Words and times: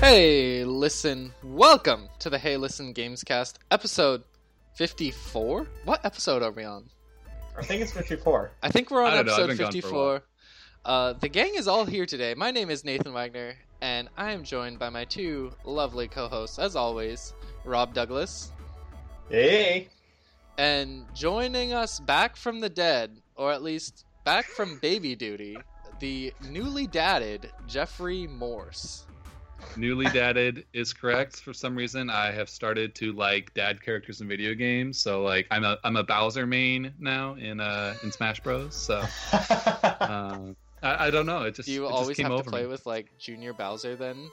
Hey, 0.00 0.64
listen. 0.64 1.34
Welcome 1.44 2.08
to 2.20 2.30
the 2.30 2.38
Hey 2.38 2.56
Listen 2.56 2.94
Gamescast, 2.94 3.56
episode 3.70 4.24
54? 4.74 5.66
What 5.84 6.04
episode 6.06 6.42
are 6.42 6.50
we 6.50 6.64
on? 6.64 6.84
I 7.56 7.62
think 7.62 7.82
it's 7.82 7.92
54. 7.92 8.50
I 8.62 8.70
think 8.70 8.90
we're 8.90 9.02
on 9.04 9.12
I 9.12 9.16
don't 9.16 9.26
know, 9.26 9.32
I've 9.34 9.38
episode 9.40 9.46
been 9.48 9.56
gone 9.58 9.72
for 9.72 10.16
a 10.16 10.20
54. 10.20 10.22
Uh, 10.86 11.12
the 11.20 11.28
gang 11.28 11.54
is 11.54 11.68
all 11.68 11.84
here 11.84 12.06
today. 12.06 12.32
My 12.34 12.50
name 12.50 12.70
is 12.70 12.82
Nathan 12.82 13.12
Wagner, 13.12 13.54
and 13.82 14.08
I 14.16 14.32
am 14.32 14.42
joined 14.42 14.78
by 14.78 14.88
my 14.88 15.04
two 15.04 15.52
lovely 15.64 16.08
co 16.08 16.28
hosts, 16.28 16.58
as 16.58 16.76
always, 16.76 17.34
Rob 17.66 17.92
Douglas, 17.92 18.52
Hey! 19.28 19.88
and 20.56 21.04
joining 21.14 21.74
us 21.74 22.00
back 22.00 22.36
from 22.36 22.60
the 22.60 22.70
dead, 22.70 23.18
or 23.36 23.52
at 23.52 23.62
least 23.62 24.06
back 24.24 24.46
from 24.46 24.78
baby 24.78 25.14
duty, 25.14 25.58
the 25.98 26.32
newly 26.48 26.86
dadded 26.86 27.50
Jeffrey 27.66 28.26
Morse. 28.26 29.04
Newly 29.76 30.06
dadded 30.06 30.64
is 30.72 30.92
correct. 30.92 31.40
For 31.40 31.52
some 31.52 31.76
reason, 31.76 32.10
I 32.10 32.32
have 32.32 32.48
started 32.48 32.94
to 32.96 33.12
like 33.12 33.54
dad 33.54 33.80
characters 33.82 34.20
in 34.20 34.28
video 34.28 34.54
games. 34.54 35.00
So 35.00 35.22
like, 35.22 35.46
I'm 35.50 35.64
a 35.64 35.78
I'm 35.84 35.96
a 35.96 36.02
Bowser 36.02 36.46
main 36.46 36.92
now 36.98 37.34
in 37.34 37.60
uh 37.60 37.94
in 38.02 38.10
Smash 38.10 38.40
Bros. 38.40 38.74
So 38.76 38.98
uh, 39.32 40.38
I, 40.82 41.06
I 41.06 41.10
don't 41.10 41.26
know. 41.26 41.42
It 41.42 41.54
just 41.54 41.66
Do 41.66 41.72
you 41.72 41.84
it 41.86 41.88
just 41.90 42.02
always 42.02 42.16
came 42.16 42.26
have 42.26 42.44
to 42.44 42.50
play 42.50 42.62
me. 42.62 42.68
with 42.68 42.84
like 42.86 43.06
Junior 43.18 43.52
Bowser 43.52 43.96
then, 43.96 44.30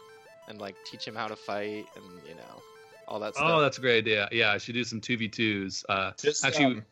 and 0.47 0.59
like 0.59 0.75
teach 0.85 1.07
him 1.07 1.15
how 1.15 1.27
to 1.27 1.35
fight 1.35 1.85
and 1.95 2.05
you 2.27 2.35
know 2.35 2.63
all 3.07 3.19
that 3.19 3.35
Stuff. 3.35 3.47
Oh, 3.49 3.61
that's 3.61 3.77
a 3.77 3.81
great 3.81 3.99
idea. 3.99 4.27
Yeah, 4.31 4.51
I 4.51 4.57
should 4.57 4.73
do 4.73 4.83
some 4.83 4.99
two 5.01 5.17
v 5.17 5.27
twos. 5.29 5.85
Uh, 5.87 6.11
Just, 6.19 6.43
actually, 6.45 6.65
um, 6.65 6.85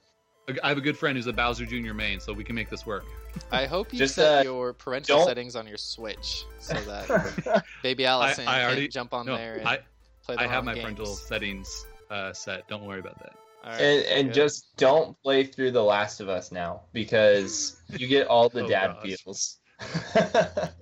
I 0.63 0.69
have 0.69 0.77
a 0.77 0.81
good 0.81 0.97
friend 0.97 1.17
who's 1.17 1.27
a 1.27 1.33
Bowser 1.33 1.65
Junior 1.65 1.93
main, 1.93 2.19
so 2.19 2.31
we 2.31 2.43
can 2.43 2.55
make 2.55 2.69
this 2.69 2.85
work. 2.85 3.05
I 3.51 3.65
hope 3.65 3.91
you 3.91 3.99
Just, 3.99 4.15
set 4.15 4.39
uh, 4.39 4.43
your 4.43 4.73
parental 4.73 5.17
don't- 5.19 5.27
settings 5.27 5.55
on 5.55 5.67
your 5.67 5.77
Switch 5.77 6.45
so 6.59 6.73
that 6.75 7.63
baby 7.83 8.05
Allison 8.05 8.47
I 8.47 8.63
already- 8.63 8.83
can 8.83 8.91
jump 8.91 9.13
on 9.13 9.25
no, 9.25 9.37
there 9.37 9.55
and 9.55 9.67
I 9.67 9.79
play 10.23 10.35
the 10.35 10.41
I 10.41 10.47
have 10.47 10.63
my 10.63 10.73
games. 10.73 10.83
parental 10.83 11.05
settings 11.07 11.85
uh, 12.09 12.31
set. 12.33 12.67
Don't 12.67 12.85
worry 12.85 12.99
about 12.99 13.17
that. 13.19 13.33
All 13.63 13.71
right, 13.71 13.81
and 13.81 14.05
and 14.27 14.33
just 14.33 14.75
don't 14.77 15.19
play 15.23 15.43
through 15.43 15.71
The 15.71 15.81
Last 15.83 16.19
of 16.19 16.29
Us 16.29 16.51
now 16.51 16.81
because 16.93 17.81
you 17.97 18.07
get 18.07 18.27
all 18.27 18.47
the 18.47 18.63
Oh, 18.65 18.67
dad 18.67 18.95
gosh. 19.03 19.21
feels. 19.23 19.57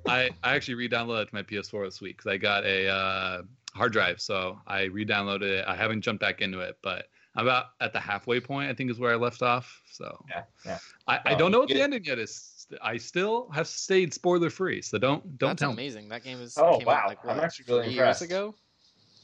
I, 0.07 0.29
I 0.43 0.55
actually 0.55 0.75
re-downloaded 0.75 1.29
to 1.29 1.35
my 1.35 1.41
PS4 1.43 1.85
this 1.85 1.99
week 2.01 2.17
because 2.17 2.31
I 2.31 2.37
got 2.37 2.63
a 2.65 2.87
uh, 2.89 3.41
hard 3.73 3.91
drive, 3.93 4.21
so 4.21 4.59
I 4.67 4.83
re-downloaded 4.83 5.43
it. 5.43 5.65
I 5.67 5.75
haven't 5.75 6.01
jumped 6.01 6.21
back 6.21 6.41
into 6.41 6.59
it, 6.59 6.77
but 6.83 6.97
I'm 6.99 7.03
about 7.35 7.65
at 7.81 7.93
the 7.93 7.99
halfway 7.99 8.39
point. 8.39 8.69
I 8.69 8.73
think 8.73 8.91
is 8.91 8.99
where 8.99 9.11
I 9.11 9.15
left 9.15 9.41
off. 9.41 9.81
So 9.91 10.23
yeah, 10.29 10.43
yeah. 10.65 10.77
I, 11.07 11.17
I 11.17 11.21
Oh, 11.33 11.37
don't 11.37 11.51
know 11.51 11.59
what 11.59 11.69
the 11.69 11.79
it. 11.79 11.81
ending 11.83 12.03
yet 12.05 12.19
is. 12.19 12.67
I 12.81 12.97
still 12.97 13.49
have 13.51 13.67
stayed 13.67 14.13
spoiler 14.13 14.49
free, 14.49 14.81
so 14.81 14.97
don't 14.97 15.37
don't 15.37 15.49
that's 15.51 15.59
tell 15.61 15.73
me. 15.73 15.83
amazing. 15.83 16.09
That 16.09 16.23
game 16.23 16.41
is 16.41 16.57
Oh, 16.57 16.77
came 16.77 16.87
wow. 16.87 16.93
out 17.03 17.07
like 17.09 17.19
I'm 17.23 17.35
what, 17.37 17.43
actually 17.43 17.65
really 17.67 17.83
three 17.85 17.93
impressed. 17.93 18.21
years 18.21 18.29
ago. 18.29 18.55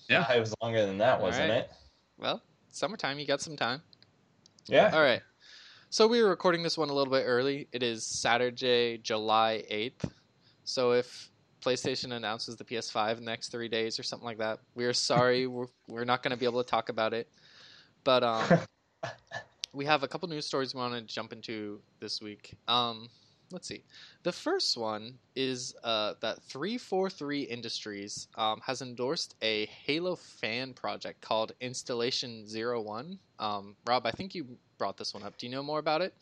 Yeah. 0.09 0.31
It 0.31 0.39
was 0.39 0.53
longer 0.61 0.85
than 0.85 0.97
that, 0.97 1.21
wasn't 1.21 1.49
Alright. 1.51 1.65
it? 1.65 1.71
Well, 2.17 2.41
summertime, 2.71 3.19
you 3.19 3.27
got 3.27 3.41
some 3.41 3.55
time. 3.55 3.81
Yeah. 4.67 4.89
All 4.93 5.01
right. 5.01 5.21
So 5.91 6.07
we 6.07 6.21
were 6.21 6.29
recording 6.29 6.61
this 6.63 6.77
one 6.77 6.89
a 6.89 6.93
little 6.93 7.11
bit 7.11 7.23
early. 7.25 7.67
It 7.71 7.81
is 7.83 8.05
Saturday, 8.05 8.97
July 8.99 9.63
8th. 9.71 10.11
So 10.63 10.91
if 10.91 11.29
PlayStation 11.63 12.13
announces 12.13 12.55
the 12.55 12.63
PS5 12.63 13.17
in 13.17 13.25
the 13.25 13.31
next 13.31 13.49
three 13.49 13.67
days 13.67 13.99
or 13.99 14.03
something 14.03 14.25
like 14.25 14.37
that, 14.39 14.59
we 14.75 14.85
are 14.85 14.93
sorry. 14.93 15.47
we're, 15.47 15.67
we're 15.87 16.05
not 16.05 16.21
going 16.23 16.31
to 16.31 16.37
be 16.37 16.45
able 16.45 16.63
to 16.63 16.69
talk 16.69 16.89
about 16.89 17.13
it. 17.13 17.27
But 18.03 18.23
um, 18.23 18.59
we 19.73 19.85
have 19.85 20.03
a 20.03 20.07
couple 20.07 20.27
news 20.29 20.45
stories 20.45 20.73
we 20.73 20.79
want 20.79 20.93
to 20.93 21.01
jump 21.01 21.33
into 21.33 21.79
this 21.99 22.21
week. 22.21 22.53
Um, 22.67 23.09
let's 23.51 23.67
see. 23.67 23.83
The 24.23 24.31
first 24.31 24.77
one 24.77 25.17
is 25.35 25.75
uh, 25.83 26.13
that 26.21 26.41
343 26.43 27.41
Industries 27.41 28.27
um, 28.35 28.61
has 28.65 28.81
endorsed 28.81 29.35
a 29.41 29.65
Halo 29.67 30.15
fan 30.15 30.73
project 30.73 31.21
called 31.21 31.53
Installation 31.61 32.47
Zero 32.47 32.81
One. 32.81 33.19
Um, 33.39 33.75
Rob, 33.87 34.05
I 34.05 34.11
think 34.11 34.35
you 34.35 34.45
brought 34.77 34.97
this 34.97 35.13
one 35.13 35.23
up. 35.23 35.37
Do 35.37 35.47
you 35.47 35.51
know 35.51 35.63
more 35.63 35.79
about 35.79 36.01
it? 36.01 36.13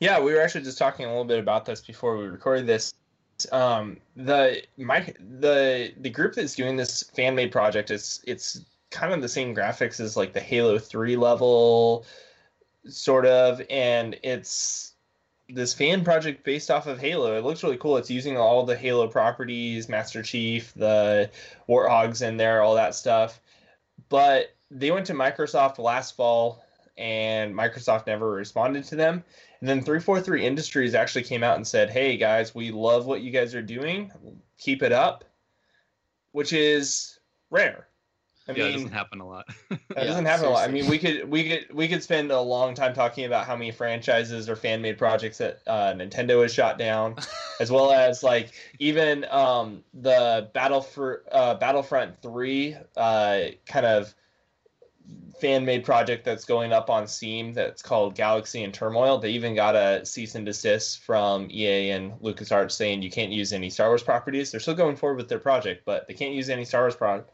Yeah, 0.00 0.20
we 0.20 0.32
were 0.32 0.40
actually 0.40 0.64
just 0.64 0.78
talking 0.78 1.06
a 1.06 1.08
little 1.08 1.24
bit 1.24 1.38
about 1.38 1.64
this 1.64 1.80
before 1.80 2.16
we 2.16 2.26
recorded 2.26 2.66
this. 2.66 2.94
Um, 3.52 3.98
the 4.16 4.62
my 4.76 5.12
the 5.38 5.92
the 6.00 6.10
group 6.10 6.34
that's 6.34 6.56
doing 6.56 6.76
this 6.76 7.04
fan 7.14 7.36
made 7.36 7.52
project 7.52 7.90
is 7.90 8.20
it's 8.26 8.64
kind 8.90 9.12
of 9.12 9.20
the 9.20 9.28
same 9.28 9.54
graphics 9.54 10.00
as 10.00 10.16
like 10.16 10.32
the 10.32 10.40
Halo 10.40 10.78
Three 10.78 11.16
level, 11.16 12.04
sort 12.86 13.26
of, 13.26 13.60
and 13.70 14.18
it's 14.22 14.94
this 15.48 15.72
fan 15.72 16.04
project 16.04 16.44
based 16.44 16.70
off 16.70 16.86
of 16.86 16.98
Halo. 16.98 17.36
It 17.36 17.44
looks 17.44 17.62
really 17.62 17.78
cool. 17.78 17.96
It's 17.96 18.10
using 18.10 18.36
all 18.36 18.64
the 18.64 18.76
Halo 18.76 19.08
properties, 19.08 19.88
Master 19.88 20.22
Chief, 20.22 20.72
the 20.74 21.30
Warthogs 21.68 22.26
in 22.26 22.36
there, 22.36 22.62
all 22.62 22.74
that 22.74 22.94
stuff. 22.94 23.40
But 24.08 24.54
they 24.70 24.90
went 24.90 25.06
to 25.06 25.14
Microsoft 25.14 25.78
last 25.78 26.16
fall, 26.16 26.62
and 26.96 27.54
Microsoft 27.54 28.06
never 28.06 28.30
responded 28.30 28.84
to 28.84 28.96
them. 28.96 29.24
And 29.60 29.68
then 29.68 29.82
343 29.82 30.46
Industries 30.46 30.94
actually 30.94 31.24
came 31.24 31.42
out 31.42 31.56
and 31.56 31.66
said, 31.66 31.90
"Hey 31.90 32.16
guys, 32.16 32.54
we 32.54 32.70
love 32.70 33.06
what 33.06 33.22
you 33.22 33.30
guys 33.30 33.54
are 33.54 33.62
doing. 33.62 34.12
Keep 34.58 34.82
it 34.82 34.92
up," 34.92 35.24
which 36.32 36.52
is 36.52 37.18
rare. 37.50 37.87
I 38.48 38.52
yeah, 38.52 38.64
it 38.64 38.66
mean, 38.66 38.72
doesn't 38.72 38.92
happen 38.92 39.20
a 39.20 39.26
lot. 39.26 39.46
that 39.68 39.80
Yeah, 39.96 40.04
doesn't 40.04 40.24
happen 40.24 40.46
a 40.46 40.50
lot. 40.50 40.68
I 40.68 40.72
mean, 40.72 40.86
we 40.86 40.98
could 40.98 41.28
we 41.30 41.48
could 41.48 41.66
we 41.72 41.86
could 41.86 42.02
spend 42.02 42.30
a 42.30 42.40
long 42.40 42.74
time 42.74 42.94
talking 42.94 43.26
about 43.26 43.46
how 43.46 43.54
many 43.54 43.70
franchises 43.70 44.48
or 44.48 44.56
fan 44.56 44.80
made 44.80 44.96
projects 44.96 45.38
that 45.38 45.60
uh, 45.66 45.92
Nintendo 45.92 46.40
has 46.42 46.52
shot 46.54 46.78
down, 46.78 47.16
as 47.60 47.70
well 47.70 47.92
as 47.92 48.22
like 48.22 48.52
even 48.78 49.26
um, 49.30 49.84
the 49.92 50.50
Battle 50.54 50.80
for 50.80 51.24
uh, 51.30 51.54
Battlefront 51.56 52.22
Three 52.22 52.76
uh, 52.96 53.40
kind 53.66 53.84
of 53.86 54.14
fan 55.40 55.64
made 55.64 55.84
project 55.84 56.24
that's 56.24 56.44
going 56.44 56.72
up 56.72 56.90
on 56.90 57.06
Steam 57.06 57.52
that's 57.52 57.82
called 57.82 58.14
Galaxy 58.14 58.62
in 58.64 58.72
Turmoil. 58.72 59.18
They 59.18 59.30
even 59.30 59.54
got 59.54 59.76
a 59.76 60.04
cease 60.04 60.34
and 60.34 60.44
desist 60.44 61.00
from 61.00 61.48
EA 61.50 61.90
and 61.90 62.12
LucasArts 62.20 62.72
saying 62.72 63.02
you 63.02 63.10
can't 63.10 63.30
use 63.32 63.52
any 63.52 63.70
Star 63.70 63.88
Wars 63.88 64.02
properties. 64.02 64.50
They're 64.50 64.60
still 64.60 64.74
going 64.74 64.96
forward 64.96 65.16
with 65.16 65.28
their 65.28 65.38
project, 65.38 65.82
but 65.84 66.08
they 66.08 66.14
can't 66.14 66.34
use 66.34 66.48
any 66.50 66.64
Star 66.64 66.82
Wars 66.82 66.96
pro- 66.96 67.24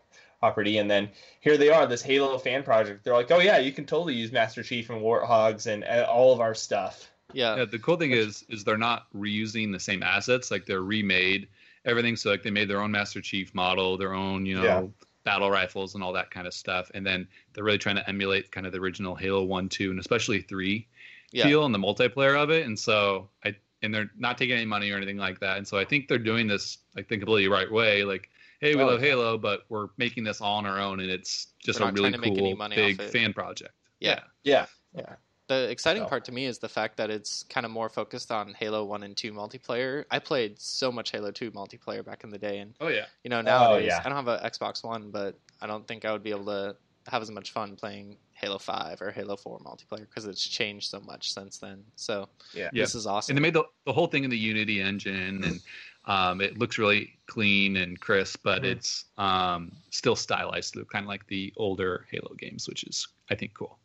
property. 0.45 0.77
And 0.77 0.91
then 0.91 1.09
here 1.41 1.57
they 1.57 1.71
are, 1.71 1.87
this 1.87 2.03
Halo 2.03 2.37
fan 2.37 2.63
project. 2.63 3.03
They're 3.03 3.15
like, 3.15 3.31
oh 3.31 3.39
yeah, 3.39 3.59
you 3.59 3.73
can 3.73 3.87
totally 3.87 4.15
use 4.15 4.31
Master 4.31 4.63
Chief 4.63 4.91
and 4.91 5.01
Warthogs 5.01 5.67
and 5.67 5.85
uh, 5.85 6.07
all 6.11 6.35
of 6.35 6.41
our 6.41 6.55
stuff. 6.55 7.11
Yeah. 7.33 7.57
yeah, 7.57 7.65
the 7.65 7.79
cool 7.79 7.97
thing 7.97 8.13
is 8.13 8.45
is 8.51 8.63
they're 8.63 8.77
not 8.77 9.07
reusing 9.17 9.73
the 9.73 9.81
same 9.81 10.03
assets. 10.03 10.51
Like 10.51 10.67
they're 10.67 10.83
remade 10.83 11.49
everything. 11.87 12.15
So 12.17 12.31
like 12.31 12.43
they 12.43 12.51
made 12.51 12.69
their 12.69 12.81
own 12.81 12.91
Master 12.93 13.23
Chief 13.23 13.55
model, 13.55 13.97
their 13.97 14.13
own 14.13 14.45
you 14.45 14.57
know 14.57 14.63
Yeah. 14.65 14.83
battle 15.25 15.51
rifles 15.51 15.95
and 15.95 16.05
all 16.05 16.13
that 16.13 16.31
kind 16.31 16.47
of 16.47 16.53
stuff. 16.53 16.91
And 16.95 17.05
then 17.07 17.27
they're 17.55 17.65
really 17.65 17.79
trying 17.79 17.97
to 17.97 18.07
emulate 18.09 18.53
kind 18.53 18.67
of 18.67 18.73
the 18.73 18.79
original 18.79 19.15
Halo 19.15 19.43
One, 19.45 19.69
Two, 19.71 19.91
and 19.91 19.99
especially 19.99 20.43
Three 20.43 20.87
Yeah. 21.33 21.47
feel 21.47 21.65
and 21.65 21.75
the 21.75 21.79
multiplayer 21.79 22.41
of 22.41 22.51
it. 22.51 22.67
And 22.67 22.79
so 22.79 23.31
I 23.45 23.57
and 23.83 23.93
they're 23.93 24.11
not 24.17 24.37
taking 24.39 24.57
any 24.57 24.67
money 24.67 24.91
or 24.91 24.97
anything 24.97 25.17
like 25.17 25.41
that. 25.41 25.57
And 25.57 25.67
so 25.67 25.79
I 25.79 25.85
think 25.87 26.09
they're 26.09 26.19
doing 26.19 26.47
this 26.47 26.79
like 26.95 27.09
the 27.09 27.17
completely 27.17 27.49
right 27.49 27.71
way. 27.73 28.05
Like, 28.05 28.31
hey, 28.61 28.75
we 28.75 28.83
Oh, 28.83 28.87
love 28.87 29.03
yeah. 29.03 29.09
Halo, 29.11 29.39
but 29.39 29.63
we're 29.69 29.89
making 29.97 30.25
this 30.25 30.41
all 30.41 30.57
on 30.59 30.67
our 30.67 30.81
own, 30.81 31.01
and 31.01 31.11
it's 31.11 31.49
just 31.63 31.81
We're 31.81 31.87
a 31.87 31.89
not 31.89 31.95
really 31.99 32.11
trying 32.13 32.25
any 32.25 32.39
cool 32.41 32.57
money 32.57 32.77
big 32.77 33.01
off 33.01 33.11
fan 33.11 33.33
project. 33.33 33.73
Yeah. 34.01 34.21
Yeah. 34.43 34.67
Yeah. 34.95 35.17
The 35.47 35.69
exciting 35.71 36.05
So- 36.05 36.09
part 36.09 36.25
to 36.27 36.33
me 36.33 36.47
is 36.47 36.59
the 36.59 36.69
fact 36.69 36.97
that 36.97 37.11
it's 37.11 37.43
kind 37.45 37.67
of 37.67 37.71
more 37.73 37.89
focused 37.91 38.31
on 38.31 38.55
Halo 38.55 38.85
1 38.85 39.03
and 39.03 39.15
2 39.17 39.33
multiplayer. 39.33 40.05
I 40.11 40.19
played 40.19 40.59
so 40.61 40.91
much 40.91 41.11
Halo 41.11 41.31
2 41.31 41.51
multiplayer 41.51 42.05
back 42.05 42.25
in 42.25 42.31
the 42.31 42.39
day, 42.39 42.59
and 42.59 42.75
Oh 42.81 42.89
yeah. 42.89 43.07
you 43.25 43.31
know 43.31 43.43
nowadays 43.43 43.85
oh, 43.85 43.87
yeah. 43.87 44.01
I 44.05 44.09
don't 44.09 44.17
have 44.25 44.29
an 44.29 44.41
Xbox 44.51 44.83
One, 44.83 45.11
but 45.11 45.39
I 45.61 45.67
don't 45.67 45.87
think 45.87 46.05
I 46.05 46.13
would 46.13 46.23
be 46.23 46.31
able 46.31 46.47
to 46.47 46.77
have 47.09 47.21
as 47.21 47.31
much 47.31 47.53
fun 47.53 47.77
playing 47.77 48.17
Halo 48.33 48.57
5 48.59 49.03
or 49.03 49.11
Halo 49.11 49.37
4 49.37 49.59
multiplayer 49.61 50.01
because 50.09 50.25
it's 50.25 50.43
changed 50.47 50.89
so 50.91 51.01
much 51.01 51.33
since 51.33 51.59
then. 51.59 51.85
So 51.97 52.29
Yeah. 52.55 52.71
Yeah. 52.73 52.83
this 52.85 52.95
is 52.95 53.07
awesome. 53.07 53.37
And 53.37 53.45
they 53.45 53.47
made 53.47 53.55
the, 53.55 53.65
the 53.85 53.93
whole 53.93 54.07
thing 54.07 54.25
in 54.25 54.31
the 54.31 54.39
Unity 54.39 54.81
engine, 54.81 55.45
and 55.45 55.61
um, 56.07 56.41
it 56.41 56.59
looks 56.59 56.79
really 56.79 57.17
clean 57.27 57.77
and 57.77 57.99
crisp, 58.01 58.41
but 58.43 58.63
Mhm. 58.63 58.67
it's 58.73 59.05
um, 59.19 59.73
still 59.91 60.17
stylized 60.17 60.77
look 60.77 60.91
kind 60.91 61.05
of 61.05 61.09
like 61.09 61.27
the 61.29 61.53
older 61.57 62.07
Halo 62.11 62.35
games, 62.35 62.69
which 62.69 62.85
is 62.85 63.09
I 63.31 63.35
think 63.35 63.55
cool. 63.55 63.79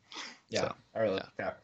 Yeah. 0.50 0.62
So, 0.62 0.76
I 0.96 1.00
really 1.00 1.16
yeah. 1.16 1.22
like 1.24 1.38
that. 1.38 1.60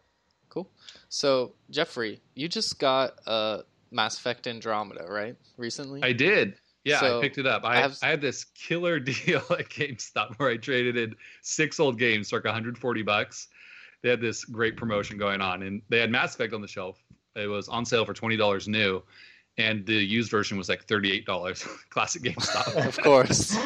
Cool. 0.50 0.69
So 1.10 1.54
Jeffrey, 1.69 2.22
you 2.36 2.48
just 2.48 2.80
got 2.80 3.16
uh, 3.28 3.63
Mass 3.92 4.18
Effect 4.18 4.48
Andromeda, 4.48 5.06
right? 5.10 5.36
Recently. 5.57 6.02
I 6.04 6.13
did. 6.13 6.56
Yeah, 6.86 7.00
So, 7.00 7.18
I 7.18 7.22
picked 7.22 7.40
it 7.40 7.48
up. 7.48 7.63
I 7.66 7.78
I, 7.78 7.81
have- 7.81 7.98
I 8.04 8.08
had 8.10 8.22
this 8.22 8.44
killer 8.44 9.00
deal 9.12 9.42
at 9.50 9.69
GameStop 9.69 10.36
where 10.38 10.50
I 10.50 10.58
traded 10.58 10.96
in 10.98 11.16
six 11.42 11.80
old 11.80 11.98
games 11.98 12.30
for 12.30 12.38
like 12.38 12.46
140 12.46 13.01
bucks. 13.01 13.48
They 14.04 14.10
had 14.12 14.22
this 14.22 14.46
great 14.46 14.78
promotion 14.78 15.18
going 15.18 15.42
on, 15.42 15.63
and 15.63 15.81
they 15.90 15.98
had 16.00 16.12
Mass 16.12 16.36
Effect 16.36 16.54
on 16.54 16.62
the 16.62 16.68
shelf. 16.68 17.04
It 17.36 17.48
was 17.48 17.68
on 17.68 17.86
sale 17.86 18.06
for 18.06 18.13
twenty 18.13 18.38
dollars 18.38 18.68
new, 18.68 19.01
and 19.57 19.86
the 19.86 19.94
used 19.94 20.30
version 20.31 20.57
was 20.57 20.69
like 20.69 20.84
thirty-eight 20.86 21.25
dollars. 21.25 21.63
Classic 21.90 22.22
GameStop. 22.22 22.86
of 22.88 22.98
course. 22.98 23.57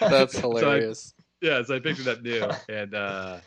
That's 0.00 0.36
hilarious. 0.38 1.14
yeah, 1.40 1.62
so 1.62 1.76
I 1.76 1.78
picked 1.80 2.00
it 2.00 2.08
up 2.08 2.22
new, 2.22 2.48
and 2.68 2.94
uh, 2.94 3.38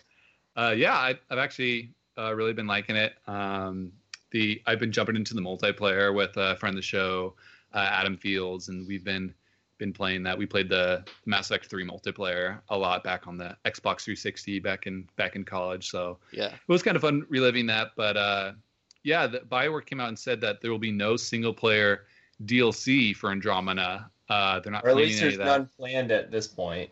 uh, 0.56 0.74
yeah, 0.78 0.94
I, 0.96 1.16
I've 1.30 1.40
actually 1.40 1.94
uh, 2.18 2.34
really 2.34 2.54
been 2.54 2.68
liking 2.68 2.96
it. 2.96 3.14
Um, 3.28 3.92
the 4.32 4.62
I've 4.66 4.80
been 4.80 4.92
jumping 4.92 5.16
into 5.16 5.34
the 5.34 5.42
multiplayer 5.42 6.14
with 6.14 6.36
a 6.38 6.56
friend 6.58 6.74
of 6.74 6.78
the 6.78 6.82
show, 6.82 7.36
uh, 7.74 7.88
Adam 7.92 8.18
Fields, 8.18 8.70
and 8.70 8.88
we've 8.88 9.04
been 9.04 9.34
been 9.78 9.94
playing 9.94 10.24
that. 10.24 10.36
We 10.36 10.48
played 10.48 10.70
the 10.70 11.06
Mass 11.28 11.52
Effect 11.52 11.68
3 11.68 11.86
multiplayer 11.88 12.60
a 12.70 12.78
lot 12.78 13.04
back 13.04 13.28
on 13.28 13.38
the 13.38 13.56
Xbox 13.64 14.02
360 14.02 14.58
back 14.60 14.88
in 14.88 15.08
back 15.18 15.36
in 15.36 15.44
college. 15.44 15.92
So 15.92 16.18
Yeah. 16.32 16.48
it 16.48 16.54
was 16.68 16.82
kind 16.82 16.96
of 16.96 17.04
fun 17.04 17.28
reliving 17.30 17.68
that. 17.68 17.92
But 17.96 18.18
uh, 18.18 18.52
yeah, 19.08 19.26
the, 19.26 19.40
Bioware 19.40 19.86
came 19.86 20.02
out 20.02 20.10
and 20.10 20.20
said 20.20 20.42
that 20.42 20.60
there 20.60 20.70
will 20.70 20.78
be 20.80 20.92
no 20.92 21.16
single 21.16 21.54
player 21.54 22.04
DLC 22.46 23.16
for 23.16 23.32
Andromeda. 23.32 24.12
Uh, 24.30 24.60
they're 24.60 24.72
not 24.74 24.84
Or 24.84 24.90
at 24.90 24.94
planning 24.96 25.08
least 25.10 25.22
any 25.22 25.30
there's 25.30 25.40
of 25.40 25.46
that. 25.46 25.58
none 25.60 25.70
planned 25.78 26.12
at 26.12 26.30
this 26.30 26.46
point. 26.48 26.90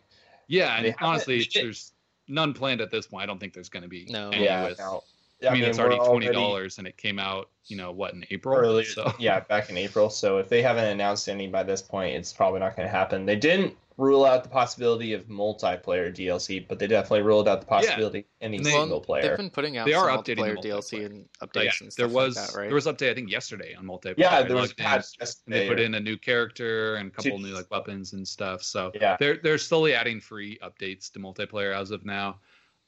Yeah, 0.48 0.82
They 0.82 0.88
and 0.90 0.96
honestly, 1.02 1.40
they 1.54 1.62
there's 1.62 1.92
none 2.30 2.54
planned 2.54 2.80
at 2.80 2.90
this 2.90 3.08
point. 3.08 3.24
I 3.24 3.26
don't 3.26 3.38
think 3.38 3.54
there's 3.54 3.68
going 3.68 3.84
to 3.84 3.90
be. 3.90 4.06
No. 4.10 4.30
any 4.30 4.46
Yeah, 4.46 4.64
with- 4.70 4.80
no. 4.80 5.04
I 5.46 5.54
mean, 5.54 5.64
it's 5.66 5.78
we're 5.78 5.92
already 5.92 6.10
twenty 6.10 6.32
dollars, 6.32 6.78
and 6.78 6.88
it 6.88 6.96
came 6.96 7.20
out, 7.20 7.50
you 7.66 7.76
know, 7.76 7.92
what 7.92 8.14
in 8.14 8.26
April. 8.32 8.58
early. 8.58 8.86
So 8.86 9.12
Yeah, 9.20 9.42
back 9.42 9.70
in 9.70 9.76
April. 9.78 10.10
So 10.10 10.38
if 10.38 10.48
they 10.48 10.62
haven't 10.62 10.86
announced 10.86 11.28
any 11.28 11.48
by 11.48 11.62
this 11.62 11.82
point, 11.82 12.16
it's 12.16 12.32
probably 12.32 12.62
not 12.62 12.78
going 12.78 12.88
to 12.88 12.92
happen. 12.92 13.26
They 13.26 13.36
didn't 13.36 13.76
rule 13.98 14.26
out 14.26 14.44
the 14.44 14.50
possibility 14.50 15.14
of 15.14 15.26
multiplayer 15.28 16.14
DLC, 16.14 16.68
but 16.68 16.80
they 16.80 16.88
definitely 16.88 17.22
ruled 17.22 17.48
out 17.48 17.62
the 17.62 17.68
possibility 17.68 18.20
of 18.20 18.26
any 18.42 18.60
they- 18.60 18.72
single 18.72 19.00
player. 19.00 19.22
They've 19.30 19.38
been 19.38 19.50
putting 19.50 19.78
out 19.78 19.86
They 19.88 19.94
are 19.94 20.10
updating 20.10 20.26
the 20.26 20.62
multiplayer 20.62 20.64
DLC 20.64 21.00
multiplayer. 21.00 21.06
and 21.06 21.26
updates 21.42 21.64
yeah, 21.64 21.72
and 21.82 21.94
stuff 21.94 21.96
there 21.96 22.08
was 22.16 22.36
like 22.36 22.48
that, 22.48 22.58
right? 22.58 22.66
there 22.68 22.76
was 22.76 22.86
update 22.88 23.12
I 23.12 23.14
think 23.14 23.32
yesterday 23.32 23.74
on 23.74 23.86
multiplayer. 23.86 24.16
Yeah, 24.18 24.42
there 24.44 24.56
was 24.58 24.70
logged 24.72 24.80
in, 24.80 24.86
patch 24.86 25.06
and 25.46 25.56
they 25.56 25.68
put 25.70 25.80
in 25.80 25.94
a 25.96 26.00
new 26.00 26.18
character 26.18 26.96
and 26.96 27.08
a 27.10 27.12
couple 27.12 27.40
Jeez. 27.40 27.44
new 27.44 27.54
like 27.54 27.72
weapons 27.72 28.12
and 28.14 28.28
stuff. 28.28 28.64
So 28.64 28.92
Yeah, 28.96 29.16
they're 29.20 29.38
they're 29.38 29.58
slowly 29.58 29.94
adding 29.94 30.20
free 30.20 30.60
updates 30.62 31.12
to 31.14 31.20
multiplayer 31.20 31.74
as 31.74 31.92
of 31.92 32.06
now. 32.06 32.40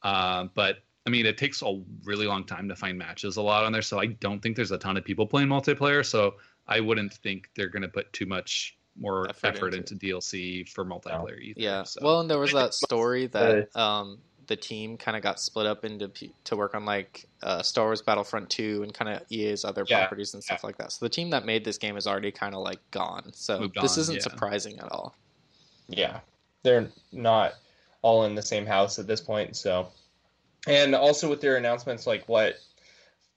Um, 0.04 0.52
but 0.56 0.80
I 1.06 1.10
mean, 1.10 1.26
it 1.26 1.38
takes 1.38 1.62
a 1.62 1.82
really 2.04 2.28
long 2.28 2.44
time 2.44 2.68
to 2.68 2.76
find 2.76 2.98
matches 2.98 3.38
a 3.38 3.42
lot 3.42 3.64
on 3.64 3.72
there, 3.72 3.82
so 3.82 3.98
I 4.00 4.08
don't 4.08 4.42
think 4.42 4.58
there's 4.58 4.72
a 4.72 4.78
ton 4.78 4.98
of 4.98 5.06
people 5.06 5.26
playing 5.26 5.48
multiplayer. 5.48 6.06
So 6.06 6.36
I 6.68 6.82
wouldn't 6.82 7.14
think 7.14 7.50
they're 7.56 7.70
going 7.70 7.84
to 7.84 7.88
put 7.88 8.12
too 8.12 8.26
much 8.26 8.78
more 9.00 9.30
Effort 9.30 9.48
effort, 9.56 9.74
into 9.74 9.94
into, 9.94 10.06
DLC 10.06 10.68
for 10.70 10.86
multiplayer 10.86 11.40
either. 11.40 11.60
Yeah. 11.62 11.84
So. 11.84 12.00
Well, 12.04 12.20
and 12.22 12.30
there 12.30 12.40
was 12.40 12.52
that 12.54 12.74
story 12.74 13.28
that 13.28 13.76
um, 13.76 14.20
the 14.48 14.56
team 14.56 14.98
kind 14.98 15.16
of 15.18 15.24
got 15.24 15.40
split 15.40 15.66
up 15.66 15.86
into 15.86 16.08
pe- 16.10 16.30
to 16.46 16.56
work 16.56 16.74
on 16.74 16.86
like 16.86 17.26
uh, 17.44 17.62
Star 17.62 17.86
Wars 17.86 18.02
Battlefront 18.02 18.50
2 18.50 18.84
and 18.84 18.94
kind 18.94 19.10
of 19.12 19.22
EA's 19.30 19.66
other 19.66 19.86
Yeah, 19.88 20.00
properties 20.00 20.34
and 20.34 20.44
stuff 20.44 20.64
like 20.64 20.78
that. 20.78 20.92
So 20.92 21.06
the 21.06 21.10
team 21.10 21.30
that 21.32 21.46
made 21.46 21.64
this 21.66 21.78
game 21.78 21.98
is 21.98 22.08
already 22.08 22.32
kind 22.32 22.56
of 22.56 22.62
like 22.62 22.80
gone. 22.92 23.32
So 23.34 23.60
Moved 23.60 23.78
this 23.82 23.98
on, 23.98 24.02
isn't 24.02 24.16
yeah. 24.16 24.22
surprising 24.22 24.80
at 24.80 24.92
all. 24.92 25.16
yeah, 25.88 26.20
they're 26.64 26.88
not 27.12 27.54
all 28.02 28.26
in 28.26 28.36
the 28.36 28.42
same 28.42 28.66
house 28.66 29.00
at 29.00 29.08
this 29.08 29.22
point. 29.22 29.56
So, 29.56 29.90
and 30.68 30.96
also 30.96 31.30
with 31.30 31.42
their 31.42 31.58
announcements, 31.58 32.08
like 32.08 32.28
what 32.28 32.56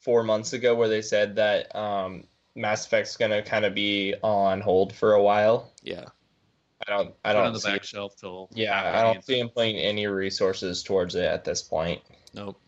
four 0.00 0.22
months 0.22 0.52
ago, 0.52 0.74
where 0.74 0.88
they 0.88 1.02
said 1.02 1.36
that 1.36 1.74
um, 1.76 2.24
Mass 2.56 2.86
Effect's 2.86 3.16
going 3.16 3.30
to 3.30 3.42
kind 3.42 3.64
of 3.64 3.74
be 3.74 4.14
on 4.22 4.60
hold 4.60 4.92
for 4.94 5.14
a 5.14 5.22
while. 5.22 5.70
Yeah. 5.82 6.04
I 6.86 6.90
don't. 6.90 7.14
I 7.24 7.32
don't 7.34 7.52
the 7.52 7.60
see. 7.60 7.70
back 7.70 7.84
shelf 7.84 8.16
till 8.16 8.48
Yeah, 8.54 8.92
I 8.98 9.02
don't 9.02 9.22
see 9.24 9.38
him 9.38 9.50
playing 9.50 9.76
any 9.76 10.06
resources 10.06 10.82
towards 10.82 11.14
it 11.14 11.24
at 11.24 11.44
this 11.44 11.60
point. 11.62 12.00
Nope. 12.32 12.58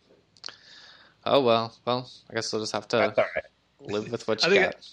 Oh 1.24 1.40
well. 1.40 1.74
Well, 1.86 2.10
I 2.30 2.34
guess 2.34 2.52
we'll 2.52 2.60
just 2.62 2.72
have 2.72 2.86
to 2.88 2.96
That's 2.98 3.18
all 3.18 3.24
right. 3.34 3.90
live 3.90 4.10
with 4.10 4.28
what 4.28 4.44
I 4.44 4.48
you 4.48 4.54
think 4.54 4.64
got. 4.72 4.86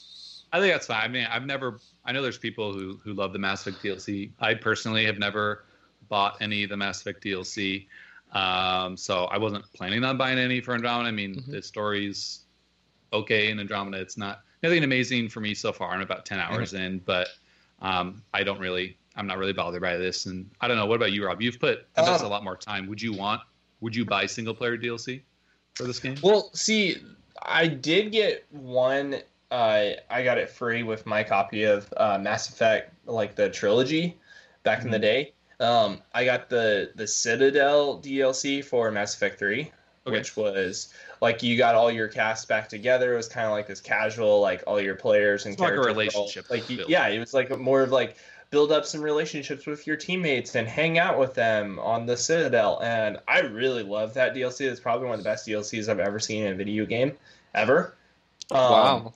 I 0.53 0.59
think 0.59 0.73
that's 0.73 0.87
fine. 0.87 1.03
I 1.03 1.07
mean, 1.09 1.27
I've 1.29 1.45
never. 1.45 1.79
I 2.05 2.11
know 2.13 2.21
there's 2.21 2.37
people 2.37 2.71
who 2.73 2.97
who 3.03 3.13
love 3.13 3.33
the 3.33 3.39
Mass 3.39 3.67
Effect 3.67 3.83
DLC. 3.83 4.31
I 4.39 4.53
personally 4.53 5.05
have 5.05 5.19
never 5.19 5.65
bought 6.07 6.37
any 6.41 6.63
of 6.63 6.69
the 6.69 6.77
Mass 6.77 7.01
Effect 7.01 7.21
DLC, 7.23 7.87
um, 8.31 8.95
so 8.95 9.25
I 9.25 9.37
wasn't 9.37 9.65
planning 9.73 10.03
on 10.05 10.17
buying 10.17 10.39
any 10.39 10.61
for 10.61 10.73
Andromeda. 10.73 11.09
I 11.09 11.11
mean, 11.11 11.35
Mhm. 11.35 11.51
the 11.51 11.61
story's 11.61 12.45
okay 13.11 13.51
in 13.51 13.59
Andromeda. 13.59 13.99
It's 14.01 14.17
not 14.17 14.41
nothing 14.63 14.83
amazing 14.83 15.29
for 15.29 15.39
me 15.39 15.53
so 15.53 15.71
far. 15.71 15.91
I'm 15.91 16.01
about 16.01 16.25
ten 16.25 16.39
hours 16.39 16.73
in, 16.73 16.99
but 16.99 17.27
um, 17.81 18.21
I 18.33 18.43
don't 18.43 18.59
really. 18.59 18.97
I'm 19.15 19.27
not 19.27 19.37
really 19.37 19.53
bothered 19.53 19.81
by 19.81 19.97
this, 19.97 20.27
and 20.27 20.49
I 20.61 20.67
don't 20.67 20.77
know. 20.77 20.85
What 20.85 20.95
about 20.95 21.11
you, 21.11 21.25
Rob? 21.25 21.41
You've 21.41 21.59
put 21.59 21.85
that's 21.93 22.07
Um, 22.21 22.25
a 22.25 22.29
lot 22.29 22.43
more 22.43 22.55
time. 22.55 22.87
Would 22.87 23.01
you 23.01 23.11
want? 23.13 23.41
Would 23.81 23.95
you 23.95 24.05
buy 24.05 24.25
single 24.25 24.53
player 24.53 24.77
DLC 24.77 25.21
for 25.75 25.83
this 25.83 25.99
game? 25.99 26.15
Well, 26.23 26.49
see, 26.53 26.97
I 27.41 27.67
did 27.67 28.11
get 28.11 28.45
one. 28.51 29.15
Uh, 29.51 29.89
I 30.09 30.23
got 30.23 30.37
it 30.37 30.49
free 30.49 30.83
with 30.83 31.05
my 31.05 31.23
copy 31.23 31.63
of 31.63 31.91
uh, 31.97 32.17
Mass 32.19 32.49
Effect, 32.49 32.93
like 33.05 33.35
the 33.35 33.49
trilogy, 33.49 34.17
back 34.63 34.83
in 34.83 34.91
the 34.91 34.99
day. 34.99 35.33
Um, 35.59 35.99
I 36.13 36.23
got 36.23 36.49
the 36.49 36.91
the 36.95 37.07
Citadel 37.07 37.99
DLC 37.99 38.63
for 38.63 38.91
Mass 38.91 39.15
Effect 39.15 39.39
Three, 39.39 39.71
Okay. 40.09 40.17
which 40.17 40.35
was 40.35 40.93
like 41.21 41.41
you 41.41 41.57
got 41.57 41.75
all 41.75 41.89
your 41.91 42.07
cast 42.07 42.47
back 42.47 42.67
together. 42.69 43.13
It 43.13 43.17
was 43.17 43.27
kind 43.27 43.45
of 43.47 43.51
like 43.53 43.67
this 43.67 43.81
casual, 43.81 44.39
like 44.41 44.63
all 44.67 44.79
your 44.81 44.95
players 44.95 45.45
and 45.45 45.53
It's 45.53 45.61
like 45.61 45.69
a 45.71 45.75
characters 45.75 45.85
were 45.85 45.89
all- 45.91 45.97
relationship 46.27 46.49
Like 46.49 46.67
build. 46.67 46.89
yeah, 46.89 47.07
it 47.07 47.19
was 47.19 47.33
like 47.33 47.57
more 47.59 47.81
of 47.81 47.91
like 47.91 48.17
build 48.51 48.71
up 48.71 48.83
some 48.85 49.01
relationships 49.01 49.65
with 49.67 49.85
your 49.85 49.95
teammates 49.95 50.55
and 50.55 50.67
hang 50.67 50.97
out 50.97 51.19
with 51.19 51.33
them 51.35 51.77
on 51.79 52.05
the 52.07 52.17
Citadel. 52.17 52.79
And 52.81 53.19
I 53.27 53.41
really 53.41 53.83
love 53.83 54.13
that 54.15 54.33
DLC. 54.33 54.61
It's 54.61 54.79
probably 54.79 55.05
one 55.07 55.19
of 55.19 55.23
the 55.23 55.29
best 55.29 55.45
DLCs 55.47 55.87
I've 55.87 55.99
ever 55.99 56.17
seen 56.19 56.43
in 56.45 56.53
a 56.53 56.55
video 56.55 56.85
game 56.85 57.15
ever. 57.53 57.95
Um, 58.51 58.59
wow. 58.59 59.13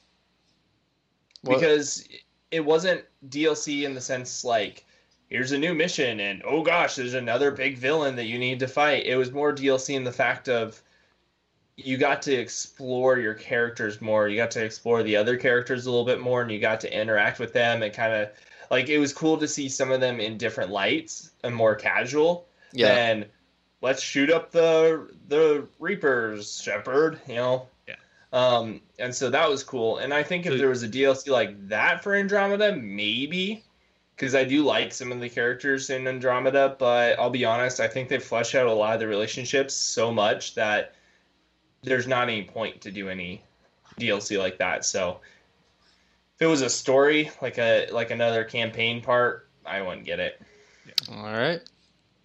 What- 1.41 1.55
Because 1.59 2.07
it 2.51 2.63
wasn't 2.63 3.03
DLC 3.29 3.83
in 3.85 3.95
the 3.95 4.01
sense 4.01 4.43
like 4.43 4.85
here's 5.29 5.51
a 5.51 5.57
new 5.57 5.73
mission 5.73 6.19
and 6.19 6.41
oh 6.45 6.61
gosh, 6.63 6.95
there's 6.95 7.13
another 7.13 7.51
big 7.51 7.77
villain 7.77 8.15
that 8.15 8.25
you 8.25 8.37
need 8.39 8.59
to 8.59 8.67
fight. 8.67 9.05
It 9.05 9.15
was 9.15 9.31
more 9.31 9.53
DLC 9.53 9.95
in 9.95 10.03
the 10.03 10.11
fact 10.11 10.49
of 10.49 10.81
you 11.75 11.97
got 11.97 12.21
to 12.23 12.33
explore 12.33 13.17
your 13.17 13.33
characters 13.33 13.99
more. 13.99 14.27
You 14.27 14.37
got 14.37 14.51
to 14.51 14.63
explore 14.63 15.01
the 15.01 15.17
other 15.17 15.37
characters 15.37 15.85
a 15.85 15.89
little 15.89 16.05
bit 16.05 16.21
more 16.21 16.41
and 16.41 16.51
you 16.51 16.59
got 16.59 16.81
to 16.81 17.01
interact 17.01 17.39
with 17.39 17.53
them 17.53 17.81
and 17.81 17.93
kind 17.93 18.13
of 18.13 18.29
like 18.69 18.89
it 18.89 18.97
was 18.99 19.13
cool 19.13 19.37
to 19.37 19.47
see 19.47 19.69
some 19.69 19.91
of 19.91 20.01
them 20.01 20.19
in 20.19 20.37
different 20.37 20.71
lights 20.71 21.31
and 21.43 21.55
more 21.55 21.75
casual 21.75 22.47
yeah. 22.71 22.93
than 22.93 23.25
let's 23.81 24.01
shoot 24.01 24.31
up 24.31 24.51
the 24.51 25.09
the 25.27 25.67
reapers 25.79 26.61
Shepard 26.61 27.19
you 27.27 27.35
know 27.35 27.67
Yeah. 27.87 27.95
um 28.31 28.81
and 28.97 29.13
so 29.13 29.29
that 29.29 29.49
was 29.49 29.63
cool 29.63 29.97
and 29.97 30.13
i 30.13 30.23
think 30.23 30.45
if 30.45 30.53
So- 30.53 30.57
there 30.57 30.69
was 30.69 30.83
a 30.83 30.89
dlc 30.89 31.27
like 31.29 31.69
that 31.69 32.01
for 32.03 32.15
andromeda 32.15 32.75
maybe 32.75 33.63
because 34.15 34.35
i 34.35 34.43
do 34.43 34.63
like 34.63 34.93
some 34.93 35.11
of 35.11 35.19
the 35.19 35.29
characters 35.29 35.89
in 35.89 36.07
andromeda 36.07 36.75
but 36.79 37.17
i'll 37.19 37.29
be 37.29 37.45
honest 37.45 37.79
i 37.79 37.87
think 37.87 38.09
they 38.09 38.19
flesh 38.19 38.55
out 38.55 38.67
a 38.67 38.73
lot 38.73 38.93
of 38.93 38.99
the 38.99 39.07
relationships 39.07 39.73
so 39.73 40.11
much 40.11 40.55
that 40.55 40.93
there's 41.83 42.07
not 42.07 42.23
any 42.29 42.43
point 42.43 42.79
to 42.81 42.91
do 42.91 43.09
any 43.09 43.41
dlc 43.99 44.37
like 44.37 44.57
that 44.57 44.85
so 44.85 45.19
if 46.35 46.41
it 46.41 46.47
was 46.47 46.61
a 46.61 46.69
story 46.69 47.29
like 47.41 47.57
a 47.57 47.87
like 47.91 48.11
another 48.11 48.43
campaign 48.43 49.01
part 49.01 49.49
i 49.65 49.81
wouldn't 49.81 50.05
get 50.05 50.19
it 50.19 50.41
All 51.11 51.23
right. 51.23 51.61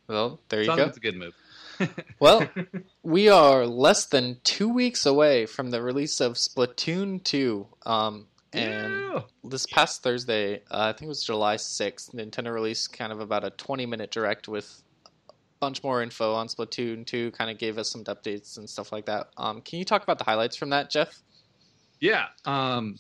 Well, 0.09 0.40
there 0.49 0.61
you 0.62 0.66
go. 0.66 0.75
like 0.75 0.88
it's 0.88 0.97
a 0.97 1.00
good 1.00 1.16
move. 1.16 1.35
Well, 2.18 2.49
we 3.04 3.28
are 3.28 3.66
less 3.66 4.07
than 4.07 4.38
two 4.42 4.68
weeks 4.68 5.07
away 5.07 5.47
from 5.47 5.71
the 5.71 5.80
release 5.80 6.21
of 6.21 6.33
Splatoon 6.33 7.23
2. 7.23 7.66
Um, 7.87 8.26
and 8.52 8.98
This 9.44 9.66
past 9.66 10.02
Thursday, 10.02 10.56
uh, 10.70 10.88
I 10.88 10.92
think 10.92 11.02
it 11.02 11.08
was 11.08 11.25
July 11.25 11.56
6th, 11.56 12.14
Nintendo 12.14 12.52
released 12.52 12.92
kind 12.92 13.12
of 13.12 13.20
about 13.20 13.44
a 13.44 13.50
20 13.50 13.87
minute 13.87 14.10
direct 14.10 14.48
with 14.48 14.82
a 15.28 15.32
bunch 15.60 15.82
more 15.82 16.02
info 16.02 16.34
on 16.34 16.48
Splatoon 16.48 17.06
2, 17.06 17.30
kind 17.32 17.50
of 17.50 17.58
gave 17.58 17.78
us 17.78 17.90
some 17.90 18.04
updates 18.04 18.58
and 18.58 18.68
stuff 18.68 18.92
like 18.92 19.06
that. 19.06 19.28
Um, 19.37 19.60
can 19.62 19.78
you 19.78 19.84
talk 19.84 20.02
about 20.02 20.18
the 20.18 20.25
highlights 20.25 20.56
from 20.56 20.70
that, 20.70 20.90
Jeff? 20.90 21.22
Yeah. 22.00 22.26
Um, 22.44 22.98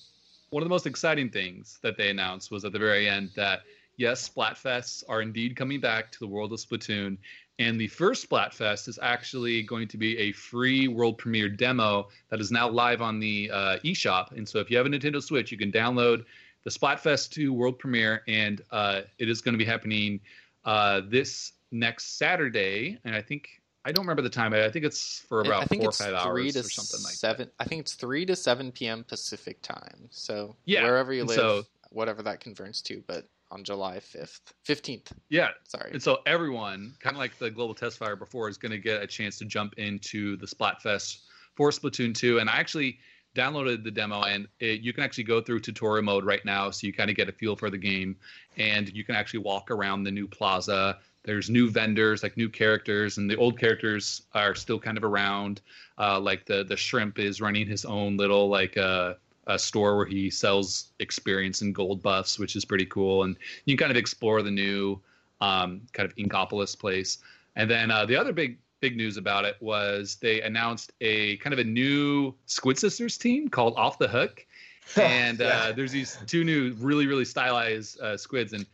one 0.50 0.62
of 0.62 0.66
the 0.66 0.70
most 0.70 0.86
exciting 0.86 1.30
things 1.30 1.78
that 1.82 1.96
they 1.96 2.08
announced 2.08 2.50
was 2.50 2.64
at 2.64 2.72
the 2.72 2.78
very 2.78 3.08
end 3.08 3.30
that 3.36 3.60
yes, 3.96 4.28
Splatfests 4.28 5.04
are 5.08 5.20
indeed 5.20 5.56
coming 5.56 5.80
back 5.80 6.10
to 6.12 6.18
the 6.18 6.26
world 6.26 6.52
of 6.52 6.58
Splatoon. 6.58 7.18
And 7.58 7.80
the 7.80 7.88
first 7.88 8.28
Splatfest 8.28 8.86
is 8.86 8.98
actually 9.02 9.62
going 9.62 9.88
to 9.88 9.96
be 9.96 10.16
a 10.18 10.32
free 10.32 10.86
world 10.86 11.18
premiere 11.18 11.48
demo 11.48 12.08
that 12.30 12.40
is 12.40 12.52
now 12.52 12.68
live 12.68 13.02
on 13.02 13.18
the 13.18 13.50
uh, 13.52 13.78
eShop. 13.78 14.30
And 14.32 14.48
so 14.48 14.60
if 14.60 14.70
you 14.70 14.76
have 14.76 14.86
a 14.86 14.88
Nintendo 14.88 15.20
Switch, 15.20 15.50
you 15.50 15.58
can 15.58 15.72
download 15.72 16.24
the 16.64 16.70
Splatfest 16.70 17.30
2 17.30 17.52
world 17.52 17.78
premiere, 17.78 18.22
and 18.28 18.62
uh, 18.70 19.02
it 19.18 19.28
is 19.28 19.40
going 19.40 19.54
to 19.54 19.58
be 19.58 19.64
happening 19.64 20.20
uh, 20.64 21.00
this 21.08 21.52
next 21.72 22.18
Saturday. 22.18 22.98
And 23.04 23.14
I 23.14 23.22
think 23.22 23.48
I 23.84 23.92
don't 23.92 24.04
remember 24.04 24.22
the 24.22 24.30
time, 24.30 24.50
but 24.50 24.60
I 24.60 24.70
think 24.70 24.84
it's 24.84 25.20
for 25.28 25.40
about 25.40 25.62
I 25.62 25.66
think 25.66 25.80
four 25.82 25.86
or 25.86 25.90
it's 25.90 25.98
five 25.98 26.22
three 26.30 26.42
hours 26.44 26.52
to 26.54 26.60
or 26.60 26.62
something 26.64 27.02
like 27.02 27.12
that. 27.12 27.18
seven. 27.18 27.50
I 27.58 27.64
think 27.64 27.80
it's 27.80 27.94
three 27.94 28.26
to 28.26 28.36
seven 28.36 28.70
p.m. 28.70 29.02
Pacific 29.02 29.62
time. 29.62 30.08
So 30.10 30.56
Yeah, 30.64 30.84
wherever 30.84 31.12
you 31.12 31.24
live, 31.24 31.36
so- 31.36 31.62
whatever 31.90 32.22
that 32.22 32.40
converts 32.40 32.82
to, 32.82 33.02
but 33.06 33.28
on 33.50 33.64
July 33.64 34.00
fifth, 34.00 34.52
fifteenth. 34.64 35.12
Yeah, 35.28 35.48
Sorry. 35.66 35.90
And 35.92 36.02
so 36.02 36.18
everyone, 36.26 36.94
kind 37.00 37.16
of 37.16 37.20
like 37.20 37.38
the 37.38 37.50
Global 37.50 37.74
Test 37.74 37.98
Fire 37.98 38.16
before, 38.16 38.48
is 38.48 38.58
going 38.58 38.72
to 38.72 38.78
get 38.78 39.02
a 39.02 39.06
chance 39.06 39.38
to 39.38 39.44
jump 39.44 39.74
into 39.78 40.36
the 40.36 40.46
Splatfest 40.46 41.18
for 41.54 41.70
Splatoon 41.70 42.14
2. 42.14 42.38
And 42.38 42.48
I 42.48 42.56
actually 42.56 42.98
downloaded 43.34 43.84
the 43.84 43.90
demo, 43.90 44.22
and 44.22 44.48
it, 44.60 44.80
you 44.80 44.92
can 44.92 45.04
actually 45.04 45.24
go 45.24 45.40
through 45.40 45.60
tutorial 45.60 46.04
mode 46.04 46.24
right 46.24 46.44
now, 46.44 46.70
so 46.70 46.86
you 46.86 46.92
kind 46.92 47.10
of 47.10 47.16
get 47.16 47.28
a 47.28 47.32
feel 47.32 47.56
for 47.56 47.70
the 47.70 47.78
game, 47.78 48.16
and 48.56 48.88
you 48.90 49.04
can 49.04 49.14
actually 49.14 49.40
walk 49.40 49.70
around 49.70 50.02
the 50.02 50.10
new 50.10 50.26
plaza. 50.26 50.98
There's 51.24 51.50
new 51.50 51.70
vendors, 51.70 52.22
like 52.22 52.36
new 52.36 52.48
characters, 52.48 53.18
and 53.18 53.30
the 53.30 53.36
old 53.36 53.58
characters 53.58 54.22
are 54.32 54.54
still 54.54 54.78
kind 54.78 54.96
of 54.96 55.04
around. 55.04 55.60
Uh, 55.98 56.18
like 56.18 56.46
the 56.46 56.64
the 56.64 56.76
shrimp 56.76 57.18
is 57.18 57.40
running 57.40 57.66
his 57.66 57.84
own 57.84 58.16
little 58.16 58.48
like 58.48 58.76
uh, 58.76 59.14
a 59.48 59.58
store 59.58 59.96
where 59.96 60.06
he 60.06 60.30
sells 60.30 60.92
experience 61.00 61.62
and 61.62 61.74
gold 61.74 62.02
buffs, 62.02 62.38
which 62.38 62.54
is 62.54 62.64
pretty 62.64 62.86
cool. 62.86 63.24
And 63.24 63.36
you 63.64 63.76
can 63.76 63.86
kind 63.86 63.90
of 63.90 63.96
explore 63.96 64.42
the 64.42 64.50
new 64.50 65.00
um, 65.40 65.82
kind 65.92 66.08
of 66.08 66.14
Inkopolis 66.16 66.78
place. 66.78 67.18
And 67.56 67.68
then 67.70 67.90
uh, 67.90 68.06
the 68.06 68.14
other 68.16 68.32
big 68.32 68.58
big 68.80 68.96
news 68.96 69.16
about 69.16 69.44
it 69.44 69.56
was 69.60 70.16
they 70.20 70.40
announced 70.42 70.92
a 71.00 71.36
kind 71.38 71.52
of 71.52 71.58
a 71.58 71.64
new 71.64 72.32
Squid 72.46 72.78
Sisters 72.78 73.18
team 73.18 73.48
called 73.48 73.74
Off 73.76 73.98
the 73.98 74.06
Hook, 74.06 74.46
and 74.96 75.40
Yeah. 75.40 75.46
uh, 75.46 75.72
there's 75.72 75.90
these 75.90 76.16
two 76.26 76.44
new 76.44 76.72
really 76.78 77.06
really 77.06 77.24
stylized 77.24 78.00
uh, 78.00 78.16
squids, 78.16 78.52
and 78.52 78.64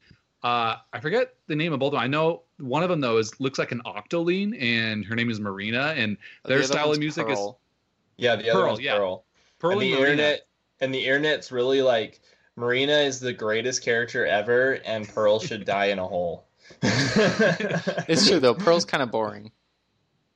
uh, 0.43 0.76
I 0.93 1.00
forget 1.00 1.35
the 1.47 1.57
name 1.57 1.73
of 1.73 1.81
both 1.81 1.88
of 1.88 1.93
them. 1.93 2.00
I 2.02 2.07
know 2.07 2.43
one 2.59 2.83
of 2.83 2.90
them 2.90 3.00
though 3.00 3.16
is 3.16 3.38
looks 3.40 3.59
like 3.59 3.73
an 3.73 3.81
Octoling, 3.87 4.61
and 4.61 5.04
her 5.07 5.14
name 5.16 5.31
is 5.31 5.40
Marina, 5.40 5.95
and 5.97 6.19
their 6.45 6.59
other 6.59 6.66
style 6.66 6.85
of 6.85 6.88
one's 6.88 6.99
music 6.99 7.28
is 7.31 7.38
Yeah, 8.19 8.37
the 8.37 8.50
other 8.50 8.61
Pearl, 8.61 8.69
one's 8.73 8.81
yeah. 8.81 8.97
Pearl. 8.99 9.25
Pearl 9.59 9.73
and 9.73 9.83
and 9.83 9.93
the 9.93 9.97
Marina. 9.97 10.11
internet 10.12 10.47
and 10.81 10.93
the 10.95 11.04
internet's 11.04 11.50
really 11.52 11.83
like 11.83 12.21
Marina 12.57 12.93
is 12.99 13.21
the 13.21 13.33
greatest 13.33 13.83
character 13.83 14.25
ever, 14.26 14.75
and 14.85 15.09
Pearl 15.09 15.40
should 15.40 15.64
die 15.66 15.87
in 15.87 15.99
a 15.99 16.07
hole. 16.07 16.47
It's 18.09 18.26
true 18.28 18.40
though. 18.40 18.54
Pearl's 18.54 18.85
kind 18.85 19.02
of 19.02 19.11
boring. 19.11 19.50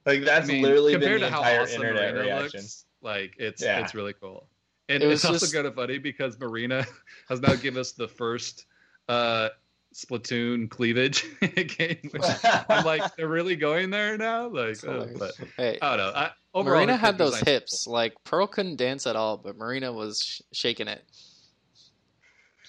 Like 0.07 0.25
that's 0.25 0.49
I 0.49 0.53
mean, 0.53 0.63
literally 0.63 0.93
been 0.95 1.01
compared 1.03 1.21
the 1.23 1.27
to 1.27 1.33
how 1.33 1.39
entire 1.41 1.63
awesome 1.63 1.83
internet 1.83 2.15
Marina 2.15 2.29
reaction. 2.37 2.61
looks, 2.61 2.85
like 3.03 3.35
it's 3.39 3.63
Yeah. 3.63 3.81
it's 3.81 3.95
really 3.95 4.15
cool. 4.15 4.47
And 4.89 5.03
It 5.03 5.07
it's 5.11 5.25
was 5.25 5.43
also 5.43 5.55
kind 5.55 5.67
of 5.67 5.75
funny 5.75 5.99
because 5.99 6.39
Marina 6.41 6.87
has 7.29 7.41
now 7.41 7.55
given 7.55 7.79
us 7.81 7.93
the 7.93 8.09
first 8.09 8.67
uh 9.09 9.51
Splatoon 9.95 10.69
cleavage 10.71 11.25
game. 11.41 12.11
Which 12.11 12.23
I'm 12.69 12.85
like, 12.85 13.17
they're 13.17 13.27
really 13.29 13.57
going 13.57 13.91
there 13.91 14.17
now. 14.19 14.49
Like, 14.49 14.87
uh, 14.87 15.07
but 15.19 15.33
Hey, 15.57 15.79
I 15.81 15.97
don't 15.97 16.07
know. 16.07 16.13
I, 16.19 16.31
overall, 16.59 16.77
Marina 16.77 16.97
had 16.97 17.19
those 17.19 17.33
design's 17.33 17.49
hips. 17.49 17.87
Like 17.87 18.15
Pearl 18.25 18.47
couldn't 18.47 18.77
dance 18.77 19.07
at 19.07 19.17
all, 19.17 19.37
but 19.37 19.57
Marina 19.57 19.93
was 19.93 20.23
sh- 20.23 20.41
shaking 20.53 20.89
it. 20.89 21.05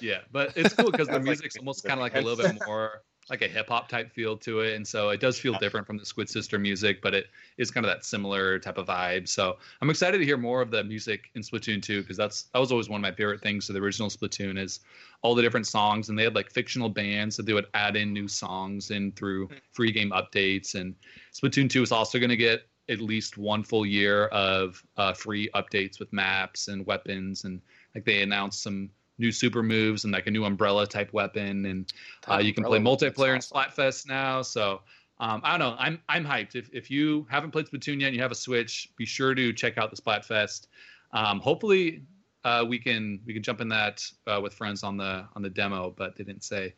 Yeah, 0.01 0.19
but 0.31 0.53
it's 0.55 0.73
cool 0.73 0.91
because 0.91 1.07
the 1.07 1.13
Sounds 1.13 1.27
like 1.27 1.37
music's 1.37 1.57
almost 1.57 1.83
kind 1.83 1.99
of 1.99 2.01
like 2.01 2.15
a 2.15 2.21
little 2.21 2.43
bit 2.43 2.61
more 2.65 3.03
like 3.29 3.41
a 3.43 3.47
hip 3.47 3.69
hop 3.69 3.87
type 3.87 4.11
feel 4.11 4.35
to 4.37 4.61
it, 4.61 4.75
and 4.75 4.87
so 4.87 5.09
it 5.09 5.19
does 5.19 5.39
feel 5.39 5.53
different 5.59 5.85
from 5.85 5.97
the 5.97 6.05
Squid 6.05 6.29
Sister 6.29 6.57
music, 6.57 7.01
but 7.01 7.13
it 7.13 7.27
is 7.57 7.69
kind 7.69 7.85
of 7.85 7.91
that 7.91 8.03
similar 8.03 8.57
type 8.57 8.77
of 8.77 8.87
vibe. 8.87 9.27
So 9.27 9.57
I'm 9.81 9.89
excited 9.89 10.17
to 10.17 10.25
hear 10.25 10.37
more 10.37 10.61
of 10.61 10.71
the 10.71 10.83
music 10.83 11.29
in 11.35 11.41
Splatoon 11.41 11.81
2 11.81 12.01
because 12.01 12.17
that's 12.17 12.43
that 12.53 12.59
was 12.59 12.71
always 12.71 12.89
one 12.89 12.99
of 12.99 13.03
my 13.03 13.11
favorite 13.11 13.41
things 13.41 13.69
of 13.69 13.75
the 13.75 13.81
original 13.81 14.09
Splatoon 14.09 14.57
is 14.57 14.79
all 15.21 15.35
the 15.35 15.41
different 15.41 15.67
songs, 15.67 16.09
and 16.09 16.17
they 16.17 16.23
had 16.23 16.35
like 16.35 16.49
fictional 16.51 16.89
bands 16.89 17.37
that 17.37 17.45
they 17.45 17.53
would 17.53 17.67
add 17.73 17.95
in 17.95 18.13
new 18.13 18.27
songs 18.27 18.89
in 18.89 19.11
through 19.11 19.47
hmm. 19.47 19.55
free 19.73 19.91
game 19.91 20.11
updates. 20.11 20.75
And 20.75 20.95
Splatoon 21.33 21.69
2 21.69 21.83
is 21.83 21.91
also 21.91 22.17
going 22.19 22.29
to 22.29 22.37
get 22.37 22.68
at 22.89 22.99
least 22.99 23.37
one 23.37 23.63
full 23.63 23.85
year 23.85 24.25
of 24.27 24.83
uh, 24.97 25.13
free 25.13 25.49
updates 25.55 25.99
with 25.99 26.11
maps 26.11 26.67
and 26.67 26.85
weapons, 26.85 27.43
and 27.43 27.61
like 27.95 28.05
they 28.05 28.21
announced 28.21 28.63
some 28.63 28.89
new 29.19 29.31
super 29.31 29.61
moves 29.61 30.05
and 30.05 30.13
like 30.13 30.27
a 30.27 30.31
new 30.31 30.45
umbrella 30.45 30.87
type 30.87 31.11
weapon 31.11 31.65
and 31.65 31.91
uh, 32.29 32.37
you 32.37 32.53
can 32.53 32.63
play 32.63 32.79
multiplayer 32.79 33.35
in. 33.35 33.41
Splatfest 33.41 34.07
now. 34.07 34.41
So 34.41 34.81
um, 35.19 35.41
I 35.43 35.57
don't 35.57 35.59
know. 35.59 35.75
I'm 35.77 35.99
I'm 36.07 36.25
hyped. 36.25 36.55
If 36.55 36.69
if 36.73 36.89
you 36.89 37.27
haven't 37.29 37.51
played 37.51 37.67
Splatoon 37.67 37.99
yet 37.99 38.07
and 38.07 38.15
you 38.15 38.21
have 38.21 38.31
a 38.31 38.35
Switch, 38.35 38.89
be 38.95 39.05
sure 39.05 39.35
to 39.35 39.51
check 39.51 39.77
out 39.77 39.91
the 39.93 40.01
Splatfest. 40.01 40.67
Um, 41.11 41.39
hopefully 41.39 42.03
uh, 42.45 42.65
we 42.67 42.79
can 42.79 43.19
we 43.25 43.33
can 43.33 43.43
jump 43.43 43.59
in 43.59 43.67
that 43.69 44.05
uh, 44.27 44.39
with 44.41 44.53
friends 44.53 44.83
on 44.83 44.95
the 44.95 45.25
on 45.35 45.41
the 45.41 45.49
demo, 45.49 45.93
but 45.95 46.15
they 46.15 46.23
didn't 46.23 46.43
say. 46.43 46.73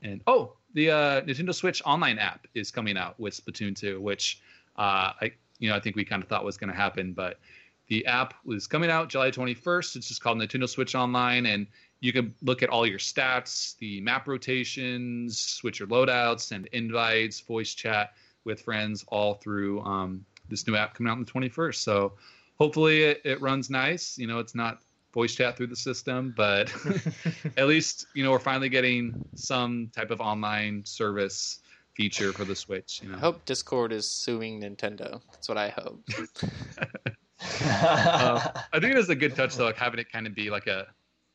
And 0.00 0.22
oh, 0.26 0.56
the 0.74 0.90
uh, 0.90 1.20
Nintendo 1.22 1.54
Switch 1.54 1.82
online 1.84 2.18
app 2.18 2.46
is 2.54 2.70
coming 2.70 2.96
out 2.96 3.20
with 3.20 3.34
Splatoon 3.34 3.76
2, 3.76 4.00
which 4.00 4.40
uh, 4.76 5.12
I 5.20 5.32
you 5.62 5.70
know 5.70 5.76
I 5.76 5.80
think 5.80 5.94
we 5.94 6.04
kind 6.04 6.22
of 6.22 6.28
thought 6.28 6.44
was 6.44 6.56
going 6.56 6.70
to 6.70 6.76
happen, 6.76 7.12
but 7.12 7.38
the 7.86 8.04
app 8.06 8.34
was 8.44 8.66
coming 8.66 8.90
out 8.90 9.08
July 9.08 9.30
21st. 9.30 9.96
It's 9.96 10.08
just 10.08 10.22
called 10.22 10.38
Nintendo 10.38 10.68
Switch 10.68 10.94
Online, 10.94 11.46
and 11.46 11.66
you 12.00 12.12
can 12.12 12.34
look 12.42 12.62
at 12.64 12.68
all 12.68 12.84
your 12.84 12.98
stats, 12.98 13.76
the 13.78 14.00
map 14.00 14.26
rotations, 14.26 15.38
switch 15.38 15.78
your 15.78 15.88
loadouts, 15.88 16.40
send 16.40 16.66
invites, 16.72 17.40
voice 17.40 17.74
chat 17.74 18.14
with 18.44 18.60
friends, 18.60 19.04
all 19.08 19.34
through 19.34 19.80
um, 19.82 20.24
this 20.48 20.66
new 20.66 20.74
app 20.74 20.94
coming 20.94 21.10
out 21.10 21.18
on 21.18 21.24
the 21.24 21.30
21st. 21.30 21.76
So 21.76 22.14
hopefully 22.58 23.04
it, 23.04 23.20
it 23.24 23.40
runs 23.40 23.70
nice. 23.70 24.18
You 24.18 24.26
know, 24.26 24.40
it's 24.40 24.56
not 24.56 24.80
voice 25.14 25.34
chat 25.34 25.56
through 25.56 25.68
the 25.68 25.76
system, 25.76 26.34
but 26.36 26.74
at 27.56 27.68
least 27.68 28.06
you 28.14 28.24
know 28.24 28.32
we're 28.32 28.40
finally 28.40 28.68
getting 28.68 29.24
some 29.36 29.90
type 29.94 30.10
of 30.10 30.20
online 30.20 30.84
service 30.84 31.60
feature 31.94 32.32
for 32.32 32.44
the 32.44 32.54
Switch. 32.56 33.00
You 33.02 33.10
know, 33.10 33.16
I 33.16 33.20
hope 33.20 33.44
Discord 33.44 33.92
is 33.92 34.10
suing 34.10 34.60
Nintendo. 34.60 35.20
That's 35.32 35.48
what 35.48 35.58
I 35.58 35.70
hope. 35.70 36.02
Um, 37.60 38.40
I 38.72 38.78
think 38.78 38.92
it 38.92 38.98
is 38.98 39.08
a 39.08 39.16
good 39.16 39.34
touch 39.34 39.56
though, 39.56 39.64
like 39.64 39.76
having 39.76 39.98
it 39.98 40.10
kind 40.12 40.26
of 40.28 40.34
be 40.34 40.48
like 40.48 40.68
a, 40.68 40.86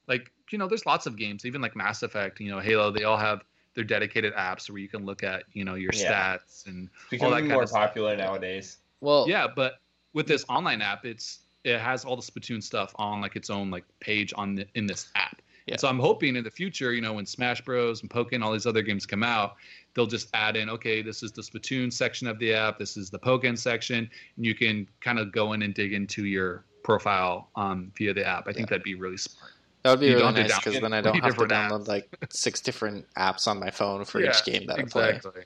like 0.07 0.31
you 0.51 0.57
know, 0.57 0.67
there's 0.67 0.85
lots 0.85 1.05
of 1.05 1.17
games, 1.17 1.45
even 1.45 1.61
like 1.61 1.75
Mass 1.75 2.01
Effect, 2.01 2.39
you 2.39 2.49
know, 2.49 2.59
Halo. 2.59 2.91
They 2.91 3.03
all 3.03 3.17
have 3.17 3.43
their 3.73 3.83
dedicated 3.83 4.33
apps 4.33 4.69
where 4.69 4.79
you 4.79 4.87
can 4.87 5.05
look 5.05 5.21
at 5.23 5.43
you 5.51 5.65
know 5.65 5.75
your 5.75 5.91
Yeah. 5.93 6.37
stats 6.37 6.65
and 6.65 6.89
It's 7.11 7.21
all 7.21 7.29
that 7.31 7.39
kind 7.39 7.51
more 7.51 7.63
of 7.63 7.69
stuff. 7.69 7.81
popular 7.87 8.15
nowadays. 8.15 8.77
Well, 9.01 9.25
yeah. 9.27 9.47
But 9.53 9.81
with 10.13 10.27
this 10.27 10.45
online 10.47 10.81
app, 10.81 11.03
it's 11.05 11.39
it 11.65 11.77
has 11.77 12.05
all 12.05 12.15
the 12.15 12.21
Splatoon 12.21 12.63
stuff 12.63 12.93
on 12.95 13.19
like 13.19 13.35
its 13.35 13.49
own 13.49 13.69
like 13.69 13.83
page 13.99 14.33
on 14.37 14.55
the, 14.55 14.65
in 14.75 14.85
this 14.87 15.09
app. 15.15 15.41
Yeah. 15.67 15.75
So 15.77 15.87
I'm 15.89 15.99
hoping 15.99 16.35
in 16.37 16.43
the 16.43 16.49
future, 16.51 16.93
you 16.93 17.01
know, 17.01 17.13
when 17.13 17.25
Smash 17.25 17.61
Bros 17.61 18.01
and 18.01 18.09
Pokemon, 18.09 18.43
all 18.43 18.53
these 18.53 18.65
other 18.65 18.81
games 18.81 19.05
come 19.05 19.21
out, 19.21 19.55
they'll 19.93 20.07
just 20.07 20.29
add 20.33 20.55
in, 20.55 20.69
okay, 20.69 21.01
this 21.01 21.23
is 21.23 21.31
the 21.33 21.41
Splatoon 21.41 21.91
section 21.91 22.25
of 22.27 22.39
the 22.39 22.53
app, 22.53 22.79
this 22.79 22.95
is 22.97 23.09
the 23.09 23.19
Pokemon 23.19 23.57
section, 23.57 24.09
and 24.37 24.45
you 24.45 24.55
can 24.55 24.87
kind 25.01 25.19
of 25.19 25.31
go 25.31 25.53
in 25.53 25.61
and 25.63 25.73
dig 25.73 25.93
into 25.93 26.25
your 26.25 26.63
profile 26.83 27.49
um, 27.57 27.91
via 27.97 28.13
the 28.13 28.25
app. 28.25 28.47
I 28.47 28.53
think 28.53 28.69
that'd 28.69 28.83
be 28.83 28.95
really 28.95 29.17
smart. 29.17 29.51
that 29.83 29.91
would 29.91 29.99
be 29.99 30.05
you 30.07 30.13
really 30.13 30.23
don't 30.23 30.35
have 30.35 30.47
to 30.47 30.53
nice 30.53 30.59
because 30.59 30.75
download 30.77 30.81
then 30.81 30.93
I 30.93 31.01
don't 31.01 31.21
have 31.21 31.35
to 31.37 31.45
download 31.45 31.81
apps. 31.83 31.87
like 31.87 32.17
six 32.31 32.61
different 32.61 33.05
apps 33.17 33.45
on 33.47 33.59
my 33.59 33.69
phone 33.69 34.05
for 34.05 34.21
Yeah, 34.21 34.29
each 34.29 34.45
game 34.45 34.65
that 34.67 34.79
I 34.79 34.83
play. 34.83 35.09
exactly. 35.09 35.43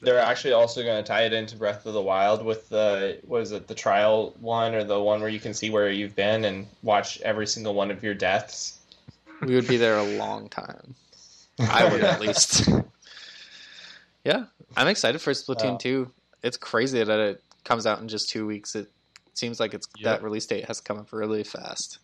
They're 0.00 0.18
actually 0.18 0.54
also 0.54 0.82
going 0.82 0.96
to 1.00 1.06
tie 1.06 1.22
it 1.26 1.32
into 1.32 1.54
Breath 1.56 1.86
of 1.86 1.94
the 1.94 2.02
Wild 2.02 2.44
with 2.44 2.68
the 2.68 3.20
what 3.24 3.40
is 3.42 3.52
it, 3.52 3.68
the 3.68 3.74
trial 3.76 4.34
one 4.40 4.74
or 4.74 4.82
the 4.82 5.00
one 5.00 5.20
where 5.20 5.28
you 5.30 5.38
can 5.38 5.54
see 5.54 5.70
where 5.70 5.90
you've 5.92 6.16
been 6.16 6.44
and 6.46 6.66
watch 6.82 7.20
every 7.20 7.46
single 7.46 7.72
one 7.74 7.88
of 7.92 8.02
your 8.02 8.14
deaths. 8.14 8.80
We 9.46 9.54
would 9.54 9.66
be 9.68 9.76
there 9.76 9.96
a 9.96 10.04
long 10.16 10.48
time. 10.48 10.94
I 11.58 11.90
would 11.90 12.02
at 12.04 12.20
least. 12.20 12.68
yeah, 14.24 14.44
I'm 14.76 14.88
excited 14.88 15.20
for 15.20 15.32
Splatoon 15.32 15.74
Oh. 15.74 15.78
2. 15.78 16.10
It's 16.42 16.56
crazy 16.56 17.02
that 17.02 17.18
it 17.20 17.42
comes 17.64 17.86
out 17.86 18.00
in 18.00 18.08
just 18.08 18.28
two 18.30 18.46
weeks. 18.46 18.74
It 18.74 18.88
seems 19.34 19.60
like 19.60 19.74
it's 19.74 19.86
Yep. 19.98 20.04
that 20.04 20.22
release 20.24 20.46
date 20.46 20.64
has 20.66 20.80
come 20.80 20.98
up 20.98 21.12
really 21.12 21.44
fast. 21.44 21.98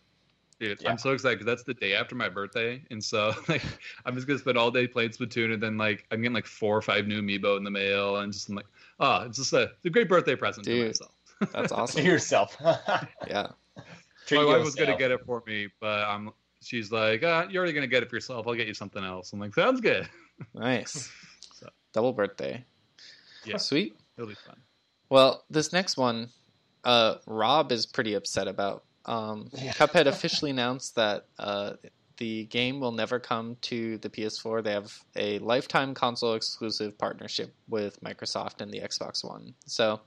Dude, 0.59 0.81
Yeah. 0.81 0.91
I'm 0.91 0.97
so 0.97 1.11
excited 1.11 1.39
because 1.39 1.45
that's 1.49 1.63
the 1.63 1.73
day 1.73 1.95
after 1.95 2.15
my 2.15 2.27
birthday, 2.27 2.83
and 2.91 3.01
so 3.03 3.33
like 3.47 3.63
I'm 4.05 4.15
just 4.15 4.27
gonna 4.27 4.39
spend 4.39 4.57
all 4.57 4.71
day 4.71 4.87
playing 4.87 5.11
Splatoon, 5.11 5.53
and 5.53 5.63
then 5.63 5.77
like 5.77 6.05
I'm 6.11 6.21
getting 6.21 6.33
like 6.33 6.45
four 6.47 6.75
or 6.77 6.81
five 6.81 7.07
new 7.07 7.21
amiibo 7.21 7.57
in 7.57 7.63
the 7.63 7.71
mail, 7.71 8.17
and 8.17 8.31
just 8.33 8.49
I'm 8.49 8.55
like, 8.55 8.67
oh, 8.99 9.21
it's 9.23 9.37
just 9.37 9.53
a, 9.53 9.63
it's 9.63 9.85
a 9.85 9.89
great 9.89 10.09
birthday 10.09 10.35
present 10.35 10.65
to 10.65 10.87
myself. 10.87 11.11
That's 11.53 11.71
awesome. 11.71 11.71
to 11.71 11.81
awesome. 11.81 12.05
yourself. 12.05 12.57
yeah. 13.27 13.47
Treat 14.25 14.39
my 14.39 14.45
wife 14.45 14.63
was 14.65 14.75
gonna 14.75 14.97
get 14.97 15.11
it 15.11 15.21
for 15.25 15.41
me, 15.47 15.69
but 15.79 16.03
I'm 16.03 16.31
she's 16.61 16.91
like, 16.91 17.23
uh, 17.23 17.47
you're 17.49 17.61
already 17.61 17.73
gonna 17.73 17.87
get 17.87 18.03
it 18.03 18.09
for 18.09 18.15
yourself. 18.15 18.47
I'll 18.47 18.53
get 18.55 18.67
you 18.67 18.73
something 18.73 19.03
else. 19.03 19.33
I'm 19.33 19.39
like, 19.39 19.53
sounds 19.53 19.81
good. 19.81 20.07
Nice. 20.53 21.11
So- 21.55 21.67
Double 21.93 22.13
birthday. 22.13 22.63
Yeah. 23.43 23.57
Sweet. 23.57 23.95
It'll 24.17 24.29
be 24.29 24.35
fun. 24.35 24.55
Well, 25.09 25.43
this 25.49 25.73
next 25.73 25.97
one, 25.97 26.29
uh, 26.85 27.15
Rob 27.25 27.71
is 27.73 27.85
pretty 27.85 28.13
upset 28.13 28.47
about. 28.47 28.83
Um, 29.05 29.49
Yeah. 29.57 29.73
Cuphead 29.73 30.05
officially 30.05 30.51
announced 30.51 30.95
that 30.95 31.25
uh, 31.39 31.73
the 32.17 32.45
game 32.45 32.79
will 32.79 32.91
never 32.93 33.19
come 33.19 33.57
to 33.63 33.97
the 33.97 34.09
PS4. 34.09 34.63
They 34.63 34.71
have 34.71 34.93
a 35.15 35.39
lifetime 35.39 35.93
console 35.93 36.35
exclusive 36.35 36.97
partnership 36.97 37.53
with 37.67 37.99
Microsoft 38.01 38.61
and 38.61 38.71
the 38.71 38.79
Xbox 38.79 39.23
One. 39.25 39.53
So, 39.65 39.99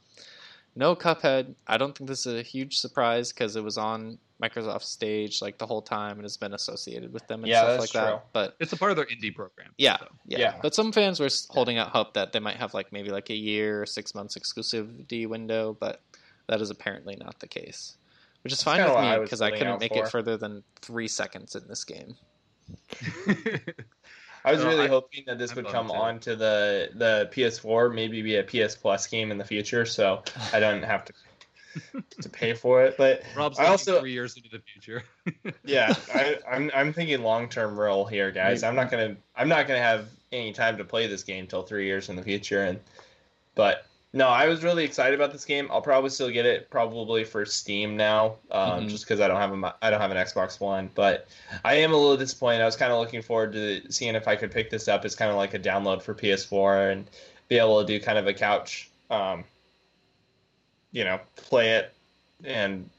no 0.75 0.95
Cuphead. 0.97 1.55
I 1.67 1.77
don't 1.77 1.97
think 1.97 2.09
this 2.09 2.27
is 2.27 2.35
a 2.39 2.43
huge 2.43 2.79
surprise 2.79 3.33
because 3.33 3.57
it 3.57 3.63
was 3.65 3.77
on 3.79 4.19
Microsoft's 4.43 4.89
stage 4.89 5.41
like 5.43 5.59
the 5.59 5.67
whole 5.67 5.83
time 5.83 6.13
and 6.17 6.23
has 6.23 6.37
been 6.37 6.53
associated 6.55 7.13
with 7.13 7.27
them 7.29 7.41
and 7.45 7.49
Yeah, 7.51 7.63
stuff 7.63 7.81
like 7.81 7.91
true. 7.91 8.01
that. 8.01 8.25
But 8.33 8.57
It's 8.59 8.73
a 8.73 8.77
part 8.77 8.91
of 8.91 8.97
their 8.97 9.07
indie 9.07 9.35
program. 9.35 9.73
yeah, 9.79 9.99
so. 9.99 10.09
yeah, 10.27 10.39
Yeah. 10.39 10.55
But 10.63 10.75
some 10.75 10.91
fans 10.93 11.21
were 11.21 11.29
holding 11.51 11.79
out 11.79 11.91
hope 11.91 12.15
that 12.15 12.33
they 12.33 12.41
might 12.41 12.57
have 12.57 12.75
like 12.75 12.93
maybe 12.93 13.11
like 13.11 13.31
a 13.31 13.37
year 13.37 13.83
or 13.83 13.87
six 13.87 14.15
months 14.15 14.37
exclusivity 14.37 15.27
window, 15.29 15.77
but 15.79 16.01
that 16.49 16.61
is 16.61 16.71
apparently 16.71 17.17
not 17.17 17.39
the 17.41 17.47
case. 17.47 17.97
Which 18.43 18.53
is 18.53 18.59
That's 18.65 18.77
fine 18.79 18.85
with 18.85 19.19
me 19.19 19.23
because 19.23 19.41
I 19.41 19.51
holding 19.51 19.59
couldn't 19.61 19.81
make 19.81 19.93
for. 19.95 20.05
it 20.07 20.11
further 20.11 20.37
than 20.37 20.65
three 20.81 21.07
seconds 21.07 21.55
in 21.55 21.69
this 21.69 21.85
game. 21.85 22.17
I 24.45 24.53
was 24.53 24.63
No, 24.63 24.69
really 24.71 24.85
I- 24.85 24.89
hoping 24.89 25.25
that 25.27 25.39
this 25.39 25.51
I'm 25.53 25.57
would 25.57 25.67
come 25.69 25.89
too. 25.89 25.95
onto 25.95 26.35
the 26.37 26.91
the 26.95 27.29
PS4, 27.33 27.95
maybe 27.95 28.23
be 28.23 28.37
a 28.37 28.43
PS 28.43 28.75
Plus 28.77 29.07
game 29.07 29.31
in 29.31 29.39
the 29.39 29.45
future, 29.45 29.85
so 29.87 30.23
I 30.53 30.61
don't 30.61 30.83
have 30.83 31.05
to 31.07 31.13
to 32.21 32.29
pay 32.29 32.53
for 32.55 32.85
it. 32.85 32.97
But 32.99 33.23
Rob's 33.37 33.59
I 33.59 33.63
thinking 33.63 33.71
also- 33.73 34.01
three 34.01 34.13
years 34.13 34.37
into 34.37 34.49
the 34.51 34.59
future. 34.61 35.05
yeah, 35.65 35.95
I, 36.15 36.39
I'm 36.51 36.71
I'm 36.75 36.93
thinking 36.93 37.23
long 37.23 37.49
term 37.49 37.79
role 37.79 38.05
here, 38.05 38.31
guys. 38.31 38.63
I'm 38.63 38.75
not 38.75 38.91
gonna 38.91 39.17
I'm 39.37 39.49
not 39.49 39.67
gonna 39.69 39.81
have 39.81 40.09
any 40.33 40.53
time 40.53 40.77
to 40.79 40.85
play 40.85 41.07
this 41.07 41.23
game 41.23 41.47
till 41.47 41.63
three 41.63 41.87
years 41.87 42.09
in 42.09 42.17
the 42.17 42.23
future, 42.23 42.65
and 42.65 42.81
but 43.55 43.87
No, 44.15 44.29
I 44.29 44.47
was 44.47 44.63
really 44.63 44.85
excited 44.85 45.19
about 45.19 45.33
this 45.33 45.45
game. 45.47 45.69
I'll 45.71 45.81
probably 45.81 46.11
still 46.11 46.29
get 46.29 46.45
it 46.45 46.69
probably 46.69 47.25
for 47.25 47.47
Steam 47.47 47.97
now, 47.97 48.37
um, 48.51 48.85
Mhm. 48.85 48.91
just 48.91 49.05
because 49.05 49.21
I 49.21 49.29
don't 49.29 49.39
have 49.39 49.53
a 49.53 49.75
I 49.81 49.89
don't 49.89 50.01
have 50.03 50.11
an 50.11 50.19
Xbox 50.19 50.61
One. 50.61 50.91
But 50.95 51.29
I 51.65 51.77
am 51.77 51.95
a 51.95 51.97
little 51.97 52.19
disappointed. 52.19 52.61
I 52.61 52.67
was 52.67 52.77
kind 52.77 52.93
of 52.93 52.99
looking 52.99 53.23
forward 53.23 53.53
to 53.55 53.91
seeing 53.91 54.15
if 54.15 54.29
I 54.29 54.37
could 54.37 54.53
pick 54.53 54.69
this 54.69 54.87
up 54.87 55.07
as 55.07 55.15
kind 55.15 55.31
of 55.31 55.39
like 55.39 55.55
a 55.55 55.59
download 55.59 56.03
for 56.03 56.15
PS4 56.15 56.91
and 56.91 57.09
be 57.49 57.57
able 57.59 57.81
to 57.81 57.87
do 57.87 57.99
kind 58.05 58.19
of 58.19 58.27
a 58.27 58.35
couch, 58.35 58.91
um, 59.11 59.45
you 60.93 61.05
know, 61.05 61.19
play 61.37 61.71
it 61.71 61.95
and 62.45 62.91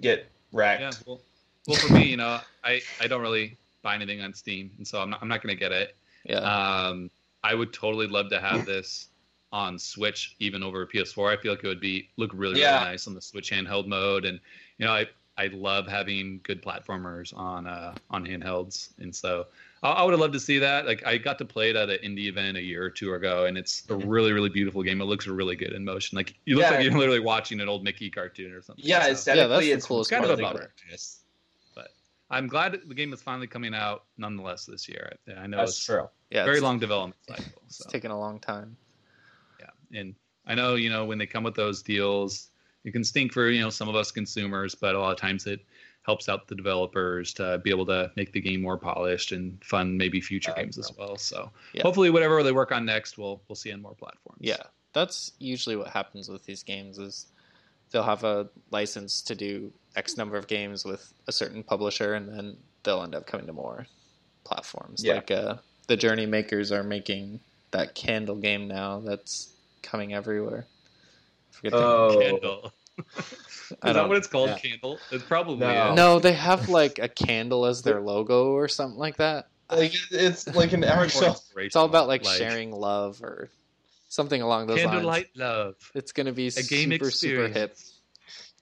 get 0.00 0.26
wrecked. 0.52 0.80
Yeah. 0.80 0.92
Well, 1.04 1.20
well, 1.66 1.76
for 1.76 1.92
me, 1.92 2.04
you 2.04 2.16
know, 2.16 2.40
I 2.64 2.80
I 2.98 3.08
don't 3.08 3.20
really 3.20 3.58
buy 3.82 3.94
anything 3.94 4.22
on 4.22 4.32
Steam, 4.32 4.70
and 4.78 4.88
so 4.88 5.02
I'm 5.02 5.10
not 5.10 5.20
I'm 5.20 5.28
not 5.28 5.42
going 5.42 5.54
to 5.54 5.60
get 5.60 5.72
it. 5.72 5.96
Yeah. 6.24 6.38
Um, 6.38 7.10
I 7.44 7.54
would 7.54 7.74
totally 7.74 8.06
love 8.06 8.30
to 8.30 8.40
have 8.40 8.64
this 8.64 9.08
on 9.52 9.78
Switch, 9.78 10.36
even 10.38 10.62
over 10.62 10.86
PS4. 10.86 11.36
I 11.36 11.40
feel 11.40 11.52
like 11.52 11.64
it 11.64 11.68
would 11.68 11.80
be 11.80 12.08
look 12.16 12.30
really 12.34 12.60
Yeah. 12.60 12.78
really 12.78 12.90
nice 12.92 13.06
on 13.06 13.14
the 13.14 13.20
Switch 13.20 13.50
handheld 13.50 13.86
mode, 13.86 14.24
and 14.24 14.38
you 14.78 14.86
know, 14.86 14.92
I 14.92 15.06
I 15.38 15.46
love 15.48 15.86
having 15.88 16.40
good 16.42 16.62
platformers 16.62 17.36
on 17.36 17.66
uh 17.66 17.94
on 18.10 18.26
handhelds, 18.26 18.90
and 18.98 19.14
so 19.14 19.46
I, 19.82 19.90
I 19.90 20.02
would 20.02 20.12
have 20.12 20.20
loved 20.20 20.34
to 20.34 20.40
see 20.40 20.58
that. 20.58 20.86
Like 20.86 21.04
I 21.06 21.16
got 21.18 21.38
to 21.38 21.44
play 21.44 21.70
it 21.70 21.76
at 21.76 21.88
an 21.90 21.98
indie 22.04 22.26
event 22.26 22.56
a 22.56 22.62
year 22.62 22.84
or 22.84 22.90
two 22.90 23.14
ago, 23.14 23.46
and 23.46 23.56
it's 23.58 23.82
a 23.88 23.94
Mhm. 23.94 24.04
really 24.06 24.32
really 24.32 24.50
beautiful 24.50 24.82
game. 24.82 25.00
It 25.00 25.04
looks 25.04 25.26
really 25.26 25.56
good 25.56 25.72
in 25.72 25.84
motion. 25.84 26.16
Like 26.16 26.34
you 26.44 26.56
look 26.56 26.64
Yeah. 26.64 26.70
like 26.76 26.84
you're 26.84 26.96
literally 26.98 27.20
watching 27.20 27.60
an 27.60 27.68
old 27.68 27.82
Mickey 27.82 28.10
cartoon 28.10 28.52
or 28.52 28.62
something. 28.62 28.84
Yeah, 28.84 29.02
So- 29.04 29.10
aesthetically, 29.12 29.66
the 29.66 29.72
it's 29.72 29.86
coolest 29.86 30.10
kind 30.10 30.24
of 30.24 30.30
a 30.30 30.34
really 30.34 30.42
bummer. 30.44 30.72
gorgeous. 30.86 31.16
I'm 32.32 32.46
glad 32.46 32.78
the 32.86 32.94
game 32.94 33.12
is 33.12 33.20
finally 33.20 33.48
coming 33.48 33.74
out 33.74 34.04
nonetheless 34.16 34.64
this 34.64 34.88
year. 34.88 35.16
I, 35.26 35.32
I 35.32 35.46
know 35.48 35.56
That's 35.56 35.72
it's 35.72 35.84
true. 35.84 36.08
yeah. 36.30 36.44
very 36.44 36.58
it's, 36.58 36.62
long 36.62 36.78
development 36.78 37.16
cycle. 37.26 37.60
It's 37.66 37.78
So 37.78 37.90
taken 37.90 38.12
a 38.12 38.18
long 38.20 38.38
time. 38.38 38.76
And 39.92 40.14
I 40.46 40.54
know 40.54 40.74
you 40.74 40.90
know 40.90 41.04
when 41.04 41.18
they 41.18 41.26
come 41.26 41.44
with 41.44 41.54
those 41.54 41.82
deals, 41.82 42.48
it 42.84 42.92
can 42.92 43.04
stink 43.04 43.32
for 43.32 43.48
you 43.50 43.60
know 43.60 43.70
some 43.70 43.88
of 43.88 43.94
us 43.96 44.10
consumers, 44.10 44.74
but 44.74 44.94
a 44.94 44.98
lot 44.98 45.12
of 45.12 45.18
times 45.18 45.46
it 45.46 45.60
helps 46.02 46.28
out 46.28 46.48
the 46.48 46.54
developers 46.54 47.34
to 47.34 47.58
be 47.58 47.70
able 47.70 47.84
to 47.86 48.10
make 48.16 48.32
the 48.32 48.40
game 48.40 48.62
more 48.62 48.78
polished 48.78 49.32
and 49.32 49.62
fund 49.62 49.98
maybe 49.98 50.20
future 50.20 50.52
Yeah, 50.56 50.62
games 50.62 50.78
as 50.78 50.90
well. 50.96 51.18
So 51.18 51.50
Yeah. 51.74 51.82
hopefully, 51.82 52.10
whatever 52.10 52.42
they 52.42 52.52
work 52.52 52.72
on 52.72 52.84
next, 52.84 53.18
we'll 53.18 53.42
we'll 53.48 53.56
see 53.56 53.72
on 53.72 53.82
more 53.82 53.94
platforms. 53.94 54.38
Yeah, 54.40 54.62
that's 54.92 55.32
usually 55.38 55.76
what 55.76 55.88
happens 55.88 56.28
with 56.28 56.44
these 56.44 56.62
games 56.62 56.98
is 56.98 57.26
they'll 57.90 58.02
have 58.02 58.24
a 58.24 58.48
license 58.70 59.20
to 59.22 59.34
do 59.34 59.72
X 59.96 60.16
number 60.16 60.36
of 60.36 60.46
games 60.46 60.84
with 60.84 61.12
a 61.28 61.32
certain 61.32 61.62
publisher, 61.62 62.14
and 62.14 62.28
then 62.28 62.56
they'll 62.82 63.02
end 63.02 63.14
up 63.14 63.26
coming 63.26 63.46
to 63.46 63.52
more 63.52 63.86
platforms. 64.44 65.04
Yeah. 65.04 65.14
Like 65.14 65.30
uh, 65.30 65.56
the 65.86 65.96
Journey 65.96 66.26
makers 66.26 66.72
are 66.72 66.82
making 66.82 67.40
that 67.72 67.94
Candle 67.94 68.36
game 68.36 68.66
now 68.68 69.00
that's 69.00 69.52
coming 69.82 70.12
everywhere. 70.14 70.66
I 71.52 71.56
forget 71.56 71.72
the 71.72 71.78
Oh. 71.78 72.18
Candle. 72.20 72.72
Is 72.98 73.76
I 73.82 73.88
that 73.88 73.92
don't- 74.00 74.08
what 74.08 74.18
it's 74.18 74.26
called? 74.26 74.50
yeah. 74.50 74.58
Candle. 74.58 74.98
It 75.12 75.26
probably 75.26 75.58
No. 75.66 75.90
is. 75.90 75.96
No, 75.96 76.18
they 76.18 76.32
have 76.32 76.68
like 76.68 76.98
a 76.98 77.08
candle 77.08 77.66
as 77.66 77.82
their 77.82 78.00
logo 78.00 78.52
or 78.52 78.68
something 78.68 78.98
like 78.98 79.16
that. 79.18 79.48
Like 79.70 79.94
it's 80.10 80.48
like 80.54 80.72
an 80.72 80.80
More 80.80 80.90
actual. 80.90 81.36
It's 81.56 81.76
all 81.76 81.86
about 81.86 82.08
like, 82.08 82.24
like 82.24 82.36
sharing 82.36 82.72
love 82.72 83.22
or 83.22 83.48
something 84.08 84.42
along 84.42 84.66
those 84.66 84.78
lines. 84.78 84.90
candlelight 84.90 85.28
love. 85.36 85.76
It's 85.94 86.10
going 86.12 86.26
to 86.26 86.32
be 86.32 86.48
A 86.48 86.62
game 86.62 86.90
super 86.90 87.10
super 87.12 87.46
hip, 87.48 87.76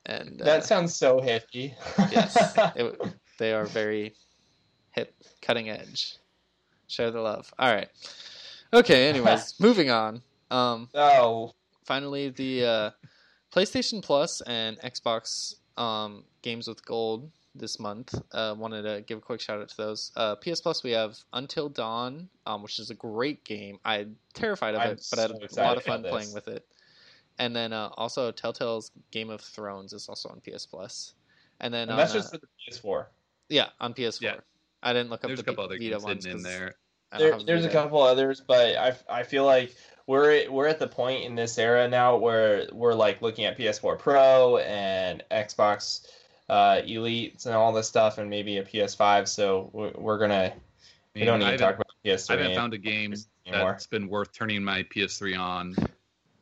and 0.05 0.41
uh, 0.43 0.45
That 0.45 0.65
sounds 0.67 0.95
so 0.95 1.19
hippie. 1.21 1.73
yes, 2.13 2.55
it, 2.77 3.01
they 3.39 3.55
are 3.55 3.65
very 3.65 4.15
hip, 4.91 5.15
cutting 5.41 5.71
edge. 5.71 6.17
Share 6.89 7.11
the 7.11 7.21
love. 7.23 7.53
All 7.59 7.75
right. 7.75 7.89
Okay. 8.75 9.09
Anyways, 9.09 9.55
moving 9.59 9.89
on. 9.91 10.21
Um, 10.51 10.89
oh, 10.95 11.55
finally, 11.85 12.31
the 12.31 12.65
uh, 12.65 12.91
PlayStation 13.53 14.03
Plus 14.03 14.41
and 14.43 14.79
Xbox 14.81 15.55
um, 15.77 16.25
games 16.43 16.69
with 16.69 16.85
gold 16.85 17.31
this 17.55 17.79
month. 17.79 18.15
Uh, 18.33 18.55
wanted 18.57 18.83
to 18.83 19.03
give 19.07 19.19
a 19.19 19.21
quick 19.21 19.41
shout 19.41 19.61
out 19.61 19.69
to 19.69 19.77
those. 19.77 20.13
Uh, 20.17 20.37
PS 20.37 20.61
Plus, 20.61 20.83
we 20.83 20.93
have 20.93 21.17
Until 21.33 21.69
Dawn, 21.69 22.29
um, 22.47 22.63
which 22.63 22.79
is 22.79 22.91
a 22.91 22.95
great 22.95 23.45
game. 23.45 23.79
I'm 23.85 24.17
terrified 24.35 24.75
of 24.75 24.83
I'm 24.83 24.93
it, 24.93 25.07
but 25.11 25.19
I 25.19 25.23
had 25.23 25.51
so 25.51 25.63
a 25.63 25.65
lot 25.65 25.77
of 25.77 25.83
fun 25.85 26.03
playing 26.03 26.33
with 26.33 26.49
it. 26.49 26.65
And 27.39 27.55
then 27.55 27.73
uh, 27.73 27.91
also 27.97 28.33
Telltale's 28.33 28.91
Game 29.13 29.31
of 29.31 29.41
Thrones 29.41 29.93
is 29.93 30.09
also 30.09 30.29
on 30.29 30.41
PS 30.41 30.67
Plus. 30.67 31.15
And 31.61 31.73
then 31.73 31.83
and 31.83 31.93
on, 31.93 31.97
that's 31.97 32.13
uh, 32.13 32.19
just 32.19 32.33
for 32.33 32.39
the 32.39 32.47
PS4. 32.71 33.07
yeah, 33.49 33.69
on 33.81 33.95
PS4. 33.95 34.21
Yeah. 34.23 34.35
I 34.83 34.93
didn't 34.93 35.11
look 35.11 35.25
up 35.25 35.29
There's 35.29 35.43
the 35.43 35.43
a 35.43 35.47
couple 35.47 35.65
other 35.65 35.77
Vita 35.77 35.91
games 35.91 36.05
ones 36.05 36.27
in 36.27 36.43
there. 36.43 36.75
I 37.13 37.19
don't 37.19 37.31
There, 37.47 37.57
there's 37.57 37.65
a 37.65 37.71
couple 37.71 38.01
others, 38.03 38.43
but 38.47 38.77
I, 38.77 38.95
I 39.09 39.23
feel 39.23 39.45
like 39.45 39.75
we're 40.07 40.51
we're 40.51 40.67
at 40.67 40.79
the 40.79 40.87
point 40.89 41.25
in 41.25 41.35
this 41.35 41.59
era 41.59 41.89
now 41.89 42.17
where 42.17 42.67
we're 42.73 42.95
like 42.95 43.23
looking 43.23 43.45
at 43.45 43.57
PS4 43.59 43.99
Pro 43.99 44.59
and 44.59 45.23
Xbox 45.31 46.07
uh, 46.49 46.81
Elites 46.87 47.47
and 47.47 47.55
all 47.55 47.73
this 47.73 47.89
stuff, 47.89 48.19
and 48.19 48.29
maybe 48.31 48.59
a 48.59 48.65
PS5. 48.65 49.29
So 49.29 49.71
we're, 49.73 49.93
we're 49.97 50.19
gonna 50.19 50.53
we 51.15 51.23
I 51.23 51.25
don't 51.27 51.39
mean, 51.41 51.49
need 51.49 51.53
to 51.53 51.59
talk 51.59 51.77
haven't- 51.77 51.87
about 52.05 52.19
PS3 52.19 52.31
I 52.31 52.37
haven't 52.39 52.57
found 52.57 52.75
a 52.75 52.79
game 52.79 53.15
anymore. 53.47 53.71
that's 53.73 53.87
been 53.87 54.09
worth 54.09 54.33
turning 54.33 54.63
my 54.65 54.83
PS3 54.85 55.39
on 55.39 55.77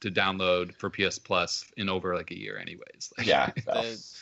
to 0.01 0.11
download 0.11 0.75
for 0.75 0.91
PS 0.91 1.19
Plus 1.19 1.65
in 1.77 1.89
over 1.89 2.15
like 2.15 2.31
a 2.31 2.39
year, 2.39 2.59
anyways. 2.59 3.13
Like, 3.19 3.27
Yeah, 3.29 3.51
so. 3.65 3.73
the 3.73 4.17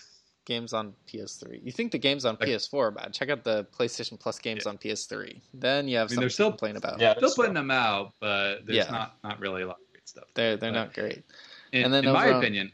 games 0.44 0.72
on 0.72 0.94
PS3. 1.06 1.60
You 1.64 1.72
think 1.72 1.92
the 1.92 1.98
games 1.98 2.24
on 2.24 2.36
Like- 2.40 2.48
PS4 2.48 2.74
are 2.86 2.90
bad? 2.90 3.12
Check 3.12 3.30
out 3.30 3.44
the 3.44 3.64
PlayStation 3.76 4.18
Plus 4.18 4.38
games 4.38 4.66
on 4.66 4.76
PS3. 4.78 5.40
Then 5.54 5.88
you 5.88 5.96
have 5.96 6.02
I 6.02 6.04
mean, 6.04 6.08
something 6.08 6.20
they're 6.20 6.28
to 6.28 6.32
still- 6.34 6.50
complain 6.50 6.76
about. 6.76 7.00
yeah, 7.00 7.12
still 7.12 7.20
that's 7.22 7.34
putting 7.34 7.54
them 7.54 7.70
out, 7.70 8.12
but 8.20 8.66
there's 8.66 8.86
Yeah. 8.86 8.90
not 8.90 9.16
not 9.24 9.40
really 9.40 9.62
a 9.62 9.66
lot 9.66 9.78
of 9.80 9.90
great 9.92 10.08
stuff. 10.08 10.24
They're 10.34 10.56
they're 10.56 10.70
But 10.72 10.78
not 10.78 10.94
great. 10.94 11.24
In, 11.72 11.84
and 11.84 11.94
then 11.94 12.04
in 12.06 12.12
my 12.12 12.30
on- 12.30 12.38
opinion, 12.38 12.72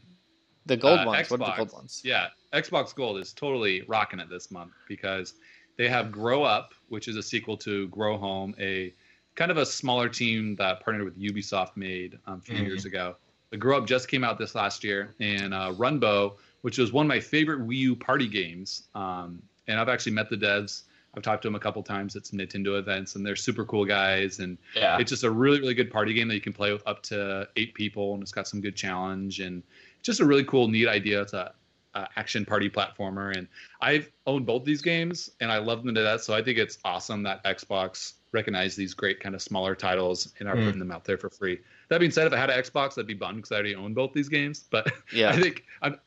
The 0.66 0.76
gold 0.76 1.00
uh, 1.00 1.04
ones. 1.06 1.30
What 1.30 1.40
are 1.40 1.50
the 1.50 1.56
gold 1.56 1.72
ones? 1.72 2.02
Yeah, 2.04 2.28
Xbox 2.52 2.94
Gold 2.94 3.18
is 3.18 3.32
totally 3.32 3.82
rocking 3.82 4.20
it 4.20 4.28
this 4.28 4.50
month 4.50 4.72
because 4.88 5.34
they 5.76 5.88
have 5.88 6.12
Grow 6.12 6.42
Up, 6.44 6.74
which 6.88 7.08
is 7.08 7.16
a 7.16 7.22
sequel 7.22 7.56
to 7.58 7.88
Grow 7.88 8.18
Home, 8.18 8.54
a 8.58 8.92
kind 9.36 9.50
of 9.50 9.56
a 9.56 9.64
smaller 9.64 10.08
team 10.08 10.54
that 10.56 10.80
partnered 10.84 11.04
with 11.04 11.18
Ubisoft 11.18 11.76
made 11.76 12.18
um, 12.26 12.38
a 12.38 12.40
few 12.42 12.56
Mhm. 12.58 12.66
years 12.66 12.84
ago. 12.84 13.16
The 13.50 13.56
Grow 13.56 13.78
Up 13.78 13.86
just 13.86 14.06
came 14.08 14.22
out 14.22 14.38
this 14.38 14.54
last 14.54 14.84
year, 14.84 15.14
and 15.18 15.54
uh, 15.54 15.72
Runbow, 15.72 16.36
which 16.62 16.78
was 16.78 16.92
one 16.92 17.06
of 17.06 17.08
my 17.08 17.20
favorite 17.20 17.66
Wii 17.66 17.76
U 17.76 17.96
party 17.96 18.28
games. 18.28 18.84
Um, 18.94 19.42
and 19.68 19.78
I've 19.78 19.88
actually 19.88 20.12
met 20.12 20.28
the 20.30 20.36
devs. 20.36 20.82
I've 21.16 21.22
talked 21.24 21.42
to 21.42 21.48
them 21.48 21.54
a 21.56 21.60
couple 21.60 21.82
times 21.82 22.14
at 22.16 22.26
some 22.26 22.38
Nintendo 22.38 22.78
events, 22.78 23.16
and 23.16 23.26
they're 23.26 23.34
super 23.36 23.64
cool 23.64 23.84
guys. 23.84 24.38
And 24.38 24.56
yeah. 24.76 24.98
it's 24.98 25.10
just 25.10 25.24
a 25.24 25.30
really 25.30 25.58
really 25.60 25.74
good 25.74 25.90
party 25.90 26.14
game 26.14 26.28
that 26.28 26.34
you 26.34 26.40
can 26.40 26.52
play 26.52 26.72
with 26.72 26.86
up 26.86 27.02
to 27.04 27.48
eight 27.56 27.74
people 27.74 28.14
and 28.14 28.22
it's 28.22 28.32
got 28.32 28.46
some 28.46 28.60
good 28.60 28.76
challenge 28.76 29.40
and 29.40 29.62
just 30.02 30.20
a 30.20 30.24
really 30.24 30.44
cool 30.44 30.68
neat 30.68 30.88
idea 30.88 31.20
it's 31.20 31.32
a, 31.34 31.52
a 31.94 32.08
action 32.16 32.44
party 32.46 32.70
platformer 32.70 33.36
and 33.36 33.46
i've 33.82 34.10
owned 34.26 34.46
both 34.46 34.64
these 34.64 34.80
games 34.80 35.28
and 35.40 35.50
i 35.52 35.58
love 35.58 35.84
them 35.84 35.94
to 35.94 36.02
death 36.02 36.22
so 36.22 36.32
i 36.32 36.42
think 36.42 36.56
it's 36.56 36.78
awesome 36.84 37.22
that 37.22 37.42
xbox 37.44 38.14
recognized 38.32 38.78
these 38.78 38.94
great 38.94 39.18
kind 39.20 39.34
of 39.34 39.42
smaller 39.42 39.74
titles 39.74 40.32
and 40.38 40.48
are 40.48 40.54
Mm. 40.56 40.64
putting 40.64 40.78
them 40.78 40.90
out 40.92 41.04
there 41.04 41.18
for 41.18 41.28
free 41.28 41.58
that 41.88 41.98
being 41.98 42.12
said 42.12 42.26
if 42.26 42.32
i 42.32 42.36
had 42.36 42.48
an 42.48 42.62
xbox 42.62 42.96
i'd 42.98 43.06
be 43.06 43.12
bummed 43.14 43.36
because 43.38 43.52
i 43.52 43.56
already 43.56 43.74
own 43.74 43.92
both 43.92 44.12
these 44.14 44.28
games 44.28 44.64
but 44.70 44.90
Yeah. 45.12 45.30
i 45.30 45.36
think 45.36 45.64
i'm 45.82 45.98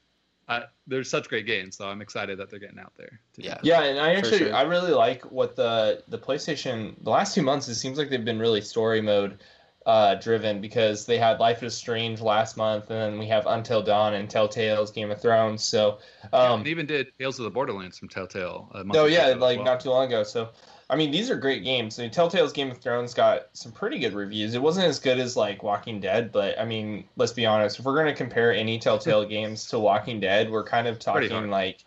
I, 0.48 0.64
they're 0.88 1.04
such 1.04 1.30
great 1.30 1.46
games 1.46 1.78
so 1.78 1.88
i'm 1.88 2.02
excited 2.02 2.38
that 2.38 2.50
they're 2.50 2.60
getting 2.60 2.80
out 2.80 2.94
there 2.98 3.20
too. 3.34 3.42
Yeah. 3.44 3.58
Yeah, 3.64 3.84
and 3.84 4.00
I 4.00 4.14
actually 4.14 4.40
sure. 4.40 4.54
I 4.54 4.64
really 4.64 4.92
like 4.92 5.24
what 5.32 5.56
the 5.56 6.04
the 6.08 6.18
PlayStation 6.18 6.96
the 7.04 7.10
last 7.10 7.34
two 7.36 7.42
months 7.42 7.68
it 7.68 7.76
seems 7.76 7.98
like 7.98 8.10
they've 8.10 8.24
been 8.24 8.40
really 8.40 8.62
story 8.62 9.02
mode 9.02 9.40
uh, 9.86 10.16
driven 10.16 10.62
because 10.62 11.06
they 11.06 11.18
had 11.18 11.40
Life 11.40 11.62
is 11.62 11.76
Strange 11.76 12.22
last 12.22 12.56
month 12.56 12.90
and 12.90 13.00
then 13.00 13.20
we 13.20 13.28
have 13.28 13.46
Until 13.48 13.82
Dawn 13.82 14.14
and 14.14 14.30
Telltale's 14.30 14.92
Game 14.92 15.12
of 15.12 15.22
Thrones. 15.22 15.64
So 15.64 16.00
Yeah, 16.32 16.40
um 16.40 16.60
and 16.60 16.66
they 16.66 16.70
even 16.72 16.86
did 16.86 17.08
tales 17.18 17.40
of 17.40 17.44
the 17.44 17.52
borderlands 17.52 17.98
from 17.98 18.08
telltale 18.10 18.70
a 18.74 18.84
month 18.84 18.94
no 18.94 19.06
yeah, 19.06 19.28
ago 19.28 19.40
like 19.40 19.58
well. 19.58 19.66
not 19.66 19.80
too 19.82 19.90
long 19.90 20.08
ago. 20.08 20.24
So 20.24 20.50
I 20.94 20.96
mean 20.96 21.10
these 21.10 21.32
are 21.32 21.36
great 21.36 21.64
games. 21.64 21.98
I 21.98 22.04
mean, 22.04 22.12
Telltale's 22.12 22.54
Game 22.54 22.70
of 22.70 22.78
Thrones 22.78 23.16
got 23.16 23.48
some 23.54 23.72
pretty 23.72 23.98
good 23.98 24.14
reviews. 24.14 24.54
It 24.54 24.62
wasn't 24.62 24.86
as 24.86 25.00
good 25.00 25.18
as 25.18 25.36
like 25.36 25.64
Walking 25.64 26.00
Dead, 26.00 26.32
but 26.32 26.60
I 26.60 26.66
mean 26.66 27.06
let's 27.18 27.32
be 27.32 27.48
honest, 27.48 27.80
if 27.80 27.86
we're 27.86 27.96
gonna 27.96 28.14
compare 28.14 28.54
any 28.54 28.78
Telltale 28.78 29.26
games 29.28 29.66
to 29.70 29.80
Walking 29.80 30.20
Dead, 30.20 30.52
we're 30.52 30.64
kind 30.64 30.88
of 30.88 31.00
talking 31.00 31.50
like 31.50 31.84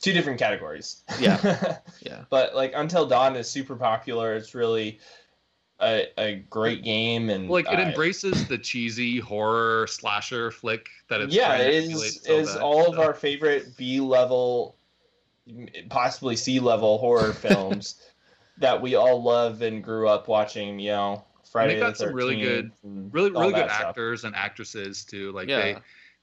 two 0.00 0.12
different 0.12 0.38
categories. 0.38 1.02
Yeah. 1.18 1.78
Yeah. 2.00 2.24
but 2.30 2.54
like 2.54 2.72
Until 2.76 3.06
Dawn 3.06 3.34
is 3.34 3.50
super 3.50 3.74
popular. 3.74 4.34
It's 4.34 4.54
really 4.54 5.00
a, 5.80 6.06
a 6.16 6.34
great 6.48 6.84
game, 6.84 7.30
and 7.30 7.48
like 7.48 7.66
it 7.66 7.80
uh, 7.80 7.82
embraces 7.82 8.46
the 8.46 8.58
cheesy 8.58 9.18
horror 9.18 9.88
slasher 9.88 10.52
flick 10.52 10.86
that 11.08 11.22
it's 11.22 11.34
yeah, 11.34 11.56
to 11.56 11.66
it 11.66 11.74
is 11.74 12.24
is 12.26 12.54
all 12.54 12.92
of 12.92 13.00
our 13.00 13.14
favorite 13.26 13.76
B 13.76 14.00
level, 14.00 14.76
possibly 15.88 16.36
C 16.36 16.60
level 16.60 16.98
horror 16.98 17.32
films 17.32 17.96
that 18.58 18.80
we 18.80 18.94
all 18.94 19.22
love 19.22 19.62
and 19.62 19.82
grew 19.82 20.08
up 20.08 20.28
watching. 20.28 20.78
You 20.78 20.90
know, 20.92 21.24
Friday 21.50 21.78
got 21.78 21.90
the 21.98 22.06
some 22.06 22.14
really 22.14 22.40
good- 22.40 22.70
really 22.82 23.30
really 23.30 23.52
good 23.52 23.62
that 23.64 23.70
stuff. 23.70 23.88
actors 23.90 24.24
and 24.24 24.34
actresses 24.34 25.04
too 25.04 25.32
like 25.32 25.48
Yeah. 25.48 25.60
they 25.60 25.76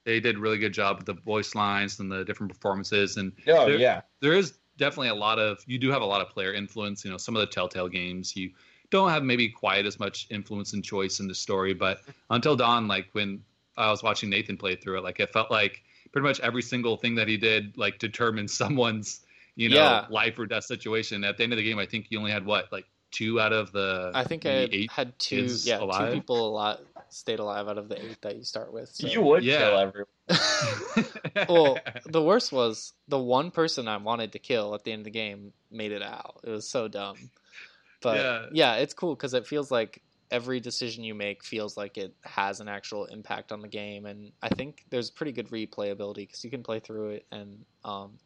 they 0.04 0.20
did 0.20 0.36
a 0.38 0.40
really 0.40 0.58
good 0.58 0.74
job 0.74 0.98
with 0.98 1.06
the 1.06 1.14
voice 1.14 1.54
lines 1.56 2.00
and 2.00 2.12
the 2.12 2.26
different 2.26 2.52
performances 2.52 3.18
and 3.18 3.32
Oh 3.48 3.66
There- 3.68 3.78
yeah, 3.78 4.02
there 4.20 4.34
is 4.34 4.58
definitely 4.78 5.10
a 5.10 5.16
lot 5.16 5.38
of 5.40 5.60
you 5.68 5.78
do 5.78 5.90
have 5.92 6.02
a 6.02 6.06
lot 6.06 6.22
of 6.22 6.30
player 6.30 6.54
influence 6.54 7.06
you 7.06 7.12
know 7.12 7.18
some 7.18 7.36
of 7.36 7.42
the 7.42 7.46
telltale 7.48 7.88
games 7.88 8.36
you 8.36 8.52
don't 8.90 9.10
have 9.10 9.24
maybe 9.24 9.48
quite 9.48 9.86
as 9.86 10.00
much 10.00 10.28
influence 10.32 10.74
and 10.74 10.84
choice 10.84 11.20
in 11.20 11.28
the 11.28 11.36
story 11.36 11.74
but 11.74 12.02
until 12.32 12.56
dawn 12.56 12.88
like 12.88 13.08
when 13.14 13.42
I 13.78 13.90
was 13.90 14.04
watching 14.04 14.30
Nathan 14.30 14.58
play 14.58 14.76
through 14.76 14.98
it. 14.98 15.04
Like 15.04 15.20
it 15.22 15.32
felt 15.32 15.50
like 15.50 15.82
pretty 16.12 16.28
much 16.28 16.42
every 16.42 16.62
single 16.62 16.98
thing 16.98 17.16
that 17.16 17.30
he 17.30 17.38
did 17.38 17.78
like 17.78 18.00
determined 18.00 18.52
someone's 18.62 19.22
you 19.56 19.70
know 19.70 19.76
Yeah. 19.76 20.06
life 20.10 20.38
or 20.40 20.46
death 20.46 20.66
situation. 20.66 21.24
At 21.24 21.38
the 21.38 21.44
end 21.44 21.54
of 21.54 21.58
the 21.58 21.64
game, 21.64 21.80
I 21.80 21.86
think 21.86 22.08
you 22.10 22.20
only 22.20 22.32
had 22.32 22.46
what 22.46 22.72
like 22.72 22.86
two 23.12 23.40
out 23.40 23.54
of 23.54 23.72
the 23.72 24.12
I 24.14 24.24
think 24.24 24.46
I 24.46 24.52
had, 24.52 24.74
eight. 24.74 24.92
had 24.92 25.20
two, 25.20 25.44
kids 25.44 25.66
yeah, 25.68 25.80
alive? 25.80 26.12
two 26.12 26.20
people 26.20 26.50
a 26.50 26.52
lot 26.52 26.82
stayed 27.10 27.40
alive 27.40 27.68
out 27.68 27.78
of 27.78 27.90
the 27.90 28.04
eight 28.04 28.22
that 28.22 28.38
you 28.38 28.44
start 28.44 28.74
with. 28.74 28.90
So. 28.90 29.08
You 29.08 29.22
would 29.22 29.44
Yeah. 29.44 29.58
kill 29.58 29.78
everyone. 29.80 30.08
well, 31.50 31.80
the 32.06 32.22
worst 32.22 32.52
was 32.52 32.94
the 33.08 33.20
one 33.20 33.52
person 33.52 33.88
I 33.88 33.98
wanted 33.98 34.32
to 34.34 34.40
kill 34.40 34.74
at 34.76 34.84
the 34.84 34.92
end 34.92 35.02
of 35.02 35.06
the 35.06 35.12
game 35.12 35.54
made 35.70 35.92
it 35.92 36.02
out. 36.02 36.42
It 36.44 36.50
was 36.50 36.70
so 36.70 36.88
dumb. 36.88 37.18
But 38.02 38.18
Yeah. 38.18 38.46
yeah, 38.52 38.76
it's 38.76 38.94
cool 38.94 39.16
because 39.16 39.34
it 39.34 39.48
feels 39.48 39.72
like 39.72 40.02
every 40.32 40.60
decision 40.62 41.04
you 41.04 41.14
make 41.14 41.44
feels 41.44 41.76
like 41.76 41.98
it 41.98 42.16
has 42.24 42.62
an 42.62 42.70
actual 42.70 43.06
impact 43.06 43.52
on 43.52 43.62
the 43.62 43.68
game, 43.68 44.06
and 44.06 44.32
I 44.42 44.50
think 44.50 44.86
there's 44.90 45.12
pretty 45.12 45.34
good 45.34 45.50
replayability 45.50 46.16
because 46.28 46.44
you 46.44 46.50
can 46.50 46.64
play 46.64 46.80
through 46.80 47.10
it 47.12 47.26
and 47.32 47.66
um, 47.84 48.18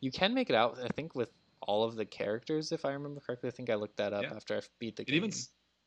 you 0.00 0.10
can 0.10 0.34
make 0.34 0.50
it 0.50 0.56
out. 0.56 0.78
I 0.82 0.88
think 0.88 1.14
with 1.14 1.30
all 1.60 1.84
of 1.84 1.94
the 1.96 2.04
characters, 2.04 2.72
if 2.72 2.84
I 2.84 2.92
remember 2.92 3.20
correctly. 3.20 3.48
I 3.48 3.52
think 3.52 3.70
I 3.70 3.74
looked 3.74 3.96
that 3.98 4.12
up 4.12 4.22
Yeah. 4.22 4.34
after 4.34 4.56
I 4.56 4.60
beat 4.78 4.96
the 4.96 5.02
It 5.02 5.06
game. 5.06 5.14
even 5.16 5.30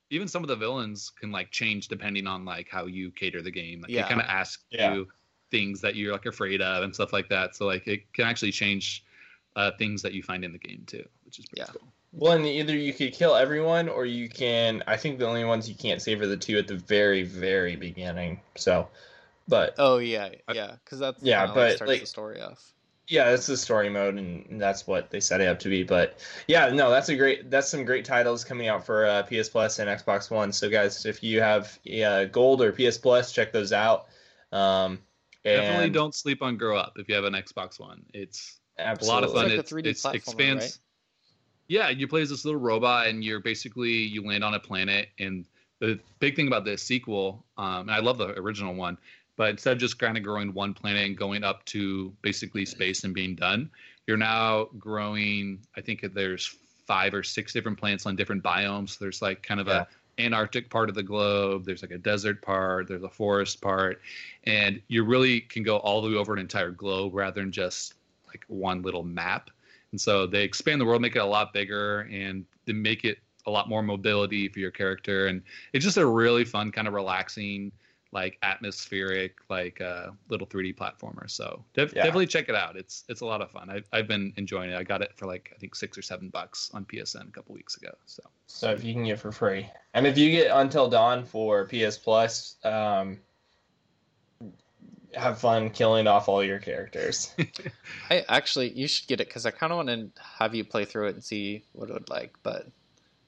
even 0.10 0.28
some 0.28 0.44
of 0.44 0.48
the 0.48 0.56
villains 0.56 1.10
can 1.20 1.32
like 1.32 1.50
change 1.50 1.88
depending 1.88 2.28
on 2.28 2.46
like 2.46 2.70
how 2.70 2.86
you 2.86 3.10
cater 3.10 3.42
the 3.42 3.50
game. 3.50 3.82
Like 3.82 3.90
Yeah. 3.92 4.06
it 4.06 4.10
kind 4.10 4.22
of 4.22 4.28
asks 4.28 4.64
Yeah. 4.70 4.94
you 4.94 5.08
things 5.50 5.82
that 5.82 5.96
you're 5.96 6.12
like 6.12 6.26
afraid 6.28 6.62
of 6.62 6.84
and 6.84 6.94
stuff 6.94 7.12
like 7.14 7.30
that. 7.30 7.56
So 7.56 7.66
like 7.66 7.88
it 7.88 8.12
can 8.14 8.26
actually 8.28 8.52
change 8.52 9.04
uh, 9.56 9.72
things 9.78 10.02
that 10.04 10.14
you 10.14 10.22
find 10.24 10.44
in 10.44 10.52
the 10.52 10.58
game 10.60 10.84
too, 10.88 11.08
which 11.26 11.40
is 11.40 11.46
pretty 11.46 11.62
Yeah. 11.62 11.68
cool. 11.72 11.88
Well, 12.12 12.34
and 12.34 12.46
either 12.46 12.76
you 12.76 12.94
could 12.94 13.14
kill 13.14 13.36
everyone, 13.36 13.90
or 13.90 14.06
you 14.06 14.30
can. 14.30 14.84
I 14.86 14.98
think 14.98 15.18
the 15.20 15.28
only 15.28 15.44
ones 15.46 15.68
you 15.68 15.74
can't 15.76 16.00
save 16.02 16.22
are 16.22 16.28
the 16.28 16.38
two 16.38 16.58
at 16.60 16.68
the 16.68 16.76
very, 16.78 17.24
very 17.24 17.76
beginning. 17.76 18.40
So, 18.56 18.88
but 19.48 19.74
Oh 19.80 19.98
yeah, 19.98 20.30
yeah, 20.54 20.76
because 20.84 21.00
that's 21.00 21.22
Yeah, 21.24 21.46
kinda, 21.46 21.54
but, 21.56 21.76
starts 21.78 21.90
like- 21.90 22.02
the 22.02 22.06
story 22.08 22.40
off. 22.42 22.73
Yeah, 23.08 23.30
that's 23.32 23.48
the 23.48 23.58
story 23.58 23.90
mode, 23.90 24.16
and 24.16 24.62
that's 24.62 24.88
what 24.88 25.10
they 25.10 25.20
set 25.20 25.42
it 25.42 25.48
up 25.48 25.60
to 25.60 25.70
be. 25.70 25.84
But 25.84 26.20
yeah, 26.48 26.70
no, 26.70 26.90
that's 26.90 27.10
a 27.10 27.16
great. 27.16 27.50
That's 27.52 27.68
some 27.70 27.84
great 27.86 28.06
titles 28.06 28.44
coming 28.44 28.68
out 28.68 28.86
for 28.86 29.06
uh, 29.06 29.24
PS 29.24 29.50
Plus 29.50 29.80
and 29.80 29.90
Xbox 29.90 30.32
One. 30.32 30.52
So 30.52 30.70
guys, 30.70 31.06
if 31.06 31.22
you 31.24 31.42
have 31.42 31.78
uh, 32.04 32.26
Gold 32.26 32.62
or 32.62 32.72
PS 32.72 32.98
Plus, 32.98 33.32
check 33.32 33.52
those 33.52 33.74
out. 33.74 34.08
Um, 34.52 35.00
Definitely 35.44 35.90
don't 35.90 36.16
sleep 36.16 36.42
on 36.42 36.56
Grow 36.56 36.78
Up 36.78 36.94
if 36.98 37.10
you 37.10 37.16
have 37.16 37.26
an 37.26 37.34
Xbox 37.34 37.80
One. 37.80 38.06
It's 38.14 38.60
a 38.80 38.96
lot 39.04 39.24
of 39.26 39.34
fun. 39.34 39.52
It's 39.52 39.52
like 39.52 39.52
a 39.52 39.60
It's, 39.60 39.72
3D 39.72 39.86
it's 39.88 40.04
platformer, 40.04 40.16
expands. 40.16 40.64
right? 40.64 40.78
Yeah, 41.68 41.90
you 41.90 42.08
play 42.08 42.22
as 42.22 42.30
this 42.30 42.46
little 42.46 42.62
robot, 42.62 43.08
and 43.08 43.24
you're 43.24 43.40
basically 43.42 43.92
you 43.92 44.26
land 44.26 44.44
on 44.44 44.54
a 44.54 44.60
planet. 44.60 45.10
And 45.20 45.46
the 45.80 46.00
big 46.20 46.36
thing 46.36 46.48
about 46.48 46.64
this 46.64 46.82
sequel, 46.82 47.46
um, 47.58 47.82
and 47.82 47.92
I 47.92 48.00
love 48.00 48.18
the 48.18 48.30
original 48.40 48.74
one, 48.74 48.98
but 49.36 49.50
instead 49.50 49.74
of 49.74 49.80
just 49.80 50.00
kind 50.00 50.18
of 50.18 50.24
growing 50.24 50.54
one 50.54 50.74
planet 50.74 51.06
and 51.06 51.18
going 51.18 51.44
up 51.44 51.66
to 51.66 52.14
basically 52.22 52.66
space 52.66 53.04
and 53.04 53.14
being 53.14 53.36
done, 53.36 53.70
you're 54.08 54.18
now 54.18 54.70
growing. 54.78 55.60
I 55.76 55.82
think 55.82 56.06
there's 56.14 56.58
five 56.86 57.14
or 57.14 57.24
six 57.24 57.54
different 57.54 57.80
plants 57.80 58.06
on 58.06 58.16
different 58.16 58.44
biomes. 58.44 58.98
There's 59.00 59.22
like 59.22 59.42
kind 59.42 59.60
of 59.60 59.68
Yeah. 59.68 59.82
a 59.82 59.88
Antarctic 60.20 60.70
part 60.70 60.90
of 60.90 60.96
the 60.96 61.02
globe. 61.02 61.66
There's 61.66 61.82
like 61.82 61.90
a 61.90 61.98
desert 61.98 62.44
part. 62.44 62.88
There's 62.88 63.02
a 63.02 63.10
forest 63.10 63.62
part, 63.62 64.00
and 64.44 64.80
you 64.88 65.04
really 65.04 65.42
can 65.42 65.64
go 65.64 65.78
all 65.78 66.04
the 66.04 66.10
way 66.10 66.16
over 66.16 66.34
an 66.34 66.40
entire 66.40 66.70
globe 66.70 67.16
rather 67.16 67.42
than 67.42 67.52
just 67.52 67.96
like 68.28 68.46
one 68.48 68.84
little 68.84 69.04
map. 69.04 69.50
And 69.92 70.00
so 70.00 70.28
they 70.28 70.44
expand 70.44 70.80
the 70.80 70.86
world, 70.86 71.02
make 71.02 71.16
it 71.16 71.20
a 71.20 71.26
lot 71.26 71.52
bigger, 71.52 72.02
and 72.12 72.46
they 72.66 72.74
make 72.74 73.06
it 73.06 73.18
a 73.48 73.52
lot 73.52 73.68
more 73.68 73.82
mobility 73.82 74.50
for 74.50 74.60
your 74.60 74.72
character. 74.72 75.28
And 75.28 75.42
it's 75.74 75.84
just 75.84 75.98
a 75.98 76.06
really 76.06 76.46
fun, 76.46 76.72
kind 76.72 76.88
of 76.88 76.94
relaxing, 76.94 77.72
like 78.14 78.38
atmospheric, 78.44 79.38
like 79.50 79.82
uh, 79.82 80.12
little 80.30 80.48
3D 80.48 80.76
platformer. 80.76 81.30
So 81.30 81.66
def- 81.74 81.94
Yeah. 81.94 82.04
definitely 82.04 82.28
check 82.28 82.48
it 82.48 82.56
out. 82.56 82.78
It's 82.78 83.04
it's 83.10 83.22
a 83.22 83.26
lot 83.26 83.42
of 83.42 83.52
fun. 83.52 83.70
I've 83.70 83.86
I've 83.92 84.08
been 84.08 84.32
enjoying 84.38 84.70
it. 84.70 84.78
I 84.78 84.84
got 84.84 85.02
it 85.02 85.12
for 85.16 85.26
like 85.26 85.52
I 85.54 85.58
think 85.58 85.76
six 85.76 85.98
or 85.98 86.02
seven 86.04 86.30
bucks 86.30 86.70
on 86.74 86.86
PSN 86.86 87.28
a 87.28 87.32
couple 87.32 87.56
weeks 87.56 87.76
ago. 87.76 87.92
So 88.06 88.24
So 88.46 88.72
if 88.72 88.84
you 88.84 88.94
can 88.94 89.04
get 89.04 89.14
it 89.14 89.20
for 89.20 89.32
free, 89.32 89.68
and 89.94 90.06
if 90.08 90.18
you 90.18 90.32
get 90.32 90.56
Until 90.56 90.90
Dawn 90.90 91.26
for 91.26 91.66
PS 91.68 91.98
Plus, 91.98 92.56
um, 92.64 93.20
have 95.16 95.40
fun 95.40 95.70
killing 95.70 96.08
off 96.08 96.28
all 96.30 96.44
your 96.44 96.60
characters. 96.60 97.34
I 98.10 98.26
actually, 98.30 98.72
you 98.78 98.88
should 98.88 99.08
get 99.08 99.22
it 99.22 99.28
because 99.28 99.46
I 99.46 99.52
kind 99.52 99.72
of 99.72 99.78
want 99.78 99.90
to 99.90 100.10
have 100.40 100.56
you 100.56 100.64
play 100.64 100.86
through 100.86 101.08
it 101.10 101.16
and 101.16 101.24
see 101.24 101.66
what 101.74 101.90
it 101.90 101.94
would 101.94 102.10
like, 102.10 102.34
but 102.44 102.68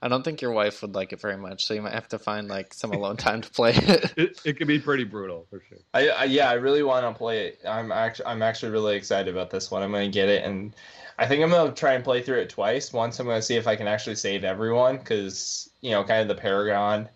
I 0.05 0.07
don't 0.07 0.21
think 0.21 0.39
your 0.39 0.51
wife 0.51 0.83
would 0.83 0.93
like 0.93 1.13
it 1.13 1.19
very 1.19 1.35
much. 1.35 1.65
So 1.65 1.73
you 1.73 1.81
might 1.81 1.93
have 1.93 2.07
to 2.09 2.19
find 2.19 2.47
like 2.47 2.75
some 2.75 2.91
alone 2.91 3.17
time 3.17 3.41
to 3.41 3.49
play 3.49 3.71
it. 3.75 4.13
it, 4.15 4.41
it 4.45 4.53
could 4.57 4.67
be 4.67 4.77
pretty 4.77 5.03
brutal 5.03 5.47
for 5.49 5.63
sure. 5.67 5.79
I, 5.95 6.09
I 6.09 6.23
yeah, 6.25 6.47
I 6.47 6.53
really 6.53 6.83
want 6.83 7.07
to 7.07 7.17
play 7.17 7.47
it. 7.47 7.59
I'm 7.67 7.91
actually 7.91 8.27
I'm 8.27 8.43
actually 8.43 8.71
really 8.71 8.95
excited 8.95 9.33
about 9.33 9.49
this 9.49 9.71
one. 9.71 9.81
I'm 9.81 9.91
gonna 9.91 10.07
get 10.07 10.29
it, 10.29 10.43
and 10.45 10.75
I 11.17 11.25
think 11.25 11.43
I'm 11.43 11.49
gonna 11.49 11.71
try 11.71 11.93
and 11.93 12.03
play 12.03 12.21
through 12.21 12.37
it 12.41 12.49
twice. 12.51 12.93
Once 12.93 13.19
I'm 13.19 13.25
gonna 13.25 13.41
see 13.41 13.55
if 13.55 13.65
I 13.65 13.75
can 13.75 13.87
actually 13.87 14.15
save 14.15 14.43
everyone, 14.43 14.97
because 14.97 15.71
you 15.81 15.89
know, 15.89 16.03
kind 16.03 16.21
of 16.21 16.27
the 16.27 16.39
Paragon 16.39 17.09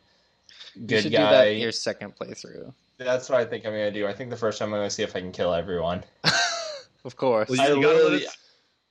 you 0.74 0.88
good 0.88 1.04
should 1.04 1.12
guy. 1.12 1.20
do 1.46 1.50
that 1.52 1.58
your 1.62 1.72
second 1.72 2.16
playthrough. 2.16 2.74
That's 2.98 3.30
what 3.30 3.40
I 3.40 3.46
think 3.46 3.68
I'm 3.68 3.72
gonna 3.72 3.92
do. 3.92 4.08
I 4.08 4.14
think 4.14 4.32
the 4.32 4.36
first 4.36 4.58
time 4.58 4.74
I'm 4.74 4.80
gonna 4.80 4.90
see 4.90 5.04
if 5.04 5.16
I 5.16 5.20
can 5.20 5.32
kill 5.32 5.54
everyone. 5.54 6.04
of 7.06 7.16
course, 7.16 7.50
Well, 7.50 7.62
I 7.62 7.68
you, 7.68 7.76
you 7.76 7.82
gotta 7.84 7.94
let 7.98 8.04
literally- 8.06 8.26
us, 8.26 8.38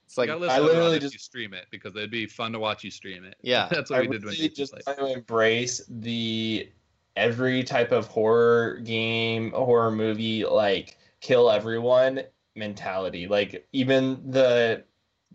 it's 0.08 0.16
like 0.16 0.28
gotta 0.28 0.40
let 0.40 0.50
us 0.52 0.56
I 0.56 0.60
literally 0.60 0.98
just- 0.98 1.12
you 1.12 1.18
stream 1.18 1.52
it 1.52 1.66
because 1.70 1.94
it'd 1.94 2.10
be 2.10 2.24
fun 2.26 2.52
to 2.52 2.58
watch 2.58 2.82
you 2.82 2.90
stream 2.90 3.24
it. 3.24 3.36
Yeah. 3.42 3.68
that's 3.70 3.90
what 3.90 3.98
I 3.98 4.00
we 4.00 4.06
did 4.08 4.24
when 4.24 4.32
really 4.32 4.44
you 4.44 4.48
just 4.48 4.72
played. 4.72 4.96
to 4.96 5.12
embrace 5.12 5.82
the 5.86 6.70
every 7.14 7.62
type 7.62 7.92
of 7.92 8.06
horror 8.06 8.78
game, 8.78 9.50
horror 9.52 9.90
movie, 9.90 10.46
like 10.46 10.96
kill 11.20 11.50
everyone 11.50 12.22
mentality. 12.56 13.28
Like 13.28 13.68
even 13.74 14.30
the 14.30 14.84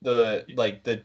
the 0.01 0.43
like 0.55 0.83
the 0.83 1.03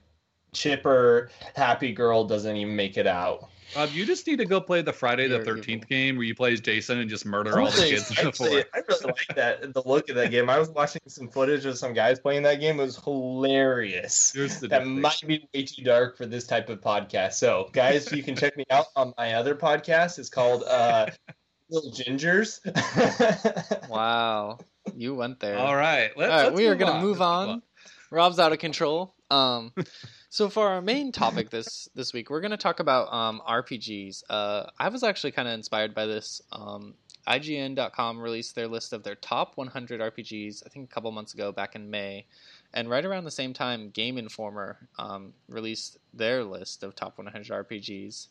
chipper 0.54 1.28
happy 1.54 1.92
girl 1.92 2.24
doesn't 2.24 2.57
even 2.57 2.74
make 2.74 2.96
it 2.96 3.07
out. 3.07 3.50
Rob, 3.76 3.90
you 3.92 4.07
just 4.07 4.26
need 4.26 4.38
to 4.38 4.46
go 4.46 4.61
play 4.61 4.83
the 4.83 4.92
Friday 4.92 5.28
the 5.28 5.44
Thirteenth 5.44 5.87
game 5.88 6.16
where 6.16 6.24
you 6.24 6.35
play 6.35 6.52
as 6.52 6.61
Jason 6.61 6.98
and 6.98 7.09
just 7.09 7.26
murder 7.26 7.50
all 7.50 7.66
the 7.66 7.72
Honestly, 7.72 7.90
kids 7.90 8.11
actually. 8.18 8.64
I 8.74 8.83
really 8.88 9.04
like 9.04 9.37
that 9.37 9.74
the 9.74 9.83
look 9.85 10.09
of 10.09 10.16
that 10.16 10.31
game. 10.31 10.48
I 10.48 10.59
was 10.59 10.70
watching 10.70 11.02
some 11.07 11.28
footage 11.28 11.66
of 11.66 11.76
some 11.78 11.92
guys 11.92 12.18
playing 12.18 12.42
that 12.44 12.61
game. 12.61 12.81
It 12.81 12.85
was 12.85 12.96
hilarious. 13.02 14.33
Here's 14.35 14.61
the 14.61 14.68
That 14.68 14.81
difference. 14.81 15.00
might 15.02 15.22
be 15.26 15.48
way 15.54 15.64
too 15.64 15.83
dark 15.85 16.16
for 16.16 16.26
this 16.26 16.46
type 16.46 16.68
of 16.68 16.81
podcast. 16.81 17.35
So, 17.35 17.68
guys, 17.72 18.11
you 18.11 18.22
can 18.22 18.35
check 18.37 18.57
me 18.57 18.64
out 18.70 18.87
on 18.96 19.12
my 19.18 19.35
other 19.35 19.54
podcast. 19.54 20.18
It's 20.18 20.31
called 20.31 20.64
uh, 20.64 21.07
Little 21.70 21.92
Gingers. 21.92 22.61
wow, 23.88 24.59
you 24.96 25.14
went 25.14 25.40
there. 25.40 25.59
All 25.59 25.76
right, 25.76 26.11
let's, 26.16 26.31
All 26.31 26.37
right, 26.37 26.44
let's 26.46 26.57
we 26.57 26.66
are 26.66 26.74
going 26.74 26.94
to 26.94 27.00
move 27.00 27.20
Let's 27.20 27.48
on. 27.48 27.62
Rob's 28.11 28.38
out 28.38 28.52
of 28.52 28.59
control. 28.59 29.14
Um, 29.31 29.72
so 30.31 30.49
for 30.49 30.69
our 30.69 30.83
main 30.83 31.12
topic 31.12 31.51
this 31.51 31.88
this 31.95 32.12
week, 32.12 32.31
we're 32.31 32.41
going 32.41 32.51
to 32.51 32.57
talk 32.57 32.81
about 32.81 33.12
um, 33.12 33.41
RPGs. 33.49 34.25
Uh, 34.29 34.67
I 34.79 34.88
was 34.88 35.03
actually 35.03 35.33
kind 35.33 35.49
of 35.49 35.55
inspired 35.55 35.95
by 35.95 36.07
this. 36.07 36.43
Um, 36.53 36.95
IGN.com 37.27 38.21
released 38.21 38.55
their 38.55 38.69
list 38.69 38.93
of 38.93 39.03
their 39.03 39.14
top 39.14 39.57
100 39.57 40.01
RPGs. 40.01 40.62
I 40.64 40.71
think 40.71 40.91
a 40.91 40.95
couple 40.95 41.11
months 41.12 41.35
ago, 41.35 41.53
back 41.53 41.75
in 41.75 41.91
May, 41.91 42.27
and 42.73 42.88
right 42.88 43.05
around 43.05 43.25
the 43.25 43.31
same 43.31 43.53
time, 43.53 43.91
Game 43.91 44.17
Informer 44.17 44.88
um, 44.99 45.35
released 45.49 45.99
their 46.14 46.43
list 46.45 46.83
of 46.83 46.95
top 46.95 47.19
100 47.19 47.47
RPGs. 47.47 48.29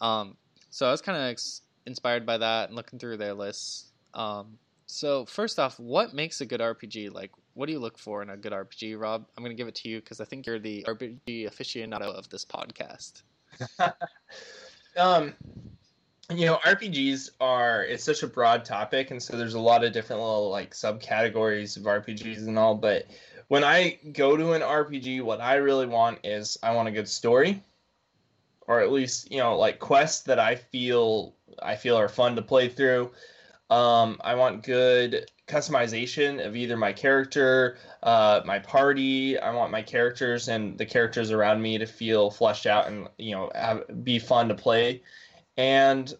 Um, 0.00 0.36
so 0.70 0.86
I 0.86 0.90
was 0.90 1.02
kind 1.02 1.16
of 1.16 1.24
ex- 1.24 1.62
inspired 1.86 2.26
by 2.26 2.38
that 2.38 2.68
and 2.68 2.76
looking 2.76 2.98
through 2.98 3.16
their 3.16 3.34
lists. 3.34 3.86
Um, 4.12 4.58
so 4.86 5.24
first 5.24 5.58
off, 5.58 5.78
what 5.80 6.14
makes 6.14 6.40
a 6.40 6.46
good 6.46 6.60
RPG? 6.60 7.12
Like, 7.12 7.32
what 7.54 7.66
do 7.66 7.72
you 7.72 7.78
look 7.78 7.98
for 7.98 8.22
in 8.22 8.30
a 8.30 8.36
good 8.36 8.52
RPG, 8.52 8.98
Rob? 8.98 9.26
I'm 9.36 9.42
going 9.42 9.54
to 9.54 9.60
give 9.60 9.68
it 9.68 9.74
to 9.76 9.88
you 9.88 10.00
because 10.00 10.20
I 10.20 10.24
think 10.24 10.46
you're 10.46 10.58
the 10.58 10.84
RPG 10.86 11.50
aficionado 11.50 12.14
of 12.14 12.28
this 12.28 12.44
podcast. 12.44 13.22
um, 14.96 15.34
you 16.30 16.46
know, 16.46 16.56
RPGs 16.64 17.30
are 17.40 17.84
it's 17.84 18.04
such 18.04 18.22
a 18.22 18.26
broad 18.26 18.64
topic, 18.64 19.10
and 19.10 19.22
so 19.22 19.36
there's 19.36 19.54
a 19.54 19.60
lot 19.60 19.84
of 19.84 19.92
different 19.92 20.22
little 20.22 20.50
like 20.50 20.72
subcategories 20.72 21.76
of 21.76 21.84
RPGs 21.84 22.46
and 22.46 22.58
all. 22.58 22.74
But 22.74 23.06
when 23.48 23.64
I 23.64 23.98
go 24.12 24.36
to 24.36 24.52
an 24.52 24.62
RPG, 24.62 25.22
what 25.22 25.40
I 25.40 25.56
really 25.56 25.86
want 25.86 26.18
is 26.24 26.58
I 26.62 26.74
want 26.74 26.88
a 26.88 26.92
good 26.92 27.08
story, 27.08 27.62
or 28.66 28.80
at 28.80 28.92
least 28.92 29.30
you 29.30 29.38
know 29.38 29.56
like 29.56 29.78
quests 29.78 30.22
that 30.24 30.38
I 30.38 30.56
feel 30.56 31.34
I 31.62 31.76
feel 31.76 31.96
are 31.96 32.08
fun 32.08 32.36
to 32.36 32.42
play 32.42 32.68
through. 32.68 33.12
Um, 33.68 34.20
I 34.22 34.34
want 34.36 34.62
good 34.62 35.28
customization 35.48 36.44
of 36.44 36.54
either 36.56 36.76
my 36.76 36.92
character, 36.92 37.78
uh, 38.02 38.40
my 38.44 38.58
party. 38.60 39.38
I 39.38 39.52
want 39.52 39.72
my 39.72 39.82
characters 39.82 40.48
and 40.48 40.78
the 40.78 40.86
characters 40.86 41.30
around 41.32 41.62
me 41.62 41.78
to 41.78 41.86
feel 41.86 42.30
fleshed 42.30 42.66
out 42.66 42.86
and 42.86 43.08
you 43.18 43.34
know 43.34 43.50
have, 43.54 43.82
be 44.04 44.18
fun 44.18 44.48
to 44.48 44.54
play. 44.54 45.02
And 45.56 46.12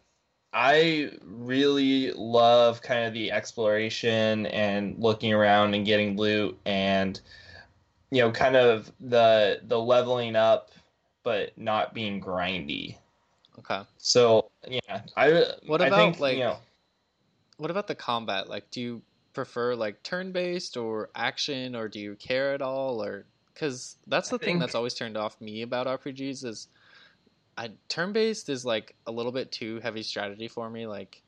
I 0.52 1.10
really 1.22 2.12
love 2.12 2.82
kind 2.82 3.04
of 3.04 3.12
the 3.12 3.30
exploration 3.30 4.46
and 4.46 4.96
looking 4.98 5.32
around 5.32 5.74
and 5.74 5.84
getting 5.86 6.16
loot 6.16 6.58
and 6.64 7.20
you 8.10 8.22
know 8.22 8.30
kind 8.32 8.56
of 8.56 8.90
the 9.00 9.60
the 9.68 9.78
leveling 9.78 10.34
up, 10.34 10.70
but 11.22 11.56
not 11.56 11.94
being 11.94 12.20
grindy. 12.20 12.96
Okay. 13.60 13.82
So 13.98 14.50
yeah, 14.66 15.02
I 15.16 15.44
What 15.66 15.80
I 15.80 15.86
about, 15.88 15.96
think, 15.96 16.20
like- 16.20 16.38
you 16.38 16.44
know 16.44 16.58
what 17.58 17.70
about 17.70 17.86
the 17.86 17.94
combat? 17.94 18.48
Like, 18.48 18.70
do 18.70 18.80
you 18.80 19.02
prefer 19.32 19.74
like 19.74 20.02
turn-based 20.02 20.76
or 20.76 21.10
action, 21.14 21.74
or 21.76 21.88
do 21.88 22.00
you 22.00 22.14
care 22.16 22.54
at 22.54 22.62
all? 22.62 23.02
Or 23.02 23.24
because 23.52 23.96
that's 24.06 24.28
the 24.30 24.36
I 24.36 24.38
thing 24.38 24.46
think- 24.46 24.60
that's 24.60 24.74
always 24.74 24.94
turned 24.94 25.16
off 25.16 25.40
me 25.40 25.62
about 25.62 25.86
RPGs 25.86 26.44
is, 26.44 26.68
I 27.58 27.70
turn-based 27.88 28.48
is 28.48 28.64
like 28.64 28.94
a 29.06 29.12
little 29.12 29.32
bit 29.32 29.50
too 29.50 29.80
heavy 29.80 30.02
strategy 30.02 30.48
for 30.48 30.68
me. 30.68 30.86
Like, 30.86 31.22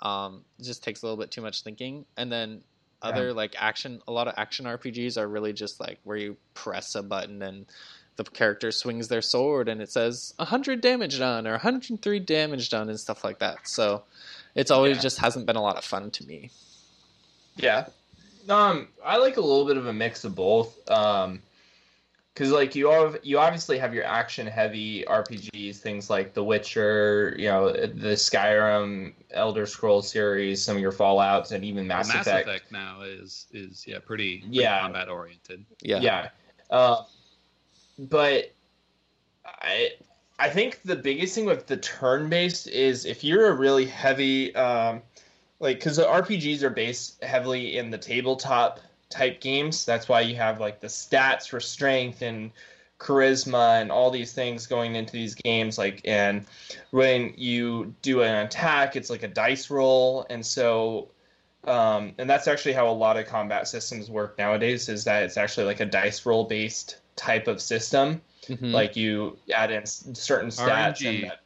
um, 0.00 0.44
it 0.58 0.64
just 0.64 0.82
takes 0.84 1.02
a 1.02 1.06
little 1.06 1.18
bit 1.18 1.30
too 1.30 1.42
much 1.42 1.62
thinking, 1.62 2.04
and 2.16 2.30
then 2.32 2.62
Yeah. 3.02 3.08
other 3.10 3.32
like 3.32 3.54
action, 3.58 4.00
a 4.08 4.12
lot 4.12 4.28
of 4.28 4.34
action 4.36 4.66
RPGs 4.66 5.16
are 5.16 5.28
really 5.28 5.52
just 5.52 5.78
like 5.80 6.00
where 6.04 6.16
you 6.16 6.36
press 6.54 6.94
a 6.94 7.02
button 7.02 7.42
and 7.42 7.66
the 8.16 8.24
character 8.24 8.72
swings 8.72 9.06
their 9.06 9.22
sword 9.22 9.68
and 9.68 9.80
it 9.80 9.88
says 9.92 10.34
100 10.38 10.80
damage 10.80 11.18
done 11.20 11.46
or 11.46 11.52
103 11.52 12.18
damage 12.18 12.68
done 12.70 12.88
and 12.88 12.98
stuff 12.98 13.22
like 13.22 13.38
that. 13.38 13.68
So 13.68 14.02
it's 14.58 14.70
always 14.70 14.96
Yeah. 14.96 15.02
just 15.02 15.18
hasn't 15.18 15.46
been 15.46 15.56
a 15.56 15.62
lot 15.62 15.76
of 15.78 15.84
fun 15.84 16.10
to 16.10 16.24
me. 16.26 16.50
Yeah. 17.56 17.86
Um, 18.48 18.88
I 19.04 19.16
like 19.18 19.36
a 19.36 19.40
little 19.40 19.64
bit 19.66 19.76
of 19.76 19.86
a 19.86 19.92
mix 19.92 20.24
of 20.24 20.34
both. 20.34 20.76
Um, 20.90 21.42
because 22.34 22.52
like 22.52 22.76
you 22.76 22.88
have 22.88 23.18
you 23.24 23.38
obviously 23.40 23.78
have 23.78 23.92
your 23.92 24.04
action 24.04 24.46
heavy 24.46 25.02
RPGs, 25.08 25.78
things 25.78 26.08
like 26.08 26.34
The 26.34 26.44
Witcher, 26.44 27.34
you 27.36 27.48
know, 27.48 27.72
the 27.72 28.14
Skyrim, 28.14 29.12
Elder 29.32 29.66
Scrolls 29.66 30.08
series, 30.08 30.62
some 30.62 30.76
of 30.76 30.80
your 30.82 30.92
Fallout's, 30.92 31.50
and 31.50 31.64
even 31.64 31.88
Well, 31.88 31.98
Mass, 31.98 32.08
Mass 32.14 32.26
Effect. 32.28 32.48
Effect. 32.48 32.70
now 32.72 33.00
is 33.02 33.46
is 33.52 33.84
yeah 33.88 33.98
pretty, 33.98 34.38
pretty 34.38 34.56
Yeah. 34.56 34.80
combat 34.82 35.08
oriented. 35.08 35.64
Yeah. 35.82 35.98
Yeah. 36.00 36.28
Uh, 36.70 37.02
but 37.98 38.52
I 39.44 39.94
I 40.38 40.48
think 40.48 40.82
the 40.82 40.96
biggest 40.96 41.34
thing 41.34 41.46
with 41.46 41.66
the 41.66 41.76
turn 41.76 42.28
based 42.28 42.68
is 42.68 43.04
if 43.04 43.24
you're 43.24 43.48
a 43.48 43.54
really 43.54 43.86
heavy 43.86 44.54
um, 44.54 45.02
like 45.60 45.78
because 45.78 45.96
the 45.96 46.04
RPGs 46.04 46.62
are 46.62 46.70
based 46.70 47.22
heavily 47.22 47.76
in 47.76 47.90
the 47.90 47.98
tabletop 47.98 48.80
type 49.10 49.40
games. 49.40 49.84
That's 49.84 50.08
why 50.08 50.20
you 50.20 50.36
have 50.36 50.60
like 50.60 50.80
the 50.80 50.86
stats 50.86 51.48
for 51.48 51.60
strength 51.60 52.22
and 52.22 52.50
charisma 52.98 53.80
and 53.80 53.90
all 53.90 54.10
these 54.10 54.32
things 54.32 54.66
going 54.66 54.96
into 54.96 55.12
these 55.12 55.36
games 55.36 55.78
like 55.78 56.00
and 56.04 56.44
when 56.90 57.32
you 57.36 57.94
do 58.02 58.22
an 58.22 58.44
attack 58.44 58.96
it's 58.96 59.08
like 59.08 59.22
a 59.22 59.28
dice 59.28 59.70
roll 59.70 60.26
and 60.30 60.44
so 60.44 61.08
um, 61.64 62.12
and 62.18 62.28
that's 62.28 62.48
actually 62.48 62.72
how 62.72 62.88
a 62.88 62.90
lot 62.90 63.16
of 63.16 63.26
combat 63.26 63.68
systems 63.68 64.10
work 64.10 64.36
nowadays 64.36 64.88
is 64.88 65.04
that 65.04 65.22
it's 65.22 65.36
actually 65.36 65.64
like 65.64 65.78
a 65.78 65.86
dice 65.86 66.26
roll 66.26 66.44
based 66.44 66.96
type 67.14 67.46
of 67.46 67.60
system 67.60 68.20
Mhm. 68.46 68.72
like 68.72 68.96
you 68.96 69.36
add 69.54 69.70
in 69.70 69.86
certain 69.86 70.50
stats 70.50 70.98
RNG. 71.00 71.08
and 71.08 71.30
that, 71.30 71.40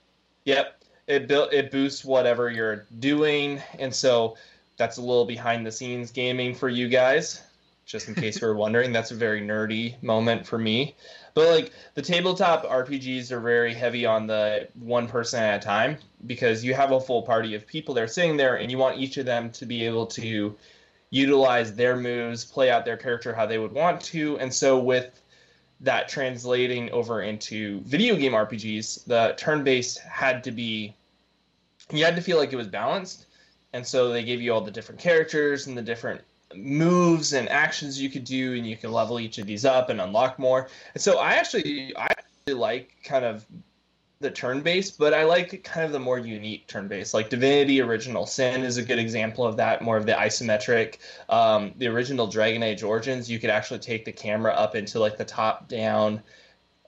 yep 0.44 0.83
it 1.07 1.26
built 1.28 1.52
it 1.52 1.70
boosts 1.70 2.05
whatever 2.05 2.50
you're 2.50 2.87
doing 2.98 3.61
and 3.78 3.94
so 3.94 4.37
that's 4.76 4.96
a 4.98 5.00
little 5.00 5.24
behind 5.24 5.66
the 5.66 5.72
scenes 5.72 6.11
gaming 6.11 6.55
for 6.55 6.68
you 6.68 6.88
guys 6.88 7.42
just 7.85 8.09
in 8.09 8.14
case 8.14 8.40
you 8.40 8.46
were 8.46 8.55
wondering 8.55 8.92
that's 8.92 9.11
a 9.11 9.14
very 9.14 9.40
nerdy 9.40 10.00
moment 10.02 10.46
for 10.46 10.59
me 10.59 10.94
but 11.35 11.48
like 11.48 11.72
the 11.94 12.02
tabletop 12.02 12.64
rpgs 12.64 13.31
are 13.33 13.40
very 13.40 13.74
heavy 13.74 14.07
on 14.07 14.26
the 14.26 14.68
one 14.81 15.09
person 15.09 15.42
at 15.42 15.61
a 15.62 15.64
time 15.64 15.96
because 16.26 16.64
you 16.64 16.72
have 16.74 16.92
a 16.92 17.00
full 17.00 17.22
party 17.22 17.55
of 17.55 17.66
people 17.66 17.94
that 17.94 18.05
are 18.05 18.09
sitting 18.09 18.37
there 18.37 18.57
and 18.57 18.70
you 18.70 18.78
want 18.78 18.98
each 18.98 19.16
of 19.16 19.26
them 19.26 19.50
to 19.50 19.66
be 19.66 19.85
able 19.85 20.07
to 20.07 20.55
utilize 21.11 21.74
their 21.74 21.96
moves 21.96 22.44
play 22.44 22.70
out 22.70 22.85
their 22.85 22.96
character 22.96 23.35
how 23.35 23.44
they 23.44 23.59
would 23.59 23.72
want 23.72 24.00
to 24.00 24.38
and 24.38 24.55
so 24.55 24.78
with 24.78 25.22
that 25.83 26.09
translating 26.09 26.90
over 26.90 27.23
into 27.23 27.81
video 27.81 28.16
game 28.16 28.33
RPGs, 28.33 29.05
the 29.05 29.35
turn 29.37 29.64
based 29.64 29.99
had 29.99 30.42
to 30.45 30.51
be, 30.51 30.95
you 31.90 32.05
had 32.05 32.16
to 32.16 32.23
feel 32.23 32.38
like 32.38 32.53
it 32.53 32.57
was 32.57 32.68
balanced. 32.68 33.27
And 33.73 33.87
so 33.87 34.11
they 34.11 34.23
gave 34.23 34.40
you 34.40 34.53
all 34.53 34.61
the 34.61 34.71
different 34.71 35.01
characters 35.01 35.66
and 35.66 35.77
the 35.77 35.83
different 35.83 36.21
moves 36.55 37.33
and 37.33 37.49
actions 37.49 38.01
you 38.01 38.11
could 38.11 38.25
do, 38.25 38.55
and 38.55 38.66
you 38.66 38.77
can 38.77 38.92
level 38.92 39.18
each 39.18 39.38
of 39.38 39.47
these 39.47 39.64
up 39.64 39.88
and 39.88 40.01
unlock 40.01 40.38
more. 40.38 40.68
And 40.95 41.03
so 41.03 41.18
I 41.18 41.33
actually, 41.33 41.97
I 41.97 42.07
actually 42.11 42.55
like 42.55 42.95
kind 43.03 43.25
of 43.25 43.47
the 44.23 44.31
turn 44.31 44.63
based, 44.63 44.99
but 44.99 45.13
I 45.13 45.25
like 45.25 45.63
kind 45.65 45.85
of 45.85 45.93
the 45.93 45.99
more 45.99 46.19
unique 46.19 46.67
turn 46.67 46.89
based. 46.89 47.13
Like 47.13 47.29
Divinity 47.29 47.81
Original 47.81 48.27
Sin 48.27 48.63
is 48.63 48.79
a 48.79 48.83
good 48.83 48.99
example 48.99 49.45
of 49.45 49.57
that, 49.57 49.83
more 49.83 49.97
of 49.97 50.07
the 50.07 50.13
isometric. 50.13 50.99
Um, 51.29 51.73
the 51.77 51.89
original 51.89 52.27
Dragon 52.27 52.63
Age 52.63 52.83
Origins, 52.83 53.31
you 53.31 53.39
could 53.39 53.51
actually 53.51 53.81
take 53.81 54.05
the 54.05 54.13
camera 54.13 54.53
up 54.53 54.75
into 54.75 54.99
like 54.99 55.19
the 55.19 55.25
top 55.25 55.69
down, 55.69 56.23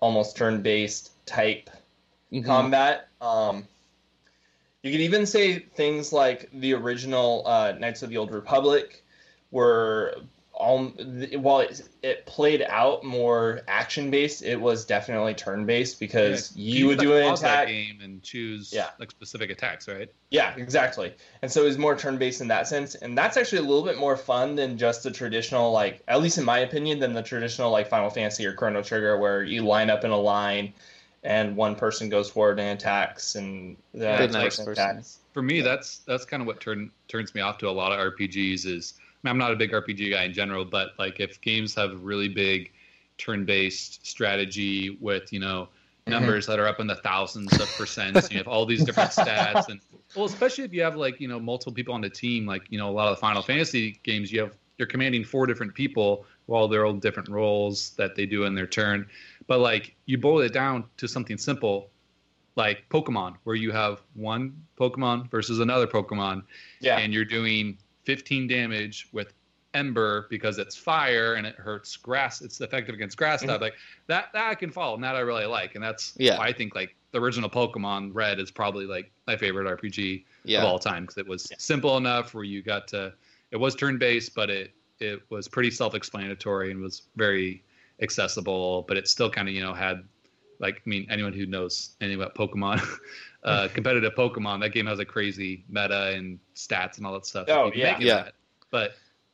almost 0.00 0.36
turn 0.36 0.62
based 0.62 1.12
type 1.26 1.68
Mhm. 2.32 2.46
combat. 2.46 3.08
Um, 3.20 3.68
you 4.82 4.92
could 4.92 5.00
even 5.00 5.26
say 5.26 5.58
things 5.58 6.12
like 6.12 6.48
the 6.52 6.74
original 6.74 7.42
uh, 7.46 7.72
Knights 7.72 8.02
of 8.02 8.10
the 8.10 8.16
Old 8.18 8.30
Republic 8.30 9.02
were 9.50 10.16
all 10.56 10.86
while 11.36 11.60
it, 11.60 11.82
it 12.02 12.26
played 12.26 12.62
out 12.62 13.04
more 13.04 13.62
action 13.66 14.10
based, 14.10 14.42
it 14.42 14.60
was 14.60 14.84
definitely 14.84 15.34
turn 15.34 15.66
based 15.66 15.98
because 15.98 16.52
Yeah, 16.54 16.76
you 16.76 16.86
would 16.86 16.98
do 16.98 17.16
an 17.16 17.32
attack. 17.32 17.66
game 17.66 18.00
and 18.02 18.22
choose 18.22 18.72
Yeah. 18.72 18.90
like 19.00 19.10
specific 19.10 19.50
attacks, 19.50 19.88
right? 19.88 20.08
Yeah, 20.30 20.54
exactly. 20.56 21.12
And 21.42 21.50
so 21.50 21.62
it 21.62 21.66
was 21.66 21.78
more 21.78 21.96
turn 21.96 22.18
based 22.18 22.40
in 22.40 22.48
that 22.48 22.68
sense. 22.68 22.94
And 22.94 23.18
that's 23.18 23.36
actually 23.36 23.58
a 23.58 23.62
little 23.62 23.84
bit 23.84 23.98
more 23.98 24.16
fun 24.16 24.54
than 24.54 24.78
just 24.78 25.02
the 25.02 25.10
traditional, 25.10 25.72
like, 25.72 26.02
at 26.06 26.22
least 26.22 26.38
in 26.38 26.44
my 26.44 26.60
opinion, 26.60 27.00
than 27.00 27.14
the 27.14 27.22
traditional, 27.22 27.70
like, 27.70 27.88
Final 27.88 28.10
Fantasy 28.10 28.46
or 28.46 28.52
Chrono 28.54 28.82
Trigger, 28.82 29.18
where 29.18 29.42
you 29.42 29.62
line 29.62 29.90
up 29.90 30.04
in 30.04 30.12
a 30.12 30.18
line 30.18 30.72
and 31.24 31.56
one 31.56 31.74
person 31.74 32.08
goes 32.08 32.30
forward 32.30 32.60
and 32.60 32.78
attacks 32.78 33.34
and 33.34 33.76
the 33.92 34.04
next 34.04 34.32
next 34.34 34.56
person 34.58 34.64
person. 34.66 34.90
attacks. 34.90 35.18
For 35.32 35.42
me, 35.42 35.62
that's 35.62 35.98
that's 36.00 36.24
kind 36.24 36.42
of 36.42 36.46
what 36.46 36.60
turn 36.60 36.90
turns 37.08 37.34
me 37.34 37.40
off 37.40 37.58
to 37.58 37.68
a 37.68 37.70
lot 37.72 37.90
of 37.92 37.98
RPGs. 37.98 38.66
Is 38.66 38.94
I 39.00 39.02
mean, 39.02 39.03
I'm 39.24 39.38
not 39.38 39.52
a 39.52 39.56
big 39.56 39.72
RPG 39.72 40.10
guy 40.10 40.24
in 40.24 40.32
general, 40.32 40.64
but 40.64 40.90
like 40.98 41.20
if 41.20 41.40
games 41.40 41.74
have 41.74 42.02
really 42.02 42.28
big 42.28 42.72
turn-based 43.18 44.04
strategy 44.06 44.96
with 45.00 45.32
you 45.32 45.40
know 45.40 45.68
Mhm. 46.06 46.10
numbers 46.10 46.46
that 46.46 46.58
are 46.58 46.66
up 46.66 46.80
in 46.80 46.86
the 46.86 46.96
thousands 46.96 47.52
of 47.54 47.66
percents, 47.68 48.30
you 48.30 48.36
have 48.36 48.46
all 48.48 48.66
these 48.66 48.84
different 48.84 49.10
stats, 49.22 49.68
and 49.70 49.80
well, 50.14 50.26
especially 50.26 50.64
if 50.64 50.72
you 50.74 50.82
have 50.82 50.96
like 50.96 51.18
you 51.20 51.28
know 51.28 51.40
multiple 51.40 51.72
people 51.72 51.94
on 51.94 52.02
the 52.02 52.10
team, 52.10 52.44
like 52.44 52.62
you 52.68 52.76
know 52.78 52.90
a 52.90 52.92
lot 52.92 53.08
of 53.08 53.16
the 53.16 53.20
Final 53.20 53.40
Fantasy 53.42 53.98
games, 54.02 54.30
you 54.30 54.40
have 54.40 54.54
you're 54.76 54.88
commanding 54.88 55.24
four 55.24 55.46
different 55.46 55.72
people 55.74 56.26
while 56.46 56.68
they're 56.68 56.84
all 56.84 56.92
different 56.92 57.28
roles 57.30 57.90
that 57.90 58.16
they 58.16 58.26
do 58.26 58.44
in 58.44 58.54
their 58.54 58.66
turn. 58.66 59.06
But 59.46 59.60
like 59.60 59.94
you 60.04 60.18
boil 60.18 60.40
it 60.40 60.52
down 60.52 60.84
to 60.98 61.08
something 61.08 61.38
simple, 61.38 61.88
like 62.56 62.84
Pokemon, 62.90 63.36
where 63.44 63.56
you 63.56 63.70
have 63.72 64.02
one 64.14 64.52
Pokemon 64.78 65.30
versus 65.30 65.60
another 65.60 65.86
Pokemon, 65.86 66.42
Yeah. 66.80 66.98
and 66.98 67.14
you're 67.14 67.24
doing 67.24 67.78
15 68.04 68.46
damage 68.46 69.08
with 69.12 69.34
Ember 69.74 70.26
because 70.30 70.58
it's 70.58 70.76
fire 70.76 71.34
and 71.34 71.46
it 71.46 71.56
hurts 71.56 71.96
grass. 71.96 72.40
It's 72.40 72.60
effective 72.60 72.94
against 72.94 73.16
grass 73.16 73.40
mm-hmm. 73.40 73.50
type. 73.50 73.60
Like 73.60 73.74
that, 74.06 74.28
that 74.32 74.48
I 74.50 74.54
can 74.54 74.70
follow, 74.70 74.94
and 74.94 75.02
that 75.04 75.16
I 75.16 75.20
really 75.20 75.46
like, 75.46 75.74
and 75.74 75.82
that's 75.82 76.14
Yeah. 76.16 76.38
why 76.38 76.46
I 76.46 76.52
think 76.52 76.74
like 76.74 76.94
the 77.10 77.20
original 77.20 77.50
Pokemon 77.50 78.10
Red 78.14 78.38
is 78.38 78.50
probably 78.50 78.86
like 78.86 79.10
my 79.26 79.36
favorite 79.36 79.66
RPG 79.66 80.24
Yeah. 80.44 80.60
of 80.60 80.64
all 80.64 80.78
time 80.78 81.02
because 81.04 81.18
it 81.18 81.26
was 81.26 81.50
simple 81.58 81.96
enough 81.96 82.34
where 82.34 82.44
you 82.44 82.62
got 82.62 82.88
to. 82.88 83.12
It 83.50 83.56
was 83.56 83.74
turn 83.74 83.98
based, 83.98 84.34
but 84.34 84.48
it 84.50 84.72
it 85.00 85.22
was 85.28 85.48
pretty 85.48 85.70
self 85.70 85.94
explanatory 85.94 86.70
and 86.70 86.80
was 86.80 87.02
very 87.16 87.62
accessible. 88.00 88.84
But 88.86 88.96
it 88.96 89.08
still 89.08 89.30
kind 89.30 89.48
of 89.48 89.54
you 89.54 89.62
know 89.62 89.74
had 89.74 90.04
like 90.58 90.76
I 90.76 90.88
mean 90.88 91.06
anyone 91.10 91.32
who 91.32 91.46
knows 91.46 91.96
anything 92.00 92.20
about 92.20 92.34
Pokemon, 92.34 92.80
uh, 93.44 93.68
competitive 93.74 94.14
Pokemon, 94.14 94.60
that 94.60 94.70
game 94.70 94.86
has 94.86 94.98
a 94.98 95.04
crazy 95.04 95.64
meta 95.68 96.12
and 96.14 96.38
stats 96.54 96.98
and 96.98 97.06
all 97.06 97.12
that 97.14 97.26
stuff. 97.26 97.46
Oh, 97.48 97.66
You 97.72 97.82
yeah. 97.82 97.98
Yeah. 98.00 98.14
that, 98.14 98.34
but 98.70 98.92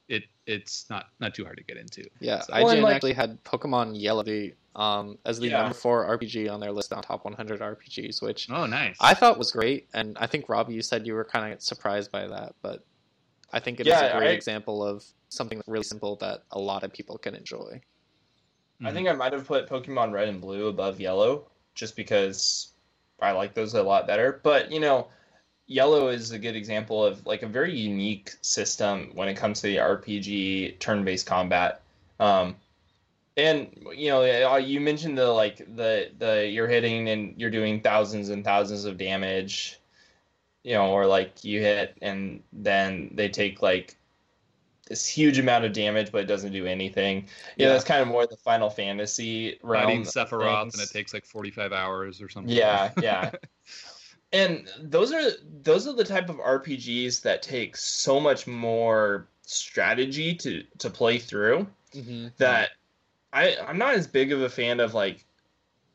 it 0.09 0.24
it's 0.46 0.88
not 0.90 1.06
not 1.20 1.35
too 1.35 1.44
hard 1.44 1.56
to 1.59 1.62
get 1.64 1.76
into. 1.76 2.04
Yeah, 2.20 2.40
So- 2.40 2.52
Well, 2.54 2.66
IGN 2.74 2.83
like- 2.83 2.94
actually 2.96 3.12
had 3.12 3.42
Pokemon 3.44 4.00
Yellow 4.00 4.24
um, 4.76 5.18
as 5.24 5.38
the 5.40 5.48
Yeah. 5.48 5.62
number 5.62 5.74
four 5.74 6.06
RPG 6.18 6.48
on 6.48 6.61
their 6.61 6.70
list 6.72 6.92
on 6.92 7.02
top 7.02 7.24
100 7.24 7.61
RPGs, 7.61 8.22
which 8.22 8.48
Oh, 8.50 8.66
nice. 8.66 8.96
I 9.00 9.14
thought 9.14 9.37
was 9.37 9.50
great. 9.50 9.88
And 9.94 10.16
I 10.18 10.26
think 10.28 10.48
Rob, 10.48 10.70
you 10.70 10.80
said 10.80 11.06
you 11.06 11.14
were 11.14 11.24
kind 11.24 11.52
of 11.52 11.61
surprised 11.61 12.12
by 12.12 12.26
that, 12.28 12.54
but 12.62 12.85
I 13.52 13.59
think 13.59 13.80
it 13.80 13.87
is 13.88 13.90
Yeah, 13.90 14.04
a 14.16 14.18
great 14.18 14.28
I- 14.30 14.33
example 14.33 14.85
of 14.85 15.04
something 15.28 15.61
really 15.66 15.83
simple 15.85 16.14
that 16.16 16.44
a 16.52 16.59
lot 16.59 16.85
of 16.85 16.92
people 16.92 17.18
can 17.18 17.35
enjoy. 17.35 17.80
I 18.85 18.93
think 18.93 19.09
I 19.09 19.12
might 19.12 19.33
have 19.33 19.47
put 19.47 19.69
Pokemon 19.69 20.12
Red 20.12 20.29
and 20.29 20.40
Blue 20.40 20.69
above 20.69 21.01
Yellow 21.01 21.47
just 21.75 21.97
because 21.97 22.69
I 23.21 23.33
like 23.33 23.55
those 23.55 23.75
a 23.75 23.83
lot 23.83 24.07
better. 24.07 24.40
But, 24.43 24.73
you 24.73 24.81
know, 24.81 25.09
Yellow 25.66 26.09
is 26.09 26.33
a 26.33 26.38
good 26.38 26.57
example 26.57 27.05
of 27.05 27.25
like 27.27 27.43
a 27.43 27.47
very 27.47 27.77
unique 27.77 28.33
system 28.43 29.11
when 29.14 29.29
it 29.29 29.35
comes 29.35 29.61
to 29.61 29.66
the 29.69 29.77
RPG 29.77 30.79
turn-based 30.79 31.27
combat. 31.27 31.83
Um, 32.19 32.57
and 33.37 33.71
you 33.95 34.09
know, 34.09 34.23
uh, 34.23 34.57
you 34.57 34.81
mentioned 34.81 35.16
the 35.16 35.29
like 35.29 35.59
the 35.59 36.11
the 36.19 36.47
you're 36.49 36.69
hitting 36.69 37.09
and 37.09 37.35
you're 37.40 37.51
doing 37.51 37.81
thousands 37.81 38.29
and 38.29 38.45
thousands 38.45 38.85
of 38.85 38.99
damage, 38.99 39.79
you 40.64 40.75
know, 40.75 40.90
or 40.90 41.07
like 41.07 41.45
you 41.45 41.61
hit 41.61 41.97
and 42.03 42.43
then 42.53 43.11
they 43.14 43.29
take 43.29 43.62
like 43.62 43.97
this 44.90 45.07
huge 45.07 45.38
amount 45.38 45.64
of 45.64 45.72
damage, 45.72 46.12
but 46.12 46.20
it 46.20 46.26
doesn't 46.26 46.53
do 46.53 46.66
anything. 46.66 47.24
Yeah, 47.57 47.66
Yeah. 47.68 47.72
that's 47.72 47.85
kind 47.85 48.03
of 48.03 48.09
more 48.09 48.26
the 48.26 48.37
Final 48.37 48.68
Fantasy 48.68 49.59
realm. 49.62 49.85
fighting 49.85 50.03
Sephiroth 50.03 50.74
and 50.74 50.83
it 50.83 50.90
takes 50.90 51.14
like 51.14 51.24
45 51.24 51.72
hours 51.72 52.20
or 52.20 52.29
something. 52.29 52.53
Yeah, 52.55 52.90
yeah. 53.00 53.31
and 54.33 54.68
those 54.81 55.12
are 55.12 55.31
those 55.62 55.87
are 55.87 55.94
the 55.94 56.05
type 56.05 56.29
of 56.29 56.37
RPGs 56.37 57.22
that 57.22 57.40
take 57.42 57.76
so 57.76 58.20
much 58.20 58.46
more 58.46 59.26
strategy 59.42 60.35
to 60.35 60.62
to 60.79 60.90
play 60.90 61.18
through 61.18 61.66
Mm-hmm. 61.94 62.29
that 62.38 62.70
I 63.33 63.57
I'm 63.66 63.79
not 63.79 63.94
as 63.94 64.07
big 64.07 64.33
of 64.33 64.42
a 64.42 64.48
fan 64.48 64.79
of 64.81 64.94
like 64.94 65.24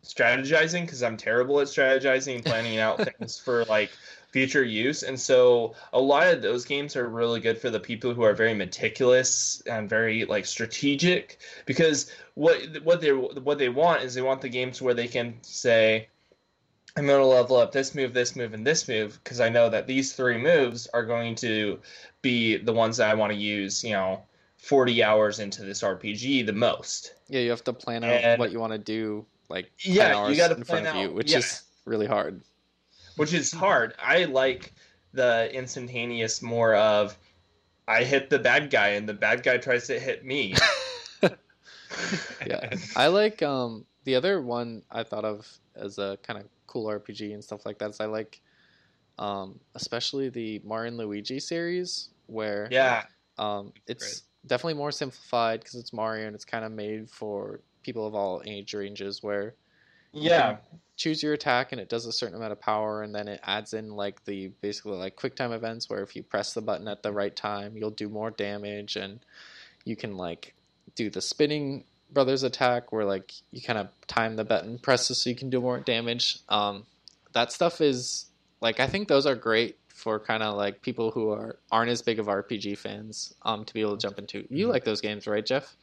strategizing 0.03 0.81
because 0.81 1.01
I'm 1.03 1.17
terrible 1.17 1.59
at 1.59 1.67
strategizing 1.67 2.35
and 2.35 2.45
planning 2.45 2.79
out 2.79 2.99
things 3.19 3.39
for 3.39 3.65
like 3.65 3.91
future 4.35 4.65
use 4.65 5.03
and 5.03 5.17
so 5.17 5.73
a 5.93 5.99
lot 6.13 6.27
of 6.27 6.41
those 6.41 6.65
games 6.65 6.97
are 6.97 7.07
really 7.07 7.39
good 7.39 7.57
for 7.57 7.69
the 7.69 7.79
people 7.79 8.13
who 8.13 8.21
are 8.21 8.33
very 8.33 8.53
meticulous 8.53 9.63
and 9.65 9.89
very 9.89 10.25
like 10.25 10.45
strategic 10.45 11.37
because 11.65 12.11
what 12.33 12.57
what 12.83 12.99
they 12.99 13.13
what 13.13 13.57
they 13.57 13.69
want 13.69 14.03
is 14.03 14.13
they 14.13 14.21
want 14.21 14.41
the 14.41 14.49
games 14.49 14.81
where 14.81 14.93
they 14.93 15.07
can 15.07 15.33
say 15.41 16.09
I'm 16.97 17.05
going 17.07 17.21
to 17.21 17.25
level 17.25 17.55
up 17.57 17.71
this 17.71 17.93
move, 17.95 18.13
this 18.13 18.35
move, 18.35 18.53
and 18.53 18.65
this 18.67 18.87
move 18.89 19.19
because 19.23 19.39
I 19.39 19.47
know 19.49 19.69
that 19.69 19.85
these 19.87 20.11
three 20.13 20.37
moves 20.37 20.87
are 20.93 21.05
going 21.05 21.35
to 21.35 21.79
be 22.21 22.57
the 22.57 22.73
ones 22.73 22.97
that 22.97 23.09
I 23.09 23.13
want 23.15 23.31
to 23.33 23.37
use, 23.37 23.83
you 23.85 23.91
know, 23.91 24.21
40 24.57 25.01
hours 25.03 25.39
into 25.39 25.63
this 25.63 25.81
RPG 25.81 26.45
the 26.45 26.53
most. 26.53 27.13
Yeah, 27.29 27.39
you 27.41 27.49
have 27.51 27.63
to 27.65 27.73
plan 27.73 28.03
out 28.03 28.11
And- 28.11 28.39
what 28.39 28.51
you 28.51 28.59
want 28.59 28.73
to 28.73 28.79
do, 28.79 29.25
like 29.49 29.71
10 29.79 29.93
Yeah, 29.95 30.27
you 30.29 30.41
in 30.43 30.63
front 30.63 30.65
plan 30.65 30.87
of 30.87 30.95
you, 30.95 31.07
out- 31.07 31.13
which 31.15 31.31
yeah. 31.31 31.39
is 31.39 31.63
really 31.85 32.07
hard. 32.07 32.41
Which 33.15 33.33
is 33.33 33.51
hard. 33.51 33.93
I 33.99 34.25
like 34.25 34.73
the 35.13 35.49
instantaneous 35.53 36.41
more 36.41 36.75
of 36.75 37.17
I 37.87 38.03
hit 38.03 38.29
the 38.29 38.39
bad 38.39 38.69
guy 38.69 38.89
and 38.89 39.07
the 39.07 39.13
bad 39.13 39.43
guy 39.43 39.57
tries 39.57 39.87
to 39.87 39.99
hit 39.99 40.25
me. 40.25 40.55
Yeah, 42.45 42.69
I 42.95 43.07
like 43.07 43.41
um 43.41 43.85
the 44.03 44.15
other 44.15 44.41
one 44.41 44.83
I 44.91 45.03
thought 45.03 45.23
of 45.23 45.47
as 45.75 45.97
a 45.97 46.17
kind 46.23 46.39
of 46.39 46.45
cool 46.67 46.87
RPG 46.87 47.33
and 47.33 47.43
stuff 47.43 47.65
like 47.65 47.77
that 47.79 47.91
is 47.91 47.99
I 47.99 48.05
like 48.05 48.41
um 49.17 49.59
especially 49.75 50.29
the 50.29 50.61
Mario 50.65 50.89
and 50.89 50.97
Luigi 50.97 51.39
series 51.39 52.09
where 52.27 52.67
yeah. 52.71 53.03
Um, 53.37 53.73
it's 53.85 54.23
definitely 54.47 54.75
more 54.75 54.91
simplified 54.91 55.59
because 55.59 55.75
it's 55.75 55.91
Mario 55.91 56.27
and 56.27 56.35
it's 56.35 56.45
kind 56.45 56.63
of 56.63 56.71
made 56.71 57.09
for 57.09 57.59
people 57.83 58.07
of 58.07 58.15
all 58.15 58.41
age 58.45 58.73
ranges. 58.73 59.21
Where 59.21 59.55
Yeah. 60.23 60.57
choose 60.97 61.21
your 61.21 61.33
attack 61.33 61.73
and 61.73 61.81
it 61.81 61.89
does 61.89 62.05
a 62.05 62.11
certain 62.11 62.35
amount 62.37 62.53
of 62.53 62.61
power, 62.61 63.03
and 63.03 63.13
then 63.13 63.27
it 63.27 63.39
adds 63.43 63.73
in 63.73 63.89
like 63.95 64.23
the 64.25 64.47
basically 64.61 64.97
like 64.97 65.15
quick 65.17 65.35
time 65.35 65.51
events 65.51 65.89
where 65.89 66.01
if 66.01 66.15
you 66.15 66.23
press 66.23 66.53
the 66.53 66.61
button 66.61 66.87
at 66.87 67.03
the 67.03 67.11
right 67.11 67.35
time, 67.35 67.75
you'll 67.75 67.89
do 67.91 68.07
more 68.07 68.31
damage, 68.31 68.95
and 68.95 69.19
you 69.83 69.95
can 69.95 70.15
like 70.17 70.53
do 70.95 71.09
the 71.09 71.21
spinning 71.21 71.83
brothers 72.13 72.43
attack 72.43 72.91
where 72.93 73.03
like 73.03 73.33
you 73.51 73.61
kind 73.61 73.77
of 73.79 73.89
time 74.07 74.35
the 74.37 74.45
button 74.45 74.77
presses 74.77 75.21
so 75.21 75.29
you 75.29 75.35
can 75.35 75.49
do 75.49 75.59
more 75.59 75.79
damage. 75.79 76.39
Um, 76.47 76.85
that 77.33 77.51
stuff 77.51 77.81
is 77.81 78.27
like 78.61 78.79
I 78.79 78.87
think 78.87 79.07
those 79.09 79.25
are 79.25 79.35
great 79.35 79.77
for 79.89 80.19
kind 80.19 80.43
of 80.43 80.55
like 80.55 80.81
people 80.81 81.11
who 81.11 81.31
are 81.31 81.57
aren't 81.71 81.89
as 81.91 82.01
big 82.01 82.19
of 82.19 82.27
RPG 82.27 82.77
fans 82.77 83.33
um, 83.43 83.65
to 83.65 83.73
be 83.73 83.81
able 83.81 83.97
to 83.97 84.01
jump 84.01 84.17
into. 84.19 84.45
You 84.49 84.67
Mhm. 84.67 84.71
like 84.71 84.85
those 84.85 85.01
games, 85.01 85.27
right, 85.27 85.45
Jeff? 85.45 85.75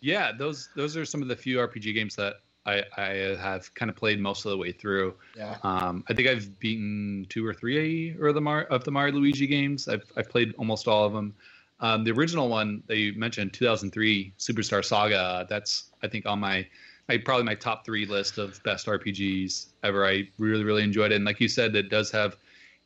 Yeah, 0.00 0.32
those 0.36 0.68
those 0.74 0.96
are 0.96 1.04
some 1.04 1.22
of 1.22 1.28
the 1.28 1.36
few 1.36 1.58
RPG 1.58 1.94
games 1.94 2.16
that 2.16 2.36
I, 2.70 2.84
I 2.96 3.36
have 3.40 3.72
kind 3.74 3.90
of 3.90 3.96
played 3.96 4.20
most 4.20 4.44
of 4.44 4.50
the 4.50 4.56
way 4.56 4.72
through. 4.72 5.14
Yeah. 5.36 5.56
Um, 5.62 6.04
I 6.08 6.14
think 6.14 6.28
I've 6.28 6.58
beaten 6.58 7.26
two 7.28 7.46
or 7.46 7.54
three 7.54 8.16
or 8.20 8.32
the 8.32 8.40
Mar- 8.40 8.64
of 8.64 8.84
the 8.84 8.90
Mario 8.90 9.14
Luigi 9.14 9.46
games. 9.46 9.88
I've 9.88 10.04
I've 10.16 10.28
played 10.28 10.54
almost 10.58 10.88
all 10.88 11.04
of 11.04 11.12
them. 11.12 11.34
Um, 11.80 12.04
the 12.04 12.10
original 12.12 12.48
one 12.48 12.82
that 12.88 12.98
you 12.98 13.14
mentioned, 13.18 13.52
2003 13.54 14.34
Superstar 14.38 14.84
Saga. 14.84 15.46
That's 15.48 15.90
I 16.02 16.08
think 16.08 16.26
on 16.26 16.40
my 16.40 16.66
my 17.08 17.18
probably 17.18 17.44
my 17.44 17.54
top 17.54 17.84
three 17.84 18.06
list 18.06 18.38
of 18.38 18.62
best 18.62 18.86
RPGs 18.86 19.66
ever. 19.82 20.06
I 20.06 20.28
really 20.38 20.64
really 20.64 20.82
enjoyed 20.84 21.12
it, 21.12 21.16
and 21.16 21.24
like 21.24 21.40
you 21.40 21.48
said, 21.48 21.74
it 21.74 21.88
does 21.88 22.10
have 22.10 22.36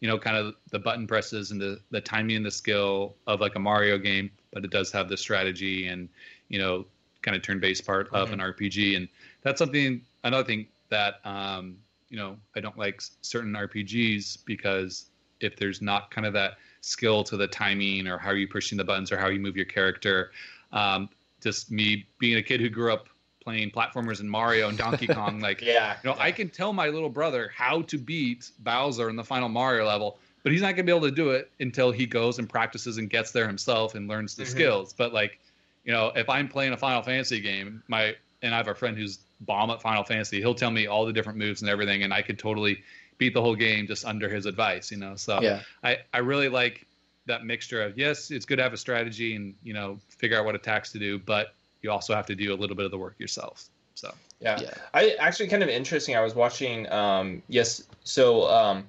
you 0.01 0.09
know 0.09 0.19
kind 0.19 0.37
of 0.37 0.55
the 0.71 0.79
button 0.79 1.07
presses 1.07 1.51
and 1.51 1.61
the 1.61 1.81
the 1.91 2.01
timing 2.01 2.37
and 2.37 2.47
the 2.47 2.51
skill 2.51 3.17
of 3.27 3.41
like 3.41 3.57
a 3.57 3.59
Mario 3.61 3.99
game, 3.99 4.31
but 4.53 4.65
it 4.65 4.71
does 4.71 4.91
have 4.93 5.09
the 5.09 5.17
strategy 5.17 5.89
and 5.89 6.09
you 6.49 6.59
know 6.59 6.87
kind 7.23 7.37
of 7.37 7.43
turn 7.43 7.59
based 7.59 7.87
part 7.87 8.09
of 8.13 8.33
an 8.33 8.39
RPG, 8.39 8.97
and 8.97 9.09
that's 9.45 9.59
something 9.59 10.03
another 10.25 10.45
thing 10.45 10.67
that 10.89 11.21
um, 11.25 11.77
you 12.09 12.17
know 12.17 12.37
I 12.57 12.61
don't 12.61 12.77
like 12.77 13.01
certain 13.23 13.53
RPGs 13.53 14.45
because 14.45 15.11
if 15.41 15.57
there's 15.57 15.81
not 15.81 16.11
kind 16.11 16.27
of 16.27 16.33
that 16.33 16.55
skill 16.81 17.23
to 17.25 17.37
the 17.37 17.47
timing 17.47 18.07
or 18.07 18.19
how 18.19 18.31
are 18.31 18.37
you 18.37 18.49
pushing 18.49 18.77
the 18.79 18.85
buttons 18.85 19.13
or 19.13 19.19
how 19.19 19.29
you 19.29 19.39
move 19.41 19.57
your 19.57 19.65
character, 19.67 20.33
um, 20.73 21.09
just 21.41 21.71
me 21.71 22.07
being 22.19 22.39
a 22.39 22.43
kid 22.43 22.61
who 22.61 22.69
grew 22.69 22.93
up 22.93 23.09
playing 23.43 23.71
platformers 23.71 24.21
and 24.21 24.31
Mario 24.31 24.69
and 24.69 24.79
Donkey 24.79 25.07
Kong, 25.15 25.41
like 25.41 25.61
Yeah. 25.61 25.97
you 26.03 26.11
know, 26.11 26.17
I 26.19 26.33
can 26.33 26.49
tell 26.49 26.73
my 26.73 26.89
little 26.89 27.11
brother 27.11 27.51
how 27.55 27.83
to 27.83 27.99
beat 27.99 28.51
Bowser 28.61 29.11
in 29.11 29.17
the 29.17 29.25
final 29.25 29.49
Mario 29.51 29.87
level, 29.87 30.19
but 30.43 30.53
he's 30.53 30.63
not 30.63 30.73
gonna 30.77 30.85
be 30.85 30.93
able 30.93 31.07
to 31.09 31.15
do 31.15 31.31
it 31.31 31.51
until 31.61 31.91
he 31.93 32.07
goes 32.07 32.39
and 32.39 32.49
practices 32.49 32.97
and 32.97 33.11
gets 33.11 33.33
there 33.33 33.47
himself 33.47 33.95
and 33.95 34.09
learns 34.09 34.35
the 34.35 34.45
Mhm. 34.45 34.49
skills. 34.49 34.95
But 34.95 35.13
like, 35.13 35.41
you 35.85 35.93
know, 35.93 36.13
if 36.17 36.29
I'm 36.31 36.49
playing 36.49 36.73
a 36.73 36.77
Final 36.77 37.03
Fantasy 37.03 37.41
game, 37.41 37.83
my 37.89 38.17
and 38.45 38.55
I 38.55 38.59
have 38.59 38.69
a 38.69 38.75
friend 38.75 38.97
who's 38.97 39.19
bomb 39.41 39.71
at 39.71 39.83
Final 39.83 40.05
Fantasy, 40.05 40.39
he'll 40.39 40.55
tell 40.55 40.71
me 40.71 40.87
all 40.87 41.05
the 41.05 41.13
different 41.13 41.39
moves 41.39 41.63
and 41.63 41.71
everything, 41.71 42.03
and 42.03 42.13
I 42.13 42.23
could 42.23 42.39
totally 42.39 42.83
beat 43.19 43.35
the 43.35 43.41
whole 43.41 43.55
game 43.55 43.87
just 43.87 44.05
under 44.05 44.29
his 44.29 44.47
advice. 44.47 44.91
You 44.91 44.99
know, 44.99 45.17
so 45.17 45.41
Yeah. 45.41 45.63
I 45.83 45.99
I 46.13 46.19
really 46.19 46.49
like 46.49 46.87
that 47.27 47.45
mixture 47.45 47.83
of 47.83 47.99
yes, 47.99 48.31
it's 48.31 48.45
good 48.45 48.57
to 48.57 48.63
have 48.63 48.75
a 48.75 48.77
strategy 48.77 49.35
and 49.35 49.55
you 49.63 49.73
know 49.73 49.99
figure 50.09 50.39
out 50.39 50.45
what 50.45 50.55
attacks 50.55 50.93
to 50.93 50.99
do, 50.99 51.19
but 51.19 51.55
you 51.83 51.91
also 51.91 52.15
have 52.15 52.27
to 52.27 52.35
do 52.35 52.55
a 52.55 52.57
little 52.57 52.77
bit 52.77 52.85
of 52.85 52.91
the 52.91 52.99
work 52.99 53.17
yourself. 53.19 53.65
So 53.95 54.15
Yeah. 54.41 54.61
Yeah. 54.61 54.75
I 54.93 55.17
actually 55.19 55.49
kind 55.49 55.63
of 55.63 55.69
interesting. 55.69 56.15
I 56.17 56.21
was 56.21 56.35
watching. 56.35 56.91
Um, 56.93 57.43
yes, 57.49 57.85
so 58.05 58.49
um, 58.51 58.89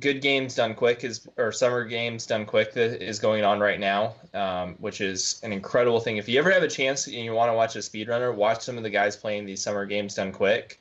good 0.00 0.20
games 0.20 0.54
done 0.54 0.74
quick 0.74 1.04
is 1.04 1.28
or 1.36 1.52
summer 1.52 1.84
games 1.84 2.26
done 2.26 2.46
quick 2.46 2.72
that 2.74 3.02
is 3.02 3.18
going 3.18 3.44
on 3.44 3.60
right 3.60 3.78
now, 3.78 4.14
um, 4.32 4.74
which 4.78 5.00
is 5.00 5.40
an 5.42 5.52
incredible 5.52 6.00
thing. 6.00 6.16
If 6.16 6.28
you 6.28 6.38
ever 6.38 6.50
have 6.50 6.62
a 6.62 6.68
chance 6.68 7.06
and 7.06 7.16
you 7.16 7.32
want 7.32 7.50
to 7.50 7.54
watch 7.54 7.76
a 7.76 7.80
speedrunner, 7.80 8.34
watch 8.34 8.62
some 8.62 8.76
of 8.76 8.82
the 8.82 8.90
guys 8.90 9.16
playing 9.16 9.46
these 9.46 9.62
summer 9.62 9.86
games 9.86 10.14
done 10.14 10.32
quick. 10.32 10.80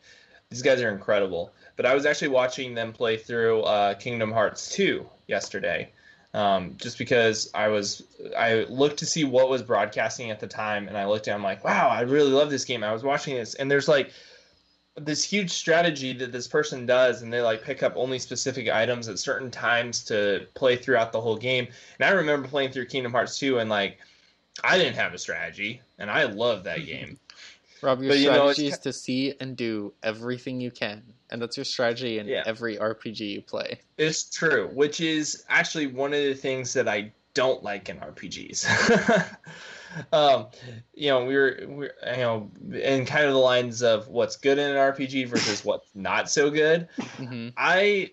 These 0.49 0.61
guys 0.61 0.81
are 0.81 0.89
incredible. 0.89 1.51
But 1.75 1.85
I 1.85 1.95
was 1.95 2.05
actually 2.05 2.29
watching 2.29 2.75
them 2.75 2.93
play 2.93 3.17
through 3.17 3.61
uh, 3.61 3.95
Kingdom 3.95 4.31
Hearts 4.31 4.73
2 4.75 5.07
yesterday. 5.27 5.91
Um, 6.35 6.75
just 6.77 6.97
because 6.97 7.51
I 7.53 7.67
was, 7.67 8.03
I 8.35 8.65
looked 8.67 8.97
to 8.99 9.05
see 9.05 9.23
what 9.23 9.49
was 9.49 9.61
broadcasting 9.61 10.31
at 10.31 10.39
the 10.39 10.47
time, 10.47 10.87
and 10.87 10.97
I 10.97 11.05
looked 11.05 11.27
and 11.27 11.35
I'm 11.35 11.43
like, 11.43 11.63
wow, 11.63 11.89
I 11.89 12.01
really 12.01 12.31
love 12.31 12.49
this 12.49 12.65
game. 12.65 12.83
I 12.83 12.91
was 12.91 13.03
watching 13.03 13.35
this, 13.35 13.53
and 13.53 13.69
there's 13.69 13.87
like 13.87 14.11
this 14.95 15.23
huge 15.23 15.51
strategy 15.51 16.13
that 16.13 16.31
this 16.31 16.47
person 16.47 16.85
does, 16.85 17.21
and 17.21 17.33
they 17.33 17.41
like 17.41 17.63
pick 17.63 17.81
up 17.83 17.93
only 17.95 18.19
specific 18.19 18.69
items 18.69 19.07
at 19.07 19.17
certain 19.19 19.49
times 19.49 20.03
to 20.05 20.45
play 20.53 20.75
throughout 20.75 21.11
the 21.11 21.21
whole 21.21 21.37
game. 21.37 21.67
And 21.99 22.07
I 22.07 22.11
remember 22.11 22.47
playing 22.47 22.71
through 22.71 22.85
Kingdom 22.85 23.11
Hearts 23.11 23.39
2, 23.39 23.59
and 23.59 23.69
like, 23.69 23.97
I 24.63 24.77
didn't 24.77 24.95
have 24.95 25.13
a 25.13 25.17
strategy, 25.17 25.81
and 25.97 26.11
I 26.11 26.25
love 26.25 26.63
that 26.65 26.85
game. 26.85 27.19
Rob, 27.81 28.01
your 28.01 28.09
But, 28.09 28.19
you 28.19 28.29
know, 28.29 28.51
strategy 28.51 28.67
is 28.67 28.79
to 28.79 28.93
see 28.93 29.33
and 29.39 29.57
do 29.57 29.93
everything 30.03 30.61
you 30.61 30.71
can, 30.71 31.03
and 31.31 31.41
that's 31.41 31.57
your 31.57 31.65
strategy 31.65 32.19
in 32.19 32.27
Yeah. 32.27 32.43
every 32.45 32.77
RPG 32.77 33.19
you 33.19 33.41
play. 33.41 33.79
It's 33.97 34.29
true, 34.29 34.69
which 34.73 35.01
is 35.01 35.43
actually 35.49 35.87
one 35.87 36.13
of 36.13 36.19
the 36.19 36.35
things 36.35 36.71
that 36.73 36.87
I 36.87 37.11
don't 37.33 37.63
like 37.63 37.89
in 37.89 37.97
RPGs. 37.97 38.65
um, 40.11 40.47
you 40.93 41.09
know, 41.09 41.25
we're 41.25 41.65
we're 41.67 41.93
you 42.05 42.17
know, 42.17 42.51
in 42.73 43.05
kind 43.05 43.25
of 43.25 43.33
the 43.33 43.39
lines 43.39 43.83
of 43.83 44.07
what's 44.07 44.37
good 44.37 44.57
in 44.57 44.71
an 44.71 44.77
RPG 44.77 45.25
versus 45.25 45.63
what's 45.65 45.89
not 45.95 46.29
so 46.29 46.49
good. 46.49 46.87
hmm 47.17 47.49
I 47.57 48.11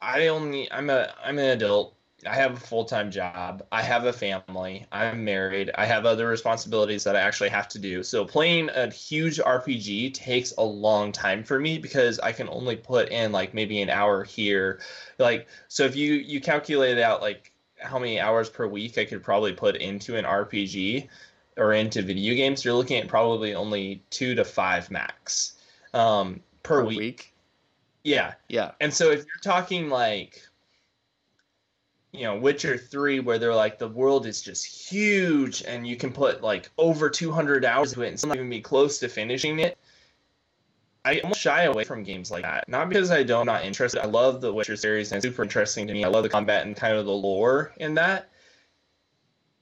I 0.00 0.28
only 0.28 0.70
I'm 0.72 0.90
a 0.90 1.14
I'm 1.22 1.38
an 1.38 1.50
adult. 1.50 1.96
I 2.26 2.36
have 2.36 2.52
a 2.54 2.60
full 2.60 2.84
time 2.84 3.10
job. 3.10 3.66
I 3.72 3.82
have 3.82 4.04
a 4.06 4.12
family. 4.12 4.86
I'm 4.92 5.24
married. 5.24 5.70
I 5.76 5.86
have 5.86 6.06
other 6.06 6.28
responsibilities 6.28 7.02
that 7.04 7.16
I 7.16 7.20
actually 7.20 7.48
have 7.50 7.68
to 7.70 7.78
do. 7.80 8.02
So 8.04 8.24
playing 8.24 8.70
a 8.70 8.90
huge 8.90 9.40
RPG 9.40 10.10
takes 10.10 10.52
a 10.58 10.62
long 10.62 11.10
time 11.12 11.42
for 11.42 11.58
me 11.58 11.78
because 11.78 12.20
I 12.20 12.32
can 12.32 12.48
only 12.48 12.76
put 12.76 13.08
in 13.10 13.32
like 13.32 13.54
maybe 13.54 13.82
an 13.82 13.90
hour 13.90 14.22
here. 14.24 14.80
Like 15.18 15.48
so 15.68 15.84
if 15.84 15.96
you 15.96 16.14
you 16.14 16.40
calculate 16.40 16.98
it 16.98 17.02
out 17.02 17.22
like 17.22 17.51
how 17.82 17.98
many 17.98 18.20
hours 18.20 18.48
per 18.48 18.66
week 18.66 18.98
I 18.98 19.04
could 19.04 19.22
probably 19.22 19.52
put 19.52 19.76
into 19.76 20.16
an 20.16 20.24
RPG 20.24 21.08
or 21.56 21.74
into 21.74 22.02
video 22.02 22.34
games, 22.34 22.64
you're 22.64 22.74
looking 22.74 22.98
at 22.98 23.08
probably 23.08 23.54
only 23.54 24.02
2 24.10 24.34
to 24.34 24.44
5 24.44 24.90
max 24.90 25.54
um 25.94 26.40
per, 26.62 26.84
week. 26.84 27.34
Yeah. 28.04 28.34
Yeah. 28.48 28.72
And 28.80 28.92
so 28.92 29.10
if 29.10 29.26
you're 29.26 29.42
talking 29.42 29.90
like 29.90 30.42
you 32.12 32.24
know, 32.24 32.36
Witcher 32.36 32.76
3 32.76 33.20
where 33.20 33.38
they're 33.38 33.54
like 33.54 33.78
the 33.78 33.88
world 33.88 34.26
is 34.26 34.42
just 34.42 34.64
huge 34.64 35.62
and 35.62 35.86
you 35.86 35.96
can 35.96 36.12
put 36.12 36.42
like 36.42 36.70
over 36.76 37.08
200 37.08 37.64
hours 37.64 37.92
into 37.92 38.04
it 38.04 38.08
and 38.08 38.18
still 38.18 38.28
not 38.28 38.36
even 38.36 38.50
be 38.50 38.60
close 38.60 38.98
to 38.98 39.08
finishing 39.08 39.58
it. 39.58 39.78
I 41.04 41.18
almost 41.20 41.40
shy 41.40 41.64
away 41.64 41.84
from 41.84 42.02
games 42.04 42.30
like 42.30 42.42
that. 42.42 42.68
Not 42.68 42.88
because 42.88 43.10
I 43.10 43.22
don't 43.24 43.48
I'm 43.48 43.54
not 43.56 43.64
interested. 43.64 44.00
I 44.02 44.06
love 44.06 44.40
the 44.40 44.52
Witcher 44.52 44.76
series 44.76 45.10
and 45.10 45.16
it's 45.16 45.24
super 45.26 45.42
interesting 45.42 45.86
to 45.88 45.92
me. 45.92 46.04
I 46.04 46.08
love 46.08 46.22
the 46.22 46.28
combat 46.28 46.64
and 46.64 46.76
kind 46.76 46.96
of 46.96 47.06
the 47.06 47.12
lore 47.12 47.72
in 47.78 47.94
that. 47.94 48.28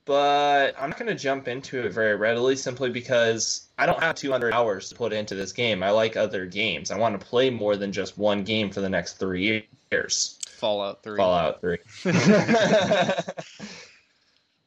but 0.04 0.74
I'm 0.78 0.90
not 0.90 0.98
going 0.98 1.08
to 1.10 1.14
jump 1.14 1.46
into 1.48 1.80
it 1.86 1.92
very 1.92 2.16
readily 2.16 2.56
simply 2.56 2.90
because 2.90 3.68
I 3.78 3.86
don't 3.86 4.00
have 4.02 4.16
200 4.16 4.52
hours 4.52 4.88
to 4.90 4.94
put 4.94 5.12
into 5.12 5.34
this 5.34 5.52
game. 5.52 5.82
I 5.82 5.90
like 5.90 6.16
other 6.16 6.44
games. 6.46 6.90
I 6.90 6.98
want 6.98 7.18
to 7.18 7.24
play 7.26 7.48
more 7.50 7.76
than 7.76 7.92
just 7.92 8.18
one 8.18 8.42
game 8.44 8.70
for 8.70 8.80
the 8.80 8.88
next 8.90 9.14
three 9.14 9.66
years. 9.92 10.38
Fallout 10.58 11.02
Three. 11.02 11.16
Fallout 11.16 11.60
3. 11.62 11.78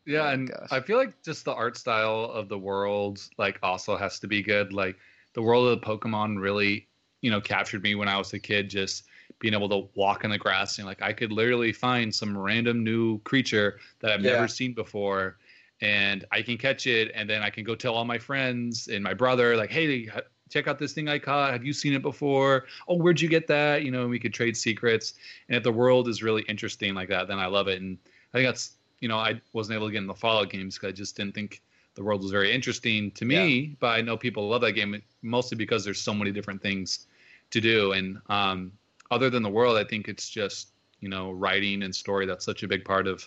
Yeah, 0.06 0.24
Oh, 0.24 0.30
and 0.32 0.50
gosh. 0.50 0.68
I 0.72 0.82
feel 0.82 0.98
like 0.98 1.22
just 1.24 1.46
the 1.46 1.54
art 1.54 1.78
style 1.78 2.26
of 2.26 2.50
the 2.50 2.58
world 2.58 3.22
like 3.38 3.58
also 3.64 3.96
has 3.96 4.20
to 4.20 4.28
be 4.28 4.42
good. 4.42 4.74
Like 4.74 4.98
the 5.34 5.42
world 5.42 5.68
of 5.68 5.80
the 5.80 5.86
Pokemon 5.86 6.40
really, 6.42 6.88
you 7.22 7.32
know, 7.32 7.42
captured 7.42 7.84
me 7.84 7.96
when 7.96 8.08
I 8.08 8.18
was 8.18 8.34
a 8.34 8.40
kid. 8.40 8.70
Just 8.70 9.06
being 9.40 9.54
able 9.54 9.70
to 9.70 9.90
walk 9.96 10.24
in 10.24 10.30
the 10.30 10.38
grass 10.38 10.78
and 10.78 10.88
like 10.88 11.02
I 11.02 11.14
could 11.14 11.32
literally 11.32 11.74
find 11.74 12.14
some 12.14 12.38
random 12.38 12.84
new 12.84 13.20
creature 13.20 13.80
that 14.00 14.12
I've 14.12 14.22
Yeah. 14.22 14.34
never 14.34 14.48
seen 14.48 14.74
before, 14.74 15.38
and 15.82 16.26
I 16.32 16.42
can 16.42 16.58
catch 16.58 16.88
it, 16.88 17.12
and 17.16 17.30
then 17.30 17.42
I 17.42 17.50
can 17.50 17.64
go 17.64 17.76
tell 17.76 17.94
all 17.96 18.06
my 18.06 18.18
friends 18.20 18.88
and 18.88 19.04
my 19.04 19.14
brother 19.14 19.58
like, 19.58 19.72
hey. 19.72 20.10
Check 20.50 20.68
out 20.68 20.78
this 20.78 20.94
thing 20.94 21.10
I 21.10 21.18
caught. 21.18 21.52
Have 21.52 21.66
you 21.66 21.74
seen 21.74 21.94
it 21.94 22.04
before? 22.04 22.66
Oh, 22.88 22.96
where'd 22.96 23.20
you 23.20 23.28
get 23.28 23.48
that? 23.48 23.84
You 23.84 23.90
know, 23.90 24.08
we 24.08 24.20
could 24.20 24.36
trade 24.36 24.56
secrets. 24.56 25.16
And 25.48 25.58
if 25.58 25.64
the 25.64 25.72
world 25.72 26.08
is 26.08 26.22
really 26.22 26.44
interesting 26.44 26.94
like 26.94 27.10
that, 27.10 27.28
then 27.28 27.40
I 27.40 27.48
love 27.48 27.68
it. 27.68 27.82
And 27.82 27.98
I 28.34 28.38
think 28.38 28.48
that's 28.50 28.74
you 29.00 29.10
know, 29.10 29.18
I 29.18 29.42
wasn't 29.52 29.76
able 29.76 29.88
to 29.88 29.92
get 29.92 29.98
in 29.98 30.08
the 30.08 30.14
Fallout 30.14 30.50
games 30.50 30.76
because 30.76 30.90
I 30.90 30.92
just 30.92 31.18
didn't 31.18 31.34
think 31.34 31.62
the 31.96 32.04
world 32.04 32.22
was 32.22 32.32
very 32.32 32.52
interesting 32.52 33.12
to 33.12 33.26
me. 33.26 33.76
But 33.80 33.88
I 33.88 34.02
know 34.02 34.18
people 34.18 34.50
love 34.50 34.62
that 34.62 34.74
game 34.74 35.02
mostly 35.22 35.58
because 35.58 35.84
there's 35.84 36.02
so 36.02 36.14
many 36.14 36.32
different 36.32 36.62
things 36.62 37.08
to 37.52 37.62
do. 37.62 37.92
And 37.94 38.20
um, 38.28 38.72
other 39.12 39.30
than 39.30 39.44
the 39.44 39.50
world, 39.50 39.78
I 39.78 39.84
think 39.84 40.08
it's 40.08 40.30
just 40.30 40.70
you 41.00 41.10
know 41.10 41.32
writing 41.32 41.84
and 41.84 41.94
story 41.94 42.26
that's 42.26 42.46
such 42.46 42.64
a 42.64 42.68
big 42.68 42.86
part 42.86 43.08
of 43.08 43.26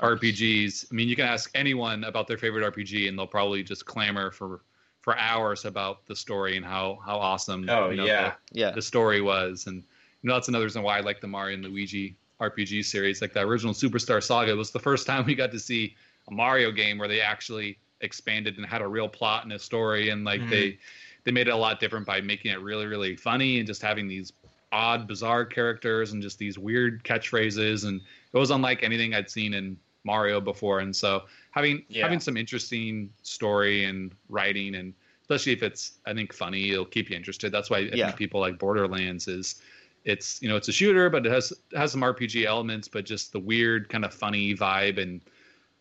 RPGs. 0.00 0.86
I 0.90 0.94
mean, 0.94 1.08
you 1.08 1.16
can 1.16 1.26
ask 1.26 1.50
anyone 1.54 2.04
about 2.04 2.26
their 2.28 2.38
favorite 2.38 2.74
RPG, 2.74 3.08
and 3.08 3.18
they'll 3.18 3.26
probably 3.26 3.62
just 3.62 3.86
clamor 3.86 4.30
for 4.30 4.60
for 5.00 5.16
hours 5.18 5.64
about 5.64 6.04
the 6.06 6.16
story 6.16 6.56
and 6.56 6.66
how 6.66 6.98
how 7.04 7.16
awesome 7.16 7.68
Oh, 7.68 7.90
you 7.90 7.96
know, 7.96 8.04
yeah. 8.04 8.32
Yeah. 8.52 8.70
the 8.72 8.82
story 8.82 9.20
was. 9.20 9.66
And 9.66 9.76
you 10.22 10.28
know, 10.28 10.34
that's 10.34 10.48
another 10.48 10.64
reason 10.64 10.82
why 10.82 10.98
I 10.98 11.00
like 11.00 11.20
the 11.20 11.28
Mario 11.28 11.54
and 11.54 11.64
Luigi 11.64 12.16
RPG 12.40 12.84
series. 12.84 13.22
Like 13.22 13.32
the 13.32 13.40
original 13.40 13.72
Superstar 13.72 14.22
Saga 14.22 14.54
was 14.54 14.70
the 14.70 14.80
first 14.80 15.06
time 15.10 15.24
we 15.24 15.34
got 15.34 15.52
to 15.52 15.60
see 15.60 15.94
a 16.28 16.34
Mario 16.34 16.72
game 16.72 16.98
where 16.98 17.08
they 17.08 17.20
actually 17.20 17.78
expanded 18.00 18.56
and 18.56 18.66
had 18.66 18.82
a 18.82 18.86
real 18.88 19.08
plot 19.08 19.44
and 19.44 19.52
a 19.52 19.58
story, 19.58 20.10
and 20.10 20.24
like 20.24 20.40
Mhm. 20.42 20.50
they 20.50 20.78
they 21.24 21.32
made 21.32 21.48
it 21.48 21.52
a 21.52 21.56
lot 21.56 21.80
different 21.80 22.06
by 22.06 22.20
making 22.20 22.52
it 22.52 22.60
really 22.60 22.86
really 22.86 23.16
funny 23.16 23.58
and 23.58 23.66
just 23.66 23.82
having 23.82 24.06
these 24.06 24.32
odd 24.72 25.06
bizarre 25.06 25.44
characters 25.44 26.12
and 26.12 26.22
just 26.22 26.38
these 26.38 26.58
weird 26.58 27.02
catchphrases 27.04 27.84
and 27.86 28.00
it 28.32 28.38
was 28.38 28.50
unlike 28.50 28.82
anything 28.82 29.14
I'd 29.14 29.30
seen 29.30 29.54
in 29.54 29.76
Mario 30.04 30.40
before 30.40 30.80
and 30.80 30.94
so 30.94 31.24
having 31.52 31.84
Yeah. 31.88 32.02
having 32.02 32.20
some 32.20 32.36
interesting 32.36 33.10
story 33.22 33.84
and 33.84 34.12
writing 34.28 34.74
and 34.76 34.92
especially 35.22 35.52
if 35.52 35.62
it's 35.62 35.98
I 36.06 36.14
think 36.14 36.32
funny 36.32 36.70
it'll 36.70 36.84
keep 36.84 37.10
you 37.10 37.16
interested 37.16 37.50
that's 37.52 37.70
why 37.70 37.78
I 37.78 37.90
Yeah. 37.92 38.06
think 38.06 38.18
people 38.18 38.40
like 38.40 38.58
Borderlands 38.58 39.26
is 39.28 39.62
it's 40.04 40.40
you 40.42 40.48
know 40.48 40.56
it's 40.56 40.68
a 40.68 40.72
shooter 40.72 41.10
but 41.10 41.24
it 41.26 41.32
has 41.32 41.52
it 41.52 41.76
has 41.76 41.90
some 41.92 42.02
RPG 42.02 42.44
elements 42.44 42.86
but 42.86 43.04
just 43.04 43.32
the 43.32 43.40
weird 43.40 43.88
kind 43.88 44.04
of 44.04 44.12
funny 44.14 44.54
vibe 44.54 45.00
and 45.00 45.20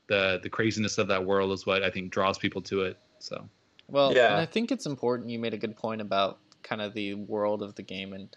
the 0.08 0.39
the 0.41 0.49
craziness 0.49 0.97
of 0.97 1.08
that 1.08 1.26
world 1.26 1.51
is 1.51 1.66
what 1.66 1.84
I 1.84 1.89
think 1.89 2.12
draws 2.12 2.38
people 2.38 2.62
to 2.64 2.82
it 2.82 2.97
so 3.20 3.47
Well, 3.88 4.14
Yeah. 4.14 4.32
and 4.32 4.39
I 4.39 4.45
think 4.45 4.72
it's 4.72 4.86
important. 4.86 5.30
You 5.30 5.39
made 5.39 5.53
a 5.53 5.58
good 5.58 5.76
point 5.76 6.01
about 6.01 6.39
kind 6.64 6.82
of 6.82 6.93
the 6.93 7.14
world 7.14 7.62
of 7.62 7.76
the 7.76 7.84
game. 7.84 8.14
And 8.14 8.30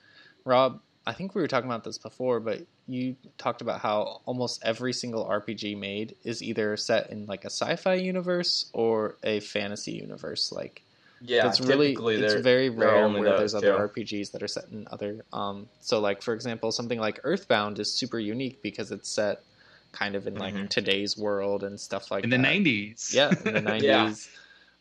Rob, 0.45 0.81
I 1.07 1.15
think 1.15 1.35
we 1.35 1.41
were 1.41 1.49
talking 1.49 1.71
about 1.71 1.85
this 1.85 1.97
before, 1.97 2.39
but 2.41 2.67
you 2.87 3.17
talked 3.39 3.63
about 3.63 3.81
how 3.81 4.21
almost 4.27 4.63
every 4.63 4.93
single 4.93 5.25
RPG 5.27 5.79
made 5.79 6.17
is 6.25 6.43
either 6.43 6.77
set 6.77 7.11
in 7.11 7.25
like 7.27 7.45
a 7.45 7.51
sci-fi 7.51 7.95
universe 7.95 8.71
or 8.75 9.17
a 9.23 9.41
fantasy 9.41 9.93
universe. 9.93 10.53
Like 10.53 10.83
Yeah, 11.21 11.49
it's 11.49 11.61
really 11.61 11.97
it's 11.99 12.35
very 12.43 12.69
rare 12.69 13.09
where 13.09 13.31
those 13.31 13.39
there's 13.39 13.55
other 13.55 13.73
two. 13.73 14.01
RPGs 14.03 14.33
that 14.33 14.43
are 14.43 14.49
set 14.49 14.69
in 14.71 14.87
other. 14.91 15.25
Um, 15.33 15.69
so 15.81 15.99
like 15.99 16.21
for 16.21 16.35
example, 16.35 16.73
something 16.73 17.01
like 17.01 17.21
Earthbound 17.25 17.79
is 17.79 17.91
super 17.91 18.19
unique 18.19 18.61
because 18.63 18.93
it's 18.93 19.09
set 19.09 19.43
kind 19.93 20.15
of 20.15 20.27
in 20.27 20.35
like 20.37 20.55
Mhm. 20.55 20.69
today's 20.69 21.17
world 21.17 21.63
and 21.65 21.79
stuff 21.79 22.11
like 22.11 22.23
that. 22.23 22.25
in 22.25 22.31
that. 22.31 22.37
the 22.39 22.43
90s 22.43 23.15
Yeah, 23.15 23.31
in 23.45 23.53
the 23.55 23.61
nineties. 23.79 24.29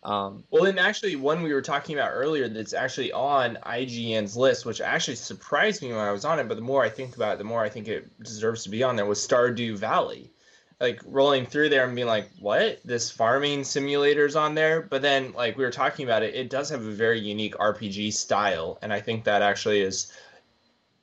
Um, 0.03 0.43
Well, 0.51 0.63
then 0.63 0.77
actually, 0.77 1.15
one 1.15 1.41
we 1.43 1.53
were 1.53 1.61
talking 1.61 1.97
about 1.97 2.11
earlier 2.13 2.47
that's 2.47 2.73
actually 2.73 3.11
on 3.11 3.57
IGN's 3.65 4.37
list, 4.37 4.65
which 4.65 4.79
actually 4.79 5.15
surprised 5.15 5.81
me 5.81 5.89
when 5.89 5.97
I 5.97 6.11
was 6.11 6.23
on 6.23 6.39
it. 6.39 6.47
But 6.47 6.55
the 6.55 6.61
more 6.63 6.83
I 6.83 6.89
think 6.89 7.15
about 7.15 7.33
it, 7.33 7.37
the 7.39 7.43
more 7.43 7.63
I 7.63 7.69
think 7.69 7.87
it 7.87 8.07
deserves 8.23 8.63
to 8.63 8.69
be 8.69 8.83
on 8.83 8.95
there. 8.95 9.05
Was 9.05 9.25
Stardew 9.27 9.75
Valley, 9.75 10.31
like 10.79 11.01
rolling 11.05 11.45
through 11.47 11.69
there 11.69 11.85
and 11.85 11.95
being 11.95 12.07
like, 12.07 12.29
"What? 12.39 12.79
This 12.85 13.09
farming 13.09 13.63
simulator's 13.63 14.35
on 14.35 14.53
there?" 14.55 14.81
But 14.81 15.01
then, 15.01 15.33
like 15.33 15.57
we 15.57 15.63
were 15.65 15.71
talking 15.71 16.05
about 16.05 16.23
it, 16.23 16.35
it 16.35 16.49
does 16.49 16.69
have 16.69 16.85
a 16.85 16.91
very 16.91 17.19
unique 17.19 17.55
RPG 17.57 18.13
style, 18.13 18.77
and 18.81 18.93
I 18.93 19.01
think 19.01 19.23
that 19.25 19.41
actually 19.41 19.81
is. 19.81 20.11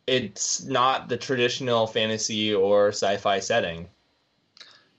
It's 0.06 0.62
not 0.64 1.08
the 1.08 1.16
traditional 1.16 1.86
fantasy 1.86 2.54
or 2.54 2.88
sci-fi 2.88 3.38
setting. 3.40 3.88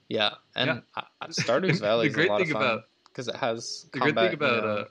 Yeah, 0.10 0.32
and 0.56 0.68
Yeah. 0.68 0.80
I- 0.96 1.04
I- 1.22 1.28
Stardew's 1.30 1.80
Valley 1.82 2.08
is 2.08 2.16
a 2.16 2.24
lot 2.26 2.40
thing 2.42 2.52
of 2.56 2.62
fun 2.62 2.84
because 3.06 3.28
it 3.28 3.36
has 3.36 3.88
the 3.94 4.00
great 4.00 4.16
combat, 4.16 4.30
thing 4.32 4.34
about 4.36 4.56
you 4.56 4.62
know, 4.62 4.68
uh, 4.78 4.86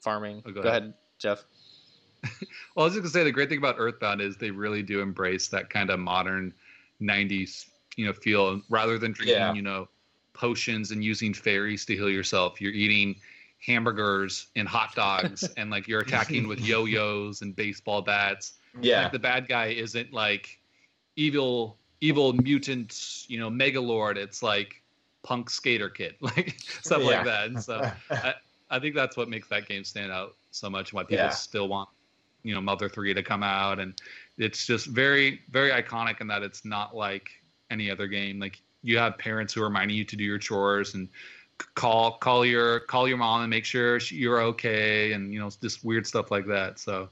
farming. 0.00 0.42
Oh, 0.46 0.50
go, 0.52 0.62
go 0.62 0.68
ahead. 0.68 0.82
ahead. 0.82 0.94
Jeff. 1.18 1.44
Well, 2.74 2.84
I 2.84 2.86
was 2.86 2.92
just 2.94 3.02
gonna 3.02 3.10
say 3.10 3.24
the 3.24 3.32
great 3.32 3.48
thing 3.48 3.58
about 3.58 3.74
Earthbound 3.78 4.20
is 4.20 4.36
they 4.36 4.50
really 4.52 4.82
do 4.82 5.00
embrace 5.00 5.48
that 5.48 5.68
kind 5.68 5.90
of 5.90 5.98
modern 5.98 6.54
'90s, 7.00 7.66
you 7.96 8.06
know, 8.06 8.12
feel. 8.12 8.60
Rather 8.68 8.98
than 8.98 9.12
drinking, 9.12 9.36
Yeah. 9.36 9.52
you 9.52 9.62
know, 9.62 9.88
potions 10.32 10.92
and 10.92 11.02
using 11.02 11.34
fairies 11.34 11.84
to 11.86 11.94
heal 11.96 12.08
yourself, 12.10 12.60
you're 12.60 12.72
eating 12.72 13.16
hamburgers 13.64 14.46
and 14.54 14.68
hot 14.68 14.94
dogs, 14.94 15.42
and 15.56 15.70
like 15.70 15.88
you're 15.88 16.00
attacking 16.00 16.46
with 16.46 16.60
yo-yos 16.60 17.42
and 17.42 17.56
baseball 17.56 18.00
bats. 18.02 18.57
Yeah, 18.80 19.02
Like 19.02 19.12
the 19.12 19.18
bad 19.18 19.48
guy 19.48 19.66
isn't 19.66 20.12
like 20.12 20.60
evil, 21.16 21.78
evil 22.00 22.32
mutant, 22.32 23.24
you 23.28 23.38
know, 23.38 23.50
megalord. 23.50 24.16
It's 24.16 24.42
like 24.42 24.82
punk 25.22 25.50
skater 25.50 25.90
kid, 25.90 26.16
like 26.20 26.60
stuff 26.60 27.02
Yeah. 27.02 27.06
like 27.06 27.24
that. 27.24 27.46
And 27.48 27.60
so 27.60 27.90
I 28.70 28.78
think 28.78 28.94
that's 28.94 29.16
what 29.16 29.28
makes 29.28 29.48
that 29.48 29.66
game 29.66 29.84
stand 29.84 30.12
out 30.12 30.36
so 30.50 30.68
much. 30.70 30.92
Why 30.92 31.02
people 31.04 31.16
Yeah. 31.16 31.30
still 31.30 31.68
want, 31.68 31.88
you 32.42 32.54
know, 32.54 32.60
Mother 32.60 32.88
Three 32.88 33.14
to 33.14 33.22
come 33.22 33.42
out, 33.42 33.78
and 33.78 34.00
it's 34.36 34.66
just 34.66 34.86
very, 34.86 35.42
very 35.50 35.70
iconic 35.70 36.20
in 36.20 36.26
that 36.28 36.42
it's 36.42 36.64
not 36.64 36.94
like 36.94 37.30
any 37.70 37.90
other 37.90 38.06
game. 38.06 38.38
Like 38.38 38.60
you 38.82 38.98
have 38.98 39.18
parents 39.18 39.54
who 39.54 39.62
are 39.62 39.64
reminding 39.68 39.96
you 39.96 40.04
to 40.04 40.16
do 40.16 40.24
your 40.24 40.38
chores 40.38 40.94
and 40.94 41.08
call 41.74 42.18
call 42.18 42.44
your 42.46 42.80
call 42.80 43.08
your 43.08 43.16
mom 43.18 43.40
and 43.42 43.50
make 43.50 43.64
sure 43.64 43.98
she, 43.98 44.16
you're 44.16 44.40
okay, 44.40 45.12
and 45.12 45.32
you 45.32 45.40
know, 45.40 45.50
just 45.50 45.84
weird 45.84 46.06
stuff 46.06 46.30
like 46.30 46.46
that. 46.46 46.78
So, 46.78 47.10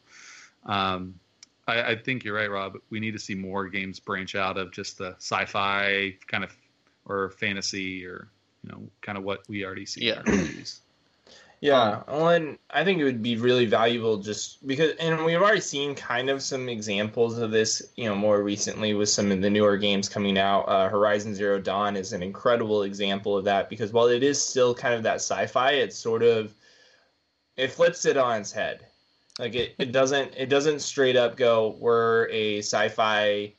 um, 0.66 1.18
I, 1.66 1.82
I 1.82 1.96
think 1.96 2.24
you're 2.24 2.36
right, 2.36 2.50
Rob. 2.50 2.78
We 2.90 3.00
need 3.00 3.12
to 3.12 3.18
see 3.18 3.34
more 3.34 3.68
games 3.68 3.98
branch 4.00 4.34
out 4.34 4.56
of 4.56 4.72
just 4.72 4.98
the 4.98 5.14
sci-fi 5.18 6.14
kind 6.26 6.44
of 6.44 6.56
or 7.04 7.30
fantasy 7.30 8.04
or 8.04 8.28
you 8.62 8.70
know, 8.72 8.88
kind 9.00 9.16
of 9.16 9.24
what 9.24 9.48
we 9.48 9.64
already 9.64 9.86
see. 9.86 10.08
in 10.08 10.16
Yeah. 10.26 10.54
Yeah, 11.60 12.02
well, 12.06 12.28
and 12.28 12.58
I 12.68 12.84
think 12.84 13.00
it 13.00 13.04
would 13.04 13.22
be 13.22 13.36
really 13.36 13.64
valuable 13.64 14.18
just 14.18 14.66
because, 14.66 14.92
and 15.00 15.24
we've 15.24 15.40
already 15.40 15.60
seen 15.60 15.94
kind 15.94 16.28
of 16.28 16.42
some 16.42 16.68
examples 16.68 17.38
of 17.38 17.50
this, 17.50 17.82
you 17.96 18.04
know, 18.04 18.14
more 18.14 18.42
recently 18.42 18.92
with 18.92 19.08
some 19.08 19.32
of 19.32 19.40
the 19.40 19.48
newer 19.48 19.78
games 19.78 20.06
coming 20.06 20.36
out. 20.36 20.68
Uh, 20.68 20.88
Horizon 20.90 21.34
Zero 21.34 21.58
Dawn 21.58 21.96
is 21.96 22.12
an 22.12 22.22
incredible 22.22 22.82
example 22.82 23.38
of 23.38 23.46
that 23.46 23.70
because 23.70 23.90
while 23.90 24.06
it 24.06 24.22
is 24.22 24.40
still 24.40 24.74
kind 24.74 24.94
of 24.94 25.02
that 25.04 25.16
sci-fi, 25.16 25.72
it's 25.72 25.96
sort 25.96 26.22
of 26.22 26.52
it 27.56 27.72
flips 27.72 28.04
it 28.04 28.18
on 28.18 28.42
its 28.42 28.52
head. 28.52 28.84
Like 29.38 29.54
it, 29.54 29.74
it 29.78 29.92
doesn't 29.92 30.34
it 30.36 30.48
doesn't 30.48 30.80
straight 30.80 31.16
up 31.16 31.36
go 31.36 31.76
we're 31.78 32.28
a 32.30 32.58
sci-fi 32.58 33.52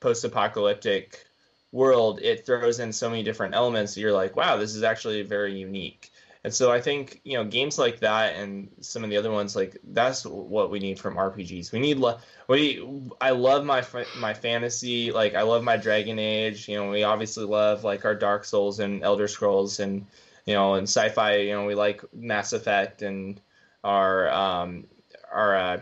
post-apocalyptic 0.00 1.26
world. 1.70 2.20
It 2.20 2.44
throws 2.44 2.80
in 2.80 2.92
so 2.92 3.08
many 3.08 3.22
different 3.22 3.54
elements 3.54 3.96
you're 3.96 4.12
like, 4.12 4.36
wow, 4.36 4.56
this 4.56 4.74
is 4.74 4.82
actually 4.82 5.22
very 5.22 5.54
unique. 5.54 6.10
And 6.44 6.52
so 6.52 6.72
I 6.72 6.80
think 6.80 7.20
you 7.24 7.34
know 7.34 7.44
games 7.44 7.78
like 7.78 8.00
that 8.00 8.34
and 8.34 8.68
some 8.80 9.04
of 9.04 9.10
the 9.10 9.16
other 9.16 9.30
ones 9.30 9.54
like 9.54 9.76
that's 9.92 10.26
what 10.26 10.70
we 10.72 10.80
need 10.80 10.98
from 10.98 11.16
RPGs. 11.16 11.70
We 11.70 11.78
need 11.78 11.98
lo- 11.98 12.18
we 12.48 12.84
I 13.20 13.30
love 13.30 13.64
my 13.64 13.84
my 14.12 14.34
fantasy 14.34 15.12
like 15.12 15.36
I 15.36 15.42
love 15.42 15.62
my 15.62 15.76
Dragon 15.76 16.18
Age. 16.18 16.68
You 16.68 16.78
know 16.78 16.90
we 16.90 17.04
obviously 17.04 17.44
love 17.44 17.84
like 17.84 18.04
our 18.04 18.16
Dark 18.16 18.44
Souls 18.44 18.80
and 18.80 19.04
Elder 19.04 19.28
Scrolls 19.28 19.78
and 19.78 20.04
you 20.46 20.54
know 20.54 20.74
and 20.74 20.88
sci-fi. 20.88 21.36
You 21.36 21.52
know 21.54 21.64
we 21.64 21.76
like 21.76 22.02
Mass 22.12 22.52
Effect 22.52 23.02
and 23.02 23.40
our 23.84 24.28
um 24.30 24.86
our 25.32 25.56
uh, 25.56 25.80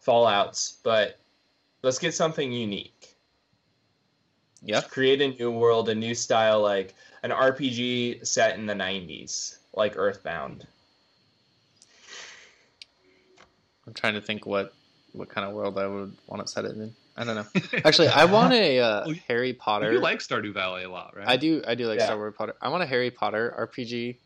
Fallout's. 0.00 0.78
But 0.82 1.18
let's 1.82 1.98
get 1.98 2.14
something 2.14 2.52
unique 2.52 3.14
Yeah. 4.62 4.80
create 4.82 5.20
a 5.20 5.28
new 5.28 5.50
world, 5.50 5.88
a 5.88 5.94
new 5.94 6.14
style, 6.14 6.60
like 6.60 6.94
an 7.22 7.30
RPG 7.30 8.26
set 8.26 8.58
in 8.58 8.66
the 8.66 8.74
90s, 8.74 9.58
like 9.74 9.96
Earthbound. 9.96 10.66
I'm 13.86 13.92
trying 13.94 14.14
to 14.14 14.20
think 14.20 14.46
what 14.46 14.72
what 15.12 15.28
kind 15.28 15.46
of 15.46 15.54
world 15.54 15.78
I 15.78 15.86
would 15.86 16.16
want 16.26 16.44
to 16.44 16.50
set 16.50 16.64
it 16.64 16.72
in. 16.72 16.94
I 17.16 17.22
don't 17.24 17.36
know. 17.36 17.46
Actually, 17.84 18.08
I 18.08 18.24
want 18.24 18.52
a 18.52 18.80
uh, 18.80 19.02
Well, 19.06 19.14
Harry 19.28 19.52
Potter. 19.52 19.92
You 19.92 20.00
like 20.00 20.18
Stardew 20.18 20.52
Valley 20.52 20.82
a 20.84 20.90
lot, 20.90 21.14
right? 21.16 21.28
I 21.28 21.36
do. 21.36 21.62
I 21.66 21.74
do 21.76 21.86
like 21.86 21.98
Yeah. 21.98 22.06
Star 22.06 22.16
Wars 22.16 22.34
Potter. 22.36 22.54
I 22.60 22.68
want 22.70 22.82
a 22.82 22.86
Harry 22.86 23.10
Potter 23.12 23.54
RPG 23.56 24.16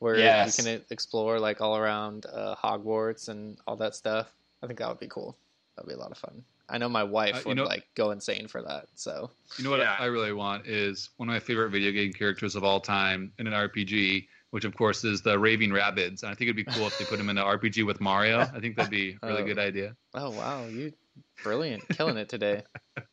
where 0.00 0.18
Yes. 0.18 0.58
you 0.58 0.64
can 0.64 0.82
explore 0.90 1.38
like 1.38 1.60
all 1.60 1.76
around 1.76 2.26
uh, 2.26 2.56
Hogwarts 2.56 3.28
and 3.28 3.56
all 3.66 3.76
that 3.76 3.94
stuff. 3.94 4.30
I 4.62 4.66
think 4.66 4.78
that 4.80 4.88
would 4.88 4.98
be 5.00 5.06
cool. 5.08 5.36
That'd 5.76 5.88
be 5.88 5.94
a 5.94 5.98
lot 5.98 6.10
of 6.10 6.18
fun. 6.18 6.42
I 6.68 6.78
know 6.78 6.88
my 6.88 7.02
wife 7.04 7.36
Uh, 7.38 7.42
would 7.46 7.56
know- 7.56 7.64
like 7.64 7.84
go 7.94 8.10
insane 8.10 8.46
for 8.48 8.62
that. 8.62 8.86
So 8.94 9.30
You 9.56 9.64
know 9.64 9.70
what 9.70 9.80
Yeah. 9.80 9.96
I 9.98 10.06
really 10.06 10.32
want 10.32 10.66
is 10.66 11.10
one 11.16 11.28
of 11.28 11.32
my 11.32 11.40
favorite 11.40 11.70
video 11.70 11.90
game 11.92 12.12
characters 12.12 12.56
of 12.56 12.64
all 12.64 12.80
time 12.80 13.32
in 13.38 13.46
an 13.46 13.52
RPG, 13.54 14.28
which 14.50 14.64
of 14.64 14.74
course 14.76 15.04
is 15.04 15.22
the 15.22 15.38
Raving 15.38 15.70
Rabbids. 15.70 16.22
And 16.22 16.30
I 16.30 16.34
think 16.34 16.42
it'd 16.50 16.56
be 16.56 16.64
cool 16.64 16.86
if 16.86 16.98
they 16.98 17.04
put 17.04 17.18
him 17.20 17.28
in 17.30 17.38
an 17.38 17.44
RPG 17.44 17.84
with 17.84 18.00
Mario. 18.00 18.40
I 18.40 18.60
think 18.60 18.76
that'd 18.76 18.90
be 18.90 19.18
a 19.22 19.26
really 19.26 19.42
Oh. 19.42 19.46
good 19.46 19.58
idea. 19.58 19.96
oh 20.14 20.30
wow, 20.30 20.66
you 20.66 20.92
brilliant, 21.42 21.88
killing 21.90 22.16
it 22.16 22.28
today. 22.28 22.62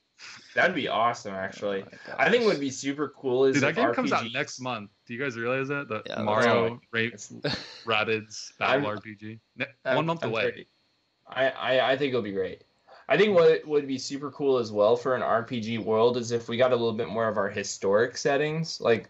That'd 0.56 0.76
be 0.76 0.88
awesome, 0.88 1.34
oh 1.34 1.38
actually. 1.38 1.84
Oh 1.88 2.14
I 2.18 2.30
think 2.30 2.44
what 2.46 2.54
would 2.54 2.60
be 2.60 2.70
super 2.72 3.10
cool 3.18 3.46
is 3.46 3.54
Dude, 3.56 3.64
that 3.64 3.70
if 3.70 3.76
game 3.76 3.94
comes 3.94 4.12
out 4.12 4.26
next 4.34 4.60
month. 4.60 4.90
Do 5.06 5.14
you 5.14 5.20
guys 5.20 5.38
realize 5.38 5.68
that? 5.68 5.88
The 5.88 6.02
Yeah, 6.06 6.16
that's 6.16 6.22
Mario 6.26 6.64
right. 6.64 6.80
Ra- 6.92 7.10
It's, 7.14 7.30
Rabbids 7.86 8.58
Battle 8.58 8.88
I'm- 8.88 8.98
RPG. 8.98 9.40
I'm- 9.86 9.96
one 9.96 10.06
month 10.08 10.24
I'm 10.24 10.30
away. 10.32 10.44
pretty- 10.44 10.68
I, 11.30 11.50
I 11.50 11.92
I 11.92 11.98
think 11.98 12.10
it'll 12.10 12.22
be 12.22 12.32
great. 12.32 12.64
I 13.10 13.18
think 13.18 13.36
what 13.36 13.66
would 13.68 13.88
be 13.88 13.98
super 13.98 14.32
cool 14.32 14.58
as 14.58 14.72
well 14.72 14.96
for 14.98 15.16
an 15.16 15.22
RPG 15.22 15.80
world 15.84 16.18
is 16.18 16.32
if 16.32 16.50
we 16.50 16.58
got 16.58 16.72
a 16.74 16.76
little 16.76 16.94
bit 16.94 17.08
more 17.10 17.28
of 17.28 17.38
our 17.38 17.50
historic 17.50 18.18
settings, 18.18 18.82
like 18.82 19.10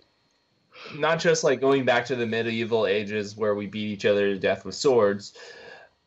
not 0.95 1.19
just 1.19 1.43
like 1.43 1.59
going 1.61 1.85
back 1.85 2.05
to 2.05 2.15
the 2.15 2.25
medieval 2.25 2.85
ages 2.85 3.35
where 3.35 3.55
we 3.55 3.65
beat 3.65 3.87
each 3.87 4.05
other 4.05 4.27
to 4.27 4.37
death 4.39 4.65
with 4.65 4.75
swords, 4.75 5.33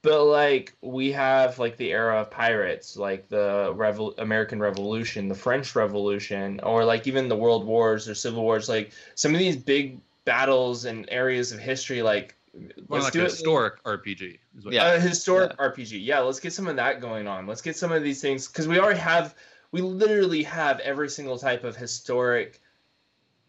but 0.02 0.24
like 0.24 0.74
we 0.80 1.12
have 1.12 1.58
like 1.58 1.76
the 1.76 1.92
era 1.92 2.20
of 2.20 2.30
pirates, 2.30 2.96
like 2.96 3.28
the 3.28 3.72
Revol- 3.76 4.14
American 4.18 4.58
Revolution, 4.60 5.28
the 5.28 5.34
French 5.34 5.74
Revolution, 5.74 6.60
or 6.62 6.84
like 6.84 7.06
even 7.06 7.28
the 7.28 7.36
World 7.36 7.64
Wars 7.66 8.08
or 8.08 8.14
Civil 8.14 8.42
Wars. 8.42 8.68
Like 8.68 8.92
some 9.14 9.32
of 9.34 9.38
these 9.38 9.56
big 9.56 9.98
battles 10.24 10.84
and 10.84 11.06
areas 11.10 11.52
of 11.52 11.58
history, 11.58 12.02
like 12.02 12.34
More 12.54 12.98
let's 12.98 13.04
like 13.04 13.12
do 13.12 13.20
a 13.20 13.24
it. 13.24 13.30
historic 13.30 13.82
RPG. 13.84 14.38
Is 14.58 14.64
what 14.64 14.72
Yeah. 14.74 14.94
A 14.94 15.00
historic 15.00 15.56
RPG. 15.58 16.02
Yeah, 16.04 16.20
let's 16.20 16.40
get 16.40 16.52
some 16.52 16.66
of 16.68 16.76
that 16.76 17.00
going 17.00 17.26
on. 17.28 17.46
Let's 17.46 17.62
get 17.62 17.76
some 17.76 17.92
of 17.92 18.02
these 18.02 18.20
things 18.20 18.48
because 18.48 18.68
we 18.68 18.78
already 18.78 19.00
have, 19.00 19.34
we 19.72 19.80
literally 19.82 20.42
have 20.44 20.80
every 20.80 21.08
single 21.10 21.38
type 21.38 21.64
of 21.64 21.76
historic 21.76 22.60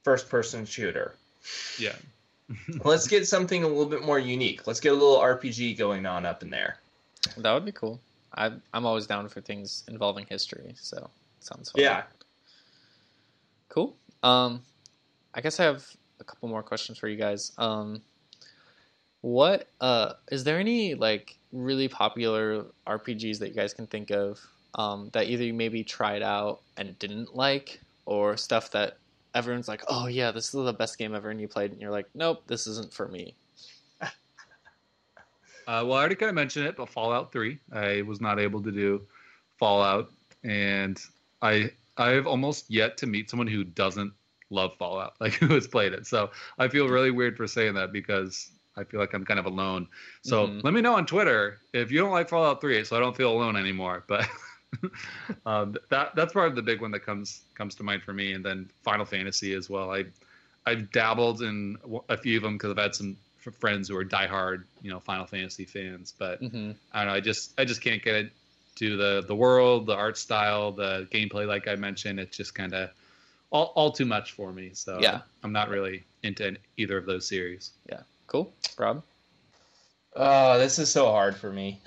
first-person 0.03 0.65
shooter. 0.65 1.15
yeah. 1.77 1.93
Let's 2.83 3.07
get 3.07 3.27
something 3.27 3.63
a 3.63 3.67
little 3.67 3.85
bit 3.85 4.03
more 4.03 4.19
unique. 4.19 4.67
Let's 4.67 4.79
get 4.79 4.91
a 4.91 4.95
little 4.95 5.17
RPG 5.17 5.77
going 5.77 6.05
on 6.05 6.25
up 6.25 6.43
in 6.43 6.49
there. 6.49 6.77
That 7.37 7.53
would 7.53 7.65
be 7.65 7.71
cool. 7.71 7.99
I'm 8.33 8.61
I'm 8.73 8.85
always 8.85 9.07
down 9.07 9.27
for 9.29 9.41
things 9.41 9.83
involving 9.87 10.25
history. 10.29 10.73
So 10.75 11.09
sounds 11.39 11.71
fun. 11.71 11.81
Yeah. 11.81 12.03
Cool. 13.69 13.95
Um, 14.23 14.61
I 15.33 15.41
guess 15.41 15.59
I 15.59 15.63
have 15.63 15.85
a 16.19 16.23
couple 16.23 16.49
more 16.49 16.63
questions 16.63 16.97
for 16.97 17.07
you 17.07 17.17
guys. 17.17 17.51
Um, 17.57 18.01
what 19.21 19.67
uh, 19.79 20.13
is 20.31 20.43
there 20.43 20.59
any 20.59 20.95
like 20.95 21.37
really 21.51 21.87
popular 21.87 22.65
RPGs 22.87 23.39
that 23.39 23.49
you 23.49 23.55
guys 23.55 23.73
can 23.73 23.87
think 23.87 24.09
of 24.11 24.39
um, 24.75 25.09
that 25.13 25.27
either 25.27 25.43
you 25.43 25.53
maybe 25.53 25.83
tried 25.83 26.21
out 26.21 26.61
and 26.77 26.97
didn't 26.99 27.35
like, 27.35 27.79
or 28.05 28.37
stuff 28.37 28.71
that 28.71 28.97
everyone's 29.33 29.67
like, 29.67 29.83
"Oh 29.87 30.07
yeah, 30.07 30.31
this 30.31 30.53
is 30.53 30.65
the 30.65 30.73
best 30.73 30.97
game 30.97 31.15
ever," 31.15 31.29
and 31.29 31.39
you 31.39 31.47
played, 31.47 31.71
and 31.71 31.81
you're 31.81 31.91
like, 31.91 32.07
"Nope, 32.13 32.43
this 32.47 32.67
isn't 32.67 32.93
for 32.93 33.07
me." 33.07 33.35
Uh, 35.67 35.83
well, 35.85 35.93
I 35.93 35.99
already 35.99 36.15
kind 36.15 36.29
of 36.29 36.35
mentioned 36.35 36.65
it, 36.65 36.75
but 36.75 36.89
Fallout 36.89 37.31
3. 37.31 37.59
I 37.71 38.01
was 38.01 38.19
not 38.19 38.39
able 38.39 38.61
to 38.63 38.71
do 38.71 39.07
Fallout, 39.59 40.11
and 40.43 40.99
I 41.41 41.71
I've 41.97 42.25
almost 42.25 42.69
yet 42.69 42.97
to 42.97 43.07
meet 43.07 43.29
someone 43.29 43.47
who 43.47 43.63
doesn't 43.63 44.11
love 44.49 44.75
Fallout, 44.77 45.13
like 45.21 45.33
who 45.33 45.47
has 45.53 45.67
played 45.67 45.93
it. 45.93 46.07
So 46.07 46.31
I 46.57 46.67
feel 46.67 46.87
really 46.89 47.11
weird 47.11 47.37
for 47.37 47.47
saying 47.47 47.75
that 47.75 47.91
because 47.91 48.49
I 48.75 48.83
feel 48.83 48.99
like 48.99 49.13
I'm 49.13 49.23
kind 49.25 49.39
of 49.39 49.45
alone. 49.45 49.87
So 50.23 50.47
Mhm. 50.47 50.63
let 50.63 50.73
me 50.73 50.81
know 50.81 50.95
on 50.95 51.05
Twitter 51.05 51.59
if 51.73 51.91
you 51.91 51.99
don't 51.99 52.11
like 52.11 52.29
Fallout 52.29 52.59
3, 52.59 52.83
so 52.83 52.97
I 52.97 52.99
don't 52.99 53.15
feel 53.15 53.31
alone 53.31 53.55
anymore. 53.55 54.03
But 54.07 54.27
um, 55.45 55.75
that 55.89 56.15
that's 56.15 56.33
probably 56.33 56.55
the 56.55 56.61
big 56.61 56.81
one 56.81 56.91
that 56.91 57.05
comes 57.05 57.41
comes 57.55 57.75
to 57.75 57.83
mind 57.83 58.03
for 58.03 58.13
me, 58.13 58.33
and 58.33 58.43
then 58.43 58.69
Final 58.83 59.05
Fantasy 59.05 59.53
as 59.53 59.69
well. 59.69 59.91
I 59.91 60.05
I've 60.65 60.91
dabbled 60.91 61.41
in 61.41 61.77
a 62.09 62.17
few 62.17 62.37
of 62.37 62.43
them 62.43 62.53
because 62.53 62.71
I've 62.71 62.77
had 62.77 62.95
some 62.95 63.17
friends 63.59 63.89
who 63.89 63.97
are 63.97 64.05
diehard, 64.05 64.63
you 64.81 64.91
know, 64.91 64.99
Final 64.99 65.25
Fantasy 65.25 65.65
fans. 65.65 66.13
But 66.17 66.39
hmm 66.39 66.71
I 66.93 66.99
don't 66.99 67.07
know. 67.07 67.13
I 67.13 67.19
just 67.19 67.59
I 67.59 67.65
just 67.65 67.81
can't 67.81 68.03
get 68.03 68.15
it 68.15 68.31
to 68.75 68.97
the 68.97 69.23
the 69.27 69.35
world, 69.35 69.87
the 69.87 69.95
art 69.95 70.17
style, 70.17 70.71
the 70.71 71.07
gameplay. 71.11 71.47
Like 71.47 71.67
I 71.67 71.75
mentioned, 71.75 72.19
it's 72.19 72.37
just 72.37 72.55
kind 72.55 72.73
of 72.73 72.89
all 73.51 73.73
all 73.75 73.91
too 73.91 74.05
much 74.05 74.33
for 74.33 74.51
me. 74.51 74.71
So 74.73 74.99
Yeah. 74.99 75.21
I'm 75.43 75.51
not 75.51 75.69
really 75.69 76.03
into 76.23 76.55
either 76.77 76.97
of 76.97 77.05
those 77.05 77.27
series. 77.27 77.71
Yeah, 77.89 78.01
cool, 78.27 78.53
Rob. 78.77 79.03
Oh, 80.15 80.59
this 80.59 80.77
is 80.77 80.91
so 80.91 81.09
hard 81.09 81.35
for 81.35 81.51
me. 81.51 81.81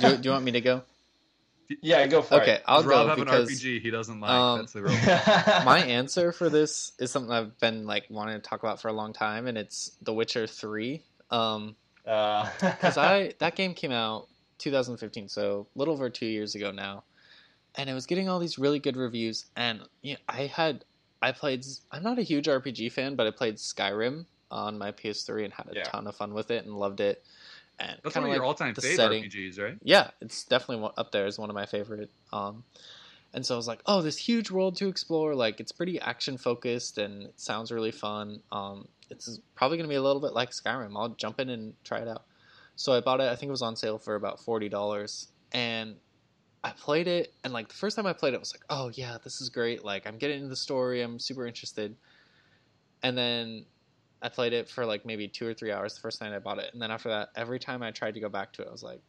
Do, 0.00 0.16
do 0.16 0.28
you 0.28 0.32
want 0.32 0.44
me 0.44 0.52
to 0.52 0.60
go? 0.60 0.82
yeah, 1.82 2.06
go 2.06 2.22
for 2.22 2.36
it. 2.36 2.42
Okay, 2.42 2.60
I'll 2.66 2.78
Does 2.78 2.86
Rob 2.86 3.04
go 3.04 3.08
have 3.08 3.18
because 3.18 3.48
an 3.48 3.56
RPG 3.56 3.80
he 3.82 3.90
doesn't 3.90 4.20
like. 4.20 4.30
um, 4.30 4.58
That's 4.60 4.72
the 4.72 4.82
real. 4.82 5.64
my 5.64 5.80
answer 5.86 6.32
for 6.32 6.48
this 6.48 6.92
is 6.98 7.10
something 7.10 7.32
I've 7.32 7.58
been 7.58 7.86
like 7.86 8.04
wanting 8.10 8.34
to 8.36 8.40
talk 8.40 8.62
about 8.62 8.80
for 8.80 8.88
a 8.88 8.92
long 8.92 9.12
time, 9.12 9.46
and 9.46 9.56
it's 9.58 9.92
The 10.02 10.12
Witcher 10.12 10.46
Three. 10.46 11.02
Um, 11.30 11.76
Uh, 12.06 12.48
because 12.60 12.96
I 12.96 13.34
that 13.40 13.56
game 13.56 13.74
came 13.74 13.92
out 13.92 14.28
2015, 14.58 15.28
so 15.28 15.66
a 15.74 15.78
little 15.78 15.94
over 15.94 16.08
two 16.08 16.26
years 16.26 16.54
ago 16.54 16.70
now, 16.70 17.02
and 17.74 17.90
it 17.90 17.94
was 17.94 18.06
getting 18.06 18.28
all 18.28 18.38
these 18.38 18.58
really 18.58 18.78
good 18.78 18.96
reviews. 18.96 19.46
And 19.56 19.80
you 20.02 20.14
know, 20.14 20.20
I 20.28 20.46
had 20.46 20.84
I 21.22 21.32
played. 21.32 21.64
I'm 21.90 22.02
not 22.02 22.18
a 22.18 22.22
huge 22.22 22.46
RPG 22.46 22.92
fan, 22.92 23.16
but 23.16 23.26
I 23.26 23.30
played 23.32 23.56
Skyrim 23.56 24.26
on 24.50 24.78
my 24.78 24.92
PS3 24.92 25.44
and 25.44 25.52
had 25.52 25.66
a 25.72 25.74
Yeah. 25.74 25.82
ton 25.82 26.06
of 26.06 26.14
fun 26.14 26.32
with 26.32 26.50
it 26.52 26.64
and 26.64 26.74
loved 26.76 27.00
it. 27.00 27.24
And 27.78 27.98
That's 28.02 28.14
one 28.14 28.24
of 28.24 28.30
of 28.30 28.34
your 28.34 28.42
like 28.42 28.48
all-time 28.48 28.74
favorite 28.74 28.96
setting- 28.96 29.24
RPGs, 29.24 29.60
right? 29.60 29.76
yeah, 29.82 30.10
it's 30.20 30.44
definitely 30.44 30.88
up 30.96 31.12
there 31.12 31.26
as 31.26 31.38
one 31.38 31.50
of 31.50 31.54
my 31.54 31.66
favorite. 31.66 32.10
Um, 32.32 32.64
and 33.34 33.44
so 33.44 33.54
I 33.54 33.58
was 33.58 33.68
like, 33.68 33.80
oh, 33.84 34.00
this 34.00 34.16
huge 34.16 34.50
world 34.50 34.76
to 34.76 34.88
explore. 34.88 35.34
Like, 35.34 35.60
it's 35.60 35.72
pretty 35.72 36.00
action 36.00 36.38
focused 36.38 36.96
and 36.96 37.24
it 37.24 37.38
sounds 37.38 37.70
really 37.70 37.90
fun. 37.90 38.40
Um, 38.50 38.88
it's 39.10 39.38
probably 39.54 39.76
going 39.76 39.86
to 39.88 39.92
be 39.92 39.96
a 39.96 40.02
little 40.02 40.22
bit 40.22 40.32
like 40.32 40.50
Skyrim. 40.50 40.96
I'll 40.96 41.10
jump 41.10 41.38
in 41.38 41.50
and 41.50 41.74
try 41.84 41.98
it 41.98 42.08
out. 42.08 42.24
So 42.76 42.92
I 42.92 43.00
bought 43.00 43.20
it. 43.20 43.30
I 43.30 43.36
think 43.36 43.48
it 43.48 43.52
was 43.52 43.62
on 43.62 43.76
sale 43.76 43.98
for 43.98 44.16
about 44.16 44.40
forty 44.40 44.68
dollars, 44.68 45.28
and 45.52 45.96
I 46.62 46.72
played 46.72 47.08
it. 47.08 47.32
And 47.42 47.52
like 47.52 47.68
the 47.68 47.74
first 47.74 47.96
time 47.96 48.04
I 48.06 48.12
played 48.12 48.34
it, 48.34 48.36
I 48.36 48.40
was 48.40 48.52
like, 48.52 48.64
oh 48.68 48.90
yeah, 48.92 49.16
this 49.24 49.40
is 49.40 49.48
great. 49.48 49.82
Like 49.84 50.06
I'm 50.06 50.18
getting 50.18 50.36
into 50.38 50.48
the 50.48 50.56
story. 50.56 51.00
I'm 51.00 51.18
super 51.18 51.46
interested. 51.46 51.96
And 53.02 53.16
then 53.16 53.64
I 54.22 54.28
played 54.28 54.52
it 54.52 54.68
for 54.68 54.86
like 54.86 55.04
maybe 55.04 55.28
two 55.28 55.46
or 55.46 55.54
three 55.54 55.72
hours 55.72 55.94
the 55.94 56.00
first 56.00 56.20
night 56.20 56.32
I 56.32 56.38
bought 56.38 56.58
it, 56.58 56.72
and 56.72 56.80
then 56.80 56.90
after 56.90 57.08
that, 57.10 57.30
every 57.36 57.58
time 57.58 57.82
I 57.82 57.90
tried 57.90 58.14
to 58.14 58.20
go 58.20 58.28
back 58.28 58.52
to 58.54 58.62
it, 58.62 58.68
I 58.68 58.72
was 58.72 58.82
like, 58.82 59.00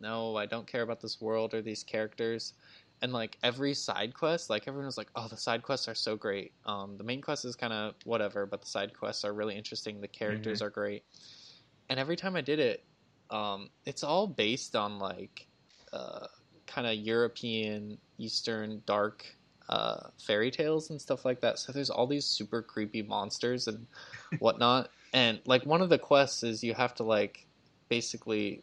no, 0.00 0.36
I 0.36 0.46
don't 0.46 0.66
care 0.66 0.82
about 0.82 1.00
this 1.00 1.20
world 1.20 1.54
or 1.54 1.62
these 1.62 1.84
characters. 1.84 2.54
And 3.02 3.12
like 3.12 3.38
every 3.42 3.72
side 3.72 4.12
quest, 4.14 4.50
like 4.50 4.68
everyone 4.68 4.86
was 4.86 4.98
like, 4.98 5.08
oh, 5.16 5.26
the 5.28 5.36
side 5.36 5.62
quests 5.62 5.88
are 5.88 5.94
so 5.94 6.16
great. 6.16 6.52
Um, 6.66 6.96
the 6.98 7.04
main 7.04 7.22
quest 7.22 7.44
is 7.44 7.56
kind 7.56 7.72
of 7.72 7.94
whatever, 8.04 8.44
but 8.44 8.60
the 8.60 8.66
side 8.66 8.92
quests 8.98 9.24
are 9.24 9.32
really 9.32 9.56
interesting. 9.56 10.00
The 10.00 10.08
characters 10.08 10.60
are 10.60 10.70
great. 10.70 11.04
And 11.88 11.98
every 11.98 12.16
time 12.16 12.36
I 12.36 12.40
did 12.40 12.58
it, 12.58 12.84
um, 13.30 13.70
it's 13.86 14.02
all 14.02 14.26
based 14.26 14.76
on 14.76 14.98
like 14.98 15.46
uh, 15.92 16.26
kind 16.66 16.86
of 16.86 16.94
European, 16.94 17.98
Eastern, 18.18 18.82
dark 18.86 19.24
uh, 19.70 20.08
fairy 20.26 20.50
tales 20.50 20.90
and 20.90 21.00
stuff 21.00 21.24
like 21.24 21.40
that. 21.40 21.58
So 21.58 21.70
there's 21.72 21.88
all 21.90 22.06
these 22.06 22.26
super 22.26 22.60
creepy 22.60 23.02
monsters 23.02 23.68
and 23.68 23.86
whatnot. 24.40 24.90
and 25.14 25.40
like 25.46 25.64
one 25.64 25.80
of 25.80 25.88
the 25.88 25.98
quests 25.98 26.42
is 26.42 26.62
you 26.62 26.74
have 26.74 26.94
to 26.96 27.04
like 27.04 27.46
basically 27.88 28.62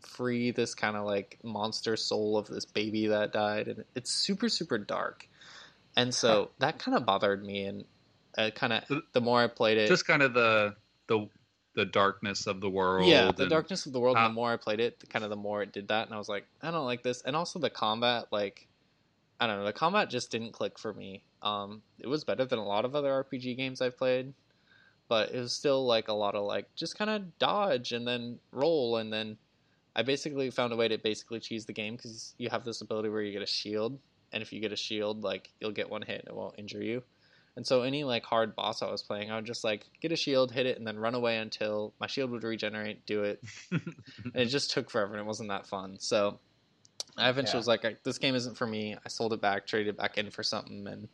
free 0.00 0.50
this 0.50 0.74
kind 0.74 0.96
of 0.96 1.04
like 1.04 1.38
monster 1.42 1.96
soul 1.96 2.36
of 2.36 2.46
this 2.48 2.64
baby 2.64 3.08
that 3.08 3.32
died, 3.32 3.68
and 3.68 3.84
it's 3.94 4.10
super 4.12 4.48
super 4.48 4.78
dark. 4.78 5.26
And 5.96 6.14
so 6.14 6.50
that 6.58 6.78
kind 6.78 6.96
of 6.96 7.04
bothered 7.06 7.44
me, 7.44 7.64
and 7.64 7.84
uh, 8.36 8.50
kind 8.54 8.72
of 8.72 8.84
the 9.12 9.20
more 9.20 9.40
I 9.42 9.46
played 9.46 9.78
it, 9.78 9.88
Just 9.88 10.06
kind 10.06 10.22
of 10.22 10.34
the 10.34 10.74
the 11.06 11.28
the 11.74 11.84
darkness 11.86 12.46
of 12.46 12.60
the 12.60 12.68
world. 12.68 13.06
yeah, 13.06 13.30
the 13.32 13.44
and- 13.44 13.50
darkness 13.50 13.86
of 13.86 13.92
the 13.94 14.00
world. 14.00 14.16
how- 14.18 14.28
the 14.28 14.34
more 14.34 14.52
I 14.52 14.56
played 14.58 14.80
it, 14.80 15.00
the 15.00 15.06
kind 15.06 15.24
of 15.24 15.30
the 15.30 15.36
more 15.36 15.62
it 15.62 15.72
did 15.72 15.88
that, 15.88 16.06
and 16.06 16.14
I 16.14 16.18
was 16.18 16.28
like, 16.28 16.46
I 16.60 16.70
don't 16.70 16.84
like 16.84 17.02
this. 17.02 17.22
And 17.22 17.34
also 17.34 17.58
the 17.58 17.70
combat, 17.70 18.26
like, 18.30 18.66
I 19.42 19.48
don't 19.48 19.58
know, 19.58 19.64
the 19.64 19.72
combat 19.72 20.08
just 20.08 20.30
didn't 20.30 20.52
click 20.52 20.78
for 20.78 20.94
me. 20.94 21.24
Um, 21.42 21.82
it 21.98 22.06
was 22.06 22.22
better 22.22 22.44
than 22.44 22.60
a 22.60 22.64
lot 22.64 22.84
of 22.84 22.94
other 22.94 23.10
RPG 23.24 23.56
games 23.56 23.80
I've 23.80 23.98
played, 23.98 24.34
but 25.08 25.32
it 25.32 25.40
was 25.40 25.52
still 25.52 25.84
like 25.84 26.06
a 26.06 26.12
lot 26.12 26.36
of 26.36 26.44
like 26.44 26.72
just 26.76 26.96
kind 26.96 27.10
of 27.10 27.36
dodge 27.40 27.90
and 27.90 28.06
then 28.06 28.38
roll, 28.52 28.98
and 28.98 29.12
then 29.12 29.36
I 29.96 30.02
basically 30.02 30.48
found 30.50 30.72
a 30.72 30.76
way 30.76 30.86
to 30.86 30.96
basically 30.96 31.40
cheese 31.40 31.66
the 31.66 31.72
game 31.72 31.96
because 31.96 32.36
you 32.38 32.50
have 32.50 32.64
this 32.64 32.82
ability 32.82 33.08
where 33.08 33.20
you 33.20 33.32
get 33.32 33.42
a 33.42 33.46
shield, 33.46 33.98
and 34.32 34.44
if 34.44 34.52
you 34.52 34.60
get 34.60 34.70
a 34.70 34.76
shield, 34.76 35.24
like 35.24 35.50
you'll 35.58 35.72
get 35.72 35.90
one 35.90 36.02
hit 36.02 36.20
and 36.20 36.28
it 36.28 36.36
won't 36.36 36.56
injure 36.56 36.80
you. 36.80 37.02
And 37.56 37.66
so 37.66 37.82
any 37.82 38.04
like 38.04 38.24
hard 38.24 38.54
boss 38.54 38.80
I 38.80 38.92
was 38.92 39.02
playing, 39.02 39.32
I 39.32 39.34
would 39.34 39.44
just 39.44 39.64
like 39.64 39.90
get 40.00 40.12
a 40.12 40.16
shield, 40.16 40.52
hit 40.52 40.66
it, 40.66 40.78
and 40.78 40.86
then 40.86 41.00
run 41.00 41.16
away 41.16 41.38
until 41.38 41.94
my 41.98 42.06
shield 42.06 42.30
would 42.30 42.44
regenerate, 42.44 43.06
do 43.06 43.24
it. 43.24 43.42
and 43.72 44.36
it 44.36 44.46
just 44.46 44.70
took 44.70 44.88
forever 44.88 45.14
and 45.14 45.20
it 45.20 45.26
wasn't 45.26 45.48
that 45.48 45.66
fun. 45.66 45.96
So 45.98 46.38
I 47.16 47.28
eventually 47.28 47.56
Yeah. 47.56 47.58
was 47.58 47.66
like, 47.68 48.02
this 48.04 48.18
game 48.18 48.34
isn't 48.34 48.56
for 48.56 48.66
me. 48.66 48.96
I 49.04 49.08
sold 49.08 49.32
it 49.32 49.40
back, 49.40 49.66
traded 49.66 49.94
it 49.94 49.96
back 49.98 50.18
in 50.18 50.30
for 50.30 50.42
something, 50.42 50.86
and 50.86 51.08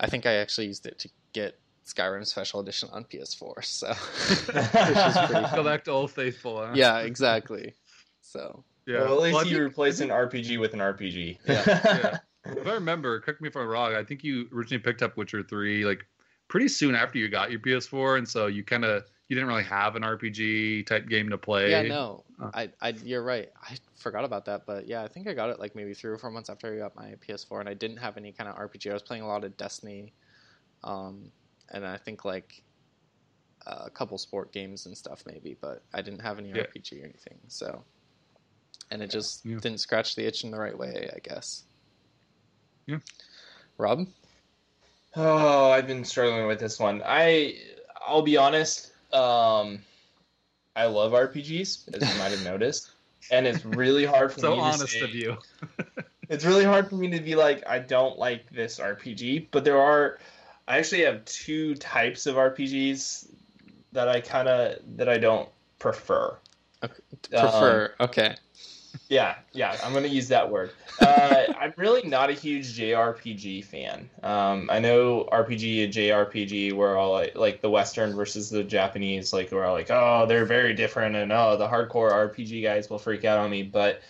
I 0.00 0.06
think 0.06 0.26
I 0.26 0.34
actually 0.34 0.66
used 0.68 0.86
it 0.86 0.98
to 1.00 1.08
get 1.32 1.58
Skyrim 1.86 2.26
Special 2.26 2.60
Edition 2.60 2.88
on 2.92 3.04
PS4. 3.04 3.64
So, 3.64 3.88
which 3.88 4.96
is 4.96 5.16
pretty 5.30 5.46
Go 5.56 5.62
back 5.64 5.84
to 5.84 5.90
Old 5.90 6.10
Faithful. 6.10 6.64
Huh? 6.66 6.72
yeah, 6.74 6.98
exactly. 7.00 7.74
So, 8.22 8.64
yeah. 8.86 9.00
Well, 9.02 9.14
at 9.14 9.20
least 9.22 9.34
Well, 9.34 9.44
you 9.46 9.50
think- 9.56 9.62
replaced 9.68 10.00
an 10.00 10.08
RPG 10.08 10.58
with 10.58 10.72
an 10.74 10.80
RPG. 10.80 11.38
Yeah. 11.46 12.18
If 12.46 12.66
I 12.66 12.72
remember, 12.74 13.20
correct 13.20 13.40
me 13.40 13.48
if 13.48 13.56
I'm 13.56 13.66
wrong. 13.66 13.94
I 13.94 14.04
think 14.04 14.22
you 14.22 14.46
originally 14.52 14.82
picked 14.82 15.02
up 15.02 15.16
Witcher 15.16 15.42
Three 15.42 15.86
like 15.86 16.04
pretty 16.48 16.68
soon 16.68 16.94
after 16.94 17.18
you 17.18 17.30
got 17.30 17.50
your 17.50 17.58
PS4, 17.60 18.18
and 18.18 18.28
so 18.28 18.48
you 18.48 18.62
kind 18.62 18.84
of 18.84 19.04
you 19.28 19.34
didn't 19.36 19.48
really 19.48 19.64
have 19.64 19.96
an 19.96 20.02
RPG 20.02 20.86
type 20.86 21.08
game 21.08 21.30
to 21.30 21.38
play. 21.38 21.70
yeah, 21.70 21.82
no, 21.82 22.24
Uh. 22.42 22.50
I, 22.52 22.70
I, 22.80 22.88
you're 23.04 23.22
right. 23.22 23.48
I 23.62 23.76
forgot 23.96 24.24
about 24.24 24.44
that, 24.46 24.66
but 24.66 24.86
yeah, 24.86 25.02
I 25.02 25.08
think 25.08 25.28
I 25.28 25.34
got 25.34 25.50
it 25.50 25.58
like 25.58 25.74
maybe 25.74 25.94
three 25.94 26.10
or 26.10 26.18
four 26.18 26.30
months 26.30 26.50
after 26.50 26.72
I 26.72 26.78
got 26.78 26.94
my 26.94 27.14
PS4, 27.26 27.60
and 27.60 27.68
I 27.68 27.74
didn't 27.74 27.96
have 27.98 28.16
any 28.16 28.32
kind 28.32 28.48
of 28.50 28.56
RPG. 28.56 28.90
I 28.90 28.92
was 28.92 29.02
playing 29.02 29.22
a 29.22 29.26
lot 29.26 29.44
of 29.44 29.56
Destiny, 29.56 30.12
um, 30.82 31.30
and 31.72 31.86
I 31.86 31.96
think 31.96 32.24
like 32.24 32.62
a 33.66 33.88
couple 33.88 34.18
sport 34.18 34.52
games 34.52 34.84
and 34.86 34.96
stuff 34.96 35.22
maybe, 35.26 35.56
but 35.60 35.82
I 35.94 36.02
didn't 36.02 36.20
have 36.20 36.38
any 36.38 36.50
Yeah. 36.50 36.64
RPG 36.64 37.00
or 37.00 37.04
anything. 37.04 37.38
So, 37.48 37.82
and 38.90 39.02
it 39.02 39.10
just 39.10 39.44
Yeah. 39.46 39.58
didn't 39.58 39.80
scratch 39.80 40.16
the 40.16 40.26
itch 40.26 40.44
in 40.44 40.50
the 40.50 40.58
right 40.58 40.76
way, 40.76 41.10
I 41.14 41.18
guess. 41.20 41.64
Yeah. 42.86 42.98
Rob, 43.78 44.06
Oh, 45.16 45.70
I've 45.70 45.86
been 45.86 46.04
struggling 46.04 46.46
with 46.46 46.58
this 46.58 46.78
one. 46.78 47.02
I 47.04 47.58
I'll 48.06 48.22
be 48.22 48.36
honest. 48.36 48.92
Um, 49.14 49.78
I 50.76 50.86
love 50.86 51.12
RPGs, 51.12 51.94
as 51.94 52.12
you 52.12 52.18
might 52.18 52.32
have 52.32 52.44
noticed, 52.52 52.90
and 53.30 53.46
it's 53.46 53.64
really 53.64 54.04
hard 54.04 54.32
for 54.32 54.40
So 54.40 54.50
me 54.50 54.56
to 54.56 54.62
honest 54.62 54.88
say- 54.92 55.00
of 55.02 55.14
you. 55.14 55.38
It's 56.30 56.42
really 56.46 56.64
hard 56.64 56.88
for 56.88 56.94
me 56.94 57.10
to 57.10 57.20
be 57.20 57.34
like, 57.34 57.66
I 57.66 57.78
don't 57.80 58.18
like 58.18 58.48
this 58.50 58.78
RPG, 58.80 59.48
but 59.50 59.62
there 59.62 59.78
are. 59.78 60.18
I 60.66 60.78
actually 60.78 61.02
have 61.02 61.22
two 61.26 61.74
types 61.74 62.24
of 62.26 62.36
RPGs 62.36 63.28
that 63.92 64.08
I 64.08 64.22
kind 64.22 64.48
of 64.48 64.78
that 64.96 65.06
I 65.06 65.18
don't 65.18 65.46
prefer. 65.78 66.34
prefer 66.80 67.92
okay. 68.00 68.36
Yeah, 69.08 69.36
yeah, 69.52 69.76
I'm 69.84 69.92
gonna 69.92 70.08
use 70.08 70.28
that 70.28 70.50
word. 70.50 70.70
Uh, 71.00 71.44
I'm 71.60 71.74
really 71.76 72.02
not 72.08 72.30
a 72.30 72.32
huge 72.32 72.78
JRPG 72.78 73.64
fan. 73.64 74.08
Um, 74.22 74.68
I 74.70 74.78
know 74.78 75.28
RPG 75.30 75.84
and 75.84 75.92
JRPG 75.92 76.72
were 76.72 76.96
all 76.96 77.12
like, 77.12 77.34
like 77.34 77.60
the 77.60 77.70
Western 77.70 78.14
versus 78.14 78.50
the 78.50 78.64
Japanese, 78.64 79.32
like 79.32 79.52
we're 79.52 79.64
all 79.64 79.74
like, 79.74 79.90
oh, 79.90 80.26
they're 80.26 80.44
very 80.46 80.74
different, 80.74 81.16
and 81.16 81.32
oh, 81.32 81.56
the 81.56 81.68
hardcore 81.68 82.12
RPG 82.12 82.62
guys 82.62 82.88
will 82.88 82.98
freak 82.98 83.24
out 83.24 83.38
on 83.38 83.50
me. 83.50 83.62
But 83.62 84.00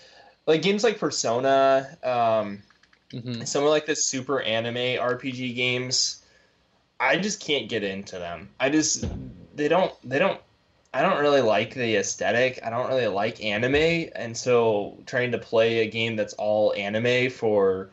like 0.47 0.63
games 0.63 0.85
like 0.85 0.99
Persona, 0.99 1.99
um, 2.03 2.63
hmm 3.11 3.45
some 3.45 3.63
of 3.63 3.71
like 3.71 3.87
the 3.87 3.97
super 3.97 4.41
anime 4.41 4.75
RPG 4.75 5.55
games, 5.55 6.25
I 6.99 7.17
just 7.17 7.41
can't 7.41 7.69
get 7.69 7.83
into 7.83 8.19
them. 8.19 8.49
I 8.59 8.71
just 8.71 9.05
they 9.55 9.69
don't 9.69 9.93
they 10.09 10.19
don't 10.19 10.41
I 10.95 11.03
don't 11.03 11.21
really 11.21 11.41
like 11.43 11.75
the 11.75 11.97
aesthetic. 11.97 12.61
I 12.65 12.71
don't 12.71 12.89
really 12.89 13.09
like 13.09 13.43
anime, 13.45 14.11
and 14.15 14.37
so 14.37 14.97
trying 15.07 15.33
to 15.33 15.39
play 15.39 15.81
a 15.81 15.91
game 15.91 16.15
that's 16.17 16.35
all 16.35 16.73
anime 16.75 17.31
for 17.31 17.91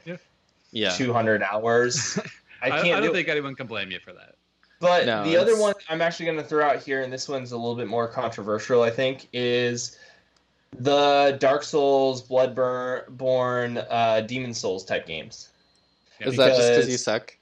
Yeah. 0.72 0.89
200 0.91 1.41
hours, 1.43 2.18
I 2.62 2.68
I, 2.68 2.70
can't 2.70 2.80
I 2.80 2.82
do 2.82 2.91
don't 2.91 3.06
it. 3.06 3.14
think 3.14 3.28
anyone 3.28 3.56
can 3.56 3.66
blame 3.68 3.89
you 3.91 3.99
for 3.99 4.14
that. 4.14 4.36
But 4.80 5.06
No, 5.06 5.24
the 5.24 5.36
other 5.36 5.58
one 5.60 5.74
I'm 5.89 6.02
actually 6.02 6.26
going 6.28 6.38
to 6.38 6.43
throw 6.43 6.66
out 6.66 6.82
here, 6.82 7.02
and 7.02 7.12
this 7.12 7.28
one's 7.28 7.52
a 7.52 7.58
little 7.58 7.76
bit 7.76 7.88
more 7.88 8.08
controversial, 8.08 8.82
I 8.84 8.89
think, 8.91 9.28
is 9.34 9.97
the 10.80 11.36
Dark 11.39 11.64
Souls, 11.64 12.22
Bloodborne, 12.28 13.86
uh, 13.89 14.22
Demon 14.22 14.54
Souls 14.54 14.86
type 14.86 15.06
games. 15.06 15.49
Yeah, 16.20 16.28
Is 16.30 16.38
that 16.38 16.47
just 16.49 16.60
because 16.60 16.76
because- 16.78 16.89
you 16.91 16.97
suck? 16.97 17.38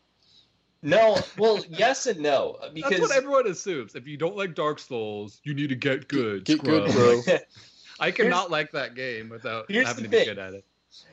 No, 0.81 1.21
well, 1.37 1.63
yes 1.69 2.05
and 2.07 2.19
no, 2.21 2.57
That's 2.61 2.73
because 2.73 3.01
what 3.01 3.11
everyone 3.11 3.47
assumes. 3.47 3.95
If 3.95 4.07
you 4.07 4.15
don't 4.17 4.37
like 4.37 4.55
Dark 4.55 4.79
Souls, 4.79 5.41
you 5.43 5.53
need 5.53 5.69
to 5.69 5.75
get 5.75 6.07
good. 6.07 6.45
Get 6.45 6.63
good, 6.63 6.93
bro. 6.93 7.21
I 7.99 8.11
cannot 8.11 8.49
like 8.49 8.71
that 8.71 8.95
game 8.95 9.29
without 9.29 9.65
Here's 9.69 9.87
having 9.87 10.03
the 10.03 10.09
to 10.09 10.17
be 10.17 10.25
good 10.25 10.39
at 10.39 10.53
it. 10.53 10.65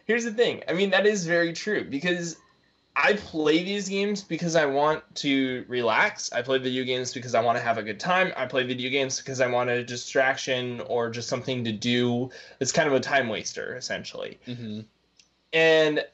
Here's 0.06 0.24
the 0.24 0.32
thing. 0.32 0.62
I 0.68 0.72
mean, 0.72 0.90
that 0.90 1.04
is 1.04 1.26
very 1.26 1.52
true 1.52 1.84
because 1.84 2.36
I 2.94 3.12
play 3.12 3.62
these 3.62 3.88
games 3.88 4.22
because 4.22 4.56
I 4.56 4.64
want 4.66 5.02
to 5.16 5.64
relax. 5.68 6.32
I 6.32 6.42
play 6.42 6.58
video 6.58 6.84
games 6.84 7.12
because 7.12 7.34
I 7.34 7.42
want 7.42 7.58
to 7.58 7.62
have 7.62 7.76
a 7.76 7.82
good 7.82 8.00
time. 8.00 8.32
I 8.36 8.46
play 8.46 8.62
video 8.64 8.88
games 8.88 9.18
because 9.18 9.40
I 9.40 9.48
want 9.48 9.68
a 9.68 9.84
distraction 9.84 10.80
or 10.82 11.10
just 11.10 11.28
something 11.28 11.64
to 11.64 11.72
do. 11.72 12.30
It's 12.60 12.72
kind 12.72 12.88
of 12.88 12.94
a 12.94 13.00
time 13.00 13.28
waster, 13.28 13.76
essentially. 13.76 14.38
hmm 14.46 14.80
And 15.52 16.04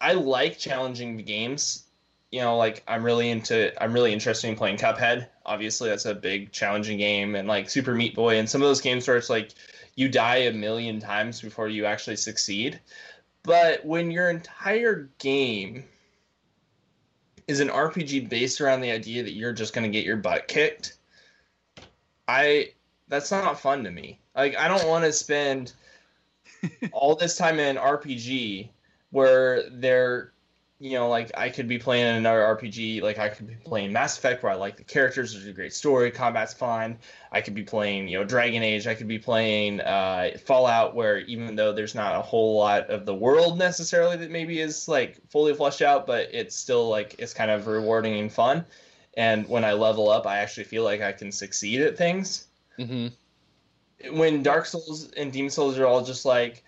I 0.00 0.12
like 0.12 0.58
challenging 0.58 1.16
the 1.16 1.24
games. 1.24 1.87
You 2.30 2.40
know, 2.40 2.56
like 2.56 2.82
I'm 2.86 3.02
really 3.02 3.30
into 3.30 3.82
I'm 3.82 3.92
really 3.92 4.12
interested 4.12 4.48
in 4.48 4.56
playing 4.56 4.76
Cuphead. 4.76 5.28
Obviously, 5.46 5.88
that's 5.88 6.04
a 6.04 6.14
big 6.14 6.52
challenging 6.52 6.98
game 6.98 7.34
and 7.34 7.48
like 7.48 7.70
Super 7.70 7.94
Meat 7.94 8.14
Boy 8.14 8.38
and 8.38 8.48
some 8.48 8.60
of 8.60 8.68
those 8.68 8.80
games 8.80 9.08
where 9.08 9.16
it's 9.16 9.30
like 9.30 9.52
you 9.94 10.08
die 10.08 10.36
a 10.36 10.52
million 10.52 11.00
times 11.00 11.40
before 11.40 11.68
you 11.68 11.86
actually 11.86 12.16
succeed. 12.16 12.80
But 13.42 13.84
when 13.84 14.10
your 14.10 14.28
entire 14.28 15.08
game 15.18 15.84
is 17.46 17.60
an 17.60 17.68
RPG 17.68 18.28
based 18.28 18.60
around 18.60 18.82
the 18.82 18.90
idea 18.90 19.22
that 19.22 19.32
you're 19.32 19.54
just 19.54 19.72
going 19.72 19.90
to 19.90 19.96
get 19.96 20.04
your 20.04 20.18
butt 20.18 20.48
kicked, 20.48 20.98
I 22.28 22.72
that's 23.08 23.30
not 23.30 23.58
fun 23.58 23.84
to 23.84 23.90
me. 23.90 24.20
Like 24.36 24.56
I 24.56 24.68
don't 24.68 24.86
want 24.86 25.04
to 25.04 25.12
spend 25.12 25.72
all 26.92 27.14
this 27.16 27.36
time 27.36 27.58
in 27.58 27.76
an 27.76 27.82
RPG 27.82 28.68
where 29.10 29.68
they're 29.70 30.32
you 30.80 30.92
know 30.92 31.08
like 31.08 31.30
I 31.36 31.48
could 31.48 31.66
be 31.66 31.78
playing 31.78 32.16
another 32.16 32.40
RPG 32.40 33.02
like 33.02 33.18
I 33.18 33.28
could 33.28 33.46
be 33.46 33.54
playing 33.54 33.92
Mass 33.92 34.16
Effect 34.16 34.42
where 34.42 34.52
I 34.52 34.54
like 34.54 34.76
the 34.76 34.84
characters 34.84 35.32
there's 35.32 35.46
a 35.46 35.52
great 35.52 35.72
story 35.72 36.10
combat's 36.10 36.54
fine 36.54 36.98
I 37.32 37.40
could 37.40 37.54
be 37.54 37.64
playing 37.64 38.08
you 38.08 38.18
know 38.18 38.24
Dragon 38.24 38.62
Age 38.62 38.86
I 38.86 38.94
could 38.94 39.08
be 39.08 39.18
playing 39.18 39.80
uh, 39.80 40.36
Fallout 40.44 40.94
where 40.94 41.18
even 41.20 41.56
though 41.56 41.72
there's 41.72 41.94
not 41.94 42.14
a 42.14 42.22
whole 42.22 42.56
lot 42.56 42.90
of 42.90 43.06
the 43.06 43.14
world 43.14 43.58
necessarily 43.58 44.16
that 44.18 44.30
maybe 44.30 44.60
is 44.60 44.86
like 44.86 45.18
fully 45.30 45.52
fleshed 45.54 45.82
out 45.82 46.06
but 46.06 46.28
it's 46.32 46.54
still 46.54 46.88
like 46.88 47.16
it's 47.18 47.34
kind 47.34 47.50
of 47.50 47.66
rewarding 47.66 48.18
and 48.20 48.32
fun. 48.32 48.64
And 49.16 49.48
when 49.48 49.64
I 49.64 49.72
level 49.72 50.08
up 50.08 50.26
I 50.26 50.38
actually 50.38 50.64
feel 50.64 50.84
like 50.84 51.00
I 51.00 51.12
can 51.12 51.32
succeed 51.32 51.80
at 51.80 51.98
things. 51.98 52.46
Hmm 52.76 53.08
when 54.12 54.42
Dark 54.42 54.66
Souls 54.66 55.10
and 55.12 55.32
Demon 55.32 55.50
Souls 55.50 55.78
are 55.78 55.86
all 55.86 56.04
just 56.04 56.24
like, 56.24 56.62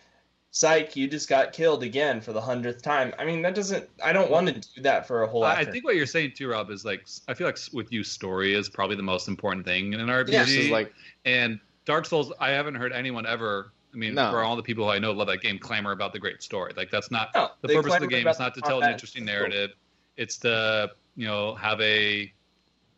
"Psych, 0.52 0.96
you 0.96 1.06
just 1.08 1.28
got 1.28 1.52
killed 1.52 1.82
again 1.82 2.20
for 2.20 2.32
the 2.32 2.40
hundredth 2.40 2.82
time." 2.82 3.12
I 3.18 3.24
mean, 3.24 3.42
that 3.42 3.54
doesn't. 3.54 3.88
I 4.04 4.12
don't 4.12 4.30
want 4.30 4.48
to 4.48 4.54
do 4.74 4.82
that 4.82 5.06
for 5.06 5.22
a 5.22 5.26
whole. 5.26 5.44
I 5.44 5.56
I 5.60 5.64
think 5.64 5.84
what 5.84 5.96
you're 5.96 6.06
saying 6.06 6.32
too, 6.36 6.48
Rob, 6.48 6.70
is 6.70 6.84
like 6.84 7.06
I 7.28 7.34
feel 7.34 7.46
like 7.46 7.58
with 7.72 7.92
you, 7.92 8.02
story 8.04 8.54
is 8.54 8.68
probably 8.68 8.96
the 8.96 9.02
most 9.02 9.28
important 9.28 9.64
thing 9.64 9.92
in 9.92 10.00
an 10.00 10.08
RPG. 10.08 10.32
Yeah, 10.32 10.44
is 10.44 10.70
like 10.70 10.92
and 11.24 11.60
Dark 11.84 12.06
Souls, 12.06 12.32
I 12.40 12.50
haven't 12.50 12.74
heard 12.74 12.92
anyone 12.92 13.26
ever. 13.26 13.72
I 13.92 13.96
mean, 13.96 14.14
No. 14.14 14.30
for 14.30 14.42
all 14.42 14.54
the 14.54 14.62
people 14.62 14.84
who 14.84 14.90
I 14.90 14.98
know 15.00 15.10
love 15.10 15.26
that 15.26 15.40
game, 15.40 15.58
clamor 15.58 15.90
about 15.92 16.12
the 16.12 16.18
great 16.20 16.42
story. 16.42 16.72
Like 16.76 16.90
that's 16.90 17.10
not 17.10 17.30
No, 17.34 17.50
the 17.60 17.68
purpose 17.74 17.94
of 17.94 18.00
the 18.00 18.06
game. 18.06 18.22
about 18.22 18.34
Is 18.36 18.38
not 18.40 18.54
to 18.54 18.60
tell 18.60 18.80
an 18.82 18.90
interesting 18.90 19.24
narrative. 19.24 19.72
It's 20.16 20.36
to 20.38 20.90
you 21.16 21.26
know 21.26 21.54
have 21.56 21.80
a 21.80 22.32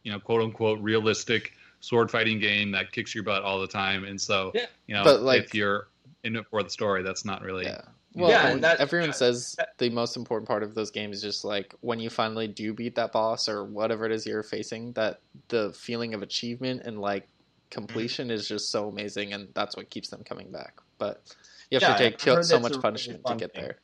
you 0.03 0.13
know 0.13 0.19
quote 0.21 0.43
unquote 0.43 0.81
realistic 0.81 1.53
sword 1.81 2.11
fighting 2.11 2.39
game 2.39 2.71
that 2.73 2.93
kicks 2.93 3.15
your 3.15 3.25
butt 3.25 3.43
all 3.43 3.61
the 3.61 3.67
time. 3.67 4.05
And 4.05 4.21
so 4.21 4.53
Yeah. 4.55 4.67
you 4.87 4.95
know 4.95 5.03
But, 5.05 5.23
like- 5.23 5.45
if 5.45 5.55
you're 5.55 5.89
in 6.25 6.37
it 6.37 6.47
for 6.51 6.63
the 6.63 6.71
story, 6.71 7.03
that's 7.03 7.25
not 7.25 7.43
really. 7.43 7.65
yeah. 7.65 7.83
Well, 8.15 8.31
Yeah, 8.31 8.45
and 8.45 8.53
and 8.55 8.65
that- 8.65 8.79
everyone 8.81 9.09
that- 9.11 9.17
says 9.17 9.55
that- 9.59 9.79
the 9.79 9.89
most 9.89 10.17
important 10.17 10.47
part 10.47 10.63
of 10.63 10.75
those 10.75 10.91
games 10.91 11.17
is 11.17 11.23
just 11.23 11.45
like 11.45 11.75
when 11.81 11.99
you 11.99 12.11
finally 12.11 12.47
do 12.47 12.75
beat 12.75 12.95
that 12.97 13.11
boss 13.13 13.49
or 13.49 13.65
whatever 13.65 14.05
it 14.05 14.13
is 14.13 14.27
you're 14.27 14.43
facing, 14.43 14.93
that 14.93 15.21
the 15.49 15.73
feeling 15.73 16.13
of 16.13 16.23
achievement 16.23 16.83
and 16.85 17.01
like 17.01 17.27
completion 17.71 18.31
is 18.31 18.47
just 18.47 18.71
so 18.71 18.89
amazing, 18.89 19.33
and 19.33 19.49
that's 19.55 19.77
what 19.77 19.89
keeps 19.89 20.09
them 20.11 20.23
coming 20.25 20.53
back. 20.53 20.79
But 20.99 21.23
you 21.71 21.77
have 21.77 21.83
Yeah, 21.83 21.93
to 21.97 21.99
take 21.99 22.15
I've 22.15 22.21
kill- 22.21 22.43
so 22.43 22.61
much 22.61 22.73
a 22.73 22.75
really 22.75 22.83
punishment 22.83 23.25
to 23.27 23.35
get 23.37 23.55
thing. 23.55 23.63
there. 23.63 23.79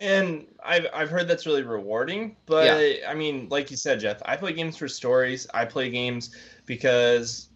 and 0.00 0.46
I've 0.62 0.86
I've 0.92 1.08
heard 1.08 1.26
that's 1.28 1.46
really 1.46 1.62
rewarding. 1.62 2.36
But 2.44 2.68
I 3.08 3.14
mean, 3.14 3.48
like 3.50 3.70
you 3.70 3.76
said, 3.78 4.00
Jeff, 4.00 4.20
I 4.26 4.36
play 4.36 4.52
games 4.52 4.76
for 4.76 4.88
stories. 4.88 5.46
I 5.54 5.64
play 5.64 5.88
games 5.90 6.34
because 6.66 7.48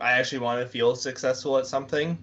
I 0.00 0.12
actually 0.12 0.40
want 0.40 0.60
to 0.60 0.66
feel 0.66 0.96
successful 0.96 1.56
at 1.58 1.66
something. 1.68 2.18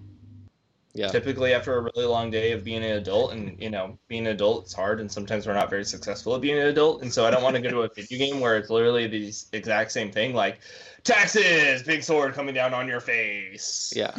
Yeah. 0.94 1.08
typically 1.08 1.54
after 1.54 1.74
a 1.78 1.80
really 1.82 2.04
long 2.04 2.30
day 2.30 2.52
of 2.52 2.64
being 2.64 2.84
an 2.84 2.98
adult 2.98 3.32
and 3.32 3.58
you 3.62 3.70
know 3.70 3.98
being 4.08 4.26
an 4.26 4.32
adult 4.34 4.64
it's 4.64 4.74
hard 4.74 5.00
and 5.00 5.10
sometimes 5.10 5.46
we're 5.46 5.54
not 5.54 5.70
very 5.70 5.86
successful 5.86 6.34
at 6.34 6.42
being 6.42 6.58
an 6.58 6.66
adult 6.66 7.00
and 7.00 7.10
so 7.10 7.24
i 7.24 7.30
don't 7.30 7.42
want 7.42 7.56
to 7.56 7.62
go 7.62 7.70
to 7.70 7.80
a 7.80 7.88
video 7.94 8.18
game 8.18 8.40
where 8.40 8.58
it's 8.58 8.68
literally 8.68 9.06
the 9.06 9.32
exact 9.54 9.90
same 9.90 10.12
thing 10.12 10.34
like 10.34 10.60
taxes 11.02 11.82
big 11.82 12.02
sword 12.02 12.34
coming 12.34 12.54
down 12.54 12.74
on 12.74 12.86
your 12.86 13.00
face 13.00 13.92
Yeah. 13.96 14.12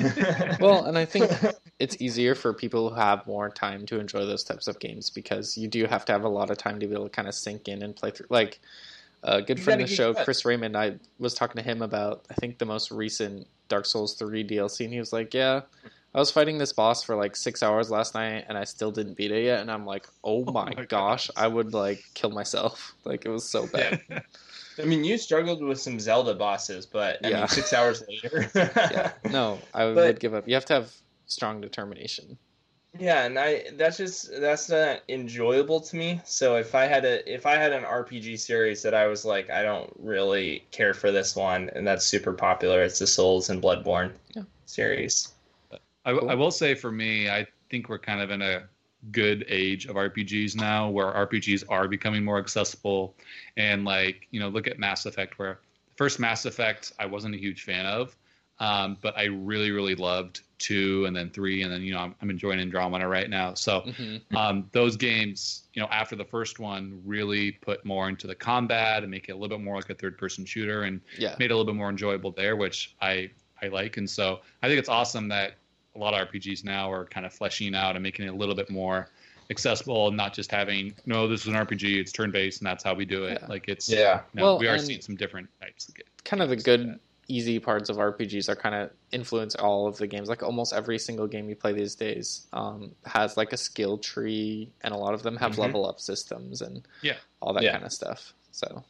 Well, 0.60 0.86
and 0.86 0.98
I 0.98 1.06
think 1.06 1.32
it's 1.80 2.00
easier 2.02 2.36
for 2.36 2.54
people 2.54 2.90
who 2.90 2.96
have 2.96 3.26
more 3.28 3.50
time 3.50 3.86
to 3.88 4.00
enjoy 4.00 4.26
those 4.26 4.44
types 4.44 4.68
of 4.68 4.80
games 4.80 5.10
because 5.10 5.58
you 5.58 5.68
do 5.68 5.86
have 5.86 6.06
to 6.06 6.12
have 6.12 6.24
a 6.24 6.30
lot 6.30 6.50
of 6.50 6.58
time 6.58 6.80
to 6.80 6.88
be 6.88 6.94
able 6.94 7.06
to 7.06 7.10
kind 7.10 7.28
of 7.28 7.34
sink 7.36 7.68
in 7.68 7.82
and 7.84 7.96
play 7.96 8.12
through. 8.12 8.28
Like 8.30 8.60
a 9.24 9.42
good 9.42 9.58
You 9.58 9.64
friend 9.64 9.82
of 9.82 9.90
the 9.90 9.96
show, 9.96 10.14
good. 10.14 10.24
Chris 10.26 10.46
Raymond, 10.46 10.76
I 10.78 10.96
was 11.20 11.34
talking 11.34 11.62
to 11.62 11.68
him 11.68 11.82
about 11.82 12.26
I 12.30 12.34
think 12.36 12.58
the 12.60 12.66
most 12.66 12.92
recent 12.92 13.48
Dark 13.70 13.86
Souls 13.86 14.14
three 14.16 14.44
DLC, 14.46 14.84
and 14.86 14.94
he 14.94 15.00
was 15.00 15.12
like, 15.14 15.34
"Yeah, 15.34 15.62
I 16.16 16.20
was 16.20 16.30
fighting 16.30 16.60
this 16.60 16.74
boss 16.74 17.04
for 17.04 17.16
like 17.16 17.36
six 17.36 17.64
hours 17.64 17.90
last 17.90 18.14
night, 18.14 18.46
and 18.48 18.58
I 18.58 18.66
still 18.66 18.92
didn't 18.92 19.18
beat 19.18 19.32
it 19.32 19.44
yet. 19.46 19.62
And 19.62 19.72
I'm 19.72 19.86
like, 19.86 20.06
oh, 20.24 20.46
oh 20.48 20.52
my, 20.52 20.66
my 20.66 20.74
gosh, 20.86 21.28
gosh. 21.28 21.30
I 21.36 21.48
would 21.48 21.74
like 21.74 22.04
kill 22.14 22.30
myself. 22.30 22.94
Like 23.06 23.26
it 23.26 23.30
was 23.30 23.50
so 23.50 23.68
bad. 23.68 24.02
I 24.80 24.86
mean, 24.86 25.04
you 25.04 25.18
struggled 25.18 25.62
with 25.62 25.80
some 25.80 26.00
Zelda 26.00 26.34
bosses, 26.34 26.86
but 26.86 27.20
I 27.26 27.30
Yeah. 27.30 27.40
mean, 27.40 27.48
six 27.50 27.74
hours 27.74 28.04
later. 28.08 28.50
yeah, 28.56 29.12
no, 29.32 29.60
I 29.74 29.86
But- 29.86 29.96
would 29.96 30.20
give 30.20 30.34
up. 30.34 30.48
You 30.48 30.54
have 30.56 30.66
to 30.66 30.74
have 30.74 30.94
strong 31.26 31.62
determination. 31.62 32.38
Yeah, 33.00 33.24
and 33.26 33.40
I 33.40 33.66
that's 33.76 33.98
just 33.98 34.30
that's 34.40 34.70
not 34.70 35.02
enjoyable 35.10 35.82
to 35.82 35.96
me. 35.96 36.22
So 36.26 36.58
if 36.58 36.76
I 36.76 36.86
had 36.86 37.06
a 37.06 37.34
if 37.34 37.48
I 37.48 37.56
had 37.56 37.74
an 37.74 37.84
RPG 37.84 38.38
series 38.40 38.84
that 38.84 38.94
I 38.94 39.08
was 39.08 39.26
like 39.26 39.50
I 39.50 39.64
don't 39.64 39.92
really 39.98 40.64
care 40.70 40.94
for 40.94 41.12
this 41.12 41.36
one 41.36 41.72
and 41.76 41.88
that's 41.88 42.06
super 42.06 42.34
popular, 42.34 42.84
it's 42.84 43.00
the 43.00 43.08
Souls 43.08 43.50
and 43.50 43.64
Bloodborne 43.64 44.12
Yeah. 44.36 44.44
series. 44.68 45.33
I, 46.06 46.14
Cool. 46.14 46.30
I 46.30 46.36
will 46.36 46.52
say 46.52 46.76
for 46.76 46.92
me, 46.92 47.30
I 47.30 47.48
think 47.70 47.90
we're 47.90 48.00
kind 48.00 48.22
of 48.22 48.32
in 48.32 48.42
a 48.42 48.64
good 49.12 49.46
age 49.50 49.86
of 49.86 49.96
RPGs 49.98 50.56
now 50.56 50.90
where 50.90 51.08
RPGs 51.08 51.64
are 51.70 51.88
becoming 51.88 52.24
more 52.24 52.38
accessible. 52.40 53.16
And 53.58 53.86
like, 53.86 54.28
you 54.32 54.40
know, 54.40 54.50
look 54.50 54.68
at 54.68 54.80
Mass 54.80 55.06
Effect, 55.06 55.38
where 55.40 55.60
first 55.96 56.20
Mass 56.20 56.46
Effect 56.46 56.94
I 57.00 57.06
wasn't 57.06 57.36
a 57.36 57.38
huge 57.38 57.64
fan 57.64 57.86
of, 57.86 58.16
um, 58.60 58.98
but 59.02 59.18
I 59.18 59.26
really, 59.26 59.72
really 59.72 59.96
loved 59.96 60.42
two 60.58 61.06
and 61.06 61.16
then 61.16 61.30
three. 61.32 61.64
And 61.64 61.72
then, 61.72 61.82
you 61.82 61.94
know, 61.94 62.00
I'm, 62.00 62.16
I'm 62.22 62.30
enjoying 62.30 62.60
Andromeda 62.60 63.08
right 63.08 63.30
now. 63.30 63.54
So 63.56 63.82
hmm 63.82 64.18
um, 64.36 64.68
those 64.72 64.96
games, 64.98 65.64
you 65.74 65.82
know, 65.82 65.88
after 65.92 66.16
the 66.16 66.26
first 66.26 66.60
one, 66.60 67.02
really 67.06 67.52
put 67.52 67.86
more 67.86 68.10
into 68.10 68.26
the 68.28 68.36
combat 68.36 69.04
and 69.04 69.12
make 69.12 69.30
it 69.30 69.34
a 69.34 69.36
little 69.36 69.58
bit 69.58 69.64
more 69.64 69.76
like 69.76 69.90
a 69.90 69.96
third 69.96 70.18
person 70.18 70.46
shooter 70.46 70.84
and 70.84 71.02
Yeah, 71.18 71.36
made 71.40 71.46
it 71.46 71.54
a 71.54 71.58
little 71.58 71.72
bit 71.72 71.78
more 71.78 71.90
enjoyable 71.90 72.32
there, 72.32 72.56
which 72.56 72.96
I 73.02 73.32
I 73.62 73.68
like. 73.68 73.98
And 73.98 74.10
so 74.10 74.42
I 74.62 74.68
think 74.68 74.80
it's 74.80 74.90
awesome 74.90 75.28
that 75.30 75.58
a 75.96 76.00
lot 76.00 76.14
of 76.14 76.28
RPGs 76.28 76.64
now 76.64 76.92
are 76.92 77.06
kind 77.06 77.26
of 77.26 77.34
fleshing 77.34 77.76
out 77.76 77.96
and 77.96 78.04
making 78.04 78.26
it 78.26 78.30
a 78.30 78.36
little 78.36 78.56
bit 78.56 78.70
more 78.70 79.08
accessible 79.50 80.08
and 80.08 80.18
not 80.18 80.34
just 80.34 80.52
having 80.52 80.94
no, 81.06 81.28
this 81.28 81.42
is 81.42 81.48
an 81.48 81.54
RPG, 81.54 82.00
it's 82.00 82.12
turn 82.12 82.32
based, 82.32 82.62
and 82.62 82.68
that's 82.68 82.84
how 82.84 82.94
we 82.94 83.06
do 83.06 83.26
it. 83.26 83.38
Yeah. 83.42 83.48
Like 83.48 83.68
it's 83.68 83.90
Yeah. 83.90 84.22
no, 84.34 84.44
Well, 84.44 84.60
we 84.60 84.68
are 84.68 84.78
seeing 84.78 85.02
some 85.02 85.16
different 85.16 85.50
types 85.62 85.88
of 85.90 85.96
games. 85.96 86.10
kind 86.24 86.42
of 86.42 86.50
the 86.50 86.56
good 86.56 86.88
like 86.88 87.00
easy 87.30 87.58
parts 87.60 87.90
of 87.90 87.98
RPGs 87.98 88.50
are 88.50 88.56
kind 88.56 88.76
of 88.76 88.90
influence 89.14 89.56
all 89.56 89.88
of 89.88 89.98
the 89.98 90.08
games. 90.08 90.28
Like 90.28 90.44
almost 90.44 90.74
every 90.74 91.00
single 91.00 91.26
game 91.28 91.48
you 91.48 91.56
play 91.56 91.72
these 91.72 91.96
days 91.96 92.48
um, 92.52 92.92
has 93.06 93.38
like 93.38 93.54
a 93.54 93.58
skill 93.58 93.98
tree, 93.98 94.72
and 94.82 94.94
a 94.94 94.98
lot 94.98 95.14
of 95.14 95.24
them 95.24 95.38
have 95.38 95.54
Mhm. 95.54 95.60
level 95.60 95.86
up 95.88 96.00
systems 96.02 96.62
and 96.62 96.86
Yeah. 97.02 97.16
all 97.42 97.54
that 97.54 97.64
Yeah. 97.64 97.74
kind 97.74 97.86
of 97.86 97.92
stuff. 97.94 98.34
So 98.52 98.84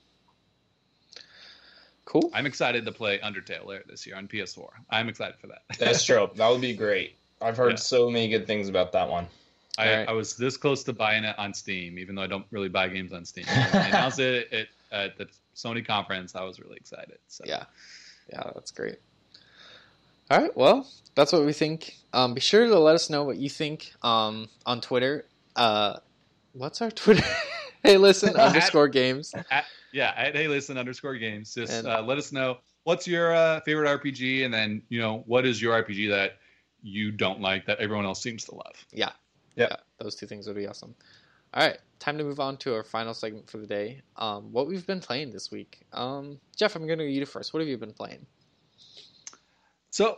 cool. 2.05 2.29
I'm 2.33 2.45
excited 2.45 2.85
to 2.85 2.91
play 2.91 3.19
Undertale 3.19 3.65
later 3.65 3.83
this 3.87 4.05
year 4.05 4.15
on 4.15 4.27
PS4. 4.27 4.67
I'm 4.89 5.09
excited 5.09 5.35
for 5.39 5.47
that. 5.47 5.61
That's 5.79 6.03
true. 6.05 6.29
That 6.35 6.49
would 6.49 6.61
be 6.61 6.73
great. 6.75 7.15
I've 7.41 7.57
heard 7.57 7.71
Yeah. 7.71 7.75
so 7.77 8.09
many 8.09 8.29
good 8.29 8.47
things 8.47 8.69
about 8.69 8.91
that 8.93 9.09
one. 9.09 9.27
I, 9.77 9.89
Alright. 9.89 10.09
I 10.09 10.11
was 10.13 10.35
this 10.37 10.55
close 10.55 10.83
to 10.83 10.93
buying 10.93 11.23
it 11.23 11.37
on 11.39 11.53
Steam, 11.53 11.97
even 11.97 12.15
though 12.15 12.21
I 12.21 12.27
don't 12.27 12.45
really 12.51 12.69
buy 12.69 12.87
games 12.89 13.11
on 13.11 13.25
Steam. 13.25 13.45
When 13.55 13.71
they 13.71 13.89
announced 13.89 14.19
it 14.19 14.53
at, 14.53 14.67
at 14.91 15.17
the 15.17 15.27
Sony 15.55 15.85
conference. 15.85 16.35
I 16.35 16.43
was 16.43 16.59
really 16.59 16.77
excited. 16.77 17.17
So 17.27 17.43
Yeah, 17.47 17.63
yeah, 18.31 18.43
that's 18.53 18.71
great. 18.71 18.99
All 20.31 20.39
right, 20.39 20.55
well, 20.55 20.87
that's 21.15 21.33
what 21.33 21.43
we 21.45 21.53
think. 21.53 21.95
Um, 22.13 22.33
be 22.33 22.41
sure 22.41 22.65
to 22.67 22.79
let 22.79 22.95
us 22.95 23.09
know 23.09 23.23
what 23.23 23.37
you 23.37 23.49
think 23.49 23.91
um, 24.03 24.47
on 24.65 24.79
Twitter. 24.81 25.25
Uh, 25.55 25.97
what's 26.53 26.81
our 26.81 26.91
Twitter? 26.91 27.25
hey, 27.83 27.97
listen 27.97 28.35
underscore 28.35 28.87
games. 28.87 29.33
Yeah, 29.93 30.13
at 30.17 30.35
hey 30.35 30.47
listen 30.47 30.77
underscore 30.77 31.15
games. 31.15 31.53
Just 31.53 31.71
And- 31.71 31.87
uh, 31.87 32.01
let 32.01 32.17
us 32.17 32.31
know 32.31 32.57
what's 32.83 33.07
your 33.07 33.33
uh, 33.33 33.61
favorite 33.61 33.87
RPG, 34.01 34.43
and 34.43 34.53
then 34.53 34.81
you 34.89 34.99
know 34.99 35.23
what 35.27 35.45
is 35.45 35.61
your 35.61 35.81
RPG 35.81 36.09
that 36.09 36.39
you 36.81 37.11
don't 37.11 37.39
like 37.39 37.65
that 37.67 37.79
everyone 37.79 38.05
else 38.05 38.21
seems 38.21 38.43
to 38.45 38.55
love. 38.55 38.85
Yeah. 38.91 39.11
Yep. 39.55 39.69
Yeah, 39.69 39.77
those 39.99 40.15
two 40.15 40.25
things 40.25 40.47
would 40.47 40.55
be 40.55 40.67
awesome. 40.67 40.95
All 41.53 41.65
right, 41.65 41.77
time 41.99 42.17
to 42.17 42.23
move 42.23 42.39
on 42.39 42.57
to 42.57 42.73
our 42.73 42.83
final 42.83 43.13
segment 43.13 43.47
for 43.47 43.59
the 43.59 43.67
day. 43.67 44.01
Um, 44.15 44.51
what 44.51 44.65
we've 44.67 44.85
been 44.85 44.99
playing 44.99 45.31
this 45.31 45.51
week. 45.51 45.85
Um, 45.93 46.39
Jeff, 46.57 46.75
I'm 46.75 46.87
going 46.87 46.97
to 46.97 47.05
go 47.05 47.09
you 47.09 47.23
first. 47.27 47.53
What 47.53 47.59
have 47.59 47.69
you 47.69 47.77
been 47.77 47.93
playing? 47.93 48.25
So, 49.91 50.17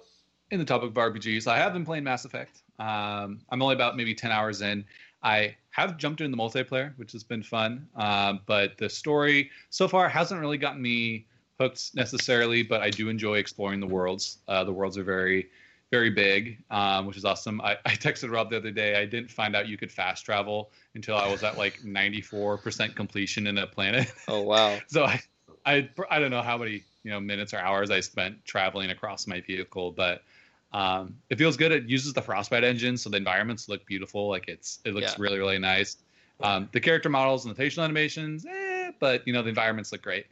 in 0.51 0.59
the 0.59 0.65
topic 0.65 0.89
of 0.89 0.93
RPGs, 0.95 1.47
I 1.47 1.57
have 1.57 1.73
been 1.73 1.83
playing 1.83 2.05
Mass 2.05 2.23
Effect. 2.23 2.61
Um, 2.79 3.41
I'm 3.49 3.61
only 3.61 3.75
about 3.75 3.97
maybe 3.97 4.15
10 4.15 4.31
hours 4.31 4.61
in. 4.61 4.85
I 5.25 5.55
have 5.71 5.97
jumped 5.97 6.21
into 6.21 6.37
the 6.37 6.41
multiplayer, 6.41 6.93
which 6.97 7.11
has 7.13 7.23
been 7.23 7.41
fun. 7.41 7.87
Um, 7.95 8.41
but 8.45 8.77
the 8.77 8.87
story 8.87 9.49
so 9.71 9.87
far 9.87 10.07
hasn't 10.07 10.39
really 10.39 10.59
gotten 10.59 10.81
me 10.81 11.25
hooked 11.59 11.95
necessarily, 11.95 12.61
but 12.61 12.81
I 12.81 12.91
do 12.91 13.09
enjoy 13.09 13.39
exploring 13.39 13.79
the 13.79 13.87
worlds. 13.87 14.37
Uh, 14.47 14.63
the 14.63 14.71
worlds 14.71 14.99
are 14.99 15.03
very, 15.03 15.47
very 15.89 16.11
big, 16.11 16.59
um, 16.69 17.07
which 17.07 17.17
is 17.17 17.25
awesome. 17.25 17.59
I, 17.61 17.77
I 17.85 17.95
texted 17.95 18.31
Rob 18.31 18.51
the 18.51 18.57
other 18.57 18.69
day. 18.69 19.01
I 19.01 19.05
didn't 19.05 19.31
find 19.31 19.55
out 19.55 19.67
you 19.67 19.77
could 19.77 19.91
fast 19.91 20.23
travel 20.23 20.69
until 20.93 21.17
I 21.17 21.27
was 21.27 21.41
at 21.43 21.57
like 21.57 21.81
94% 21.83 22.95
completion 22.95 23.47
in 23.47 23.57
a 23.57 23.67
planet. 23.67 24.13
Oh, 24.27 24.41
wow. 24.41 24.79
so 24.87 25.05
I, 25.05 25.21
I 25.65 25.89
I 26.09 26.19
don't 26.19 26.31
know 26.31 26.41
how 26.41 26.57
many 26.57 26.83
you 27.03 27.11
know 27.11 27.19
minutes 27.19 27.53
or 27.53 27.57
hours 27.59 27.89
I 27.89 27.99
spent 27.99 28.43
traveling 28.45 28.91
across 28.91 29.27
my 29.27 29.41
vehicle, 29.41 29.91
but 29.91 30.23
um, 30.75 31.15
it 31.29 31.37
feels 31.37 31.55
good. 31.55 31.71
It 31.71 31.85
uses 31.85 32.11
the 32.13 32.21
Frostbite 32.21 32.63
engine, 32.65 32.97
so 32.97 33.09
the 33.09 33.17
environments 33.17 33.69
look 33.69 33.85
beautiful. 33.85 34.27
Like 34.27 34.49
it's 34.49 34.79
it 34.83 34.93
looks 34.93 35.11
Yeah. 35.11 35.15
really 35.19 35.37
really 35.37 35.59
nice. 35.59 35.97
Um, 36.41 36.67
the 36.73 36.81
character 36.81 37.07
models 37.07 37.45
and 37.45 37.51
the 37.53 37.57
facial 37.57 37.81
animations, 37.83 38.45
eh, 38.45 38.91
but 38.99 39.25
you 39.25 39.31
know 39.31 39.41
the 39.41 39.49
environments 39.49 39.91
look 39.93 40.01
great. 40.01 40.25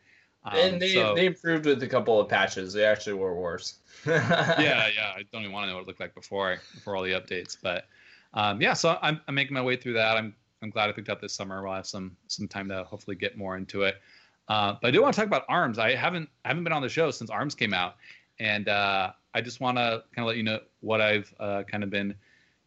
Um, 0.43 0.57
and 0.57 0.81
they, 0.81 0.93
so- 0.95 1.15
they 1.15 1.25
improved 1.27 1.65
with 1.65 1.81
a 1.83 1.87
couple 1.87 2.19
of 2.19 2.27
patches. 2.27 2.73
They 2.73 2.83
actually 2.83 3.13
were 3.13 3.33
worse. 3.33 3.75
yeah, 4.05 4.89
yeah. 4.93 5.13
I 5.15 5.23
don't 5.31 5.43
even 5.43 5.53
want 5.53 5.63
to 5.63 5.69
know 5.69 5.75
what 5.75 5.83
it 5.83 5.87
looked 5.87 6.01
like 6.01 6.13
before 6.13 6.57
before 6.73 6.97
all 6.97 7.03
the 7.03 7.13
updates, 7.13 7.57
but 7.61 7.85
um, 8.33 8.61
yeah. 8.61 8.73
So 8.73 8.97
I'm, 9.01 9.21
I'm 9.29 9.35
making 9.35 9.53
my 9.53 9.61
way 9.61 9.77
through 9.77 9.93
that. 9.93 10.17
I'm 10.17 10.35
I'm 10.61 10.69
glad 10.71 10.89
I 10.89 10.91
picked 10.91 11.07
up 11.09 11.21
this 11.21 11.33
summer. 11.33 11.63
We'll 11.63 11.73
have 11.73 11.87
some 11.87 12.17
some 12.27 12.49
time 12.49 12.67
to 12.67 12.83
hopefully 12.83 13.15
get 13.15 13.37
more 13.37 13.55
into 13.55 13.83
it. 13.83 13.95
Uh, 14.49 14.75
but 14.81 14.89
I 14.89 14.91
do 14.91 15.01
want 15.01 15.13
to 15.13 15.21
talk 15.21 15.27
about 15.27 15.45
Arms. 15.47 15.79
I 15.79 15.95
haven't 15.95 16.27
I 16.43 16.49
haven't 16.49 16.65
been 16.65 16.73
on 16.73 16.81
the 16.81 16.89
show 16.89 17.11
since 17.11 17.29
Arms 17.29 17.55
came 17.55 17.73
out, 17.73 17.95
and 18.39 18.67
uh, 18.67 19.11
I 19.33 19.41
just 19.41 19.59
want 19.59 19.77
to 19.77 20.03
kind 20.15 20.23
of 20.23 20.27
let 20.27 20.37
you 20.37 20.43
know 20.43 20.59
what 20.81 21.01
I've 21.01 21.33
uh, 21.39 21.63
kind 21.63 21.83
of 21.83 21.89
been 21.89 22.15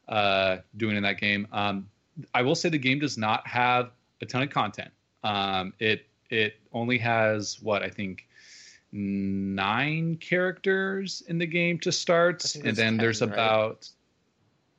uh, 0.08 0.58
doing 0.76 0.96
in 0.96 1.02
that 1.02 1.18
game. 1.18 1.46
Um, 1.52 1.88
I 2.34 2.42
will 2.42 2.54
say 2.54 2.68
the 2.68 2.78
game 2.78 2.98
does 2.98 3.18
not 3.18 3.46
have 3.46 3.90
a 4.20 4.26
ton 4.26 4.42
of 4.42 4.50
content. 4.50 4.90
Um, 5.22 5.72
it 5.78 6.06
it 6.30 6.54
only 6.72 6.98
has 6.98 7.60
what 7.60 7.82
I 7.82 7.88
think 7.90 8.26
nine 8.92 10.16
characters 10.16 11.22
in 11.28 11.38
the 11.38 11.46
game 11.46 11.78
to 11.80 11.92
start, 11.92 12.54
and 12.54 12.66
it's 12.66 12.78
then 12.78 12.96
there's 12.96 13.20
right? 13.20 13.30
about 13.30 13.88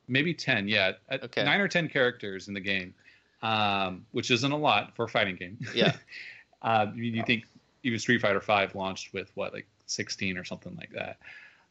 maybe 0.08 0.34
ten. 0.34 0.68
Yeah, 0.68 0.94
uh, 1.10 1.18
Okay. 1.24 1.44
nine 1.44 1.60
or 1.62 1.68
ten 1.68 1.88
characters 1.88 2.48
in 2.48 2.54
the 2.54 2.60
game, 2.60 2.94
um, 3.42 4.06
which 4.12 4.32
isn't 4.32 4.52
a 4.52 4.58
lot 4.58 4.96
for 4.96 5.06
a 5.06 5.10
fighting 5.10 5.36
game. 5.36 5.58
Yeah. 5.74 5.96
uh, 6.62 6.88
you, 6.96 7.04
you 7.04 7.24
think 7.24 7.46
even 7.84 8.00
Street 8.00 8.22
Fighter 8.22 8.42
Five 8.42 8.76
launched 8.76 9.14
with 9.14 9.32
what 9.36 9.54
like 9.54 9.68
sixteen 9.86 10.38
or 10.38 10.44
something 10.44 10.76
like 10.76 10.92
that, 10.92 11.18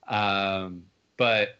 um, 0.08 0.82
but 1.16 1.58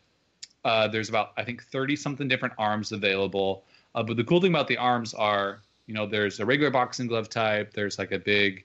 uh, 0.65 0.89
there's 0.89 1.09
about 1.09 1.33
I 1.37 1.45
think 1.45 1.63
thirty 1.65 1.97
something 1.97 2.29
different 2.29 2.55
arms 2.59 2.93
available. 2.93 3.65
Uh, 3.95 4.03
but 4.03 4.17
the 4.17 4.25
cool 4.25 4.41
thing 4.41 4.51
about 4.51 4.69
the 4.69 4.77
arms 4.77 5.15
are, 5.15 5.63
you 5.87 5.95
know, 5.95 6.07
there's 6.07 6.41
a 6.41 6.45
regular 6.45 6.71
boxing 6.71 7.07
glove 7.07 7.31
type. 7.31 7.73
There's 7.73 7.99
like 7.99 8.13
a 8.13 8.19
big, 8.19 8.65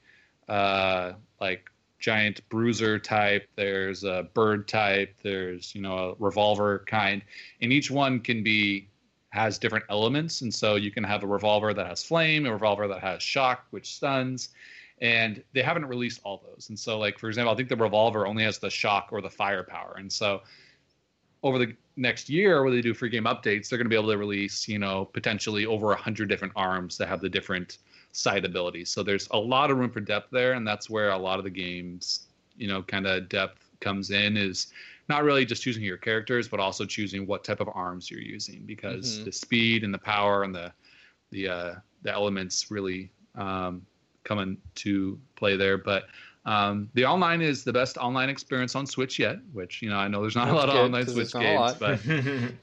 uh, 0.50 1.14
like 1.40 1.70
giant 2.00 2.48
bruiser 2.50 3.00
type. 3.00 3.48
There's 3.56 4.04
a 4.04 4.28
bird 4.34 4.68
type. 4.68 5.16
There's 5.24 5.74
you 5.74 5.82
know 5.82 5.98
a 5.98 6.16
revolver 6.20 6.84
kind, 6.88 7.22
and 7.62 7.72
each 7.72 7.90
one 7.92 8.20
can 8.20 8.44
be 8.44 8.88
has 9.30 9.58
different 9.58 9.86
elements. 9.90 10.42
And 10.42 10.54
so 10.54 10.76
you 10.76 10.92
can 10.92 11.04
have 11.04 11.24
a 11.24 11.28
revolver 11.28 11.74
that 11.74 11.88
has 11.88 12.04
flame, 12.04 12.46
a 12.46 12.52
revolver 12.52 12.88
that 12.88 13.00
has 13.00 13.24
shock, 13.24 13.66
which 13.72 13.96
stuns. 13.96 14.50
And 15.02 15.44
they 15.54 15.64
haven't 15.64 15.86
released 15.86 16.22
all 16.24 16.44
those. 16.48 16.70
And 16.70 16.80
so, 16.80 17.00
like 17.00 17.18
for 17.18 17.28
example, 17.28 17.52
I 17.54 17.58
think 17.58 17.70
the 17.70 17.76
revolver 17.76 18.28
only 18.28 18.44
has 18.44 18.60
the 18.60 18.70
shock 18.70 19.10
or 19.12 19.20
the 19.22 19.30
firepower. 19.30 19.96
And 19.98 20.12
so 20.12 20.42
over 21.44 21.58
the 21.58 21.76
next 21.98 22.30
year 22.30 22.64
where 22.64 22.72
they 22.72 22.82
do 22.82 22.94
free 22.94 23.10
game 23.10 23.26
updates 23.26 23.68
they're 23.68 23.78
going 23.78 23.86
to 23.86 23.90
be 23.90 23.96
able 23.96 24.10
to 24.12 24.18
release 24.18 24.68
you 24.68 24.80
know 24.80 25.06
potentially 25.06 25.66
over 25.66 25.88
100 25.88 26.30
different 26.30 26.54
arms 26.56 26.98
that 26.98 27.08
have 27.08 27.20
the 27.20 27.30
different 27.30 27.80
side 28.12 28.46
abilities 28.46 28.90
so 28.90 29.04
there's 29.04 29.28
a 29.32 29.38
lot 29.38 29.72
of 29.72 29.78
room 29.78 29.90
for 29.90 30.00
depth 30.00 30.30
there 30.32 30.54
and 30.54 30.68
that's 30.68 30.90
where 30.90 31.10
a 31.12 31.18
lot 31.18 31.38
of 31.38 31.44
the 31.44 31.50
games 31.50 32.28
you 32.58 32.68
know 32.68 32.82
kind 32.82 33.06
of 33.08 33.28
depth 33.30 33.70
comes 33.80 34.12
in 34.12 34.38
is 34.38 34.68
not 35.10 35.24
really 35.24 35.46
just 35.46 35.64
choosing 35.64 35.84
your 35.84 35.98
characters 35.98 36.48
but 36.48 36.60
also 36.60 36.86
choosing 36.86 37.26
what 37.26 37.44
type 37.44 37.60
of 37.60 37.70
arms 37.74 38.10
you're 38.10 38.22
using 38.22 38.64
because 38.66 39.20
Mhm. 39.20 39.26
the 39.26 39.32
speed 39.32 39.84
and 39.84 39.94
the 39.94 40.00
power 40.00 40.44
and 40.44 40.54
the 40.56 40.72
the 41.32 41.48
uh 41.48 41.76
the 42.04 42.12
elements 42.12 42.70
really 42.72 43.12
um 43.36 43.86
come 44.24 44.58
to 44.76 45.20
play 45.36 45.56
there 45.56 45.78
but 45.78 46.06
um, 46.46 46.90
the 46.96 47.06
online 47.06 47.42
is 47.42 47.64
the 47.64 47.74
best 47.74 47.98
online 47.98 48.30
experience 48.30 48.76
on 48.76 48.88
Switch 48.88 49.20
yet, 49.20 49.38
which 49.54 49.82
you 49.82 49.90
know 49.90 49.98
I 49.98 50.08
know 50.08 50.22
there's 50.22 50.36
not 50.36 50.50
a 50.50 50.52
That's 50.52 50.66
lot 50.66 50.70
of 50.70 50.76
online 50.76 51.08
Switch 51.08 51.36
a 51.36 51.40
games, 51.40 51.74
but 51.76 52.00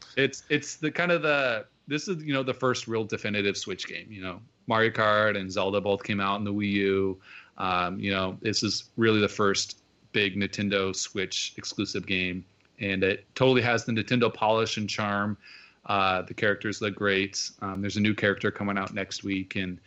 it's 0.16 0.42
it's 0.48 0.76
the 0.76 0.90
kind 0.90 1.12
of 1.12 1.22
the 1.22 1.64
this 1.86 2.08
is 2.08 2.22
you 2.22 2.32
know 2.32 2.42
the 2.42 2.54
first 2.54 2.88
real 2.88 3.04
definitive 3.04 3.56
Switch 3.56 3.86
game. 3.86 4.06
You 4.10 4.22
know 4.22 4.40
Mario 4.66 4.90
Kart 4.90 5.36
and 5.36 5.50
Zelda 5.50 5.80
both 5.80 6.02
came 6.02 6.20
out 6.20 6.38
in 6.38 6.44
the 6.44 6.52
Wii 6.52 6.72
U. 6.72 7.20
Um, 7.56 8.00
you 8.00 8.10
know 8.10 8.36
this 8.40 8.64
is 8.64 8.90
really 8.96 9.20
the 9.20 9.28
first 9.28 9.82
big 10.10 10.34
Nintendo 10.34 10.94
Switch 10.94 11.54
exclusive 11.56 12.04
game, 12.04 12.44
and 12.80 13.04
it 13.04 13.26
totally 13.36 13.62
has 13.62 13.84
the 13.84 13.92
Nintendo 13.92 14.32
polish 14.32 14.76
and 14.76 14.90
charm. 14.90 15.38
Uh, 15.86 16.22
the 16.22 16.34
characters 16.34 16.82
look 16.82 16.96
great. 16.96 17.50
Um, 17.62 17.80
there's 17.80 17.96
a 17.96 18.00
new 18.00 18.14
character 18.14 18.50
coming 18.50 18.76
out 18.76 18.92
next 18.92 19.22
week, 19.22 19.54
and 19.54 19.78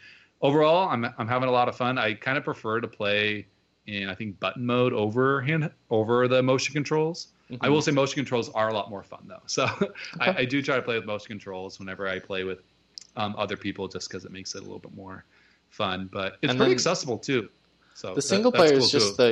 overall, 0.42 0.90
I'm 0.90 1.06
I'm 1.18 1.28
having 1.28 1.50
a 1.50 1.52
lot 1.52 1.68
of 1.70 1.76
fun. 1.76 1.98
I 1.98 2.14
kind 2.14 2.38
of 2.38 2.44
prefer 2.44 2.80
to 2.82 2.88
play 2.88 3.48
in 3.88 4.10
I 4.10 4.16
think 4.16 4.40
button 4.40 4.66
mode 4.66 4.94
over 4.94 5.42
hand 5.42 5.70
over 5.90 6.28
the 6.28 6.42
motion 6.44 6.74
controls. 6.74 7.30
I 7.60 7.68
will 7.68 7.82
say 7.82 7.92
motion 7.92 8.16
controls 8.16 8.50
are 8.50 8.70
a 8.70 8.74
lot 8.74 8.90
more 8.90 9.04
fun 9.04 9.24
though. 9.28 9.42
So 9.46 9.66
I, 10.22 10.38
I, 10.38 10.46
do 10.46 10.62
try 10.62 10.78
to 10.78 10.82
play 10.82 10.96
with 10.96 11.06
motion 11.06 11.28
controls 11.28 11.80
whenever 11.80 12.08
I 12.08 12.18
play 12.18 12.46
with 12.46 12.60
um, 13.18 13.36
other 13.38 13.58
people, 13.58 13.90
just 13.90 14.08
because 14.08 14.24
it 14.24 14.32
makes 14.32 14.56
it 14.56 14.60
a 14.60 14.62
little 14.62 14.80
bit 14.80 14.96
more 14.96 15.26
fun. 15.70 16.08
But 16.14 16.38
it's 16.42 16.52
And 16.52 16.58
pretty 16.58 16.72
accessible 16.72 17.18
too. 17.18 17.50
So 17.94 18.16
The 18.16 18.22
single 18.22 18.52
that's 18.52 18.62
player 18.62 18.78
cool, 18.78 18.86
is 18.86 18.92
just 18.92 19.18
too. 19.18 19.24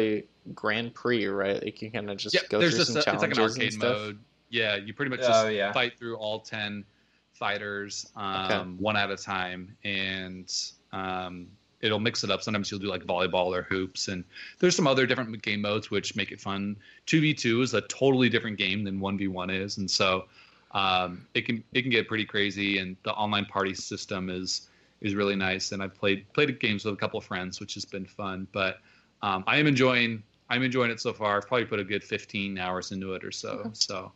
the 0.46 0.54
Grand 0.54 0.94
Prix, 0.94 1.28
right? 1.28 1.64
Like 1.64 1.82
you 1.82 1.90
kind 1.92 2.10
of 2.10 2.18
just 2.18 2.36
yeah. 2.36 2.42
go 2.50 2.60
There's 2.60 2.72
through 2.74 2.80
just 2.80 2.92
some 2.92 2.98
a, 2.98 3.00
it's 3.00 3.22
like 3.24 3.34
challenges 3.34 3.56
an 3.56 3.62
and 3.62 3.72
arcade 3.72 3.74
stuff. 3.74 3.98
mode. 3.98 4.20
Yeah, 4.50 4.76
you 4.76 4.94
pretty 4.94 5.12
much 5.12 5.22
Oh, 5.24 5.28
just 5.28 5.52
yeah. 5.54 5.72
fight 5.72 5.98
through 5.98 6.18
all 6.18 6.42
ten 6.42 6.84
fighters 7.32 8.06
um, 8.18 8.46
Okay. 8.46 8.70
one 8.84 8.98
at 8.98 9.10
a 9.12 9.16
time, 9.16 9.78
and 9.86 10.52
um, 10.92 11.48
it'll 11.82 12.00
mix 12.00 12.24
it 12.24 12.32
up. 12.32 12.42
Sometimes 12.42 12.70
you'll 12.72 12.80
do 12.80 12.88
like 12.88 13.04
volleyball 13.04 13.56
or 13.56 13.64
hoops, 13.64 14.08
and 14.08 14.24
there's 14.60 14.76
some 14.76 14.88
other 14.88 15.06
different 15.06 15.42
game 15.42 15.62
modes 15.62 15.90
which 15.90 16.16
make 16.16 16.32
it 16.32 16.42
fun. 16.42 16.76
Two 17.06 17.22
v 17.22 17.34
two 17.34 17.62
is 17.62 17.74
a 17.74 17.82
totally 17.82 18.30
different 18.30 18.58
game 18.58 18.84
than 18.84 19.00
one 19.00 19.18
v 19.18 19.28
one 19.28 19.50
is, 19.50 19.78
and 19.78 19.90
so 19.90 20.26
um, 20.72 21.26
it 21.34 21.46
can 21.46 21.64
it 21.74 21.82
can 21.82 21.92
get 21.92 22.08
pretty 22.08 22.26
crazy. 22.26 22.80
And 22.80 22.96
the 23.04 23.14
online 23.14 23.46
party 23.46 23.74
system 23.74 24.30
is 24.30 24.70
is 25.02 25.16
really 25.16 25.36
nice. 25.36 25.72
And 25.72 25.82
I've 25.82 25.96
played 25.96 26.32
played 26.34 26.60
games 26.60 26.86
with 26.86 26.94
a 26.94 26.98
couple 26.98 27.20
of 27.20 27.26
friends, 27.26 27.60
which 27.60 27.74
has 27.76 27.86
been 27.86 28.06
fun. 28.06 28.48
But 28.52 28.80
um, 29.22 29.44
I 29.48 29.58
am 29.58 29.68
enjoying 29.68 30.24
I'm 30.50 30.64
enjoying 30.64 30.92
it 30.92 31.00
so 31.00 31.14
far. 31.14 31.38
I've 31.38 31.48
probably 31.48 31.66
put 31.66 31.80
a 31.80 31.84
good 31.84 32.04
15 32.04 32.58
hours 32.58 32.92
into 32.92 33.14
it 33.14 33.24
or 33.24 33.32
so. 33.32 33.70
So 33.74 34.12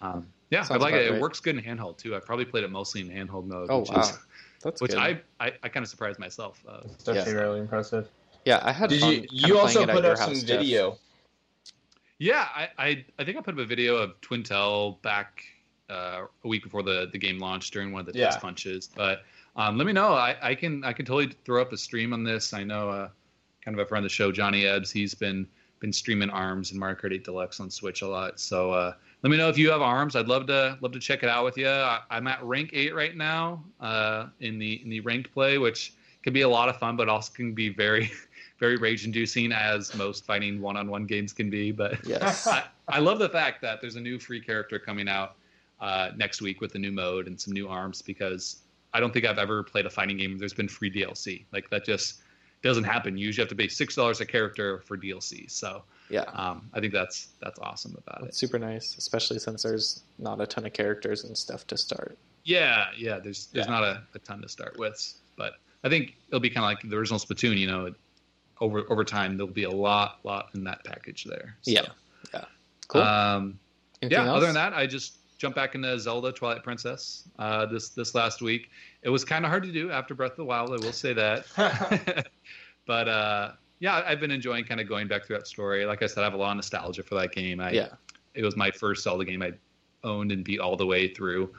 um, 0.00 0.26
yeah, 0.50 0.66
I 0.70 0.76
like 0.76 0.94
it. 0.94 1.14
It 1.14 1.20
works 1.20 1.40
good 1.40 1.56
in 1.56 1.62
handheld 1.62 1.98
too. 1.98 2.14
I've 2.14 2.24
probably 2.24 2.44
played 2.44 2.64
it 2.64 2.70
mostly 2.70 3.00
in 3.00 3.08
handheld 3.08 3.46
mode, 3.46 3.68
Oh 3.70 3.80
which 3.80 3.90
wow, 3.90 4.00
is 4.00 4.18
that's 4.62 4.80
which 4.80 4.92
good. 4.92 4.98
I 4.98 5.20
I, 5.40 5.52
I 5.62 5.68
kind 5.68 5.84
of 5.84 5.88
surprised 5.90 6.18
myself. 6.18 6.62
Uh, 6.68 6.80
It's 6.84 7.08
actually 7.08 7.32
Yeah. 7.34 7.40
really 7.40 7.60
impressive. 7.60 8.08
yeah, 8.44 8.60
I 8.62 8.72
had 8.72 8.90
Did 8.90 9.00
fun. 9.00 9.12
you? 9.14 9.26
You 9.30 9.58
also 9.58 9.72
playing 9.74 9.88
it 9.88 9.90
at 9.90 9.94
put 9.96 10.04
your 10.04 10.12
up 10.12 10.18
some 10.18 10.28
house, 10.30 10.42
Jeff. 10.42 10.58
video. 10.60 10.98
Yeah, 12.18 12.46
I, 12.54 12.68
I 12.78 13.04
I 13.18 13.24
think 13.24 13.36
I 13.36 13.40
put 13.40 13.54
up 13.54 13.60
a 13.60 13.64
video 13.64 13.96
of 13.96 14.20
Twintelle 14.20 15.00
back 15.02 15.42
uh, 15.90 16.22
a 16.44 16.48
week 16.48 16.62
before 16.62 16.82
the, 16.82 17.08
the 17.12 17.18
game 17.18 17.38
launched 17.38 17.72
during 17.72 17.92
one 17.92 18.00
of 18.00 18.06
the 18.12 18.18
Yeah. 18.18 18.26
test 18.26 18.40
punches. 18.40 18.88
But 18.94 19.24
um, 19.56 19.76
let 19.76 19.86
me 19.86 19.92
know. 19.92 20.12
I, 20.14 20.36
I 20.40 20.54
can 20.54 20.84
I 20.84 20.92
can 20.92 21.04
totally 21.04 21.34
throw 21.44 21.60
up 21.60 21.72
a 21.72 21.76
stream 21.76 22.12
on 22.12 22.22
this. 22.24 22.52
I 22.54 22.62
know 22.62 22.88
uh, 22.90 23.08
kind 23.64 23.78
of 23.78 23.84
a 23.84 23.88
friend 23.88 24.04
of 24.04 24.10
the 24.10 24.14
show, 24.14 24.30
Johnny 24.30 24.66
Ebbs. 24.66 24.90
He's 24.92 25.14
been 25.14 25.46
been 25.80 25.92
streaming 25.92 26.30
Arms 26.30 26.70
and 26.70 26.78
Mario 26.78 26.94
Kart 26.96 27.12
8 27.12 27.24
Deluxe 27.24 27.58
on 27.58 27.68
Switch 27.68 28.02
a 28.02 28.08
lot. 28.08 28.38
So 28.38 28.70
uh, 28.70 28.94
let 29.22 29.30
me 29.30 29.36
know 29.36 29.48
if 29.48 29.56
you 29.56 29.70
have 29.70 29.82
Arms. 29.82 30.16
I'd 30.16 30.26
love 30.26 30.46
to 30.48 30.76
love 30.80 30.92
to 30.92 30.98
check 30.98 31.22
it 31.22 31.28
out 31.28 31.44
with 31.44 31.56
you. 31.56 31.68
I, 31.68 32.00
I'm 32.10 32.26
at 32.26 32.42
rank 32.42 32.70
eight 32.72 32.94
right 32.94 33.16
now 33.16 33.62
uh, 33.80 34.26
in 34.40 34.58
the 34.58 34.82
in 34.82 34.90
the 34.90 35.00
ranked 35.00 35.32
play, 35.32 35.58
which 35.58 35.94
can 36.22 36.32
be 36.32 36.42
a 36.42 36.48
lot 36.48 36.68
of 36.68 36.78
fun, 36.78 36.96
but 36.96 37.08
also 37.08 37.32
can 37.32 37.54
be 37.54 37.68
very 37.68 38.10
very 38.58 38.76
rage 38.76 39.04
inducing 39.04 39.52
as 39.52 39.94
most 39.94 40.24
fighting 40.24 40.60
one 40.60 40.76
on 40.76 40.88
one 40.88 41.06
games 41.06 41.32
can 41.32 41.50
be. 41.50 41.72
But 41.72 42.04
Yes. 42.06 42.46
I, 42.48 42.64
I 42.88 42.98
love 42.98 43.18
the 43.18 43.28
fact 43.28 43.62
that 43.62 43.80
there's 43.80 43.96
a 43.96 44.00
new 44.00 44.18
free 44.18 44.40
character 44.40 44.78
coming 44.78 45.08
out 45.08 45.36
uh, 45.80 46.10
next 46.16 46.42
week 46.42 46.60
with 46.60 46.74
a 46.74 46.78
new 46.78 46.92
mode 46.92 47.26
and 47.26 47.40
some 47.40 47.52
new 47.52 47.68
arms 47.68 48.02
because 48.02 48.58
I 48.92 49.00
don't 49.00 49.12
think 49.12 49.24
I've 49.24 49.38
ever 49.38 49.62
played 49.62 49.86
a 49.86 49.90
fighting 49.90 50.16
game. 50.16 50.36
There's 50.38 50.52
been 50.52 50.68
free 50.68 50.90
DLC 50.90 51.44
like 51.52 51.70
that 51.70 51.84
just 51.84 52.22
doesn't 52.62 52.84
happen. 52.84 53.16
You 53.16 53.26
usually 53.26 53.42
have 53.42 53.48
to 53.50 53.54
pay 53.56 53.68
six 53.68 53.94
dollars 53.94 54.20
a 54.20 54.26
character 54.26 54.80
for 54.80 54.96
DLC. 54.96 55.50
So 55.50 55.82
yeah, 56.10 56.22
um, 56.32 56.68
I 56.72 56.80
think 56.80 56.92
that's 56.92 57.28
that's 57.40 57.58
awesome 57.58 57.96
about 58.06 58.26
it's 58.26 58.36
it. 58.36 58.38
super 58.38 58.58
nice, 58.58 58.96
especially 58.96 59.38
since 59.38 59.62
there's 59.62 60.02
not 60.18 60.40
a 60.40 60.46
ton 60.46 60.64
of 60.66 60.72
characters 60.72 61.24
and 61.24 61.36
stuff 61.36 61.66
to 61.68 61.76
start. 61.76 62.16
Yeah, 62.44 62.86
yeah. 62.96 63.18
There's 63.18 63.46
there's 63.46 63.66
Yeah. 63.66 63.72
not 63.72 63.82
a, 63.84 64.02
a 64.14 64.18
ton 64.20 64.42
to 64.42 64.48
start 64.48 64.78
with, 64.78 65.14
but 65.36 65.54
I 65.84 65.88
think 65.88 66.14
it'll 66.28 66.40
be 66.40 66.50
kind 66.50 66.64
of 66.64 66.70
like 66.70 66.88
the 66.90 66.96
original 66.96 67.18
Splatoon. 67.18 67.56
You 67.58 67.66
know, 67.66 67.94
over 68.60 68.80
over 68.90 69.04
time 69.04 69.36
there'll 69.36 69.52
be 69.52 69.64
a 69.64 69.70
lot 69.70 70.18
lot 70.24 70.50
in 70.54 70.64
that 70.64 70.84
package 70.84 71.24
there. 71.24 71.56
So, 71.62 71.70
Yeah. 71.72 71.82
Yeah. 72.32 72.44
Cool. 72.88 73.02
Um, 73.02 73.58
yeah. 74.02 74.20
else? 74.26 74.36
Other 74.36 74.46
than 74.46 74.54
that, 74.56 74.72
I 74.74 74.86
just 74.86 75.16
jumped 75.42 75.56
back 75.56 75.74
into 75.74 75.98
Zelda 75.98 76.30
Twilight 76.30 76.62
Princess 76.62 77.24
uh, 77.40 77.66
this 77.66 77.88
this 77.88 78.14
last 78.14 78.40
week. 78.40 78.70
It 79.02 79.10
was 79.10 79.24
kind 79.24 79.44
of 79.44 79.50
hard 79.50 79.64
to 79.64 79.72
do 79.72 79.90
after 79.90 80.14
Breath 80.14 80.30
of 80.30 80.36
the 80.36 80.44
Wild. 80.44 80.70
I 80.70 80.76
will 80.76 80.92
say 80.92 81.12
that. 81.14 81.46
but 82.86 83.08
uh, 83.08 83.50
yeah, 83.80 84.04
I've 84.06 84.20
been 84.20 84.30
enjoying 84.30 84.64
kind 84.64 84.80
of 84.80 84.88
going 84.88 85.08
back 85.08 85.26
through 85.26 85.38
that 85.38 85.48
story. 85.48 85.84
Like 85.84 86.00
I 86.00 86.06
said, 86.06 86.20
I 86.20 86.24
have 86.24 86.34
a 86.34 86.36
lot 86.36 86.52
of 86.52 86.56
nostalgia 86.56 87.02
for 87.02 87.16
that 87.16 87.32
game. 87.32 87.58
I, 87.58 87.72
yeah, 87.72 87.88
It 88.34 88.44
was 88.44 88.56
my 88.56 88.70
first 88.70 89.02
Zelda 89.02 89.24
game 89.24 89.42
I 89.42 89.52
owned 90.04 90.30
and 90.30 90.44
beat 90.44 90.60
all 90.60 90.76
the 90.76 90.86
way 90.86 91.12
through. 91.12 91.52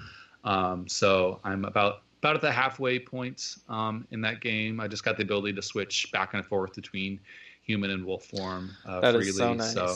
Um, 0.46 0.88
so 0.88 1.42
I'm 1.44 1.66
about 1.66 2.04
about 2.20 2.36
at 2.38 2.42
the 2.42 2.54
halfway 2.54 3.00
point 3.00 3.58
um, 3.68 4.08
in 4.12 4.22
that 4.22 4.40
game. 4.40 4.80
I 4.80 4.88
just 4.88 5.04
got 5.04 5.18
the 5.18 5.24
ability 5.24 5.54
to 5.54 5.62
switch 5.62 6.10
back 6.14 6.36
and 6.36 6.46
forth 6.46 6.74
between 6.74 7.20
human 7.64 7.92
and 7.92 8.06
wolf 8.06 8.24
form 8.24 8.72
uh, 8.86 9.02
freely. 9.12 9.32
so 9.32 9.54
nice. 9.54 9.74
So 9.74 9.94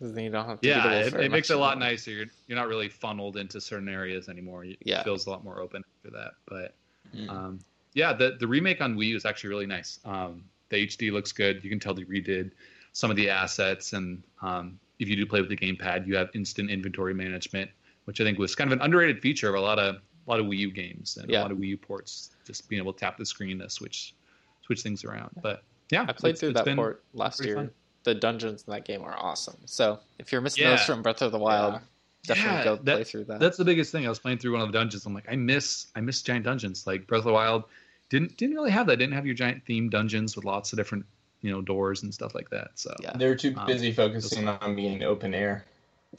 then 0.00 0.24
you 0.24 0.30
don't 0.30 0.46
have 0.46 0.60
to. 0.60 0.66
yeah, 0.66 0.92
it, 0.92 1.14
it 1.14 1.30
makes 1.30 1.50
it 1.50 1.56
a 1.56 1.58
lot 1.58 1.78
nicer. 1.78 2.10
You're, 2.10 2.26
you're 2.46 2.56
not 2.58 2.68
really 2.68 2.88
funneled 2.88 3.36
into 3.36 3.60
certain 3.60 3.88
areas 3.88 4.28
anymore. 4.28 4.64
It 4.64 4.78
Yeah. 4.84 5.02
feels 5.02 5.26
a 5.26 5.30
lot 5.30 5.44
more 5.44 5.60
open 5.60 5.84
after 5.98 6.16
that. 6.16 6.32
But 6.46 6.74
Mm. 7.16 7.28
um, 7.30 7.58
yeah, 7.94 8.12
the 8.12 8.36
the 8.38 8.46
remake 8.46 8.80
on 8.80 8.96
Wii 8.96 9.06
U 9.08 9.16
is 9.16 9.24
actually 9.24 9.50
really 9.50 9.66
nice. 9.66 9.98
Um, 10.04 10.44
the 10.68 10.86
HD 10.86 11.10
looks 11.10 11.32
good. 11.32 11.62
You 11.64 11.70
can 11.70 11.80
tell 11.80 11.92
they 11.92 12.04
redid 12.04 12.52
some 12.92 13.10
of 13.10 13.16
the 13.16 13.28
assets, 13.28 13.92
and 13.94 14.22
um, 14.42 14.78
if 15.00 15.08
you 15.08 15.16
do 15.16 15.26
play 15.26 15.40
with 15.40 15.50
the 15.50 15.56
gamepad, 15.56 16.06
you 16.06 16.14
have 16.16 16.30
instant 16.34 16.70
inventory 16.70 17.14
management, 17.14 17.68
which 18.04 18.20
I 18.20 18.24
think 18.24 18.38
was 18.38 18.54
kind 18.54 18.70
of 18.72 18.78
an 18.78 18.84
underrated 18.84 19.20
feature 19.20 19.48
of 19.48 19.56
a 19.56 19.60
lot 19.60 19.78
of 19.80 19.96
a 19.96 20.30
lot 20.30 20.38
of 20.38 20.46
Wii 20.46 20.58
U 20.58 20.70
games 20.70 21.16
and 21.16 21.28
Yeah. 21.28 21.40
a 21.40 21.42
lot 21.42 21.50
of 21.50 21.58
Wii 21.58 21.68
U 21.68 21.76
ports. 21.78 22.30
Just 22.46 22.68
being 22.68 22.80
able 22.80 22.92
to 22.92 23.00
tap 23.00 23.16
the 23.18 23.26
screen 23.26 23.58
to 23.58 23.68
switch 23.68 24.14
switch 24.62 24.82
things 24.82 25.04
around. 25.04 25.30
But 25.42 25.64
yeah, 25.90 26.04
I 26.08 26.12
played 26.12 26.38
through 26.38 26.52
that 26.52 26.66
port 26.76 27.02
last 27.12 27.44
year. 27.44 27.56
fun. 27.56 27.70
The 28.04 28.14
dungeons 28.14 28.64
in 28.66 28.72
that 28.72 28.84
game 28.84 29.02
are 29.02 29.14
awesome. 29.16 29.56
So 29.66 29.98
if 30.18 30.32
you're 30.32 30.40
missing 30.40 30.64
Yeah. 30.64 30.70
those 30.70 30.84
from 30.84 31.02
Breath 31.02 31.20
of 31.22 31.32
the 31.32 31.38
Wild, 31.38 31.74
Yeah. 31.74 31.80
definitely 32.26 32.52
Yeah, 32.58 32.64
go 32.64 32.76
that- 32.76 32.94
play 32.96 33.04
through 33.04 33.24
that. 33.24 33.40
That's 33.40 33.56
the 33.58 33.64
biggest 33.64 33.92
thing. 33.92 34.06
I 34.06 34.08
was 34.08 34.18
playing 34.18 34.38
through 34.38 34.52
one 34.52 34.62
of 34.62 34.68
the 34.72 34.78
dungeons. 34.78 35.04
I'm 35.06 35.14
like, 35.14 35.30
I 35.30 35.36
miss, 35.36 35.86
I 35.94 36.00
miss 36.00 36.22
giant 36.22 36.44
dungeons. 36.44 36.86
Like 36.86 37.06
Breath 37.06 37.20
of 37.20 37.24
the 37.26 37.32
Wild 37.32 37.64
didn't 38.08 38.36
didn't 38.38 38.56
really 38.56 38.70
have 38.70 38.86
that. 38.86 38.96
Didn't 38.96 39.14
have 39.14 39.26
your 39.26 39.34
giant 39.34 39.64
themed 39.66 39.90
dungeons 39.90 40.34
with 40.34 40.44
lots 40.44 40.72
of 40.72 40.78
different, 40.78 41.04
you 41.42 41.50
know, 41.50 41.60
doors 41.60 42.02
and 42.02 42.12
stuff 42.12 42.34
like 42.34 42.48
that. 42.50 42.70
So 42.74 42.94
Yeah. 43.02 43.12
They 43.16 43.26
were 43.28 43.36
too 43.36 43.54
Um, 43.56 43.66
busy 43.66 43.92
focusing 43.92 44.48
on 44.48 44.74
being 44.74 45.02
open 45.02 45.34
air. 45.34 45.64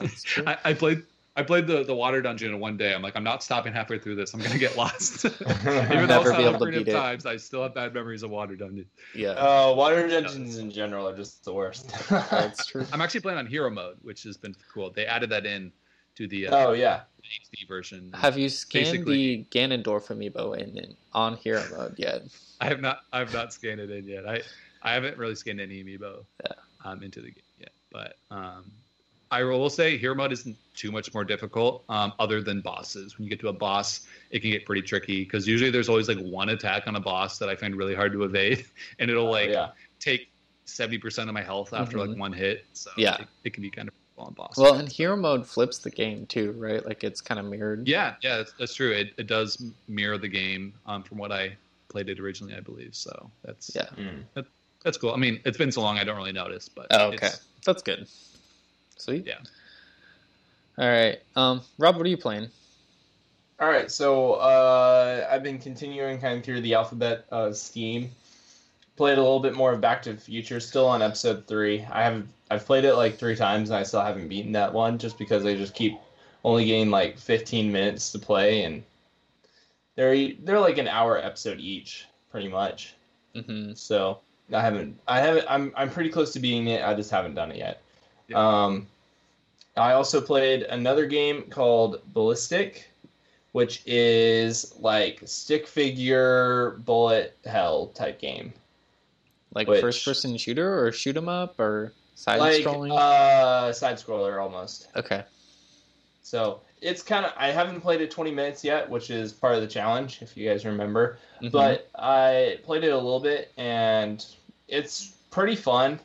I, 0.46 0.56
I 0.64 0.72
played, 0.74 1.02
I 1.34 1.42
played 1.42 1.66
the 1.66 1.82
the 1.82 1.94
water 1.94 2.20
dungeon 2.20 2.52
in 2.52 2.60
one 2.60 2.76
day. 2.76 2.92
I'm 2.94 3.00
like, 3.00 3.16
I'm 3.16 3.24
not 3.24 3.42
stopping 3.42 3.72
halfway 3.72 3.98
through 3.98 4.16
this. 4.16 4.34
I'm 4.34 4.40
gonna 4.40 4.58
get 4.58 4.76
lost. 4.76 5.24
Even 5.24 5.38
though 5.64 6.06
Never 6.06 6.28
it's 6.30 6.36
be 6.36 6.42
not 6.44 6.48
able 6.48 6.50
to 6.50 6.54
operative 6.56 6.84
beat 6.84 6.90
it. 6.90 6.94
times, 6.94 7.24
I 7.24 7.36
still 7.38 7.62
have 7.62 7.74
bad 7.74 7.94
memories 7.94 8.22
of 8.22 8.30
water 8.30 8.54
dungeon. 8.54 8.84
yeah, 9.14 9.30
Uh, 9.30 9.72
water 9.74 10.06
dungeons 10.08 10.58
in 10.58 10.70
general 10.70 11.08
are 11.08 11.16
just 11.16 11.42
the 11.44 11.52
worst. 11.54 11.90
that's 12.10 12.66
true. 12.70 12.84
I'm 12.92 13.00
actually 13.00 13.20
playing 13.20 13.38
on 13.38 13.46
hero 13.46 13.70
mode, 13.70 13.96
which 14.02 14.22
has 14.24 14.36
been 14.36 14.54
cool. 14.72 14.90
They 14.90 15.06
added 15.06 15.30
that 15.30 15.46
in 15.46 15.72
to 16.16 16.28
the 16.28 16.48
uh, 16.48 16.56
oh 16.68 16.72
yeah, 16.72 17.00
HD 17.24 17.66
version. 17.66 18.12
Have 18.14 18.36
you 18.36 18.50
scanned 18.50 18.84
Basically- 18.92 19.46
the 19.50 19.58
Ganondorf 19.58 20.08
amiibo 20.08 20.58
in, 20.58 20.76
in 20.76 20.94
on 21.14 21.38
hero 21.38 21.64
mode 21.74 21.94
yet? 21.98 22.24
I 22.60 22.66
have 22.66 22.82
not. 22.82 23.00
I 23.12 23.20
have 23.20 23.32
not 23.32 23.54
scanned 23.54 23.80
it 23.80 23.90
in 23.90 24.04
yet. 24.06 24.28
I 24.28 24.42
I 24.82 24.92
haven't 24.92 25.16
really 25.16 25.34
scanned 25.36 25.62
any 25.62 25.82
amiibo 25.82 26.26
Yeah. 26.44 26.52
um, 26.84 27.02
into 27.02 27.20
the 27.22 27.30
game 27.30 27.42
yet. 27.58 27.72
But 27.90 28.16
um, 28.30 28.70
I 29.32 29.42
will 29.44 29.70
say 29.70 29.96
hero 29.96 30.14
mode 30.14 30.30
isn't 30.30 30.56
too 30.74 30.92
much 30.92 31.12
more 31.14 31.24
difficult, 31.24 31.84
um, 31.88 32.12
other 32.18 32.42
than 32.42 32.60
bosses. 32.60 33.16
When 33.16 33.24
you 33.24 33.30
get 33.30 33.40
to 33.40 33.48
a 33.48 33.52
boss, 33.52 34.06
it 34.30 34.40
can 34.40 34.50
get 34.50 34.66
pretty 34.66 34.82
tricky 34.82 35.24
because 35.24 35.48
usually 35.48 35.70
there's 35.70 35.88
always 35.88 36.06
like 36.06 36.18
one 36.18 36.50
attack 36.50 36.86
on 36.86 36.96
a 36.96 37.00
boss 37.00 37.38
that 37.38 37.48
I 37.48 37.56
find 37.56 37.74
really 37.74 37.94
hard 37.94 38.12
to 38.12 38.24
evade, 38.24 38.66
and 38.98 39.10
it'll 39.10 39.30
like 39.30 39.48
Oh, 39.48 39.52
yeah. 39.52 39.68
take 40.00 40.28
seventy 40.66 40.98
percent 40.98 41.30
of 41.30 41.34
my 41.34 41.42
health 41.42 41.72
after 41.72 41.96
Mhm. 41.96 42.08
like 42.10 42.18
one 42.18 42.32
hit. 42.32 42.66
So 42.74 42.90
Yeah. 42.98 43.16
it, 43.22 43.28
it 43.44 43.52
can 43.54 43.62
be 43.62 43.70
kind 43.70 43.88
of 43.88 43.94
difficult 43.94 44.28
on 44.28 44.34
boss. 44.34 44.56
Well, 44.58 44.74
and 44.74 44.86
hero 44.88 45.16
mode 45.16 45.46
flips 45.46 45.78
the 45.78 45.90
game 45.90 46.26
too, 46.26 46.52
right? 46.52 46.84
Like 46.84 47.02
it's 47.02 47.22
kind 47.22 47.40
of 47.40 47.46
mirrored. 47.46 47.88
yeah, 47.88 48.14
yeah, 48.20 48.36
that's, 48.36 48.52
that's 48.58 48.74
true. 48.74 48.92
It, 48.92 49.14
it 49.16 49.26
does 49.28 49.64
mirror 49.88 50.18
the 50.18 50.28
game 50.28 50.74
um, 50.84 51.02
from 51.02 51.16
what 51.16 51.32
I 51.32 51.56
played 51.88 52.10
it 52.10 52.20
originally, 52.20 52.54
I 52.54 52.60
believe. 52.60 52.94
So 52.94 53.30
that's 53.44 53.70
Yeah. 53.74 53.86
Mm. 53.96 54.44
That's 54.84 54.98
cool. 54.98 55.14
I 55.14 55.16
mean, 55.16 55.40
it's 55.46 55.56
been 55.58 55.72
so 55.72 55.80
long, 55.80 55.96
I 55.98 56.04
don't 56.04 56.16
really 56.16 56.32
notice, 56.32 56.68
but 56.68 56.88
Oh, 56.90 57.06
okay, 57.08 57.16
it's- 57.16 57.46
that's 57.64 57.82
good. 57.82 58.08
Sweet. 58.96 59.26
Yeah. 59.26 59.38
All 60.78 60.88
right, 60.88 61.20
um, 61.36 61.60
Rob, 61.78 61.96
what 61.96 62.06
are 62.06 62.08
you 62.08 62.16
playing? 62.16 62.48
All 63.60 63.68
right, 63.68 63.90
so 63.90 64.34
uh, 64.34 65.28
I've 65.30 65.42
been 65.42 65.58
continuing 65.58 66.18
kind 66.18 66.38
of 66.38 66.44
through 66.44 66.62
the 66.62 66.74
alphabet 66.74 67.26
uh, 67.30 67.52
scheme. 67.52 68.10
Played 68.96 69.18
a 69.18 69.22
little 69.22 69.40
bit 69.40 69.54
more 69.54 69.72
of 69.72 69.80
Back 69.80 70.02
to 70.02 70.12
the 70.14 70.20
Future, 70.20 70.60
still 70.60 70.88
on 70.88 71.02
episode 71.02 71.46
three. 71.46 71.86
I 71.90 72.02
have 72.02 72.26
I've 72.50 72.64
played 72.66 72.84
it 72.84 72.94
like 72.94 73.18
three 73.18 73.36
times 73.36 73.70
and 73.70 73.78
I 73.78 73.82
still 73.82 74.02
haven't 74.02 74.28
beaten 74.28 74.52
that 74.52 74.72
one, 74.72 74.98
just 74.98 75.18
because 75.18 75.42
they 75.44 75.56
just 75.56 75.74
keep 75.74 75.98
only 76.44 76.64
getting 76.64 76.90
like 76.90 77.18
15 77.18 77.70
minutes 77.70 78.12
to 78.12 78.18
play, 78.18 78.64
and 78.64 78.82
they're 79.94 80.32
they're 80.40 80.60
like 80.60 80.78
an 80.78 80.88
hour 80.88 81.18
episode 81.18 81.60
each, 81.60 82.06
pretty 82.30 82.48
much. 82.48 82.94
Mm-hmm. 83.34 83.74
So 83.74 84.20
I 84.52 84.60
haven't 84.60 84.98
I 85.06 85.20
haven't 85.20 85.46
I'm 85.48 85.72
I'm 85.76 85.90
pretty 85.90 86.10
close 86.10 86.32
to 86.32 86.40
beating 86.40 86.66
it. 86.68 86.82
I 86.82 86.94
just 86.94 87.10
haven't 87.10 87.34
done 87.34 87.50
it 87.52 87.58
yet. 87.58 87.82
Yeah. 88.32 88.64
Um, 88.64 88.86
I 89.76 89.92
also 89.92 90.20
played 90.20 90.62
another 90.62 91.06
game 91.06 91.44
called 91.44 92.00
Ballistic, 92.12 92.90
which 93.52 93.82
is 93.86 94.74
like 94.78 95.20
stick 95.24 95.66
figure 95.66 96.72
bullet 96.84 97.36
hell 97.46 97.86
type 97.88 98.20
game. 98.20 98.52
Like 99.54 99.68
Which- 99.68 99.80
first 99.80 100.04
person 100.04 100.36
shooter 100.36 100.84
or 100.84 100.92
shoot 100.92 101.16
'em 101.16 101.28
up 101.28 101.58
or 101.60 101.92
side 102.14 102.38
like 102.40 102.64
scrolling? 102.64 102.96
uh 102.96 103.72
side 103.72 103.96
scroller 103.96 104.40
almost. 104.42 104.88
okay. 104.96 105.24
So 106.22 106.60
it's 106.80 107.02
kind 107.02 107.24
of 107.26 107.32
I 107.36 107.50
haven't 107.50 107.80
played 107.80 108.00
it 108.00 108.10
20 108.10 108.30
minutes 108.30 108.64
yet, 108.64 108.88
which 108.88 109.10
is 109.10 109.32
part 109.32 109.54
of 109.54 109.60
the 109.60 109.66
challenge 109.66 110.20
if 110.22 110.36
you 110.36 110.48
guys 110.48 110.64
remember. 110.64 111.18
Mhm. 111.42 111.50
But 111.52 111.88
I 111.94 112.58
played 112.64 112.84
it 112.84 112.90
a 112.92 112.96
little 112.96 113.20
bit 113.20 113.52
and 113.56 114.24
it's 114.68 115.12
pretty 115.30 115.56
fun. 115.56 115.98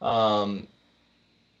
Um, 0.00 0.66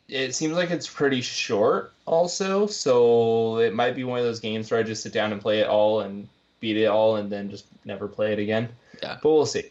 it 0.08 0.34
seems 0.34 0.54
like 0.54 0.70
it's 0.70 0.88
pretty 0.88 1.20
short 1.20 1.92
also, 2.06 2.66
so 2.66 3.58
it 3.58 3.74
might 3.74 3.94
be 3.94 4.04
one 4.04 4.18
of 4.18 4.24
those 4.24 4.40
games 4.40 4.70
where 4.70 4.80
I 4.80 4.82
just 4.82 5.02
sit 5.02 5.12
down 5.12 5.32
and 5.32 5.40
play 5.40 5.60
it 5.60 5.68
all 5.68 6.00
and 6.00 6.28
beat 6.60 6.76
it 6.76 6.86
all 6.86 7.16
and 7.16 7.30
then 7.30 7.50
just 7.50 7.66
never 7.84 8.08
play 8.08 8.32
it 8.32 8.38
again. 8.38 8.68
Yeah. 9.02 9.18
But 9.22 9.30
we'll 9.30 9.46
see. 9.46 9.70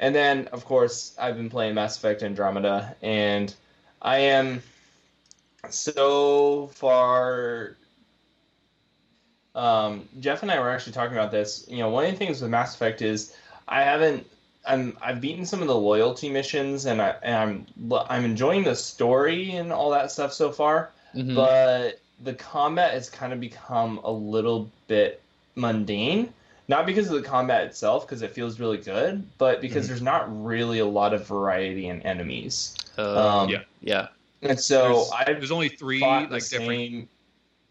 And 0.00 0.14
then 0.14 0.48
of 0.48 0.64
course 0.64 1.14
I've 1.18 1.36
been 1.36 1.48
playing 1.48 1.74
Mass 1.74 1.96
Effect 1.96 2.22
Andromeda 2.22 2.94
and 3.00 3.54
I 4.02 4.18
am 4.18 4.62
so 5.70 6.68
far 6.74 7.76
um, 9.56 10.06
Jeff 10.20 10.42
and 10.42 10.52
I 10.52 10.60
were 10.60 10.68
actually 10.68 10.92
talking 10.92 11.16
about 11.16 11.30
this. 11.30 11.64
You 11.66 11.78
know, 11.78 11.88
one 11.88 12.04
of 12.04 12.10
the 12.10 12.16
things 12.16 12.42
with 12.42 12.50
Mass 12.50 12.74
Effect 12.74 13.02
is 13.02 13.34
I 13.66 13.82
haven't. 13.82 14.26
I'm 14.66 14.96
I've 15.00 15.20
beaten 15.20 15.44
some 15.46 15.62
of 15.62 15.68
the 15.68 15.76
loyalty 15.76 16.28
missions, 16.28 16.86
and 16.86 17.00
I 17.00 17.14
and 17.22 17.66
I'm 17.80 18.02
I'm 18.10 18.24
enjoying 18.24 18.64
the 18.64 18.74
story 18.74 19.52
and 19.52 19.72
all 19.72 19.90
that 19.90 20.10
stuff 20.10 20.32
so 20.32 20.50
far. 20.52 20.90
Mhm. 21.14 21.34
But 21.34 22.00
the 22.24 22.34
combat 22.34 22.92
has 22.94 23.08
kind 23.08 23.32
of 23.32 23.40
become 23.40 23.98
a 24.04 24.10
little 24.10 24.70
bit 24.88 25.20
mundane. 25.54 26.32
Not 26.68 26.84
because 26.84 27.08
of 27.08 27.14
the 27.14 27.22
combat 27.22 27.64
itself, 27.64 28.06
because 28.06 28.22
it 28.22 28.32
feels 28.32 28.58
really 28.58 28.78
good, 28.78 29.24
but 29.38 29.60
because 29.60 29.84
Mhm. 29.84 29.88
there's 29.88 30.02
not 30.02 30.44
really 30.44 30.80
a 30.80 30.86
lot 30.86 31.14
of 31.14 31.24
variety 31.26 31.86
in 31.88 32.02
enemies. 32.02 32.74
Uh, 32.98 33.42
Um, 33.42 33.48
Yeah. 33.50 33.62
yeah. 33.80 34.08
And 34.42 34.58
so 34.58 34.94
there's, 34.94 35.10
I've 35.12 35.38
there's 35.38 35.50
only 35.52 35.68
three 35.68 36.00
like 36.00 36.28
the 36.28 36.40
different 36.40 36.68
same. 36.68 37.08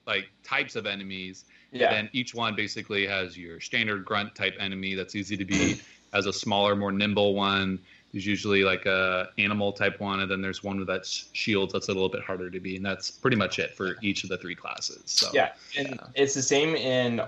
like 0.08 0.30
types 0.44 0.76
of 0.76 0.86
enemies. 0.86 1.46
Yeah. 1.72 1.94
And 1.94 2.10
each 2.14 2.34
one 2.34 2.56
basically 2.56 3.06
has 3.06 3.38
your 3.38 3.60
standard 3.60 4.06
grunt 4.06 4.34
type 4.34 4.56
enemy 4.60 4.96
that's 4.96 5.14
easy 5.16 5.36
to 5.36 5.44
beat, 5.44 5.82
has 6.16 6.26
a 6.26 6.34
smaller, 6.34 6.76
more 6.76 6.92
nimble 6.92 7.36
one. 7.36 7.80
There's 8.12 8.26
usually 8.26 8.64
like 8.64 8.86
a 8.86 9.30
animal 9.38 9.74
type 9.74 10.00
one, 10.00 10.22
and 10.22 10.32
then 10.32 10.42
there's 10.42 10.64
one 10.64 10.80
with 10.80 10.88
that 10.88 11.06
shield 11.06 11.72
that's 11.72 11.90
a 11.90 11.94
little 11.94 12.10
bit 12.10 12.24
harder 12.24 12.50
to 12.50 12.60
be, 12.62 12.78
and 12.78 12.86
that's 12.86 13.12
pretty 13.12 13.36
much 13.36 13.60
it 13.60 13.76
for 13.76 13.98
each 14.02 14.24
of 14.24 14.30
the 14.30 14.38
three 14.38 14.56
classes. 14.56 15.02
So 15.06 15.30
Yeah, 15.34 15.52
and 15.78 15.90
Yeah. 15.90 16.08
it's 16.16 16.34
the 16.34 16.42
same 16.42 16.76
in 16.76 17.22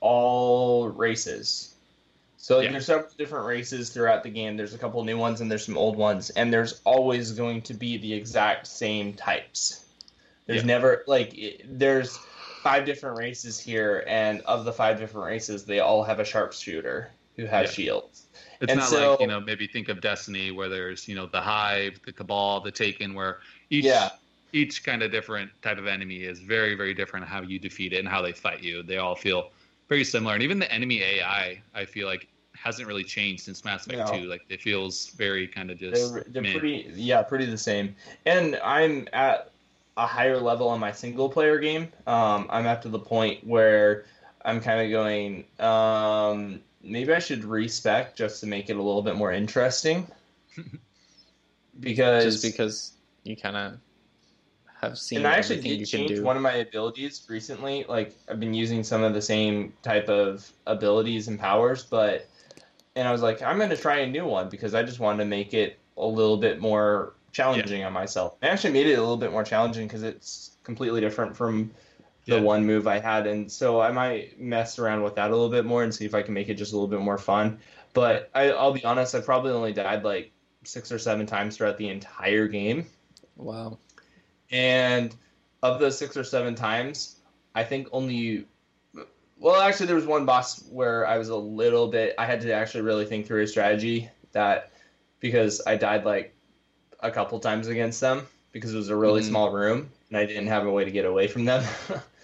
all 0.00 0.88
races. 0.88 1.74
So 2.36 2.60
Yeah. 2.60 2.70
there's 2.70 2.86
several 2.86 3.10
different 3.18 3.46
races 3.46 3.90
throughout 3.90 4.22
the 4.22 4.30
game. 4.30 4.56
There's 4.56 4.74
a 4.74 4.78
couple 4.78 5.02
new 5.02 5.18
ones 5.18 5.40
and 5.40 5.50
there's 5.50 5.64
some 5.64 5.76
old 5.76 5.96
ones, 5.96 6.30
and 6.30 6.52
there's 6.52 6.80
always 6.84 7.32
going 7.32 7.62
to 7.62 7.74
be 7.74 7.98
the 7.98 8.12
exact 8.12 8.68
same 8.68 9.12
types. 9.14 9.86
There's 10.46 10.62
Yeah. 10.62 10.66
never 10.68 11.02
like 11.08 11.36
it, 11.36 11.62
there's 11.66 12.28
five 12.62 12.84
different 12.84 13.18
races 13.18 13.58
here, 13.58 14.04
and 14.06 14.42
of 14.42 14.64
the 14.64 14.72
five 14.72 15.00
different 15.00 15.26
races, 15.26 15.64
they 15.64 15.80
all 15.80 16.04
have 16.04 16.20
a 16.20 16.24
sharpshooter 16.24 17.10
who 17.36 17.44
has 17.46 17.68
Yeah. 17.70 17.74
shields. 17.84 18.26
It's 18.60 18.70
And 18.72 18.80
not 18.80 18.88
so- 18.88 19.10
like 19.12 19.20
you 19.20 19.26
know 19.26 19.40
maybe 19.40 19.66
think 19.66 19.88
of 19.88 20.00
Destiny 20.00 20.50
where 20.50 20.68
there's 20.68 21.06
you 21.06 21.14
know 21.14 21.26
the 21.26 21.40
Hive, 21.40 22.00
the 22.04 22.12
Cabal, 22.12 22.60
the 22.60 22.70
Taken, 22.70 23.14
where 23.14 23.40
each 23.70 23.84
Yeah. 23.84 24.10
each 24.52 24.84
kind 24.84 25.02
of 25.02 25.10
different 25.12 25.50
type 25.62 25.78
of 25.78 25.86
enemy 25.86 26.22
is 26.24 26.40
very 26.40 26.74
very 26.74 26.94
different 26.94 27.26
how 27.26 27.42
you 27.42 27.58
defeat 27.58 27.92
it 27.92 27.98
and 27.98 28.08
how 28.08 28.22
they 28.22 28.32
fight 28.32 28.62
you. 28.62 28.82
They 28.82 28.96
all 28.96 29.14
feel 29.14 29.50
very 29.88 30.04
similar, 30.04 30.34
and 30.34 30.42
even 30.42 30.58
the 30.58 30.72
enemy 30.72 31.02
AI 31.02 31.60
I 31.74 31.84
feel 31.84 32.06
like 32.06 32.26
hasn't 32.54 32.88
really 32.88 33.04
changed 33.04 33.42
since 33.44 33.64
Mass 33.64 33.86
Effect 33.86 34.10
No. 34.10 34.18
Two. 34.18 34.26
Like 34.26 34.42
it 34.48 34.62
feels 34.62 35.08
very 35.10 35.46
kind 35.46 35.70
of 35.70 35.78
just 35.78 36.14
They're, 36.14 36.24
they're 36.28 36.52
pretty, 36.58 36.90
yeah, 36.94 37.20
pretty 37.22 37.44
the 37.44 37.58
same. 37.58 37.94
And 38.24 38.56
I'm 38.64 39.06
at 39.12 39.50
a 39.98 40.06
higher 40.06 40.38
level 40.38 40.68
on 40.68 40.80
my 40.80 40.90
single 40.90 41.28
player 41.28 41.58
game. 41.58 41.92
Um, 42.06 42.46
I'm 42.50 42.66
at 42.66 42.80
to 42.82 42.88
the 42.88 42.98
point 42.98 43.46
where 43.46 44.06
I'm 44.44 44.60
kind 44.60 44.80
of 44.80 44.90
going, 44.90 45.44
um, 45.60 46.60
maybe 46.86 47.12
I 47.12 47.18
should 47.18 47.44
respec 47.44 48.16
just 48.16 48.40
to 48.40 48.46
make 48.46 48.70
it 48.70 48.76
a 48.76 48.82
little 48.82 49.02
bit 49.02 49.16
more 49.16 49.32
interesting. 49.32 50.06
because, 51.80 52.24
Just 52.24 52.42
because 52.42 52.92
you 53.24 53.36
kind 53.36 53.56
of 53.56 53.78
have 54.80 54.98
seen 54.98 55.18
and 55.18 55.26
I 55.26 55.34
actually 55.34 55.60
did 55.60 55.86
change 55.86 56.20
one 56.20 56.36
of 56.36 56.42
my 56.42 56.54
abilities 56.54 57.26
recently. 57.28 57.84
Like 57.88 58.14
I've 58.28 58.40
been 58.40 58.54
using 58.54 58.84
some 58.84 59.02
of 59.02 59.14
the 59.14 59.22
same 59.22 59.72
type 59.82 60.08
of 60.08 60.50
abilities 60.66 61.28
and 61.28 61.38
powers, 61.38 61.82
but 61.82 62.28
and 62.94 63.06
I 63.06 63.12
was 63.12 63.22
like, 63.22 63.42
I'm 63.42 63.58
going 63.58 63.70
to 63.70 63.76
try 63.76 63.98
a 63.98 64.06
new 64.06 64.26
one 64.26 64.48
because 64.48 64.74
I 64.74 64.82
just 64.82 65.00
wanted 65.00 65.24
to 65.24 65.28
make 65.28 65.54
it 65.54 65.78
a 65.96 66.06
little 66.06 66.36
bit 66.36 66.60
more 66.60 67.14
challenging 67.32 67.84
on 67.84 67.92
myself. 67.92 68.36
I 68.42 68.48
actually 68.48 68.72
made 68.72 68.86
it 68.86 68.94
a 68.94 69.00
little 69.00 69.18
bit 69.18 69.32
more 69.32 69.44
challenging 69.44 69.86
because 69.86 70.02
it's 70.02 70.56
completely 70.64 71.00
different 71.00 71.36
from 71.36 71.70
the 72.26 72.36
Yeah. 72.36 72.40
one 72.42 72.66
move 72.66 72.86
I 72.86 72.98
had, 72.98 73.26
and 73.26 73.50
so 73.50 73.80
I 73.80 73.92
might 73.92 74.38
mess 74.40 74.78
around 74.78 75.02
with 75.02 75.14
that 75.14 75.30
a 75.30 75.32
little 75.34 75.48
bit 75.48 75.64
more 75.64 75.82
and 75.84 75.94
see 75.94 76.04
if 76.04 76.14
I 76.14 76.22
can 76.22 76.34
make 76.34 76.48
it 76.48 76.54
just 76.54 76.72
a 76.72 76.76
little 76.76 76.88
bit 76.88 77.00
more 77.00 77.18
fun. 77.18 77.58
But 77.94 78.30
I, 78.34 78.50
I'll 78.50 78.72
be 78.72 78.84
honest, 78.84 79.14
I 79.14 79.20
probably 79.20 79.52
only 79.52 79.72
died 79.72 80.04
like 80.04 80.32
six 80.64 80.90
or 80.90 80.98
seven 80.98 81.24
times 81.26 81.56
throughout 81.56 81.78
the 81.78 81.88
entire 81.88 82.48
game. 82.48 82.86
Wow. 83.36 83.78
And 84.50 85.14
of 85.62 85.80
those 85.80 85.96
six 85.96 86.16
or 86.16 86.24
seven 86.24 86.54
times, 86.54 87.16
I 87.54 87.64
think 87.64 87.88
only. 87.92 88.46
Well, 89.38 89.60
actually, 89.60 89.86
there 89.86 89.96
was 89.96 90.06
one 90.06 90.24
boss 90.24 90.64
where 90.70 91.06
I 91.06 91.18
was 91.18 91.28
a 91.28 91.36
little 91.36 91.88
bit. 91.88 92.14
I 92.18 92.26
had 92.26 92.40
to 92.40 92.52
actually 92.52 92.82
really 92.82 93.04
think 93.04 93.26
through 93.26 93.42
a 93.42 93.46
strategy 93.46 94.08
that 94.32 94.72
because 95.20 95.60
I 95.66 95.76
died 95.76 96.04
like 96.04 96.34
a 97.00 97.10
couple 97.10 97.38
times 97.38 97.68
against 97.68 98.00
them 98.00 98.26
because 98.52 98.74
it 98.74 98.76
was 98.76 98.88
a 98.88 98.96
really 98.96 99.20
Mhm. 99.20 99.28
small 99.28 99.50
room 99.50 99.90
and 100.08 100.18
I 100.18 100.24
didn't 100.24 100.46
have 100.46 100.66
a 100.66 100.70
way 100.70 100.84
to 100.84 100.90
get 100.90 101.04
away 101.04 101.28
from 101.28 101.44
them 101.44 101.62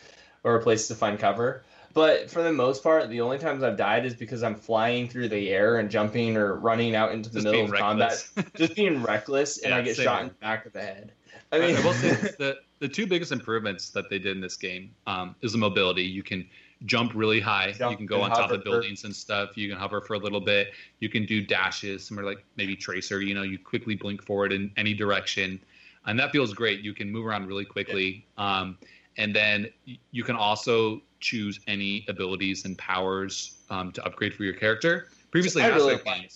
or 0.45 0.57
a 0.57 0.63
place 0.63 0.89
to 0.89 0.95
find 0.95 1.19
cover. 1.19 1.63
But 1.95 2.31
for 2.31 2.43
the 2.43 2.53
most 2.53 2.83
part, 2.83 3.09
the 3.11 3.21
only 3.21 3.39
times 3.39 3.63
I've 3.63 3.77
died 3.77 4.07
is 4.07 4.15
because 4.15 4.43
I'm 4.43 4.55
flying 4.55 5.09
through 5.09 5.29
the 5.29 5.51
air 5.51 5.79
and 5.79 5.91
jumping 5.91 6.37
or 6.37 6.55
running 6.57 6.95
out 6.95 7.13
into 7.13 7.29
the 7.29 7.41
just 7.41 7.45
middle 7.45 7.65
of 7.67 7.73
combat 7.73 8.27
just 8.57 8.75
being 8.75 9.03
reckless 9.03 9.59
and 9.59 9.71
Yeah, 9.71 9.77
I 9.77 9.83
get 9.83 9.97
shot 9.97 10.15
here. 10.15 10.23
in 10.23 10.29
the 10.29 10.35
back 10.35 10.65
of 10.65 10.73
the 10.73 10.81
head. 10.81 11.13
I 11.53 11.59
mean, 11.59 11.77
I 11.77 11.81
will 11.85 11.93
say 11.93 12.13
the 12.39 12.59
the 12.79 12.89
two 12.89 13.07
biggest 13.07 13.31
improvements 13.31 13.91
that 13.91 14.09
they 14.09 14.19
did 14.19 14.35
in 14.37 14.41
this 14.41 14.57
game 14.57 14.95
um, 15.07 15.35
is 15.43 15.53
the 15.53 15.59
mobility. 15.59 16.03
You 16.03 16.23
can 16.23 16.49
jump 16.87 17.13
really 17.15 17.41
high. 17.41 17.73
Jump 17.73 17.93
you 17.93 17.97
can 17.99 18.07
go 18.07 18.23
on 18.23 18.31
top 18.31 18.51
of 18.51 18.65
buildings 18.65 19.05
and 19.05 19.15
stuff. 19.15 19.57
You 19.57 19.69
can 19.69 19.79
hover 19.79 20.01
for 20.01 20.15
a 20.15 20.19
little 20.19 20.41
bit. 20.41 20.73
You 20.99 21.11
can 21.11 21.27
do 21.27 21.45
dashes, 21.45 22.07
similar 22.07 22.27
like 22.27 22.45
maybe 22.57 22.75
Tracer. 22.75 23.21
You 23.21 23.35
know, 23.35 23.43
you 23.43 23.59
quickly 23.59 23.95
blink 23.95 24.23
forward 24.23 24.53
in 24.53 24.73
any 24.79 24.95
direction, 24.95 25.61
and 26.07 26.19
that 26.19 26.33
feels 26.33 26.55
great. 26.55 26.81
You 26.81 26.95
can 26.95 27.13
move 27.13 27.27
around 27.27 27.47
really 27.47 27.67
quickly. 27.67 28.27
Um, 28.39 28.79
and 29.17 29.35
then 29.35 29.69
you 30.11 30.25
can 30.25 30.37
also 30.37 31.01
choose 31.21 31.61
any 31.67 32.05
abilities 32.09 32.65
and 32.65 32.77
powers 32.79 33.63
um, 33.71 33.93
to 33.93 34.05
upgrade 34.05 34.35
for 34.35 34.45
your 34.45 34.55
character. 34.55 35.09
Previously, 35.31 35.63
I 35.63 35.69
really 35.69 35.95
like. 36.05 36.31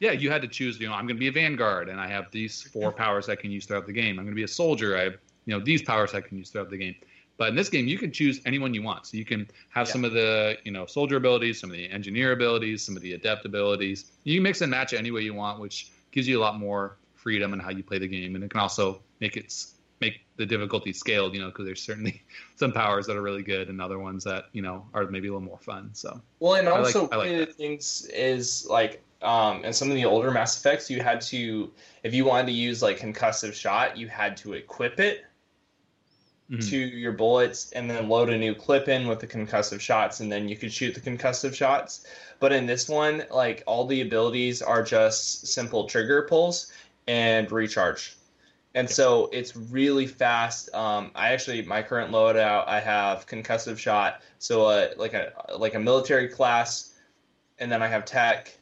yeah, 0.00 0.12
you 0.12 0.30
had 0.30 0.42
to 0.42 0.48
choose. 0.48 0.78
You 0.80 0.88
know, 0.88 0.94
I'm 0.94 1.06
going 1.06 1.16
to 1.16 1.20
be 1.20 1.28
a 1.28 1.32
vanguard, 1.32 1.88
and 1.88 2.00
I 2.00 2.08
have 2.08 2.30
these 2.30 2.62
four 2.62 2.92
powers 3.02 3.28
I 3.28 3.36
can 3.36 3.50
use 3.50 3.66
throughout 3.66 3.86
the 3.86 3.92
game. 3.92 4.18
I'm 4.18 4.24
going 4.24 4.34
to 4.34 4.36
be 4.36 4.44
a 4.44 4.48
soldier. 4.48 4.96
I 4.96 5.02
have 5.04 5.16
you 5.46 5.56
know 5.58 5.64
these 5.64 5.82
powers 5.82 6.14
I 6.14 6.20
can 6.20 6.38
use 6.38 6.50
throughout 6.50 6.70
the 6.70 6.78
game. 6.78 6.94
But 7.36 7.50
in 7.50 7.54
this 7.54 7.68
game, 7.68 7.86
you 7.86 7.98
can 7.98 8.10
choose 8.10 8.40
anyone 8.46 8.74
you 8.74 8.82
want. 8.82 9.06
So 9.06 9.16
you 9.16 9.24
can 9.24 9.48
have 9.70 9.86
Yeah. 9.86 9.92
some 9.92 10.04
of 10.04 10.12
the 10.12 10.56
you 10.64 10.72
know 10.72 10.86
soldier 10.86 11.16
abilities, 11.16 11.60
some 11.60 11.70
of 11.70 11.76
the 11.76 11.88
engineer 11.90 12.32
abilities, 12.32 12.82
some 12.82 12.96
of 12.96 13.02
the 13.02 13.12
adept 13.14 13.44
abilities. 13.44 14.12
You 14.24 14.36
can 14.36 14.42
mix 14.42 14.60
and 14.60 14.70
match 14.70 14.92
it 14.92 14.98
any 14.98 15.10
way 15.10 15.22
you 15.22 15.34
want, 15.34 15.60
which 15.60 15.90
gives 16.10 16.26
you 16.26 16.38
a 16.38 16.42
lot 16.42 16.58
more 16.58 16.96
freedom 17.14 17.52
in 17.52 17.60
how 17.60 17.70
you 17.70 17.82
play 17.82 17.98
the 17.98 18.08
game, 18.08 18.34
and 18.34 18.42
it 18.44 18.50
can 18.50 18.60
also 18.60 19.02
make 19.20 19.36
it 19.36 19.52
make 20.00 20.20
the 20.36 20.46
difficulty 20.46 20.92
scaled. 20.92 21.34
You 21.34 21.40
know, 21.40 21.48
because 21.48 21.64
there's 21.66 21.82
certainly 21.82 22.22
some 22.56 22.72
powers 22.72 23.06
that 23.06 23.16
are 23.16 23.22
really 23.22 23.42
good, 23.42 23.68
and 23.68 23.80
other 23.80 23.98
ones 23.98 24.24
that 24.24 24.46
you 24.52 24.62
know 24.62 24.86
are 24.94 25.04
maybe 25.06 25.28
a 25.28 25.32
little 25.32 25.46
more 25.46 25.58
fun. 25.58 25.90
So 25.92 26.20
Well, 26.40 26.54
and 26.54 26.68
I 26.68 26.72
like- 26.72 26.94
also 26.96 27.08
I 27.10 27.16
like 27.16 27.30
one 27.30 27.40
of 27.40 27.46
the 27.46 27.52
things 27.52 28.08
is 28.12 28.66
like 28.68 29.02
um 29.22 29.62
and 29.64 29.74
some 29.74 29.88
of 29.90 29.96
the 29.96 30.04
older 30.04 30.30
Mass 30.30 30.56
Effects, 30.58 30.88
you 30.90 31.02
had 31.02 31.20
to 31.22 31.70
if 32.04 32.14
you 32.14 32.24
wanted 32.24 32.46
to 32.46 32.52
use 32.52 32.82
like 32.82 32.98
concussive 32.98 33.52
shot, 33.54 33.96
you 33.96 34.06
had 34.08 34.36
to 34.38 34.52
equip 34.54 35.00
it 35.00 35.24
Mhm. 36.50 36.66
to 36.70 36.78
your 36.78 37.12
bullets 37.12 37.72
and 37.72 37.90
then 37.90 38.08
load 38.08 38.30
a 38.30 38.38
new 38.38 38.54
clip 38.54 38.88
in 38.88 39.06
with 39.06 39.20
the 39.20 39.26
concussive 39.26 39.80
shots 39.80 40.20
and 40.20 40.32
then 40.32 40.48
you 40.48 40.56
could 40.56 40.72
shoot 40.72 40.94
the 40.94 41.00
concussive 41.00 41.54
shots. 41.54 42.06
But 42.40 42.52
in 42.52 42.64
this 42.64 42.88
one, 42.88 43.24
like 43.30 43.62
all 43.66 43.84
the 43.86 44.00
abilities 44.00 44.62
are 44.62 44.82
just 44.82 45.46
simple 45.48 45.84
trigger 45.84 46.22
pulls 46.22 46.72
and 47.06 47.50
recharge. 47.52 48.16
And 48.74 48.88
so 48.88 49.28
it's 49.32 49.56
really 49.56 50.06
fast. 50.06 50.72
Um, 50.74 51.10
I 51.14 51.32
actually 51.32 51.62
my 51.62 51.82
current 51.82 52.12
loadout 52.12 52.68
I 52.68 52.80
have 52.80 53.26
concussive 53.26 53.78
shot, 53.78 54.20
so 54.38 54.66
uh, 54.66 54.88
like 54.96 55.14
a 55.14 55.32
like 55.56 55.74
a 55.74 55.80
military 55.80 56.28
class, 56.28 56.94
and 57.58 57.72
then 57.72 57.82
I 57.82 57.88
have 57.88 58.04
tech, 58.04 58.56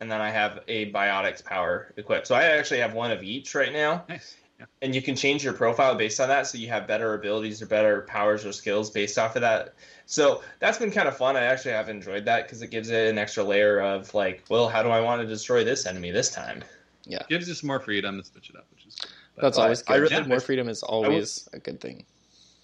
and 0.00 0.10
then 0.10 0.20
I 0.20 0.30
have 0.30 0.60
a 0.68 0.90
biotics 0.92 1.42
power 1.42 1.94
equipped. 1.96 2.26
So 2.26 2.34
I 2.34 2.44
actually 2.44 2.80
have 2.80 2.94
one 2.94 3.10
of 3.10 3.22
each 3.22 3.54
right 3.54 3.72
now, 3.72 4.04
Nice. 4.08 4.36
Yeah. 4.58 4.66
And 4.82 4.94
you 4.94 5.02
can 5.02 5.16
change 5.16 5.42
your 5.42 5.52
profile 5.52 5.96
based 5.96 6.20
on 6.20 6.28
that, 6.28 6.46
so 6.46 6.58
you 6.58 6.68
have 6.68 6.86
better 6.86 7.14
abilities 7.14 7.60
or 7.60 7.66
better 7.66 8.02
powers 8.02 8.44
or 8.44 8.52
skills 8.52 8.90
based 8.90 9.18
off 9.18 9.34
of 9.34 9.42
that. 9.42 9.74
So 10.06 10.42
that's 10.60 10.78
been 10.78 10.92
kind 10.92 11.08
of 11.08 11.16
fun. 11.16 11.36
I 11.36 11.42
actually 11.42 11.72
have 11.72 11.88
enjoyed 11.88 12.24
that 12.26 12.44
because 12.44 12.62
it 12.62 12.70
gives 12.70 12.90
it 12.90 13.08
an 13.08 13.18
extra 13.18 13.42
layer 13.42 13.80
of 13.80 14.14
like, 14.14 14.44
well, 14.48 14.68
how 14.68 14.82
do 14.82 14.90
I 14.90 15.00
want 15.00 15.22
to 15.22 15.26
destroy 15.26 15.64
this 15.64 15.86
enemy 15.86 16.12
this 16.12 16.30
time? 16.30 16.62
Yeah. 17.04 17.22
Gives 17.28 17.48
you 17.48 17.54
some 17.54 17.66
more 17.66 17.80
freedom 17.80 18.18
to 18.18 18.24
switch 18.24 18.50
it 18.50 18.56
up, 18.56 18.66
which 18.72 18.86
is 18.86 18.94
good. 18.94 19.10
But- 19.36 19.42
That's 19.42 19.56
But 19.58 19.62
always 19.64 19.82
I 19.88 19.98
good. 19.98 20.10
really 20.10 20.26
More 20.28 20.36
wish- 20.36 20.44
freedom 20.44 20.68
is 20.68 20.82
always 20.82 21.48
a 21.52 21.58
good 21.58 21.80
thing. 21.80 22.06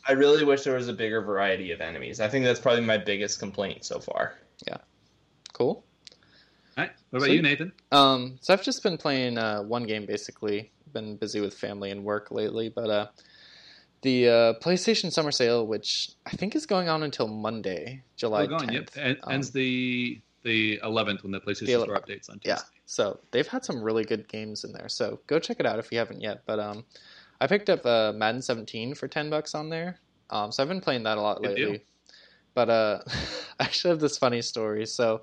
I 0.08 0.12
really 0.12 0.44
wish 0.44 0.62
there 0.62 0.74
was 0.76 0.88
a 0.88 0.92
bigger 0.92 1.20
variety 1.20 1.72
of 1.72 1.80
enemies. 1.80 2.20
I 2.20 2.28
think 2.28 2.44
that's 2.44 2.58
probably 2.60 2.82
my 2.84 2.96
biggest 2.96 3.38
complaint 3.38 3.84
so 3.84 3.98
far. 4.00 4.34
Yeah. 4.66 4.78
Cool. 5.52 5.84
All 6.78 6.84
right. 6.84 6.90
What 7.10 7.18
about 7.18 7.26
Sweet. 7.26 7.36
you, 7.36 7.42
Nathan? 7.42 7.72
Um, 7.92 8.38
so 8.40 8.52
I've 8.54 8.62
just 8.62 8.82
been 8.82 8.96
playing 8.96 9.36
uh, 9.36 9.62
one 9.62 9.84
game 9.84 10.06
basically. 10.06 10.70
Been 10.92 11.16
busy 11.16 11.40
with 11.40 11.54
family 11.54 11.90
and 11.90 12.02
work 12.04 12.30
lately, 12.30 12.68
but 12.68 12.88
uh, 12.90 13.06
the 14.02 14.28
uh, 14.28 14.52
PlayStation 14.54 15.12
Summer 15.12 15.30
Sale, 15.30 15.66
which 15.66 16.10
I 16.26 16.30
think 16.30 16.56
is 16.56 16.66
going 16.66 16.88
on 16.88 17.02
until 17.02 17.28
Monday, 17.28 18.02
July 18.16 18.42
We're 18.42 18.46
going. 18.58 18.68
10th. 18.70 18.72
Yep. 18.72 18.90
And, 18.96 19.18
Um, 19.24 19.32
ends 19.34 19.50
the 19.50 20.20
the 20.42 20.78
11th 20.82 21.22
when 21.22 21.32
the 21.32 21.40
PlayStation 21.40 21.66
The 21.66 21.80
Store 21.82 22.00
updates 22.00 22.30
on 22.30 22.40
Yeah. 22.42 22.58
So 22.90 23.20
they've 23.30 23.46
had 23.46 23.64
some 23.64 23.80
really 23.80 24.02
good 24.02 24.26
games 24.26 24.64
in 24.64 24.72
there. 24.72 24.88
So 24.88 25.20
go 25.28 25.38
check 25.38 25.60
it 25.60 25.64
out 25.64 25.78
if 25.78 25.92
you 25.92 25.98
haven't 25.98 26.20
yet. 26.20 26.42
But 26.44 26.58
um, 26.58 26.84
I 27.40 27.46
picked 27.46 27.70
up 27.70 27.86
uh, 27.86 28.12
Madden 28.12 28.42
17 28.42 28.96
for 28.96 29.06
10 29.06 29.30
bucks 29.30 29.54
on 29.54 29.70
there. 29.70 30.00
Um, 30.30 30.50
so 30.50 30.60
I've 30.60 30.68
been 30.68 30.80
playing 30.80 31.04
that 31.04 31.16
a 31.16 31.20
lot 31.20 31.40
lately. 31.40 31.84
But 32.52 32.68
uh, 32.68 32.98
I 33.60 33.62
actually 33.62 33.90
have 33.90 34.00
this 34.00 34.18
funny 34.18 34.42
story. 34.42 34.86
So 34.86 35.22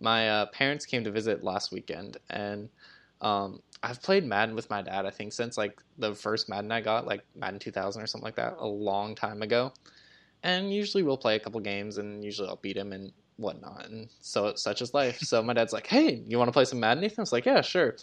my 0.00 0.28
uh, 0.28 0.46
parents 0.46 0.84
came 0.84 1.04
to 1.04 1.12
visit 1.12 1.44
last 1.44 1.70
weekend, 1.70 2.16
and 2.28 2.68
um, 3.20 3.62
I've 3.84 4.02
played 4.02 4.24
Madden 4.24 4.56
with 4.56 4.68
my 4.68 4.82
dad. 4.82 5.06
I 5.06 5.10
think 5.10 5.32
since 5.32 5.56
like 5.56 5.80
the 5.98 6.12
first 6.12 6.48
Madden 6.48 6.72
I 6.72 6.80
got, 6.80 7.06
like 7.06 7.24
Madden 7.36 7.60
2000 7.60 8.02
or 8.02 8.08
something 8.08 8.24
like 8.24 8.34
that, 8.34 8.56
a 8.58 8.66
long 8.66 9.14
time 9.14 9.42
ago. 9.42 9.72
And 10.42 10.74
usually 10.74 11.04
we'll 11.04 11.18
play 11.18 11.36
a 11.36 11.40
couple 11.40 11.60
games, 11.60 11.98
and 11.98 12.24
usually 12.24 12.48
I'll 12.48 12.56
beat 12.56 12.76
him 12.76 12.92
and 12.92 13.12
whatnot. 13.36 13.88
And 13.88 14.08
so 14.20 14.54
such 14.54 14.82
is 14.82 14.94
life. 14.94 15.18
So 15.20 15.42
my 15.42 15.52
dad's 15.52 15.72
like, 15.72 15.86
"Hey, 15.86 16.22
you 16.26 16.38
want 16.38 16.48
to 16.48 16.52
play 16.52 16.64
some 16.64 16.80
Madden?" 16.80 17.04
Ethan 17.04 17.20
I 17.20 17.22
was 17.22 17.32
like, 17.32 17.46
"Yeah, 17.46 17.60
sure." 17.60 17.96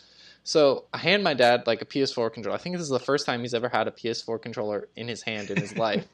So 0.45 0.85
I 0.93 0.97
hand 0.97 1.23
my 1.23 1.33
dad 1.33 1.67
like 1.67 1.81
a 1.81 1.85
PS4 1.85 2.29
controller. 2.33 2.55
I 2.55 2.59
think 2.59 2.75
this 2.75 2.83
is 2.83 2.89
the 2.89 2.99
first 2.99 3.25
time 3.25 3.41
he's 3.41 3.53
ever 3.53 3.69
had 3.69 3.87
a 3.87 3.91
PS4 3.91 4.41
controller 4.41 4.89
in 4.97 5.07
his 5.07 5.21
hand 5.21 5.49
in 5.49 5.57
his 5.57 5.77
life. 5.77 6.05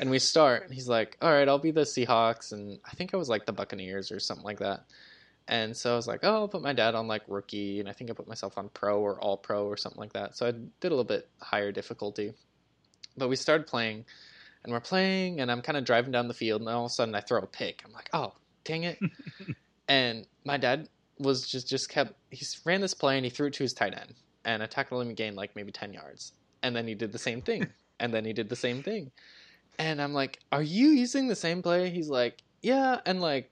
And 0.00 0.10
we 0.10 0.18
start, 0.18 0.64
and 0.64 0.72
he's 0.72 0.88
like, 0.88 1.16
"All 1.20 1.30
right, 1.30 1.48
I'll 1.48 1.58
be 1.58 1.70
the 1.70 1.82
Seahawks," 1.82 2.52
and 2.52 2.78
I 2.84 2.92
think 2.92 3.12
I 3.12 3.16
was 3.16 3.28
like 3.28 3.46
the 3.46 3.52
Buccaneers 3.52 4.10
or 4.10 4.18
something 4.18 4.44
like 4.44 4.60
that. 4.60 4.84
And 5.46 5.76
so 5.76 5.92
I 5.92 5.96
was 5.96 6.06
like, 6.06 6.20
"Oh, 6.22 6.34
I'll 6.34 6.48
put 6.48 6.62
my 6.62 6.72
dad 6.72 6.94
on 6.94 7.06
like 7.06 7.22
rookie," 7.28 7.80
and 7.80 7.88
I 7.88 7.92
think 7.92 8.10
I 8.10 8.14
put 8.14 8.26
myself 8.26 8.56
on 8.56 8.70
pro 8.70 9.00
or 9.00 9.20
all 9.20 9.36
pro 9.36 9.66
or 9.66 9.76
something 9.76 10.00
like 10.00 10.14
that. 10.14 10.36
So 10.36 10.46
I 10.46 10.52
did 10.52 10.88
a 10.88 10.88
little 10.88 11.04
bit 11.04 11.28
higher 11.40 11.70
difficulty. 11.70 12.32
But 13.16 13.28
we 13.28 13.36
started 13.36 13.66
playing, 13.66 14.06
and 14.64 14.72
we're 14.72 14.80
playing, 14.80 15.40
and 15.40 15.50
I'm 15.50 15.62
kind 15.62 15.76
of 15.78 15.84
driving 15.84 16.10
down 16.12 16.26
the 16.28 16.34
field, 16.34 16.60
and 16.62 16.68
all 16.70 16.86
of 16.86 16.90
a 16.90 16.94
sudden 16.94 17.14
I 17.14 17.20
throw 17.20 17.38
a 17.40 17.46
pick. 17.46 17.82
I'm 17.86 17.92
like, 17.92 18.08
"Oh, 18.12 18.32
dang 18.64 18.84
it!" 18.84 18.98
and 19.88 20.26
my 20.44 20.56
dad 20.56 20.88
was 21.18 21.46
just 21.48 21.68
just 21.68 21.88
kept 21.88 22.14
he 22.30 22.44
ran 22.64 22.80
this 22.80 22.94
play 22.94 23.16
and 23.16 23.24
he 23.24 23.30
threw 23.30 23.46
it 23.46 23.52
to 23.54 23.62
his 23.62 23.72
tight 23.72 23.94
end, 23.94 24.14
and 24.44 24.62
I 24.62 24.66
tackled 24.66 25.02
him 25.02 25.08
and 25.08 25.16
gained 25.16 25.36
like 25.36 25.54
maybe 25.54 25.70
ten 25.72 25.92
yards, 25.92 26.32
and 26.62 26.74
then 26.74 26.86
he 26.88 26.94
did 26.94 27.12
the 27.12 27.18
same 27.18 27.40
thing, 27.42 27.66
and 28.00 28.12
then 28.12 28.24
he 28.24 28.32
did 28.32 28.48
the 28.48 28.56
same 28.56 28.82
thing. 28.82 29.10
And 29.78 30.00
I'm 30.00 30.12
like, 30.14 30.40
"Are 30.52 30.62
you 30.62 30.88
using 30.88 31.28
the 31.28 31.36
same 31.36 31.62
play?" 31.62 31.90
He's 31.90 32.08
like, 32.08 32.42
"Yeah." 32.62 33.00
And 33.06 33.20
like, 33.20 33.50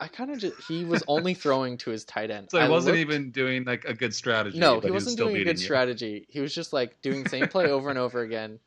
I 0.00 0.06
kind 0.08 0.30
of 0.30 0.38
just 0.38 0.54
he 0.68 0.84
was 0.84 1.02
only 1.08 1.32
throwing 1.34 1.76
to 1.78 1.90
his 1.90 2.04
tight 2.04 2.30
end. 2.30 2.48
So 2.50 2.58
he 2.58 2.64
I 2.64 2.68
wasn't 2.68 2.96
looked- 2.96 3.00
even 3.10 3.30
doing 3.30 3.64
like 3.64 3.84
a 3.86 3.94
good 3.94 4.14
strategy. 4.14 4.58
No, 4.58 4.80
he 4.80 4.90
was 4.90 5.04
wasn't 5.04 5.12
still 5.14 5.28
doing 5.28 5.40
a 5.40 5.44
good 5.44 5.58
you. 5.58 5.64
strategy. 5.64 6.26
He 6.28 6.40
was 6.40 6.54
just 6.54 6.72
like 6.72 7.00
doing 7.02 7.24
the 7.24 7.30
same 7.30 7.48
play 7.48 7.66
over 7.70 7.88
and 7.90 7.98
over 7.98 8.20
again. 8.20 8.58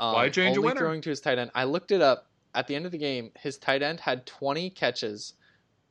Um, 0.00 0.14
Why 0.14 0.28
change 0.30 0.56
a 0.56 0.60
only 0.60 0.70
winner? 0.70 0.80
throwing 0.80 1.00
to 1.02 1.10
his 1.10 1.20
tight 1.20 1.38
end. 1.38 1.50
I 1.54 1.64
looked 1.64 1.92
it 1.92 2.00
up 2.00 2.26
at 2.54 2.66
the 2.66 2.74
end 2.74 2.86
of 2.86 2.90
the 2.90 2.98
game. 2.98 3.30
His 3.38 3.58
tight 3.58 3.82
end 3.82 4.00
had 4.00 4.26
20 4.26 4.70
catches 4.70 5.34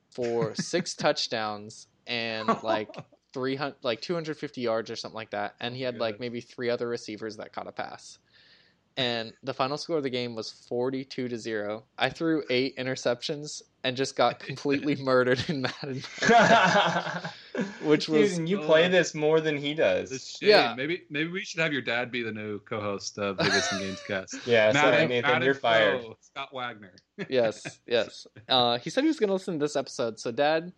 for 0.09 0.55
six 0.55 0.95
touchdowns 0.95 1.87
and 2.07 2.49
like 2.63 2.89
300 3.33 3.75
like 3.83 4.01
250 4.01 4.61
yards 4.61 4.89
or 4.89 4.95
something 4.95 5.15
like 5.15 5.29
that 5.29 5.53
and 5.59 5.75
he 5.75 5.83
had 5.83 5.97
like 5.99 6.19
maybe 6.19 6.41
three 6.41 6.69
other 6.69 6.87
receivers 6.87 7.37
that 7.37 7.53
caught 7.53 7.67
a 7.67 7.71
pass 7.71 8.17
and 8.97 9.31
the 9.43 9.53
final 9.53 9.77
score 9.77 9.97
of 9.97 10.03
the 10.03 10.09
game 10.09 10.33
was 10.33 10.49
42 10.49 11.27
to 11.27 11.37
0 11.37 11.83
i 11.99 12.09
threw 12.09 12.43
eight 12.49 12.75
interceptions 12.77 13.61
and 13.83 13.95
just 13.95 14.15
got 14.15 14.39
completely 14.45 14.95
murdered 14.95 15.43
in 15.47 15.61
madden 15.61 16.01
Which 17.83 18.07
was- 18.09 18.37
Dude, 18.37 18.49
you 18.49 18.59
play 18.59 18.87
this 18.87 19.13
more 19.13 19.41
than 19.41 19.57
he 19.57 19.73
does. 19.73 20.37
Yeah. 20.41 20.73
Maybe 20.75 21.03
maybe 21.09 21.29
we 21.29 21.41
should 21.43 21.59
have 21.59 21.73
your 21.73 21.81
dad 21.81 22.11
be 22.11 22.23
the 22.23 22.31
new 22.31 22.59
co-host 22.59 23.17
of 23.17 23.37
Biggest 23.37 23.71
in 23.73 23.79
Games 23.79 24.01
Cast. 24.07 24.35
Yeah, 24.45 24.71
sorry, 24.71 25.07
Nathan, 25.07 25.29
Madden 25.31 25.43
you're 25.45 25.53
fired. 25.55 26.01
Pro, 26.01 26.17
Scott 26.21 26.49
Wagner. 26.53 26.93
yes 27.29 27.79
yes 27.85 28.25
uh, 28.47 28.77
he 28.79 28.89
said 28.89 29.03
he 29.03 29.07
was 29.09 29.19
going 29.19 29.27
to 29.27 29.33
listen 29.33 29.55
to 29.59 29.63
this 29.65 29.75
episode 29.75 30.17
so 30.19 30.31
dad 30.31 30.71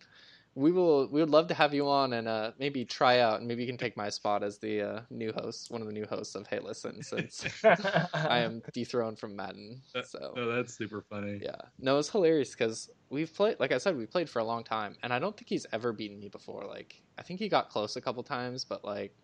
we 0.54 0.70
will 0.70 1.08
we 1.08 1.20
would 1.20 1.30
love 1.30 1.46
to 1.48 1.54
have 1.54 1.72
you 1.72 1.88
on 1.88 2.12
and 2.12 2.28
uh, 2.28 2.52
maybe 2.58 2.84
try 2.84 3.20
out 3.20 3.38
and 3.38 3.48
maybe 3.48 3.62
you 3.62 3.66
can 3.66 3.78
take 3.78 3.96
my 3.96 4.10
spot 4.10 4.42
as 4.42 4.58
the 4.58 4.82
uh, 4.82 5.00
new 5.10 5.32
host 5.32 5.70
one 5.70 5.80
of 5.80 5.86
the 5.86 5.92
new 5.92 6.04
hosts 6.06 6.34
of 6.34 6.46
hey 6.46 6.58
listen 6.60 7.02
since 7.02 7.44
i 7.64 8.38
am 8.38 8.60
dethroned 8.74 9.18
from 9.18 9.34
madden 9.34 9.80
so 10.04 10.34
Oh, 10.36 10.46
that's 10.54 10.74
super 10.76 11.02
funny. 11.08 11.40
yeah 11.42 11.56
no 11.78 11.98
it's 11.98 12.10
hilarious 12.10 12.50
because 12.50 12.90
we've 13.08 13.34
played 13.34 13.56
like 13.60 13.72
i 13.72 13.78
said 13.78 13.96
we 13.96 14.04
played 14.06 14.28
for 14.28 14.40
a 14.40 14.44
long 14.44 14.62
time 14.62 14.96
and 15.02 15.12
i 15.12 15.18
don't 15.18 15.34
think 15.36 15.48
he's 15.48 15.66
ever 15.72 15.92
beaten 15.92 16.18
me 16.20 16.28
before 16.28 16.64
like 16.66 17.00
i 17.18 17.22
think 17.22 17.40
he 17.40 17.48
got 17.48 17.70
close 17.70 17.96
a 17.96 18.00
couple 18.00 18.22
times 18.22 18.62
but 18.64 18.84
like 18.84 19.14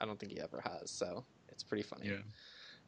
i 0.00 0.06
don't 0.06 0.20
think 0.20 0.30
he 0.30 0.40
ever 0.40 0.62
has 0.64 0.90
so 0.92 1.24
it's 1.48 1.64
pretty 1.64 1.82
funny 1.82 2.06
Yeah. 2.06 2.16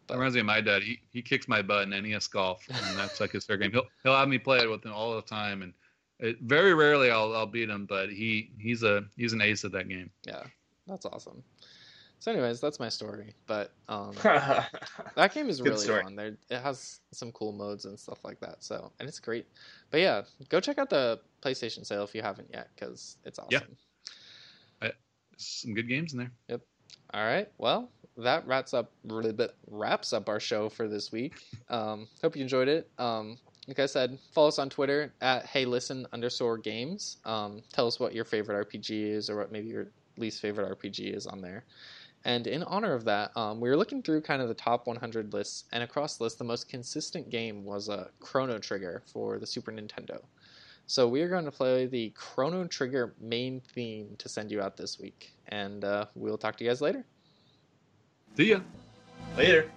But- 0.07 0.14
That 0.14 0.18
reminds 0.18 0.34
me 0.34 0.41
of 0.41 0.47
my 0.47 0.61
dad. 0.61 0.82
He 0.82 1.01
he 1.12 1.22
kicks 1.22 1.47
my 1.47 1.62
butt 1.62 1.84
in 1.84 1.91
NES 1.91 2.26
golf, 2.28 2.64
and 2.68 2.99
that's 2.99 3.20
like 3.20 3.30
his 3.30 3.45
fair 3.45 3.57
game. 3.57 3.70
He'll 3.70 3.86
he'll 4.03 4.16
have 4.16 4.26
me 4.28 4.38
play 4.38 4.59
it 4.59 4.68
with 4.68 4.84
him 4.84 4.93
all 4.93 5.14
the 5.14 5.22
time, 5.22 5.62
and 5.62 5.72
it, 6.21 6.39
very 6.41 6.75
rarely 6.75 7.11
I'll 7.11 7.35
I'll 7.35 7.47
beat 7.47 7.68
him, 7.68 7.87
but 7.87 8.11
he 8.11 8.51
he's 8.59 8.83
a 8.83 9.05
he's 9.16 9.33
an 9.33 9.41
ace 9.41 9.64
at 9.64 9.73
that 9.73 9.89
game. 9.89 10.11
yeah 10.27 10.43
that's 10.87 11.07
awesome 11.07 11.43
so 12.18 12.33
anyways 12.33 12.61
that's 12.61 12.79
my 12.81 12.89
story 12.89 13.33
but 13.47 13.73
um 13.89 14.12
That 14.23 15.33
game 15.35 15.49
is 15.49 15.61
really 15.62 15.77
story. 15.79 16.03
fun. 16.03 16.16
There, 16.16 16.37
it 16.51 16.61
has 16.61 17.01
some 17.12 17.33
cool 17.33 17.53
modes 17.53 17.85
and 17.85 17.99
stuff 17.99 18.18
like 18.25 18.39
that. 18.41 18.62
So, 18.62 18.93
and 19.01 19.09
it's 19.09 19.18
great. 19.21 19.47
But 19.91 20.01
yeah, 20.01 20.23
go 20.49 20.61
check 20.61 20.79
out 20.79 20.89
the 20.91 21.21
PlayStation 21.43 21.85
sale 21.85 22.05
if 22.05 22.14
you 22.14 22.23
haven't 22.23 22.49
yet, 22.53 22.68
because 22.75 23.16
it's 23.25 23.39
awesome. 23.39 23.77
Yeah. 24.83 24.91
Some 25.37 25.73
good 25.75 25.89
games 25.89 26.12
in 26.12 26.18
there. 26.18 26.33
Yep. 26.49 26.61
All 27.14 27.25
right. 27.25 27.49
Well, 27.59 27.91
that 28.18 28.47
wraps 28.47 28.75
up 28.75 28.93
really 29.05 29.33
bit 29.33 29.55
wraps 29.71 30.12
up 30.12 30.29
our 30.29 30.39
show 30.41 30.68
for 30.68 30.87
this 30.89 31.11
week. 31.11 31.35
Um, 31.71 32.07
hope 32.23 32.37
you 32.37 32.43
enjoyed 32.43 32.68
it. 32.68 32.91
Um, 32.99 33.39
like 33.69 33.79
I 33.79 33.87
said, 33.87 34.19
follow 34.33 34.49
us 34.49 34.59
on 34.59 34.71
Twitter 34.71 35.13
at 35.21 35.47
Hey 35.47 35.65
Listen 35.65 36.07
underscore 36.13 36.59
Games. 36.59 37.19
Um, 37.25 37.63
tell 37.73 37.87
us 37.87 38.01
what 38.01 38.15
your 38.15 38.25
favorite 38.25 38.69
RPG 38.69 39.11
is, 39.13 39.31
or 39.31 39.37
what 39.37 39.53
maybe 39.53 39.69
your 39.69 39.89
least 40.17 40.41
favorite 40.41 40.79
RPG 40.79 41.15
is 41.15 41.27
on 41.27 41.41
there. 41.41 41.65
And 42.25 42.47
in 42.47 42.63
honor 42.65 42.93
of 42.93 43.05
that, 43.05 43.34
um, 43.37 43.61
we 43.61 43.68
were 43.68 43.76
looking 43.76 44.03
through 44.03 44.21
kind 44.22 44.43
of 44.43 44.49
the 44.49 44.55
top 44.55 44.87
100 44.87 45.33
lists, 45.33 45.64
and 45.72 45.83
across 45.83 46.17
the 46.17 46.25
list, 46.25 46.39
the 46.39 46.45
most 46.45 46.68
consistent 46.68 47.30
game 47.30 47.64
was 47.64 47.89
a 47.89 47.93
uh, 47.93 48.05
Chrono 48.21 48.59
Trigger 48.59 49.03
for 49.07 49.39
the 49.39 49.47
Super 49.47 49.72
Nintendo. 49.72 50.21
So 50.87 51.09
we 51.09 51.22
are 51.22 51.29
going 51.29 51.45
to 51.45 51.51
play 51.51 51.87
the 51.87 52.11
Chrono 52.17 52.67
Trigger 52.67 53.14
main 53.21 53.61
theme 53.61 54.17
to 54.18 54.29
send 54.29 54.51
you 54.51 54.61
out 54.61 54.76
this 54.76 54.99
week, 54.99 55.33
and 55.49 55.84
uh, 55.84 56.07
we'll 56.14 56.39
talk 56.39 56.57
to 56.57 56.64
you 56.64 56.71
guys 56.71 56.80
later. 56.80 57.05
See 58.37 58.51
ya. 58.51 58.61
Later. 59.37 59.71